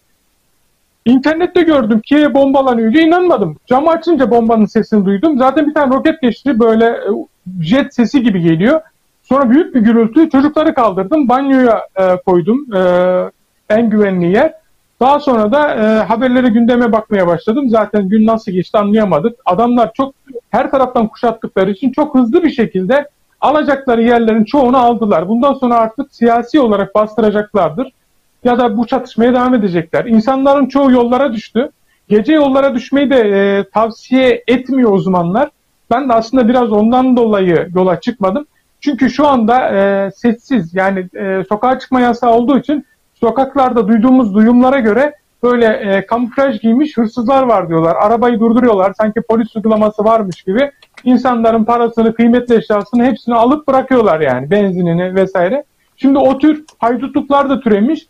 İnternette 1.04 1.62
gördüm 1.62 2.00
ki 2.00 2.34
bombalanıyor 2.34 2.92
diye 2.92 3.04
inanmadım. 3.04 3.56
Camı 3.66 3.90
açınca 3.90 4.30
bombanın 4.30 4.66
sesini 4.66 5.04
duydum. 5.04 5.38
Zaten 5.38 5.66
bir 5.66 5.74
tane 5.74 5.94
roket 5.94 6.22
geçti 6.22 6.60
böyle 6.60 6.84
e, 6.84 7.10
jet 7.60 7.94
sesi 7.94 8.22
gibi 8.22 8.40
geliyor. 8.40 8.80
Sonra 9.30 9.50
büyük 9.50 9.74
bir 9.74 9.80
gürültü. 9.80 10.30
Çocukları 10.30 10.74
kaldırdım. 10.74 11.28
Banyoya 11.28 11.86
e, 11.96 12.16
koydum. 12.26 12.66
E, 12.74 12.80
en 13.68 13.90
güvenli 13.90 14.32
yer. 14.32 14.54
Daha 15.00 15.20
sonra 15.20 15.52
da 15.52 15.74
e, 15.74 16.04
haberlere 16.04 16.48
gündeme 16.48 16.92
bakmaya 16.92 17.26
başladım. 17.26 17.68
Zaten 17.68 18.08
gün 18.08 18.26
nasıl 18.26 18.52
geçti 18.52 18.78
anlayamadık. 18.78 19.38
Adamlar 19.44 19.92
çok 19.94 20.14
her 20.50 20.70
taraftan 20.70 21.08
kuşattıkları 21.08 21.70
için 21.70 21.92
çok 21.92 22.14
hızlı 22.14 22.42
bir 22.42 22.50
şekilde 22.50 23.08
alacakları 23.40 24.02
yerlerin 24.02 24.44
çoğunu 24.44 24.78
aldılar. 24.78 25.28
Bundan 25.28 25.54
sonra 25.54 25.74
artık 25.74 26.14
siyasi 26.14 26.60
olarak 26.60 26.94
bastıracaklardır. 26.94 27.92
Ya 28.44 28.58
da 28.58 28.76
bu 28.76 28.86
çatışmaya 28.86 29.34
devam 29.34 29.54
edecekler. 29.54 30.04
İnsanların 30.04 30.66
çoğu 30.66 30.90
yollara 30.90 31.32
düştü. 31.32 31.70
Gece 32.08 32.32
yollara 32.32 32.74
düşmeyi 32.74 33.10
de 33.10 33.18
e, 33.18 33.64
tavsiye 33.70 34.44
etmiyor 34.46 34.92
uzmanlar. 34.92 35.48
Ben 35.90 36.08
de 36.08 36.12
aslında 36.12 36.48
biraz 36.48 36.72
ondan 36.72 37.16
dolayı 37.16 37.68
yola 37.74 38.00
çıkmadım. 38.00 38.46
Çünkü 38.80 39.10
şu 39.10 39.26
anda 39.26 39.68
e, 39.68 40.10
sessiz 40.10 40.74
yani 40.74 41.08
e, 41.14 41.44
sokağa 41.48 41.78
çıkma 41.78 42.00
yasağı 42.00 42.32
olduğu 42.32 42.58
için 42.58 42.86
sokaklarda 43.14 43.88
duyduğumuz 43.88 44.34
duyumlara 44.34 44.78
göre 44.78 45.14
böyle 45.42 45.66
e, 45.66 46.06
kamuflaj 46.06 46.60
giymiş 46.60 46.96
hırsızlar 46.96 47.42
var 47.42 47.68
diyorlar. 47.68 47.96
Arabayı 48.00 48.40
durduruyorlar 48.40 48.92
sanki 48.98 49.20
polis 49.20 49.56
uygulaması 49.56 50.04
varmış 50.04 50.42
gibi. 50.42 50.70
İnsanların 51.04 51.64
parasını, 51.64 52.14
kıymetli 52.14 52.54
eşyasını 52.54 53.04
hepsini 53.04 53.34
alıp 53.34 53.68
bırakıyorlar 53.68 54.20
yani 54.20 54.50
benzinini 54.50 55.14
vesaire. 55.14 55.64
Şimdi 55.96 56.18
o 56.18 56.38
tür 56.38 56.64
haydutluklar 56.78 57.50
da 57.50 57.60
türemiş. 57.60 58.06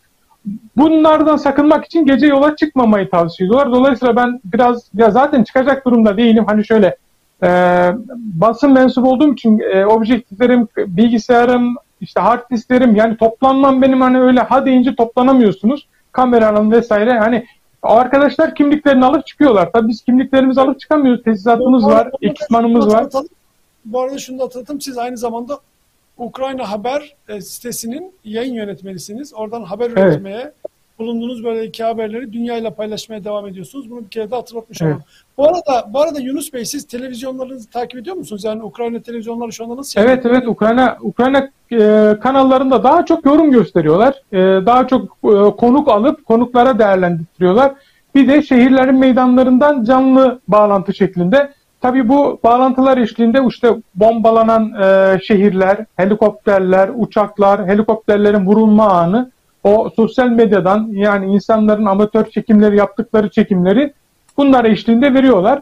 Bunlardan 0.77 1.37
sakınmak 1.37 1.85
için 1.85 2.05
gece 2.05 2.27
yola 2.27 2.55
çıkmamayı 2.55 3.09
tavsiye 3.09 3.47
ediyorlar. 3.47 3.71
Dolayısıyla 3.71 4.15
ben 4.15 4.39
biraz 4.45 4.89
ya 4.93 5.11
zaten 5.11 5.43
çıkacak 5.43 5.85
durumda 5.85 6.17
değilim. 6.17 6.45
Hani 6.47 6.65
şöyle 6.65 6.97
e, 7.43 7.47
basın 8.15 8.71
mensubu 8.71 9.09
olduğum 9.09 9.33
için 9.33 9.59
e, 9.59 9.85
objektiflerim, 9.85 10.67
bilgisayarım, 10.77 11.75
işte 12.01 12.21
hard 12.21 12.49
disklerim 12.51 12.95
yani 12.95 13.17
toplanmam 13.17 13.81
benim 13.81 14.01
hani 14.01 14.21
öyle 14.21 14.39
ha 14.39 14.65
deyince 14.65 14.95
toplanamıyorsunuz. 14.95 15.87
Kameranın 16.11 16.71
vesaire 16.71 17.19
hani 17.19 17.45
arkadaşlar 17.83 18.55
kimliklerini 18.55 19.05
alıp 19.05 19.27
çıkıyorlar. 19.27 19.71
Tabii 19.71 19.87
biz 19.87 20.01
kimliklerimizi 20.01 20.61
alıp 20.61 20.79
çıkamıyoruz. 20.79 21.23
Tesisatımız 21.23 21.85
var, 21.85 22.11
ekipmanımız 22.21 22.87
var. 22.87 23.07
Bu 23.85 24.01
arada 24.01 24.17
şunu 24.17 24.39
da 24.39 24.43
hatırlatayım. 24.43 24.81
Siz 24.81 24.97
aynı 24.97 25.17
zamanda 25.17 25.59
Ukrayna 26.17 26.71
Haber 26.71 27.15
e, 27.27 27.41
sitesinin 27.41 28.13
yayın 28.23 28.53
yönetmenisiniz. 28.53 29.33
Oradan 29.33 29.63
haber 29.63 29.91
evet. 29.95 30.53
Bulunduğunuz 31.01 31.43
böyle 31.43 31.65
iki 31.65 31.83
haberleri 31.83 32.33
dünyayla 32.33 32.73
paylaşmaya 32.73 33.23
devam 33.23 33.47
ediyorsunuz. 33.47 33.91
Bunu 33.91 34.03
bir 34.03 34.09
kere 34.09 34.31
de 34.31 34.35
hatırlatmış 34.35 34.81
evet. 34.81 34.91
olalım. 34.91 35.03
Bu 35.37 35.47
arada, 35.47 35.93
bu 35.93 36.01
arada 36.01 36.19
Yunus 36.19 36.53
Bey 36.53 36.65
siz 36.65 36.87
televizyonlarınızı 36.87 37.69
takip 37.69 37.99
ediyor 37.99 38.15
musunuz? 38.15 38.43
Yani 38.43 38.63
Ukrayna 38.63 38.99
televizyonları 38.99 39.53
şu 39.53 39.63
anda 39.63 39.77
nasıl? 39.77 40.01
Evet 40.01 40.25
evet 40.25 40.47
Ukrayna 40.47 40.97
Ukrayna 41.01 41.49
e, 41.71 42.17
kanallarında 42.21 42.83
daha 42.83 43.05
çok 43.05 43.25
yorum 43.25 43.51
gösteriyorlar. 43.51 44.21
E, 44.31 44.37
daha 44.65 44.87
çok 44.87 45.03
e, 45.23 45.55
konuk 45.57 45.87
alıp 45.87 46.25
konuklara 46.25 46.79
değerlendiriyorlar. 46.79 47.73
Bir 48.15 48.27
de 48.27 48.43
şehirlerin 48.43 48.95
meydanlarından 48.95 49.83
canlı 49.83 50.39
bağlantı 50.47 50.93
şeklinde 50.93 51.53
tabii 51.81 52.09
bu 52.09 52.39
bağlantılar 52.43 52.97
eşliğinde 52.97 53.39
işte 53.47 53.75
bombalanan 53.95 54.73
e, 54.81 55.19
şehirler, 55.23 55.85
helikopterler, 55.95 56.89
uçaklar, 56.95 57.67
helikopterlerin 57.67 58.45
vurulma 58.45 58.89
anı 58.89 59.31
o 59.63 59.89
sosyal 59.95 60.27
medyadan 60.29 60.89
yani 60.91 61.33
insanların 61.33 61.85
amatör 61.85 62.25
çekimleri 62.25 62.77
yaptıkları 62.77 63.29
çekimleri 63.29 63.93
bunlar 64.37 64.65
eşliğinde 64.65 65.13
veriyorlar. 65.13 65.61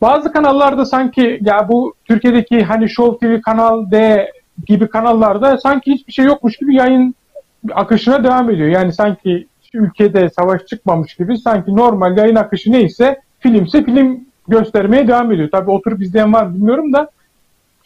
Bazı 0.00 0.32
kanallarda 0.32 0.84
sanki 0.84 1.38
ya 1.42 1.68
bu 1.68 1.94
Türkiye'deki 2.04 2.62
hani 2.62 2.88
Show 2.88 3.28
TV 3.28 3.40
Kanal 3.40 3.90
D 3.90 4.26
gibi 4.66 4.88
kanallarda 4.88 5.58
sanki 5.58 5.92
hiçbir 5.92 6.12
şey 6.12 6.24
yokmuş 6.24 6.56
gibi 6.56 6.74
yayın 6.74 7.14
akışına 7.72 8.24
devam 8.24 8.50
ediyor. 8.50 8.68
Yani 8.68 8.92
sanki 8.92 9.46
ülkede 9.74 10.30
savaş 10.30 10.66
çıkmamış 10.66 11.14
gibi 11.14 11.38
sanki 11.38 11.76
normal 11.76 12.16
yayın 12.16 12.36
akışı 12.36 12.72
neyse 12.72 13.20
filmse 13.38 13.84
film 13.84 14.20
göstermeye 14.48 15.08
devam 15.08 15.32
ediyor. 15.32 15.50
Tabi 15.50 15.70
oturup 15.70 16.02
izleyen 16.02 16.32
var 16.32 16.54
bilmiyorum 16.54 16.92
da 16.92 17.10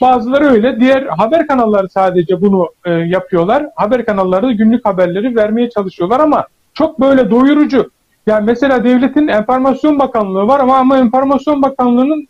bazıları 0.01 0.45
öyle. 0.45 0.81
Diğer 0.81 1.03
haber 1.03 1.47
kanalları 1.47 1.89
sadece 1.89 2.41
bunu 2.41 2.69
e, 2.85 2.91
yapıyorlar. 2.93 3.67
Haber 3.77 4.05
kanalları 4.05 4.53
günlük 4.53 4.87
haberleri 4.87 5.37
vermeye 5.37 5.71
çalışıyorlar 5.71 6.21
ama 6.21 6.47
çok 6.75 7.01
böyle 7.01 7.31
doyurucu. 7.31 7.91
Yani 8.27 8.45
mesela 8.47 8.85
devletin 8.85 9.29
enformasyon 9.29 9.99
bakanlığı 9.99 10.47
var 10.47 10.61
ama 10.61 10.77
ama 10.77 10.99
enformasyon 10.99 11.63
bakanlığının 11.63 12.29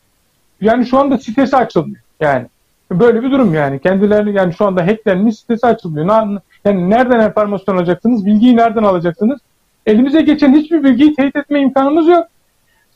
yani 0.60 0.86
şu 0.86 0.98
anda 0.98 1.18
sitesi 1.18 1.56
açılmıyor. 1.56 2.02
Yani 2.20 2.46
böyle 2.92 3.22
bir 3.22 3.30
durum 3.30 3.54
yani. 3.54 3.78
Kendilerini 3.78 4.36
yani 4.36 4.54
şu 4.54 4.66
anda 4.66 4.86
hacklenmiş 4.86 5.36
sitesi 5.36 5.66
açılmıyor. 5.66 6.40
Yani 6.64 6.90
nereden 6.90 7.20
enformasyon 7.20 7.76
alacaksınız? 7.76 8.26
Bilgiyi 8.26 8.56
nereden 8.56 8.82
alacaksınız? 8.82 9.40
Elimize 9.86 10.22
geçen 10.22 10.54
hiçbir 10.54 10.84
bilgiyi 10.84 11.14
teyit 11.14 11.36
etme 11.36 11.60
imkanımız 11.60 12.08
yok. 12.08 12.26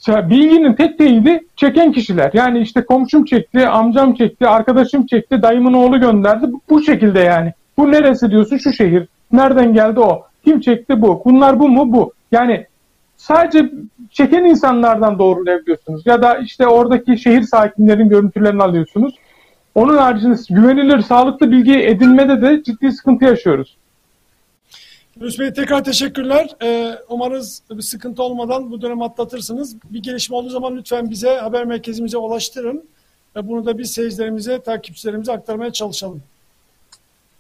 Bilginin 0.09 0.75
tek 0.75 0.99
teyidi 0.99 1.45
çeken 1.57 1.93
kişiler. 1.93 2.31
Yani 2.35 2.59
işte 2.59 2.85
komşum 2.85 3.25
çekti, 3.25 3.69
amcam 3.69 4.15
çekti, 4.15 4.49
arkadaşım 4.49 5.07
çekti, 5.07 5.43
dayımın 5.43 5.73
oğlu 5.73 6.01
gönderdi. 6.01 6.47
Bu 6.71 6.83
şekilde 6.83 7.21
yani. 7.21 7.53
Bu 7.79 7.93
neresi 7.93 8.31
diyorsun? 8.31 8.57
Şu 8.57 8.73
şehir. 8.73 9.09
Nereden 9.33 9.75
geldi 9.75 10.01
o? 10.01 10.23
Kim 10.45 10.61
çekti 10.61 11.03
bu? 11.03 11.23
Bunlar 11.25 11.61
bu 11.61 11.69
mu? 11.69 11.93
Bu. 11.93 12.13
Yani 12.33 12.67
sadece 13.17 13.71
çeken 14.11 14.45
insanlardan 14.45 15.19
doğrulayabiliyorsunuz. 15.19 16.07
Ya 16.07 16.23
da 16.23 16.39
işte 16.39 16.67
oradaki 16.67 17.19
şehir 17.19 17.43
sakinlerin 17.43 18.09
görüntülerini 18.09 18.63
alıyorsunuz. 18.63 19.15
Onun 19.75 19.97
haricinde 19.97 20.37
güvenilir, 20.51 21.01
sağlıklı 21.01 21.51
bilgi 21.51 21.83
edinmede 21.83 22.43
de 22.43 22.63
ciddi 22.63 22.93
sıkıntı 22.93 23.25
yaşıyoruz. 23.25 23.77
Yunus 25.21 25.39
Bey 25.39 25.53
tekrar 25.53 25.85
teşekkürler. 25.85 26.51
Ee, 26.63 26.95
umarız 27.09 27.63
bir 27.71 27.83
sıkıntı 27.83 28.23
olmadan 28.23 28.71
bu 28.71 28.83
dönem 28.83 29.03
atlatırsınız. 29.03 29.77
Bir 29.85 30.03
gelişme 30.03 30.37
olduğu 30.37 30.49
zaman 30.49 30.77
lütfen 30.77 31.11
bize, 31.11 31.31
haber 31.37 31.65
merkezimize 31.65 32.17
ulaştırın. 32.17 32.85
Ve 33.37 33.49
bunu 33.49 33.67
da 33.67 33.79
biz 33.79 33.91
seyircilerimize, 33.91 34.61
takipçilerimize 34.61 35.33
aktarmaya 35.33 35.73
çalışalım. 35.73 36.23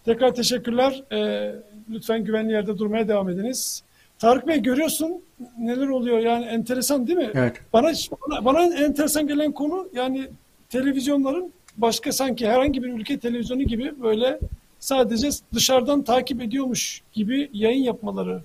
Tekrar 0.04 0.34
teşekkürler. 0.34 1.02
Ee, 1.12 1.54
lütfen 1.90 2.24
güvenli 2.24 2.52
yerde 2.52 2.78
durmaya 2.78 3.08
devam 3.08 3.28
ediniz. 3.28 3.82
Tarık 4.18 4.46
Bey 4.46 4.62
görüyorsun 4.62 5.22
neler 5.58 5.88
oluyor 5.88 6.18
yani 6.18 6.44
enteresan 6.44 7.06
değil 7.06 7.18
mi? 7.18 7.30
Evet. 7.34 7.56
Bana, 7.72 7.92
bana, 8.12 8.44
bana 8.44 8.74
enteresan 8.74 9.26
gelen 9.26 9.52
konu 9.52 9.88
yani 9.94 10.28
televizyonların 10.68 11.52
başka 11.76 12.12
sanki 12.12 12.48
herhangi 12.48 12.82
bir 12.82 12.88
ülke 12.88 13.18
televizyonu 13.18 13.62
gibi 13.62 14.02
böyle 14.02 14.38
sadece 14.80 15.30
dışarıdan 15.54 16.02
takip 16.02 16.42
ediyormuş 16.42 17.02
gibi 17.12 17.50
yayın 17.52 17.82
yapmaları. 17.82 18.42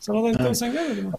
Sana 0.00 0.22
da 0.24 0.28
enteresan 0.28 0.68
evet. 0.68 0.80
gelmedi 0.80 1.02
mi? 1.06 1.12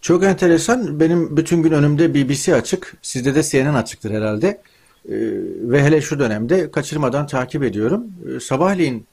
Çok 0.00 0.24
enteresan. 0.24 1.00
Benim 1.00 1.36
bütün 1.36 1.62
gün 1.62 1.72
önümde 1.72 2.14
BBC 2.14 2.54
açık. 2.54 2.96
Sizde 3.02 3.34
de 3.34 3.42
CNN 3.42 3.74
açıktır 3.74 4.10
herhalde. 4.10 4.46
Ee, 4.46 5.14
ve 5.60 5.82
hele 5.82 6.00
şu 6.00 6.18
dönemde 6.18 6.70
kaçırmadan 6.70 7.26
takip 7.26 7.62
ediyorum. 7.62 8.06
Ee, 8.36 8.40
sabahleyin 8.40 9.06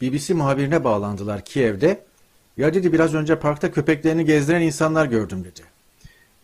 BBC 0.00 0.34
muhabirine 0.34 0.84
bağlandılar 0.84 1.44
Kiev'de. 1.44 2.04
Ya 2.56 2.74
dedi 2.74 2.92
biraz 2.92 3.14
önce 3.14 3.38
parkta 3.38 3.70
köpeklerini 3.70 4.24
gezdiren 4.24 4.62
insanlar 4.62 5.06
gördüm 5.06 5.44
dedi. 5.44 5.62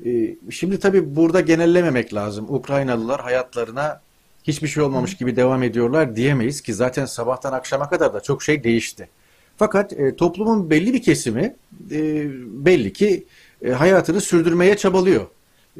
Ee, 0.08 0.34
şimdi 0.50 0.80
tabii 0.80 1.16
burada 1.16 1.40
genellememek 1.40 2.14
lazım. 2.14 2.46
Ukraynalılar 2.48 3.20
hayatlarına 3.20 4.00
hiçbir 4.44 4.68
şey 4.68 4.82
olmamış 4.82 5.16
gibi 5.16 5.36
devam 5.36 5.62
ediyorlar 5.62 6.16
diyemeyiz 6.16 6.60
ki 6.60 6.74
zaten 6.74 7.04
sabahtan 7.04 7.52
akşama 7.52 7.88
kadar 7.88 8.14
da 8.14 8.20
çok 8.20 8.42
şey 8.42 8.64
değişti. 8.64 9.08
Fakat 9.56 9.92
e, 9.92 10.16
toplumun 10.16 10.70
belli 10.70 10.92
bir 10.92 11.02
kesimi 11.02 11.56
e, 11.90 12.26
belli 12.46 12.92
ki 12.92 13.24
e, 13.64 13.70
hayatını 13.70 14.20
sürdürmeye 14.20 14.76
çabalıyor. 14.76 15.26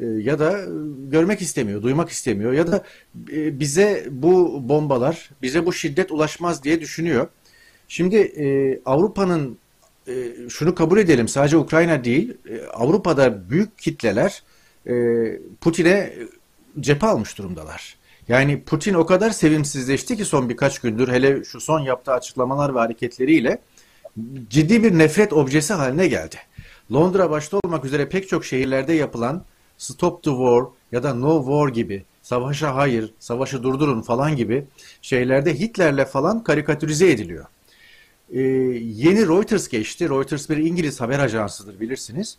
E, 0.01 0.05
ya 0.05 0.39
da 0.39 0.59
görmek 1.11 1.41
istemiyor, 1.41 1.81
duymak 1.81 2.09
istemiyor 2.09 2.53
ya 2.53 2.71
da 2.71 2.83
e, 3.31 3.59
bize 3.59 4.07
bu 4.11 4.59
bombalar, 4.69 5.29
bize 5.41 5.65
bu 5.65 5.73
şiddet 5.73 6.11
ulaşmaz 6.11 6.63
diye 6.63 6.81
düşünüyor. 6.81 7.27
Şimdi 7.87 8.15
e, 8.15 8.79
Avrupa'nın 8.85 9.57
e, 10.07 10.13
şunu 10.49 10.75
kabul 10.75 10.97
edelim 10.97 11.27
sadece 11.27 11.57
Ukrayna 11.57 12.03
değil 12.03 12.37
e, 12.49 12.65
Avrupa'da 12.65 13.49
büyük 13.49 13.77
kitleler 13.77 14.43
e, 14.87 14.93
Putin'e 15.61 16.13
cephe 16.79 17.07
almış 17.07 17.37
durumdalar. 17.37 17.98
Yani 18.29 18.61
Putin 18.63 18.93
o 18.93 19.05
kadar 19.05 19.29
sevimsizleşti 19.29 20.17
ki 20.17 20.25
son 20.25 20.49
birkaç 20.49 20.79
gündür 20.79 21.07
hele 21.07 21.43
şu 21.43 21.61
son 21.61 21.79
yaptığı 21.79 22.11
açıklamalar 22.11 22.75
ve 22.75 22.79
hareketleriyle 22.79 23.61
ciddi 24.49 24.83
bir 24.83 24.97
nefret 24.97 25.33
objesi 25.33 25.73
haline 25.73 26.07
geldi. 26.07 26.35
Londra 26.93 27.29
başta 27.29 27.57
olmak 27.63 27.85
üzere 27.85 28.09
pek 28.09 28.29
çok 28.29 28.45
şehirlerde 28.45 28.93
yapılan 28.93 29.43
Stop 29.77 30.23
the 30.23 30.29
War 30.29 30.63
ya 30.91 31.03
da 31.03 31.13
No 31.13 31.39
War 31.45 31.69
gibi 31.69 32.03
savaşa 32.21 32.75
hayır, 32.75 33.13
savaşı 33.19 33.63
durdurun 33.63 34.01
falan 34.01 34.35
gibi 34.35 34.65
şeylerde 35.01 35.59
Hitler'le 35.59 36.05
falan 36.05 36.43
karikatürize 36.43 37.11
ediliyor. 37.11 37.45
Ee, 38.33 38.39
yeni 38.81 39.27
Reuters 39.27 39.67
geçti. 39.67 40.09
Reuters 40.09 40.49
bir 40.49 40.57
İngiliz 40.57 41.01
haber 41.01 41.19
ajansıdır 41.19 41.79
bilirsiniz. 41.79 42.37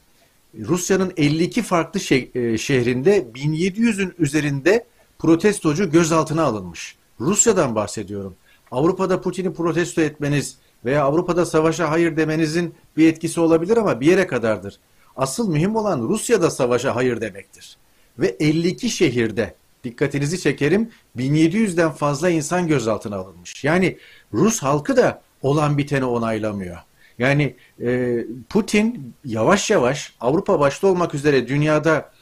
Rusya'nın 0.58 1.12
52 1.16 1.62
farklı 1.62 2.00
şehrinde 2.00 3.26
1700'ün 3.34 4.14
üzerinde 4.18 4.84
protestocu 5.20 5.90
gözaltına 5.90 6.42
alınmış. 6.42 6.96
Rusya'dan 7.20 7.74
bahsediyorum. 7.74 8.34
Avrupa'da 8.70 9.20
Putin'i 9.20 9.54
protesto 9.54 10.00
etmeniz 10.00 10.56
veya 10.84 11.04
Avrupa'da 11.04 11.46
savaşa 11.46 11.90
hayır 11.90 12.16
demenizin 12.16 12.74
bir 12.96 13.08
etkisi 13.08 13.40
olabilir 13.40 13.76
ama 13.76 14.00
bir 14.00 14.06
yere 14.06 14.26
kadardır. 14.26 14.78
Asıl 15.16 15.48
mühim 15.48 15.76
olan 15.76 16.00
Rusya'da 16.00 16.50
savaşa 16.50 16.96
hayır 16.96 17.20
demektir. 17.20 17.76
Ve 18.18 18.36
52 18.40 18.90
şehirde 18.90 19.54
dikkatinizi 19.84 20.40
çekerim 20.40 20.90
1700'den 21.16 21.90
fazla 21.90 22.30
insan 22.30 22.68
gözaltına 22.68 23.16
alınmış. 23.16 23.64
Yani 23.64 23.98
Rus 24.34 24.62
halkı 24.62 24.96
da 24.96 25.22
olan 25.42 25.78
biteni 25.78 26.04
onaylamıyor. 26.04 26.78
Yani 27.18 27.54
e, 27.82 28.18
Putin 28.48 29.14
yavaş 29.24 29.70
yavaş 29.70 30.14
Avrupa 30.20 30.60
başta 30.60 30.86
olmak 30.86 31.14
üzere 31.14 31.48
dünyada 31.48 32.12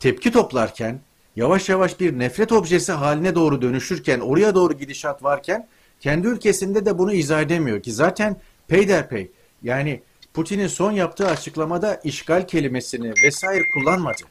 tepki 0.00 0.32
toplarken 0.32 1.00
yavaş 1.36 1.68
yavaş 1.68 2.00
bir 2.00 2.18
nefret 2.18 2.52
objesi 2.52 2.92
haline 2.92 3.34
doğru 3.34 3.62
dönüşürken, 3.62 4.20
oraya 4.20 4.54
doğru 4.54 4.72
gidişat 4.72 5.22
varken 5.22 5.68
kendi 6.00 6.26
ülkesinde 6.26 6.86
de 6.86 6.98
bunu 6.98 7.12
izah 7.12 7.42
edemiyor 7.42 7.82
ki 7.82 7.92
zaten 7.92 8.36
peyderpey 8.68 9.30
yani 9.62 10.02
Putin'in 10.34 10.66
son 10.66 10.92
yaptığı 10.92 11.28
açıklamada 11.28 12.00
işgal 12.04 12.46
kelimesini 12.46 13.12
vesaire 13.24 13.62
kullanmadı. 13.74 14.22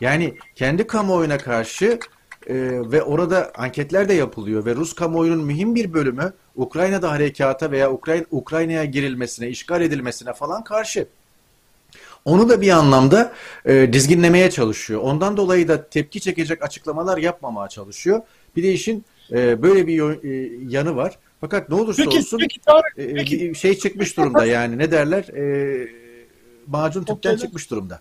Yani 0.00 0.34
kendi 0.54 0.86
kamuoyuna 0.86 1.38
karşı 1.38 1.98
e, 2.46 2.54
ve 2.90 3.02
orada 3.02 3.52
anketler 3.54 4.08
de 4.08 4.14
yapılıyor 4.14 4.64
ve 4.66 4.74
Rus 4.74 4.94
kamuoyunun 4.94 5.44
mühim 5.44 5.74
bir 5.74 5.92
bölümü 5.92 6.32
Ukrayna'da 6.56 7.10
harekata 7.10 7.70
veya 7.70 7.92
Ukrayna 7.92 8.24
Ukrayna'ya 8.30 8.84
girilmesine, 8.84 9.48
işgal 9.48 9.80
edilmesine 9.80 10.32
falan 10.32 10.64
karşı. 10.64 11.06
Onu 12.24 12.48
da 12.48 12.60
bir 12.60 12.70
anlamda 12.70 13.32
e, 13.64 13.92
dizginlemeye 13.92 14.50
çalışıyor. 14.50 15.00
Ondan 15.02 15.36
dolayı 15.36 15.68
da 15.68 15.88
tepki 15.88 16.20
çekecek 16.20 16.62
açıklamalar 16.64 17.18
yapmamaya 17.18 17.68
çalışıyor. 17.68 18.22
Bir 18.56 18.62
de 18.62 18.72
işin 18.72 19.04
e, 19.32 19.62
böyle 19.62 19.86
bir 19.86 20.24
e, 20.24 20.50
yanı 20.68 20.96
var. 20.96 21.18
Fakat 21.40 21.68
ne 21.68 21.74
olursa 21.74 22.02
peki, 22.04 22.18
olsun 22.18 22.38
peki, 22.40 22.60
Tarık, 22.60 22.98
e, 22.98 23.14
peki. 23.14 23.40
bir 23.40 23.54
şey 23.54 23.78
çıkmış 23.78 24.16
durumda 24.16 24.44
yani 24.44 24.78
ne 24.78 24.90
derler 24.90 25.24
e, 25.24 25.88
macun 26.66 27.00
tüpten 27.00 27.14
Okeyden. 27.14 27.36
çıkmış 27.36 27.70
durumda. 27.70 28.00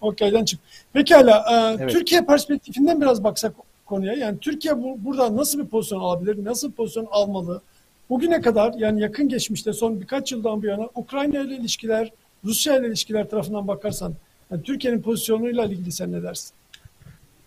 Okey'den 0.00 0.44
çık. 0.44 0.60
Pekala. 0.92 1.44
E, 1.50 1.82
Evet. 1.82 1.92
Türkiye 1.92 2.20
perspektifinden 2.24 3.00
biraz 3.00 3.24
baksak 3.24 3.52
konuya. 3.86 4.12
Yani 4.14 4.38
Türkiye 4.38 4.82
bu, 4.82 4.96
burada 5.04 5.36
nasıl 5.36 5.58
bir 5.58 5.66
pozisyon 5.66 6.00
alabilir? 6.00 6.44
Nasıl 6.44 6.68
bir 6.68 6.74
pozisyon 6.74 7.06
almalı? 7.10 7.62
Bugüne 8.10 8.40
kadar 8.40 8.74
yani 8.74 9.00
yakın 9.00 9.28
geçmişte 9.28 9.72
son 9.72 10.00
birkaç 10.00 10.32
yıldan 10.32 10.62
bu 10.62 10.66
yana 10.66 10.88
Ukrayna 10.94 11.40
ile 11.40 11.56
ilişkiler, 11.56 12.12
Rusya 12.44 12.78
ile 12.78 12.86
ilişkiler 12.86 13.30
tarafından 13.30 13.68
bakarsan 13.68 14.14
yani 14.50 14.62
Türkiye'nin 14.62 15.02
pozisyonuyla 15.02 15.64
ilgili 15.64 15.92
sen 15.92 16.12
ne 16.12 16.22
dersin? 16.22 16.50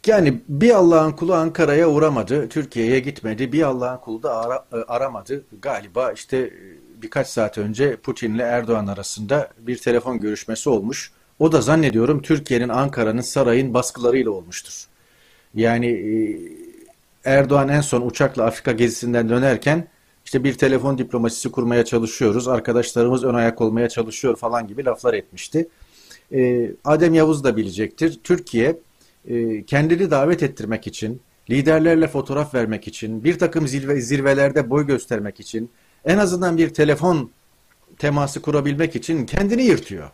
Yani 0.07 0.41
bir 0.49 0.72
Allah'ın 0.72 1.11
kulu 1.11 1.34
Ankara'ya 1.34 1.89
uğramadı, 1.89 2.49
Türkiye'ye 2.49 2.99
gitmedi. 2.99 3.51
Bir 3.51 3.61
Allah'ın 3.63 3.97
kulu 3.97 4.23
da 4.23 4.35
ara- 4.35 4.65
e, 4.73 4.76
aramadı. 4.76 5.43
Galiba 5.61 6.11
işte 6.11 6.38
e, 6.38 6.51
birkaç 7.01 7.27
saat 7.27 7.57
önce 7.57 7.95
Putin'le 7.95 8.39
Erdoğan 8.39 8.88
arasında 8.88 9.49
bir 9.59 9.77
telefon 9.77 10.19
görüşmesi 10.19 10.69
olmuş. 10.69 11.11
O 11.39 11.51
da 11.51 11.61
zannediyorum 11.61 12.22
Türkiye'nin, 12.22 12.69
Ankara'nın, 12.69 13.22
sarayın 13.22 13.73
baskılarıyla 13.73 14.31
olmuştur. 14.31 14.85
Yani 15.55 15.88
e, 15.88 16.39
Erdoğan 17.26 17.69
en 17.69 17.81
son 17.81 18.01
uçakla 18.01 18.43
Afrika 18.45 18.72
gezisinden 18.72 19.30
dönerken 19.30 19.88
işte 20.32 20.44
bir 20.44 20.53
telefon 20.53 20.98
diplomasisi 20.98 21.52
kurmaya 21.52 21.86
çalışıyoruz, 21.86 22.48
arkadaşlarımız 22.48 23.24
ön 23.24 23.34
ayak 23.34 23.62
olmaya 23.62 23.90
çalışıyor 23.90 24.36
falan 24.36 24.68
gibi 24.68 24.86
laflar 24.86 25.14
etmişti. 25.14 25.68
E, 26.34 26.72
Adem 26.86 27.14
Yavuz 27.14 27.44
da 27.44 27.58
bilecektir. 27.58 28.20
Türkiye 28.24 28.78
e, 29.28 29.64
kendini 29.64 30.12
davet 30.12 30.44
ettirmek 30.44 30.88
için, 30.88 31.22
liderlerle 31.49 32.08
fotoğraf 32.08 32.53
vermek 32.53 32.88
için, 32.88 33.24
bir 33.24 33.40
takım 33.40 33.68
zirve, 33.68 34.02
zirvelerde 34.02 34.70
boy 34.70 34.88
göstermek 34.88 35.40
için, 35.40 35.70
en 36.06 36.18
azından 36.18 36.58
bir 36.58 36.74
telefon 36.74 37.32
teması 37.98 38.41
kurabilmek 38.41 38.95
için 38.95 39.26
kendini 39.26 39.64
yırtıyor. 39.64 40.10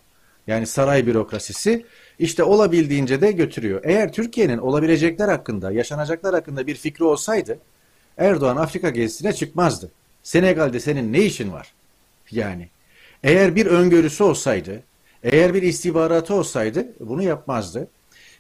Yani 0.47 0.67
saray 0.67 1.07
bürokrasisi 1.07 1.85
işte 2.19 2.43
olabildiğince 2.43 3.21
de 3.21 3.31
götürüyor. 3.31 3.81
Eğer 3.83 4.11
Türkiye'nin 4.11 4.57
olabilecekler 4.57 5.29
hakkında, 5.29 5.71
yaşanacaklar 5.71 6.33
hakkında 6.33 6.67
bir 6.67 6.75
fikri 6.75 7.03
olsaydı 7.03 7.59
Erdoğan 8.17 8.57
Afrika 8.57 8.89
gezisine 8.89 9.33
çıkmazdı. 9.33 9.91
Senegal'de 10.27 10.79
senin 10.79 11.13
ne 11.13 11.21
işin 11.21 11.51
var? 11.51 11.73
Yani 12.31 12.67
eğer 13.23 13.55
bir 13.55 13.65
öngörüsü 13.65 14.23
olsaydı, 14.23 14.83
eğer 15.23 15.53
bir 15.53 15.61
istihbaratı 15.61 16.33
olsaydı 16.33 16.87
bunu 16.99 17.23
yapmazdı. 17.23 17.87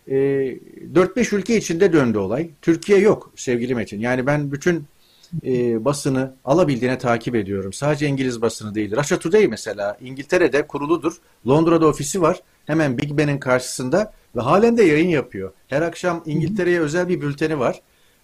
E, 0.07 0.15
ee, 0.15 0.59
4-5 0.93 1.35
ülke 1.35 1.57
içinde 1.57 1.93
döndü 1.93 2.17
olay. 2.17 2.49
Türkiye 2.61 2.99
yok 2.99 3.31
sevgili 3.35 3.75
Metin. 3.75 3.99
Yani 3.99 4.25
ben 4.25 4.51
bütün 4.51 4.85
e, 5.45 5.85
basını 5.85 6.33
alabildiğine 6.45 6.97
takip 6.97 7.35
ediyorum. 7.35 7.73
Sadece 7.73 8.07
İngiliz 8.07 8.41
basını 8.41 8.75
değil. 8.75 8.95
Russia 8.95 9.19
Today 9.19 9.47
mesela 9.47 9.97
İngiltere'de 10.01 10.67
kuruludur. 10.67 11.17
Londra'da 11.47 11.87
ofisi 11.87 12.21
var. 12.21 12.41
Hemen 12.65 12.97
Big 12.97 13.17
Ben'in 13.17 13.37
karşısında 13.37 14.13
ve 14.35 14.41
halen 14.41 14.77
de 14.77 14.83
yayın 14.83 15.09
yapıyor. 15.09 15.51
Her 15.67 15.81
akşam 15.81 16.23
İngiltere'ye 16.25 16.79
özel 16.79 17.09
bir 17.09 17.21
bülteni 17.21 17.59
var. 17.59 17.81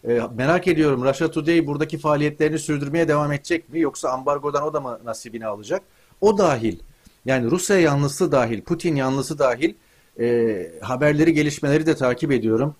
E, 0.07 0.21
merak 0.35 0.67
ediyorum 0.67 1.03
Russia 1.03 1.31
Today 1.31 1.67
buradaki 1.67 1.97
faaliyetlerini 1.97 2.59
sürdürmeye 2.59 3.07
devam 3.07 3.31
edecek 3.31 3.69
mi? 3.69 3.79
Yoksa 3.79 4.09
ambargodan 4.09 4.63
o 4.63 4.73
da 4.73 4.81
mı 4.81 4.99
nasibini 5.05 5.45
alacak? 5.45 5.81
O 6.21 6.37
dahil. 6.37 6.79
Yani 7.25 7.51
Rusya 7.51 7.79
yanlısı 7.79 8.31
dahil, 8.31 8.61
Putin 8.61 8.95
yanlısı 8.95 9.39
dahil 9.39 9.73
e, 10.19 10.71
haberleri, 10.81 11.33
gelişmeleri 11.33 11.85
de 11.85 11.95
takip 11.95 12.31
ediyorum. 12.31 12.75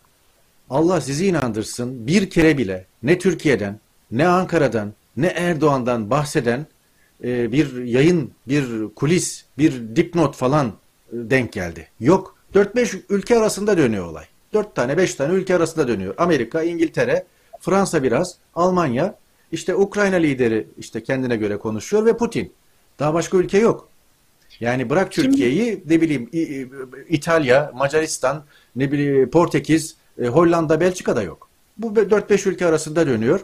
Allah 0.70 1.02
sizi 1.02 1.28
inandırsın 1.28 2.08
bir 2.08 2.30
kere 2.30 2.58
bile 2.58 2.86
ne 3.04 3.20
Türkiye'den 3.20 3.80
ne 4.12 4.28
Ankara'dan 4.28 4.94
ne 5.18 5.28
Erdoğan'dan 5.28 6.10
bahseden 6.10 6.66
e, 7.24 7.52
bir 7.52 7.84
yayın, 7.84 8.32
bir 8.48 8.66
kulis, 8.95 9.45
bir 9.58 9.95
dipnot 9.95 10.36
falan 10.36 10.68
e, 10.68 10.72
denk 11.12 11.54
geldi. 11.54 11.88
Yok. 12.00 12.36
4-5 12.54 13.02
ülke 13.10 13.38
arasında 13.38 13.78
dönüyor 13.78 14.06
olay. 14.08 14.26
4 14.53 14.75
tane 14.75 14.97
5 14.97 15.15
tane 15.15 15.34
ülke 15.34 15.55
arasında 15.55 15.88
dönüyor. 15.88 16.13
Amerika, 16.17 16.63
İngiltere, 16.63 17.25
Fransa 17.59 18.03
biraz, 18.03 18.38
Almanya, 18.55 19.15
işte 19.51 19.75
Ukrayna 19.75 20.15
lideri 20.15 20.67
işte 20.77 21.03
kendine 21.03 21.35
göre 21.35 21.57
konuşuyor 21.57 22.05
ve 22.05 22.17
Putin. 22.17 22.53
Daha 22.99 23.13
başka 23.13 23.38
ülke 23.38 23.57
yok. 23.57 23.89
Yani 24.59 24.89
bırak 24.89 25.11
Türkiye'yi 25.11 25.84
ne 25.89 26.01
bileyim 26.01 26.30
İtalya, 27.09 27.71
Macaristan, 27.75 28.45
ne 28.75 28.91
bileyim 28.91 29.30
Portekiz, 29.30 29.95
e, 30.21 30.27
Hollanda, 30.27 30.80
Belçika 30.80 31.15
da 31.15 31.23
yok. 31.23 31.49
Bu 31.77 31.88
4-5 31.88 32.49
ülke 32.49 32.65
arasında 32.65 33.07
dönüyor. 33.07 33.39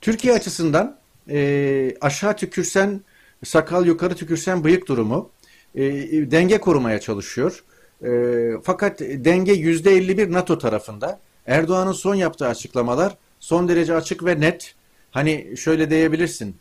Türkiye 0.00 0.34
açısından 0.34 0.98
e, 1.30 1.96
aşağı 2.00 2.36
tükürsen 2.36 3.00
sakal 3.44 3.86
yukarı 3.86 4.14
tükürsen 4.14 4.64
bıyık 4.64 4.88
durumu 4.88 5.30
e, 5.74 5.82
denge 6.30 6.58
korumaya 6.58 7.00
çalışıyor. 7.00 7.64
E, 8.04 8.50
fakat 8.62 9.00
denge 9.00 9.52
yüzde 9.52 9.90
51 9.90 10.32
NATO 10.32 10.58
tarafında. 10.58 11.20
Erdoğan'ın 11.46 11.92
son 11.92 12.14
yaptığı 12.14 12.46
açıklamalar 12.46 13.16
son 13.40 13.68
derece 13.68 13.94
açık 13.94 14.24
ve 14.24 14.40
net. 14.40 14.74
Hani 15.10 15.56
şöyle 15.56 15.90
diyebilirsin. 15.90 16.56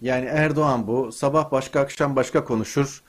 Yani 0.00 0.26
Erdoğan 0.26 0.86
bu 0.86 1.12
sabah 1.12 1.50
başka 1.50 1.80
akşam 1.80 2.16
başka 2.16 2.44
konuşur. 2.44 3.02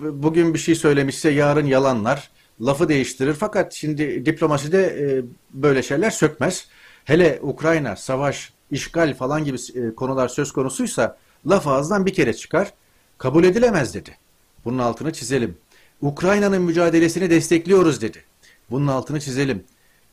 Bugün 0.00 0.54
bir 0.54 0.58
şey 0.58 0.74
söylemişse 0.74 1.30
yarın 1.30 1.66
yalanlar. 1.66 2.30
Lafı 2.60 2.88
değiştirir. 2.88 3.34
Fakat 3.34 3.72
şimdi 3.72 4.26
diplomaside 4.26 4.82
e, 4.84 5.24
böyle 5.50 5.82
şeyler 5.82 6.10
sökmez. 6.10 6.68
Hele 7.04 7.38
Ukrayna, 7.42 7.96
savaş, 7.96 8.52
işgal 8.70 9.14
falan 9.14 9.44
gibi 9.44 9.56
e, 9.74 9.94
konular 9.94 10.28
söz 10.28 10.52
konusuysa 10.52 11.16
laf 11.48 11.66
ağızdan 11.66 12.06
bir 12.06 12.14
kere 12.14 12.34
çıkar. 12.34 12.72
Kabul 13.18 13.44
edilemez 13.44 13.94
dedi. 13.94 14.18
Bunun 14.64 14.78
altını 14.78 15.12
çizelim. 15.12 15.56
Ukrayna'nın 16.00 16.62
mücadelesini 16.62 17.30
destekliyoruz 17.30 18.02
dedi. 18.02 18.18
Bunun 18.70 18.86
altını 18.86 19.20
çizelim. 19.20 19.64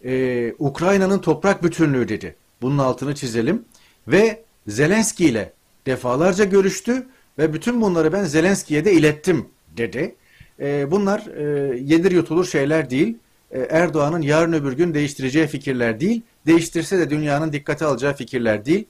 Ee, 0.06 0.53
Ukrayna'nın 0.60 1.20
toprak 1.20 1.64
bütünlüğü 1.64 2.08
dedi. 2.08 2.36
Bunun 2.62 2.78
altını 2.78 3.16
çizelim. 3.16 3.66
Ve 4.08 4.44
Zelenski 4.68 5.26
ile 5.26 5.53
defalarca 5.86 6.45
görüştü 6.45 7.08
ve 7.38 7.53
bütün 7.53 7.82
bunları 7.82 8.14
ben 8.14 8.24
Zelenski'ye 8.24 8.86
de 8.86 8.94
ilettim 8.94 9.45
dedi. 9.78 10.16
Ee, 10.60 10.91
bunlar 10.91 11.28
e, 11.38 11.44
yedir 11.78 12.12
yutulur 12.12 12.45
şeyler 12.45 12.90
değil. 12.90 13.18
Ee, 13.52 13.60
Erdoğan'ın 13.70 14.22
yarın 14.22 14.53
öbür 14.53 14.74
gün 14.74 14.94
değiştireceği 14.94 15.48
fikirler 15.48 15.99
değil 15.99 16.22
değiştirse 16.45 16.99
de 16.99 17.10
dünyanın 17.10 17.53
dikkate 17.53 17.86
alacağı 17.86 18.16
fikirler 18.16 18.66
değil. 18.66 18.86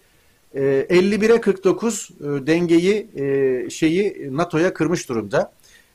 E, 0.56 0.62
51'e 0.90 1.42
49 1.42 2.10
e, 2.20 2.24
dengeyi 2.24 3.08
e, 3.16 3.70
şeyi 3.70 4.30
NATO'ya 4.32 4.74
kırmış 4.74 5.10
durumda. 5.10 5.52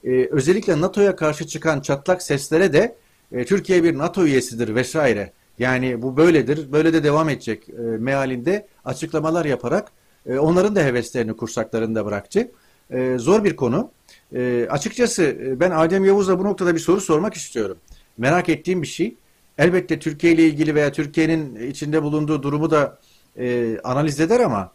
E, 0.06 0.28
özellikle 0.30 0.80
NATO'ya 0.80 1.16
karşı 1.16 1.46
çıkan 1.46 1.80
çatlak 1.80 2.22
seslere 2.22 2.72
de 2.72 2.96
e, 3.32 3.44
Türkiye 3.44 3.84
bir 3.84 3.98
NATO 3.98 4.24
üyesidir 4.24 4.74
vesaire. 4.74 5.32
Yani 5.58 6.02
bu 6.02 6.16
böyledir, 6.16 6.72
böyle 6.72 6.92
de 6.92 7.04
devam 7.04 7.28
edecek 7.28 7.68
e, 7.68 7.72
mealinde 7.82 8.66
açıklamalar 8.84 9.44
yaparak 9.44 9.92
e, 10.26 10.38
onların 10.38 10.76
da 10.76 10.80
heveslerini 10.80 11.36
kursaklarında 11.36 12.06
bıraktı. 12.06 12.50
E, 12.90 13.16
zor 13.18 13.44
bir 13.44 13.56
konu. 13.56 13.90
E, 14.34 14.66
açıkçası 14.70 15.22
e, 15.22 15.60
ben 15.60 15.70
Adem 15.70 16.04
Yavuz'a 16.04 16.38
bu 16.38 16.44
noktada 16.44 16.74
bir 16.74 16.80
soru 16.80 17.00
sormak 17.00 17.34
istiyorum. 17.34 17.78
Merak 18.18 18.48
ettiğim 18.48 18.82
bir 18.82 18.86
şey. 18.86 19.16
Elbette 19.58 19.98
Türkiye 19.98 20.32
ile 20.32 20.46
ilgili 20.46 20.74
veya 20.74 20.92
Türkiye'nin 20.92 21.70
içinde 21.70 22.02
bulunduğu 22.02 22.42
durumu 22.42 22.70
da 22.70 22.98
e, 23.38 23.78
analiz 23.84 24.20
eder 24.20 24.40
ama 24.40 24.72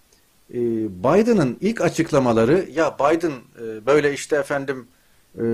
e, 0.53 0.59
Biden'ın 1.03 1.57
ilk 1.61 1.81
açıklamaları 1.81 2.65
ya 2.73 2.97
Biden 2.99 3.31
e, 3.31 3.85
böyle 3.85 4.13
işte 4.13 4.35
efendim 4.35 4.87
e, 5.37 5.45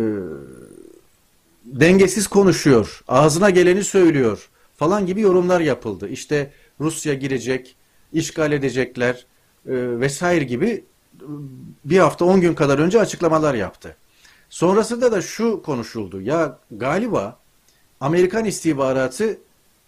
dengesiz 1.66 2.28
konuşuyor, 2.28 3.02
ağzına 3.08 3.50
geleni 3.50 3.84
söylüyor 3.84 4.50
falan 4.76 5.06
gibi 5.06 5.22
yorumlar 5.22 5.60
yapıldı. 5.60 6.10
İşte 6.10 6.52
Rusya 6.80 7.14
girecek, 7.14 7.76
işgal 8.14 8.52
edecekler 8.52 9.26
e, 9.66 9.74
vesaire 10.00 10.44
gibi 10.44 10.84
bir 11.86 11.98
hafta 11.98 12.26
on 12.26 12.42
gün 12.42 12.54
kadar 12.54 12.80
önce 12.80 13.00
açıklamalar 13.00 13.54
yaptı. 13.54 13.96
Sonrasında 14.50 15.12
da 15.12 15.22
şu 15.22 15.62
konuşuldu. 15.62 16.22
Ya 16.22 16.60
galiba 16.72 17.40
Amerikan 18.00 18.46
istihbaratı 18.46 19.38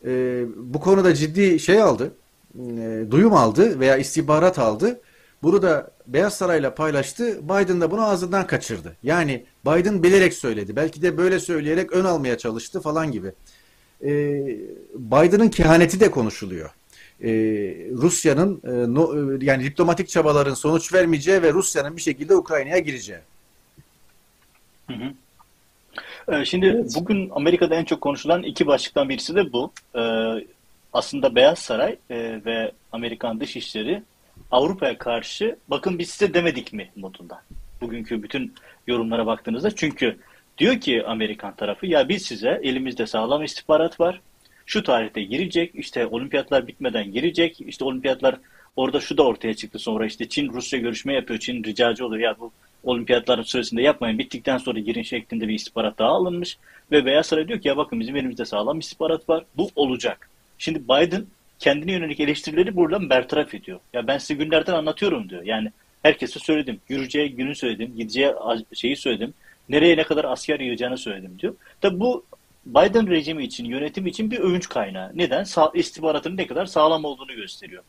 e, 0.06 0.44
bu 0.56 0.80
konuda 0.80 1.16
ciddi 1.16 1.60
şey 1.60 1.82
aldı, 1.82 2.14
e, 2.56 3.03
duyum 3.11 3.34
aldı 3.34 3.80
veya 3.80 3.98
istihbarat 3.98 4.60
aldı. 4.60 5.02
Bunu 5.44 5.61
da 5.61 5.91
Beyaz 6.07 6.34
Saray'la 6.34 6.76
paylaştı. 6.76 7.40
Biden 7.44 7.82
da 7.82 7.91
bunu 7.91 8.02
ağzından 8.02 8.48
kaçırdı. 8.48 8.95
Yani 9.03 9.44
Biden 9.66 10.03
bilerek 10.03 10.34
söyledi. 10.34 10.76
Belki 10.76 11.02
de 11.02 11.18
böyle 11.18 11.40
söyleyerek 11.40 11.91
ön 11.91 12.06
almaya 12.06 12.38
çalıştı 12.38 12.82
falan 12.82 13.11
gibi. 13.11 13.32
E, 14.03 14.10
Biden'ın 14.95 15.49
kehaneti 15.49 15.99
de 15.99 16.11
konuşuluyor. 16.11 16.70
E, 17.24 17.30
Rusya'nın 17.91 18.61
e, 18.64 18.94
no, 18.94 19.34
e, 19.34 19.45
yani 19.45 19.64
diplomatik 19.64 20.10
çabaların 20.10 20.53
sonuç 20.53 20.94
vermeyeceği 20.94 21.41
ve 21.41 21.53
Rusya'nın 21.53 21.98
bir 21.98 22.02
şekilde 22.02 22.36
Ukrayna'ya 22.36 22.80
gireceği. 22.80 23.20
Hı 24.88 24.94
hı. 24.94 25.14
Ee, 26.32 26.45
şimdi 26.45 26.66
evet. 26.66 26.94
bugün 26.95 27.30
Amerika'da 27.30 27.76
en 27.76 27.86
çok 27.86 28.02
konuşulan 28.02 28.44
iki 28.44 28.68
başlıktan 28.68 29.10
birisi 29.10 29.36
de 29.36 29.53
bu. 29.53 29.72
Ee, 29.95 30.02
aslında 30.94 31.36
Beyaz 31.36 31.60
Saray 31.60 31.95
e, 32.10 32.41
ve 32.45 32.72
Amerikan 32.91 33.40
Dışişleri 33.40 34.03
Avrupa'ya 34.52 34.98
karşı 34.98 35.58
bakın 35.68 36.00
biz 36.00 36.10
size 36.10 36.34
demedik 36.34 36.74
mi 36.74 36.90
modunda. 36.96 37.42
Bugünkü 37.82 38.24
bütün 38.24 38.54
yorumlara 38.88 39.26
baktığınızda 39.26 39.76
çünkü 39.76 40.18
diyor 40.58 40.82
ki 40.82 41.04
Amerikan 41.06 41.56
tarafı 41.56 41.86
ya 41.86 42.10
biz 42.10 42.26
size 42.26 42.60
elimizde 42.64 43.08
sağlam 43.08 43.44
istihbarat 43.44 44.00
var. 44.00 44.22
Şu 44.66 44.84
tarihte 44.84 45.24
girecek 45.24 45.72
işte 45.76 46.06
olimpiyatlar 46.06 46.68
bitmeden 46.68 47.12
girecek 47.12 47.62
işte 47.62 47.86
olimpiyatlar 47.86 48.38
orada 48.76 49.00
şu 49.00 49.18
da 49.18 49.24
ortaya 49.24 49.54
çıktı 49.54 49.80
sonra 49.80 50.06
işte 50.06 50.30
Çin 50.30 50.54
Rusya 50.54 50.80
görüşme 50.80 51.14
yapıyor 51.14 51.40
Çin 51.40 51.64
ricacı 51.64 52.06
oluyor 52.06 52.24
ya 52.24 52.40
bu 52.40 52.52
olimpiyatların 52.84 53.42
süresinde 53.42 53.82
yapmayın. 53.82 54.20
Bittikten 54.20 54.58
sonra 54.58 54.80
girin 54.80 55.04
şeklinde 55.04 55.48
bir 55.48 55.54
istihbarat 55.54 56.00
daha 56.00 56.10
alınmış. 56.10 56.58
Ve 56.92 57.06
Beyaz 57.06 57.26
Saray 57.26 57.48
diyor 57.48 57.62
ki 57.62 57.68
ya 57.68 57.78
bakın 57.78 58.00
bizim 58.00 58.16
elimizde 58.16 58.46
sağlam 58.46 58.80
istihbarat 58.80 59.30
var. 59.30 59.46
Bu 59.58 59.70
olacak. 59.76 60.30
Şimdi 60.58 60.84
Biden 60.84 61.26
kendine 61.60 61.91
yönelik 61.91 62.19
eleştirileri 62.19 62.76
buradan 62.76 63.10
bertaraf 63.10 63.53
ediyor. 63.53 63.80
Ya 63.94 64.07
ben 64.07 64.18
size 64.18 64.34
günlerden 64.34 64.73
anlatıyorum 64.73 65.30
diyor. 65.30 65.44
Yani 65.44 65.72
herkese 66.03 66.40
söyledim. 66.40 66.81
Yürüyeceği 66.90 67.36
günü 67.36 67.56
söyledim. 67.56 67.95
Gideceği 67.98 68.34
şeyi 68.73 68.95
söyledim. 68.95 69.34
Nereye 69.69 69.98
ne 69.98 70.03
kadar 70.03 70.26
asker 70.26 70.60
yığacağını 70.60 70.98
söyledim 70.98 71.40
diyor. 71.40 71.56
Tabi 71.81 71.99
bu 71.99 72.26
Biden 72.65 73.10
rejimi 73.10 73.44
için, 73.44 73.65
yönetim 73.65 74.07
için 74.07 74.31
bir 74.31 74.40
övünç 74.40 74.69
kaynağı. 74.69 75.11
Neden? 75.15 75.44
Sa 75.44 75.72
ne 76.36 76.48
kadar 76.48 76.65
sağlam 76.65 77.06
olduğunu 77.06 77.36
gösteriyor. 77.36 77.84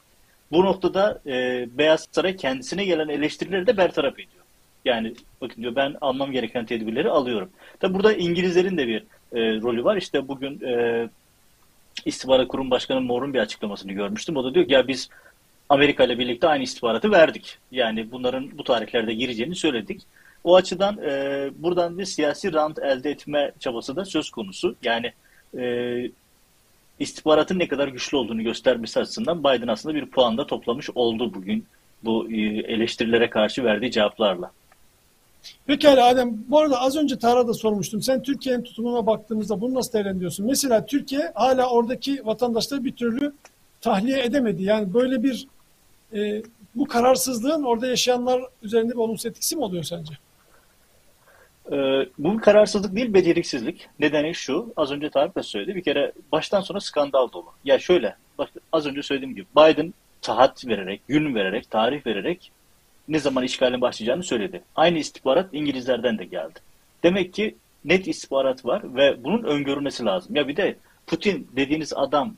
Bu 0.52 0.64
noktada 0.64 1.20
e, 1.26 1.66
Beyaz 1.78 2.08
Saray 2.12 2.36
kendisine 2.36 2.84
gelen 2.84 3.08
eleştirileri 3.08 3.66
de 3.66 3.76
bertaraf 3.76 4.14
ediyor. 4.14 4.44
Yani 4.84 5.14
bakın 5.40 5.62
diyor 5.62 5.76
ben 5.76 5.96
almam 6.00 6.32
gereken 6.32 6.66
tedbirleri 6.66 7.10
alıyorum. 7.10 7.50
Tabi 7.80 7.94
burada 7.94 8.12
İngilizlerin 8.12 8.76
de 8.76 8.86
bir 8.88 9.00
e, 9.32 9.60
rolü 9.60 9.84
var. 9.84 9.96
İşte 9.96 10.28
bugün 10.28 10.60
e, 10.60 11.08
İstihbarat 12.04 12.48
Kurum 12.48 12.70
Başkanı 12.70 13.00
Moore'un 13.00 13.34
bir 13.34 13.38
açıklamasını 13.38 13.92
görmüştüm. 13.92 14.36
O 14.36 14.44
da 14.44 14.54
diyor 14.54 14.66
ki 14.66 14.72
ya 14.72 14.88
biz 14.88 15.08
Amerika 15.68 16.04
ile 16.04 16.18
birlikte 16.18 16.48
aynı 16.48 16.62
istihbaratı 16.62 17.10
verdik. 17.10 17.58
Yani 17.70 18.12
bunların 18.12 18.58
bu 18.58 18.64
tarihlerde 18.64 19.14
gireceğini 19.14 19.54
söyledik. 19.54 20.02
O 20.44 20.56
açıdan 20.56 20.98
e, 20.98 21.50
buradan 21.56 21.98
bir 21.98 22.04
siyasi 22.04 22.52
rant 22.52 22.78
elde 22.78 23.10
etme 23.10 23.52
çabası 23.58 23.96
da 23.96 24.04
söz 24.04 24.30
konusu. 24.30 24.76
Yani 24.82 25.12
e, 25.58 26.10
istihbaratın 26.98 27.58
ne 27.58 27.68
kadar 27.68 27.88
güçlü 27.88 28.16
olduğunu 28.16 28.42
göstermesi 28.42 29.00
açısından 29.00 29.44
Biden 29.44 29.68
aslında 29.68 29.94
bir 29.94 30.06
puan 30.06 30.38
da 30.38 30.46
toplamış 30.46 30.90
oldu 30.94 31.34
bugün 31.34 31.66
bu 32.04 32.32
e, 32.32 32.36
eleştirilere 32.46 33.30
karşı 33.30 33.64
verdiği 33.64 33.90
cevaplarla. 33.90 34.50
Pekala 35.66 36.06
Adem. 36.06 36.44
Bu 36.48 36.58
arada 36.58 36.80
az 36.80 36.96
önce 36.96 37.18
Tar'a 37.18 37.48
da 37.48 37.54
sormuştum. 37.54 38.02
Sen 38.02 38.22
Türkiye'nin 38.22 38.62
tutumuna 38.62 39.06
baktığımızda 39.06 39.60
bunu 39.60 39.74
nasıl 39.74 39.92
değerlendiriyorsun? 39.92 40.46
Mesela 40.46 40.86
Türkiye 40.86 41.32
hala 41.34 41.70
oradaki 41.70 42.26
vatandaşları 42.26 42.84
bir 42.84 42.92
türlü 42.92 43.32
tahliye 43.80 44.24
edemedi. 44.24 44.62
Yani 44.62 44.94
böyle 44.94 45.22
bir 45.22 45.46
e, 46.14 46.42
bu 46.74 46.86
kararsızlığın 46.86 47.62
orada 47.62 47.86
yaşayanlar 47.86 48.42
üzerinde 48.62 48.92
bir 48.92 48.98
olumsuz 48.98 49.26
etkisi 49.26 49.56
mi 49.56 49.62
oluyor 49.62 49.84
sence? 49.84 50.14
Ee, 51.72 52.06
bu 52.18 52.34
bir 52.34 52.42
kararsızlık 52.42 52.96
değil, 52.96 53.14
beceriksizlik. 53.14 53.88
Nedeni 54.00 54.34
şu, 54.34 54.72
az 54.76 54.90
önce 54.90 55.10
Tarık 55.10 55.34
da 55.34 55.42
söyledi. 55.42 55.74
Bir 55.74 55.82
kere 55.82 56.12
baştan 56.32 56.60
sona 56.60 56.80
skandal 56.80 57.32
dolu. 57.32 57.46
Ya 57.64 57.78
şöyle, 57.78 58.16
bak 58.38 58.50
az 58.72 58.86
önce 58.86 59.02
söylediğim 59.02 59.34
gibi 59.34 59.46
Biden 59.56 59.94
tahat 60.22 60.66
vererek, 60.66 61.08
gün 61.08 61.34
vererek, 61.34 61.70
tarih 61.70 62.06
vererek 62.06 62.52
ne 63.10 63.18
zaman 63.18 63.44
işgalin 63.44 63.80
başlayacağını 63.80 64.22
söyledi. 64.22 64.62
Aynı 64.76 64.98
istihbarat 64.98 65.48
İngilizlerden 65.52 66.18
de 66.18 66.24
geldi. 66.24 66.58
Demek 67.02 67.34
ki 67.34 67.56
net 67.84 68.08
istihbarat 68.08 68.64
var 68.64 68.82
ve 68.96 69.24
bunun 69.24 69.44
öngörülmesi 69.44 70.04
lazım. 70.04 70.36
Ya 70.36 70.48
bir 70.48 70.56
de 70.56 70.76
Putin 71.06 71.48
dediğiniz 71.56 71.92
adam 71.96 72.34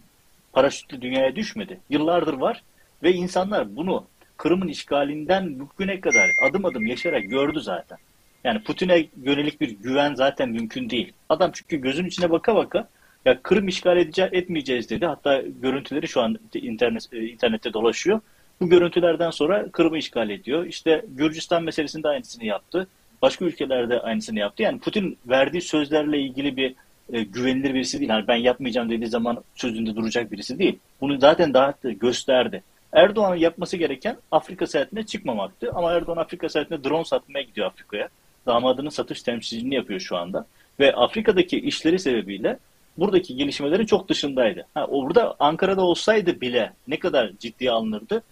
paraşütle 0.52 1.02
dünyaya 1.02 1.36
düşmedi. 1.36 1.80
Yıllardır 1.90 2.34
var 2.34 2.62
ve 3.02 3.12
insanlar 3.12 3.76
bunu 3.76 4.04
Kırım'ın 4.36 4.68
işgalinden 4.68 5.60
bugüne 5.60 6.00
kadar 6.00 6.30
adım 6.48 6.64
adım 6.64 6.86
yaşayarak 6.86 7.30
gördü 7.30 7.60
zaten. 7.60 7.98
Yani 8.44 8.62
Putin'e 8.62 9.06
yönelik 9.22 9.60
bir 9.60 9.70
güven 9.70 10.14
zaten 10.14 10.48
mümkün 10.48 10.90
değil. 10.90 11.12
Adam 11.28 11.50
çünkü 11.54 11.76
gözün 11.76 12.04
içine 12.04 12.30
baka 12.30 12.54
baka 12.54 12.88
ya 13.24 13.42
Kırım 13.42 13.68
işgal 13.68 13.96
edeceğiz, 13.96 14.30
etmeyeceğiz 14.32 14.90
dedi. 14.90 15.06
Hatta 15.06 15.42
görüntüleri 15.62 16.08
şu 16.08 16.20
an 16.20 16.38
internet, 16.54 17.08
e, 17.12 17.26
internette 17.26 17.72
dolaşıyor. 17.72 18.20
Bu 18.62 18.68
görüntülerden 18.68 19.30
sonra 19.30 19.70
Kırım'ı 19.72 19.98
işgal 19.98 20.30
ediyor. 20.30 20.66
İşte 20.66 21.04
Gürcistan 21.08 21.62
meselesinde 21.62 22.08
aynısını 22.08 22.44
yaptı. 22.44 22.86
Başka 23.22 23.44
ülkelerde 23.44 24.00
aynısını 24.00 24.38
yaptı. 24.38 24.62
Yani 24.62 24.78
Putin 24.78 25.18
verdiği 25.26 25.60
sözlerle 25.60 26.20
ilgili 26.20 26.56
bir 26.56 26.74
e, 27.12 27.22
güvenilir 27.22 27.74
birisi 27.74 27.98
değil. 27.98 28.10
Yani 28.10 28.28
ben 28.28 28.36
yapmayacağım 28.36 28.90
dediği 28.90 29.06
zaman 29.06 29.44
sözünde 29.54 29.96
duracak 29.96 30.32
birisi 30.32 30.58
değil. 30.58 30.78
Bunu 31.00 31.18
zaten 31.18 31.54
daha 31.54 31.74
gösterdi. 31.82 32.62
Erdoğan'ın 32.92 33.36
yapması 33.36 33.76
gereken 33.76 34.16
Afrika 34.30 34.66
seyahatine 34.66 35.06
çıkmamaktı. 35.06 35.70
Ama 35.74 35.92
Erdoğan 35.92 36.16
Afrika 36.16 36.48
seyahatine 36.48 36.84
drone 36.84 37.04
satmaya 37.04 37.42
gidiyor 37.42 37.66
Afrika'ya. 37.66 38.08
Damadının 38.46 38.88
satış 38.88 39.22
temsilciliğini 39.22 39.74
yapıyor 39.74 40.00
şu 40.00 40.16
anda. 40.16 40.46
Ve 40.80 40.94
Afrika'daki 40.94 41.60
işleri 41.60 41.98
sebebiyle 41.98 42.58
buradaki 42.98 43.36
gelişmelerin 43.36 43.86
çok 43.86 44.08
dışındaydı. 44.08 44.66
Ha, 44.74 44.86
orada 44.86 45.36
Ankara'da 45.38 45.82
olsaydı 45.82 46.40
bile 46.40 46.72
ne 46.88 46.98
kadar 46.98 47.32
ciddiye 47.40 47.70
alınırdı? 47.70 48.22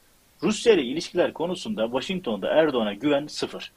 Rusya 0.43 0.73
ile 0.73 0.83
ilişkiler 0.83 1.33
konusunda 1.33 1.85
Washington'da 1.85 2.49
Erdoğan'a 2.49 2.95
güven 2.95 3.27
sıfır. 3.27 3.73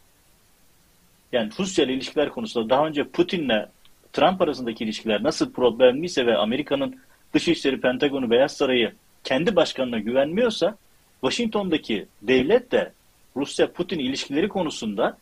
Yani 1.31 1.52
Rusya 1.60 1.85
ile 1.85 1.94
ilişkiler 1.94 2.30
konusunda 2.30 2.69
daha 2.69 2.88
önce 2.88 3.03
Putin'le 3.03 3.65
Trump 4.14 4.41
arasındaki 4.41 4.84
ilişkiler 4.84 5.23
nasıl 5.23 5.53
problemliyse 5.53 6.26
ve 6.26 6.38
Amerika'nın 6.38 6.99
Dışişleri, 7.34 7.81
Pentagon'u, 7.81 8.30
Beyaz 8.30 8.57
Sarayı 8.57 8.94
kendi 9.23 9.56
başkanına 9.56 9.99
güvenmiyorsa 9.99 10.77
Washington'daki 11.22 12.06
devlet 12.22 12.72
de 12.72 12.91
Rusya-Putin 13.38 13.99
ilişkileri 13.99 14.49
konusunda 14.49 15.18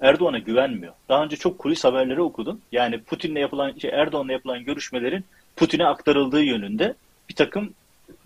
Erdoğan'a 0.00 0.38
güvenmiyor. 0.38 0.92
Daha 1.08 1.24
önce 1.24 1.36
çok 1.36 1.58
kulis 1.58 1.84
haberleri 1.84 2.22
okudum. 2.22 2.60
Yani 2.72 3.02
Putin'le 3.02 3.36
yapılan, 3.36 3.78
şey, 3.78 3.90
Erdoğan'la 3.90 4.32
yapılan 4.32 4.64
görüşmelerin 4.64 5.24
Putin'e 5.56 5.86
aktarıldığı 5.86 6.42
yönünde 6.42 6.94
bir 7.28 7.34
takım 7.34 7.74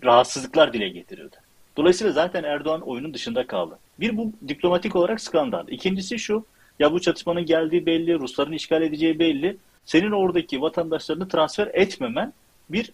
rahatsızlıklar 0.03 0.73
dile 0.73 0.89
getirildi. 0.89 1.35
Dolayısıyla 1.77 2.13
zaten 2.13 2.43
Erdoğan 2.43 2.81
oyunun 2.81 3.13
dışında 3.13 3.47
kaldı. 3.47 3.79
Bir 3.99 4.17
bu 4.17 4.31
diplomatik 4.47 4.95
olarak 4.95 5.21
skandal. 5.21 5.67
İkincisi 5.67 6.19
şu, 6.19 6.45
ya 6.79 6.91
bu 6.91 7.01
çatışmanın 7.01 7.45
geldiği 7.45 7.85
belli, 7.85 8.19
Rusların 8.19 8.51
işgal 8.51 8.81
edeceği 8.81 9.19
belli. 9.19 9.57
Senin 9.85 10.11
oradaki 10.11 10.61
vatandaşlarını 10.61 11.27
transfer 11.27 11.69
etmemen 11.73 12.33
bir 12.69 12.91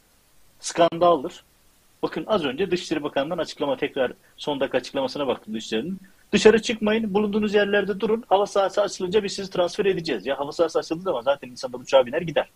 skandaldır. 0.60 1.44
Bakın 2.04 2.24
az 2.28 2.46
önce 2.46 2.72
Dışişleri 2.72 3.04
Bakanı'ndan 3.04 3.38
açıklama 3.38 3.78
tekrar 3.78 4.14
son 4.38 4.60
dakika 4.60 4.78
açıklamasına 4.78 5.28
baktım 5.28 5.54
Dışişleri'nin. 5.54 6.00
Dışarı 6.32 6.62
çıkmayın, 6.62 7.14
bulunduğunuz 7.14 7.54
yerlerde 7.54 8.00
durun. 8.00 8.24
Hava 8.28 8.46
sahası 8.46 8.82
açılınca 8.82 9.24
biz 9.24 9.34
sizi 9.34 9.52
transfer 9.52 9.86
edeceğiz. 9.86 10.26
Ya 10.26 10.40
hava 10.40 10.52
sahası 10.52 10.80
açıldığı 10.80 11.02
zaman 11.04 11.22
zaten 11.22 11.50
insanlar 11.50 11.80
uçağa 11.80 12.06
biner 12.06 12.22
gider. 12.22 12.50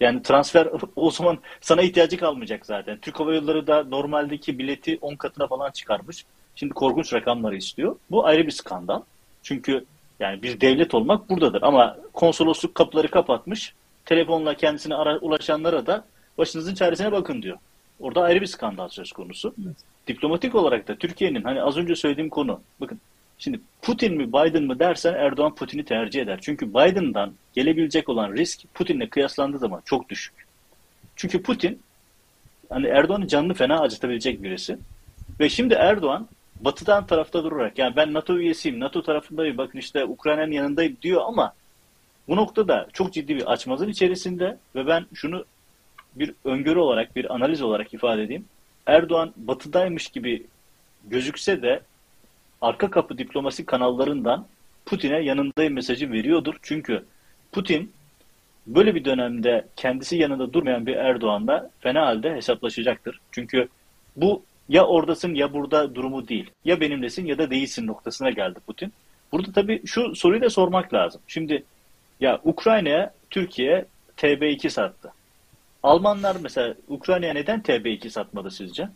Yani 0.00 0.22
transfer 0.22 0.68
o 0.96 1.10
zaman 1.10 1.38
sana 1.60 1.82
ihtiyacı 1.82 2.16
kalmayacak 2.18 2.66
zaten. 2.66 2.98
Türk 2.98 3.20
Hava 3.20 3.34
Yolları 3.34 3.66
da 3.66 3.84
normaldeki 3.84 4.58
bileti 4.58 4.98
10 5.00 5.16
katına 5.16 5.46
falan 5.46 5.70
çıkarmış. 5.70 6.24
Şimdi 6.54 6.74
korkunç 6.74 7.12
rakamları 7.12 7.56
istiyor. 7.56 7.96
Bu 8.10 8.26
ayrı 8.26 8.46
bir 8.46 8.52
skandal. 8.52 9.02
Çünkü 9.42 9.84
yani 10.20 10.42
bir 10.42 10.60
devlet 10.60 10.94
olmak 10.94 11.30
buradadır. 11.30 11.62
Ama 11.62 11.96
konsolosluk 12.12 12.74
kapıları 12.74 13.10
kapatmış. 13.10 13.74
Telefonla 14.04 14.54
kendisine 14.54 14.94
ara, 14.94 15.18
ulaşanlara 15.18 15.86
da 15.86 16.04
başınızın 16.38 16.74
çaresine 16.74 17.12
bakın 17.12 17.42
diyor. 17.42 17.58
Orada 18.00 18.22
ayrı 18.22 18.40
bir 18.40 18.46
skandal 18.46 18.88
söz 18.88 19.12
konusu. 19.12 19.54
Evet. 19.66 19.76
Diplomatik 20.06 20.54
olarak 20.54 20.88
da 20.88 20.96
Türkiye'nin 20.96 21.42
hani 21.42 21.62
az 21.62 21.76
önce 21.76 21.96
söylediğim 21.96 22.30
konu. 22.30 22.60
Bakın 22.80 23.00
şimdi 23.38 23.60
Putin 23.82 24.16
mi 24.16 24.28
Biden 24.28 24.62
mı 24.62 24.78
dersen 24.78 25.14
Erdoğan 25.14 25.54
Putin'i 25.54 25.84
tercih 25.84 26.22
eder. 26.22 26.38
Çünkü 26.42 26.70
Biden'dan 26.70 27.32
gelebilecek 27.54 28.08
olan 28.08 28.32
risk 28.32 28.74
Putin'le 28.74 29.10
kıyaslandığı 29.10 29.58
zaman 29.58 29.82
çok 29.84 30.08
düşük. 30.08 30.34
Çünkü 31.16 31.42
Putin 31.42 31.82
hani 32.68 32.86
Erdoğan'ın 32.86 33.26
canını 33.26 33.54
fena 33.54 33.80
acıtabilecek 33.80 34.42
birisi. 34.42 34.78
Ve 35.40 35.48
şimdi 35.48 35.74
Erdoğan 35.74 36.28
batıdan 36.60 37.06
tarafta 37.06 37.44
durarak 37.44 37.78
yani 37.78 37.96
ben 37.96 38.12
NATO 38.12 38.38
üyesiyim, 38.38 38.80
NATO 38.80 39.02
tarafındayım, 39.02 39.58
bakın 39.58 39.78
işte 39.78 40.04
Ukrayna'nın 40.04 40.52
yanındayım 40.52 40.96
diyor 41.02 41.22
ama 41.26 41.54
bu 42.28 42.36
noktada 42.36 42.88
çok 42.92 43.12
ciddi 43.12 43.36
bir 43.36 43.52
açmazın 43.52 43.88
içerisinde 43.88 44.58
ve 44.74 44.86
ben 44.86 45.06
şunu 45.14 45.44
bir 46.14 46.34
öngörü 46.44 46.78
olarak, 46.78 47.16
bir 47.16 47.34
analiz 47.34 47.62
olarak 47.62 47.94
ifade 47.94 48.22
edeyim. 48.22 48.44
Erdoğan 48.86 49.32
batıdaymış 49.36 50.08
gibi 50.08 50.46
gözükse 51.04 51.62
de 51.62 51.80
arka 52.60 52.90
kapı 52.90 53.18
diplomasi 53.18 53.66
kanallarından 53.66 54.46
Putin'e 54.86 55.18
yanındayım 55.18 55.74
mesajı 55.74 56.12
veriyordur. 56.12 56.54
Çünkü 56.62 57.04
Putin 57.52 57.92
böyle 58.66 58.94
bir 58.94 59.04
dönemde 59.04 59.66
kendisi 59.76 60.16
yanında 60.16 60.52
durmayan 60.52 60.86
bir 60.86 60.96
Erdoğan'la 60.96 61.70
fena 61.80 62.06
halde 62.06 62.34
hesaplaşacaktır. 62.34 63.20
Çünkü 63.32 63.68
bu 64.16 64.42
ya 64.68 64.86
oradasın 64.86 65.34
ya 65.34 65.52
burada 65.52 65.94
durumu 65.94 66.28
değil. 66.28 66.50
Ya 66.64 66.80
benimlesin 66.80 67.26
ya 67.26 67.38
da 67.38 67.50
değilsin 67.50 67.86
noktasına 67.86 68.30
geldi 68.30 68.58
Putin. 68.66 68.92
Burada 69.32 69.52
tabii 69.52 69.86
şu 69.86 70.14
soruyu 70.14 70.40
da 70.40 70.50
sormak 70.50 70.94
lazım. 70.94 71.20
Şimdi 71.26 71.64
ya 72.20 72.40
Ukrayna'ya 72.44 73.14
Türkiye 73.30 73.84
TB2 74.16 74.70
sattı. 74.70 75.12
Almanlar 75.82 76.36
mesela 76.42 76.74
Ukrayna'ya 76.88 77.32
neden 77.32 77.60
TB2 77.60 78.10
satmadı 78.10 78.50
sizce? 78.50 78.88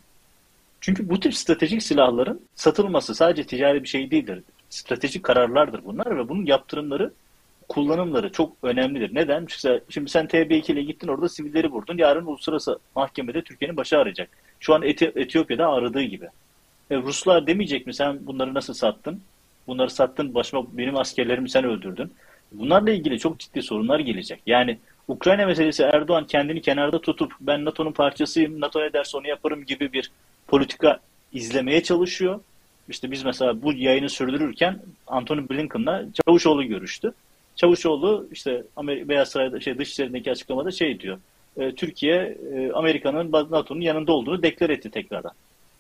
Çünkü 0.83 1.09
bu 1.09 1.21
tip 1.21 1.35
stratejik 1.35 1.83
silahların 1.83 2.41
satılması 2.55 3.15
sadece 3.15 3.45
ticari 3.45 3.83
bir 3.83 3.89
şey 3.89 4.11
değildir. 4.11 4.43
Stratejik 4.71 5.23
kararlardır 5.23 5.85
bunlar 5.85 6.17
ve 6.19 6.29
bunun 6.29 6.47
yaptırımları, 6.47 7.13
kullanımları 7.69 8.33
çok 8.33 8.53
önemlidir. 8.63 9.15
Neden? 9.15 9.43
Mesela 9.43 9.81
şimdi 9.89 10.11
sen 10.11 10.27
TB2 10.27 10.73
ile 10.73 10.83
gittin 10.83 11.09
orada 11.09 11.29
sivilleri 11.29 11.71
vurdun. 11.71 11.99
Yarın 11.99 12.27
uluslararası 12.27 12.79
mahkemede 12.97 13.43
Türkiye'nin 13.43 13.77
başı 13.77 13.99
ağrıyacak. 13.99 14.29
Şu 14.61 14.75
an 14.75 14.83
Eti 14.83 15.13
Etiyopya'da 15.17 15.67
ağrıdığı 15.67 16.03
gibi. 16.03 16.29
E, 16.91 16.97
Ruslar 16.97 17.47
demeyecek 17.47 17.87
mi 17.87 17.95
sen 17.95 18.27
bunları 18.27 18.55
nasıl 18.55 18.75
sattın? 18.75 19.23
Bunları 19.67 19.91
sattın, 19.91 20.35
başıma 20.35 20.65
benim 20.73 20.97
askerlerimi 20.97 21.51
sen 21.51 21.65
öldürdün. 21.65 22.13
Bunlarla 22.53 22.91
ilgili 22.91 23.19
çok 23.19 23.39
ciddi 23.39 23.63
sorunlar 23.63 23.99
gelecek. 23.99 24.41
Yani 24.47 24.79
Ukrayna 25.09 25.47
meselesi 25.47 25.83
Erdoğan 25.83 26.27
kendini 26.27 26.61
kenarda 26.61 27.01
tutup 27.01 27.33
ben 27.41 27.65
NATO'nun 27.65 27.93
parçasıyım, 27.93 28.61
NATO 28.61 28.81
ne 28.81 28.93
derse 28.93 29.17
onu 29.17 29.29
yaparım 29.29 29.65
gibi 29.65 29.93
bir 29.93 30.11
politika 30.53 31.01
izlemeye 31.33 31.83
çalışıyor. 31.83 32.41
İşte 32.89 33.11
biz 33.11 33.25
mesela 33.25 33.63
bu 33.63 33.73
yayını 33.73 34.09
sürdürürken 34.09 34.79
Anthony 35.07 35.49
Blinken'la 35.51 36.05
Çavuşoğlu 36.15 36.65
görüştü. 36.65 37.13
Çavuşoğlu 37.57 38.29
işte 38.33 38.63
Amerika, 38.77 39.09
Beyaz 39.09 39.29
Saray'da 39.29 39.61
şey 39.61 39.79
dışişlerindeki 39.79 40.31
açıklamada 40.31 40.71
şey 40.71 41.01
diyor. 41.01 41.19
E, 41.57 41.75
Türkiye 41.75 42.39
e, 42.55 42.73
Amerika'nın 42.73 43.33
NATO'nun 43.33 43.81
yanında 43.81 44.13
olduğunu 44.13 44.43
deklar 44.43 44.71
etti 44.71 44.91
tekrardan. 44.91 45.33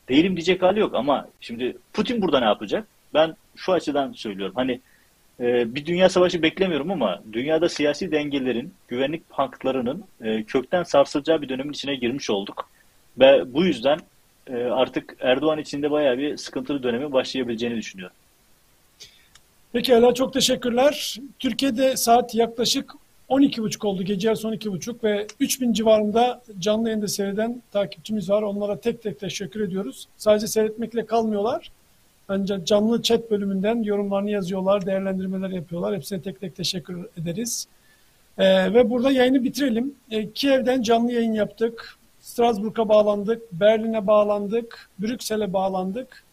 Değilim 0.09 0.36
diyecek 0.36 0.62
hali 0.62 0.81
yok 0.81 0.94
ama 0.94 1.28
şimdi 1.40 1.77
Putin 1.93 2.23
burada 2.23 2.40
ne 2.40 2.47
yapacak? 2.47 2.89
Ben 3.15 3.36
şu 3.57 3.73
açıdan 3.73 4.12
söylüyorum. 4.12 4.55
Hani 4.57 4.81
e, 5.40 5.74
bir 5.74 5.86
dünya 5.86 6.09
savaşı 6.09 6.43
beklemiyorum 6.43 6.90
ama 6.90 7.23
dünyada 7.32 7.69
siyasi 7.69 8.12
dengelerin, 8.12 8.74
güvenlik 8.89 9.23
haklarının 9.31 10.05
e, 10.20 10.43
kökten 10.43 10.82
sarsılacağı 10.82 11.43
bir 11.43 11.49
dönemin 11.49 11.73
içine 11.73 11.94
girmiş 11.94 12.31
olduk. 12.31 12.70
Ve 13.19 13.55
bu 13.55 13.65
yüzden 13.65 13.99
artık 14.51 15.16
Erdoğan 15.20 15.59
içinde 15.59 15.90
bayağı 15.90 16.19
bir 16.19 16.36
sıkıntılı 16.36 16.82
dönemi 16.82 17.12
başlayabileceğini 17.12 17.77
düşünüyorum. 17.77 18.16
Pekala 19.73 20.14
çok 20.14 20.32
teşekkürler. 20.32 21.16
Türkiye'de 21.39 21.97
saat 21.97 22.35
yaklaşık 22.35 22.93
12.30 23.31 23.86
oldu. 23.86 24.02
Gece 24.02 24.28
yarısı 24.28 24.48
12.30 24.48 25.05
ve 25.05 25.27
3000 25.40 25.73
civarında 25.73 26.43
canlı 26.59 26.89
yayında 26.89 27.09
seyreden 27.09 27.62
takipçimiz 27.73 28.31
var. 28.31 28.43
Onlara 28.43 28.81
tek 28.81 29.02
tek 29.02 29.20
teşekkür 29.20 29.60
ediyoruz. 29.60 30.09
Sadece 30.16 30.47
seyretmekle 30.47 31.06
kalmıyorlar. 31.06 31.70
Ancak 32.28 32.66
canlı 32.66 33.02
chat 33.02 33.31
bölümünden 33.31 33.82
yorumlarını 33.82 34.31
yazıyorlar, 34.31 34.86
değerlendirmeler 34.86 35.51
yapıyorlar. 35.51 35.94
Hepsine 35.94 36.23
tek 36.23 36.40
tek 36.40 36.56
teşekkür 36.56 37.06
ederiz. 37.23 37.66
Ee, 38.39 38.74
ve 38.74 38.90
burada 38.90 39.10
yayını 39.10 39.44
bitirelim. 39.44 39.94
Ee, 40.10 40.31
Kiev'den 40.31 40.82
canlı 40.82 41.12
yayın 41.12 41.32
yaptık. 41.32 41.98
Strasbourg'a 42.23 42.89
bağlandık, 42.89 43.53
Berlin'e 43.53 44.07
bağlandık, 44.07 44.89
Brüksel'e 44.99 45.53
bağlandık 45.53 46.24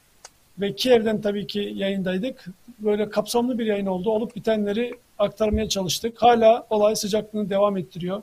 ve 0.60 0.76
Kiev'den 0.76 1.22
tabii 1.22 1.48
ki 1.48 1.74
yayındaydık. 1.76 2.46
Böyle 2.80 3.10
kapsamlı 3.10 3.60
bir 3.60 3.66
yayın 3.66 3.86
oldu. 3.86 4.10
Olup 4.10 4.36
bitenleri 4.36 4.96
aktarmaya 5.20 5.70
çalıştık. 5.70 6.22
Hala 6.22 6.68
olay 6.70 6.96
sıcaklığını 6.96 7.50
devam 7.50 7.78
ettiriyor. 7.78 8.22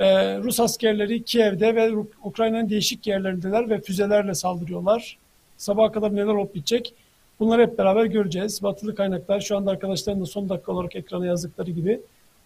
Ee, 0.00 0.38
Rus 0.38 0.60
askerleri 0.60 1.22
Kiev'de 1.22 1.74
ve 1.74 1.92
Ukrayna'nın 2.24 2.70
değişik 2.70 3.06
yerlerindeler 3.06 3.70
ve 3.70 3.80
füzelerle 3.80 4.34
saldırıyorlar. 4.34 5.18
Sabaha 5.56 5.92
kadar 5.92 6.16
neler 6.16 6.34
olup 6.34 6.54
bitecek? 6.54 6.94
Bunları 7.40 7.62
hep 7.62 7.78
beraber 7.78 8.04
göreceğiz. 8.04 8.62
Batılı 8.62 8.94
kaynaklar 8.94 9.40
şu 9.40 9.56
anda 9.56 9.70
arkadaşların 9.70 10.20
da 10.20 10.26
son 10.26 10.48
dakika 10.48 10.72
olarak 10.72 10.96
ekrana 10.96 11.26
yazdıkları 11.26 11.70
gibi 11.70 12.00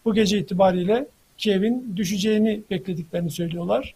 bu 0.05 0.15
gece 0.15 0.39
itibariyle 0.39 1.07
Kiev'in 1.39 1.93
düşeceğini 1.97 2.61
beklediklerini 2.71 3.31
söylüyorlar. 3.31 3.95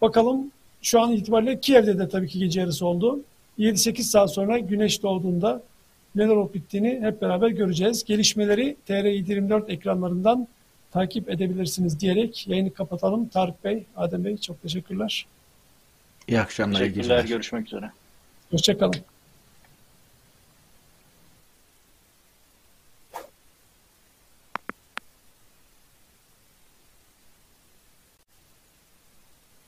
Bakalım 0.00 0.50
şu 0.82 1.00
an 1.00 1.12
itibariyle 1.12 1.60
Kiev'de 1.60 1.98
de 1.98 2.08
tabii 2.08 2.28
ki 2.28 2.38
gece 2.38 2.60
yarısı 2.60 2.86
oldu. 2.86 3.20
7-8 3.58 4.02
saat 4.02 4.32
sonra 4.32 4.58
güneş 4.58 5.02
doğduğunda 5.02 5.62
neler 6.14 6.36
olup 6.36 6.54
bittiğini 6.54 7.00
hep 7.02 7.22
beraber 7.22 7.48
göreceğiz. 7.48 8.04
Gelişmeleri 8.04 8.76
TR724 8.88 9.70
ekranlarından 9.70 10.48
takip 10.92 11.30
edebilirsiniz 11.30 12.00
diyerek 12.00 12.48
yayını 12.48 12.72
kapatalım. 12.74 13.28
Tarık 13.28 13.64
Bey, 13.64 13.84
Adem 13.96 14.24
Bey 14.24 14.36
çok 14.36 14.62
teşekkürler. 14.62 15.26
İyi 16.28 16.40
akşamlar. 16.40 16.78
Teşekkürler. 16.78 17.24
Görüşmek 17.24 17.66
üzere. 17.66 17.90
Hoşçakalın. 18.50 18.94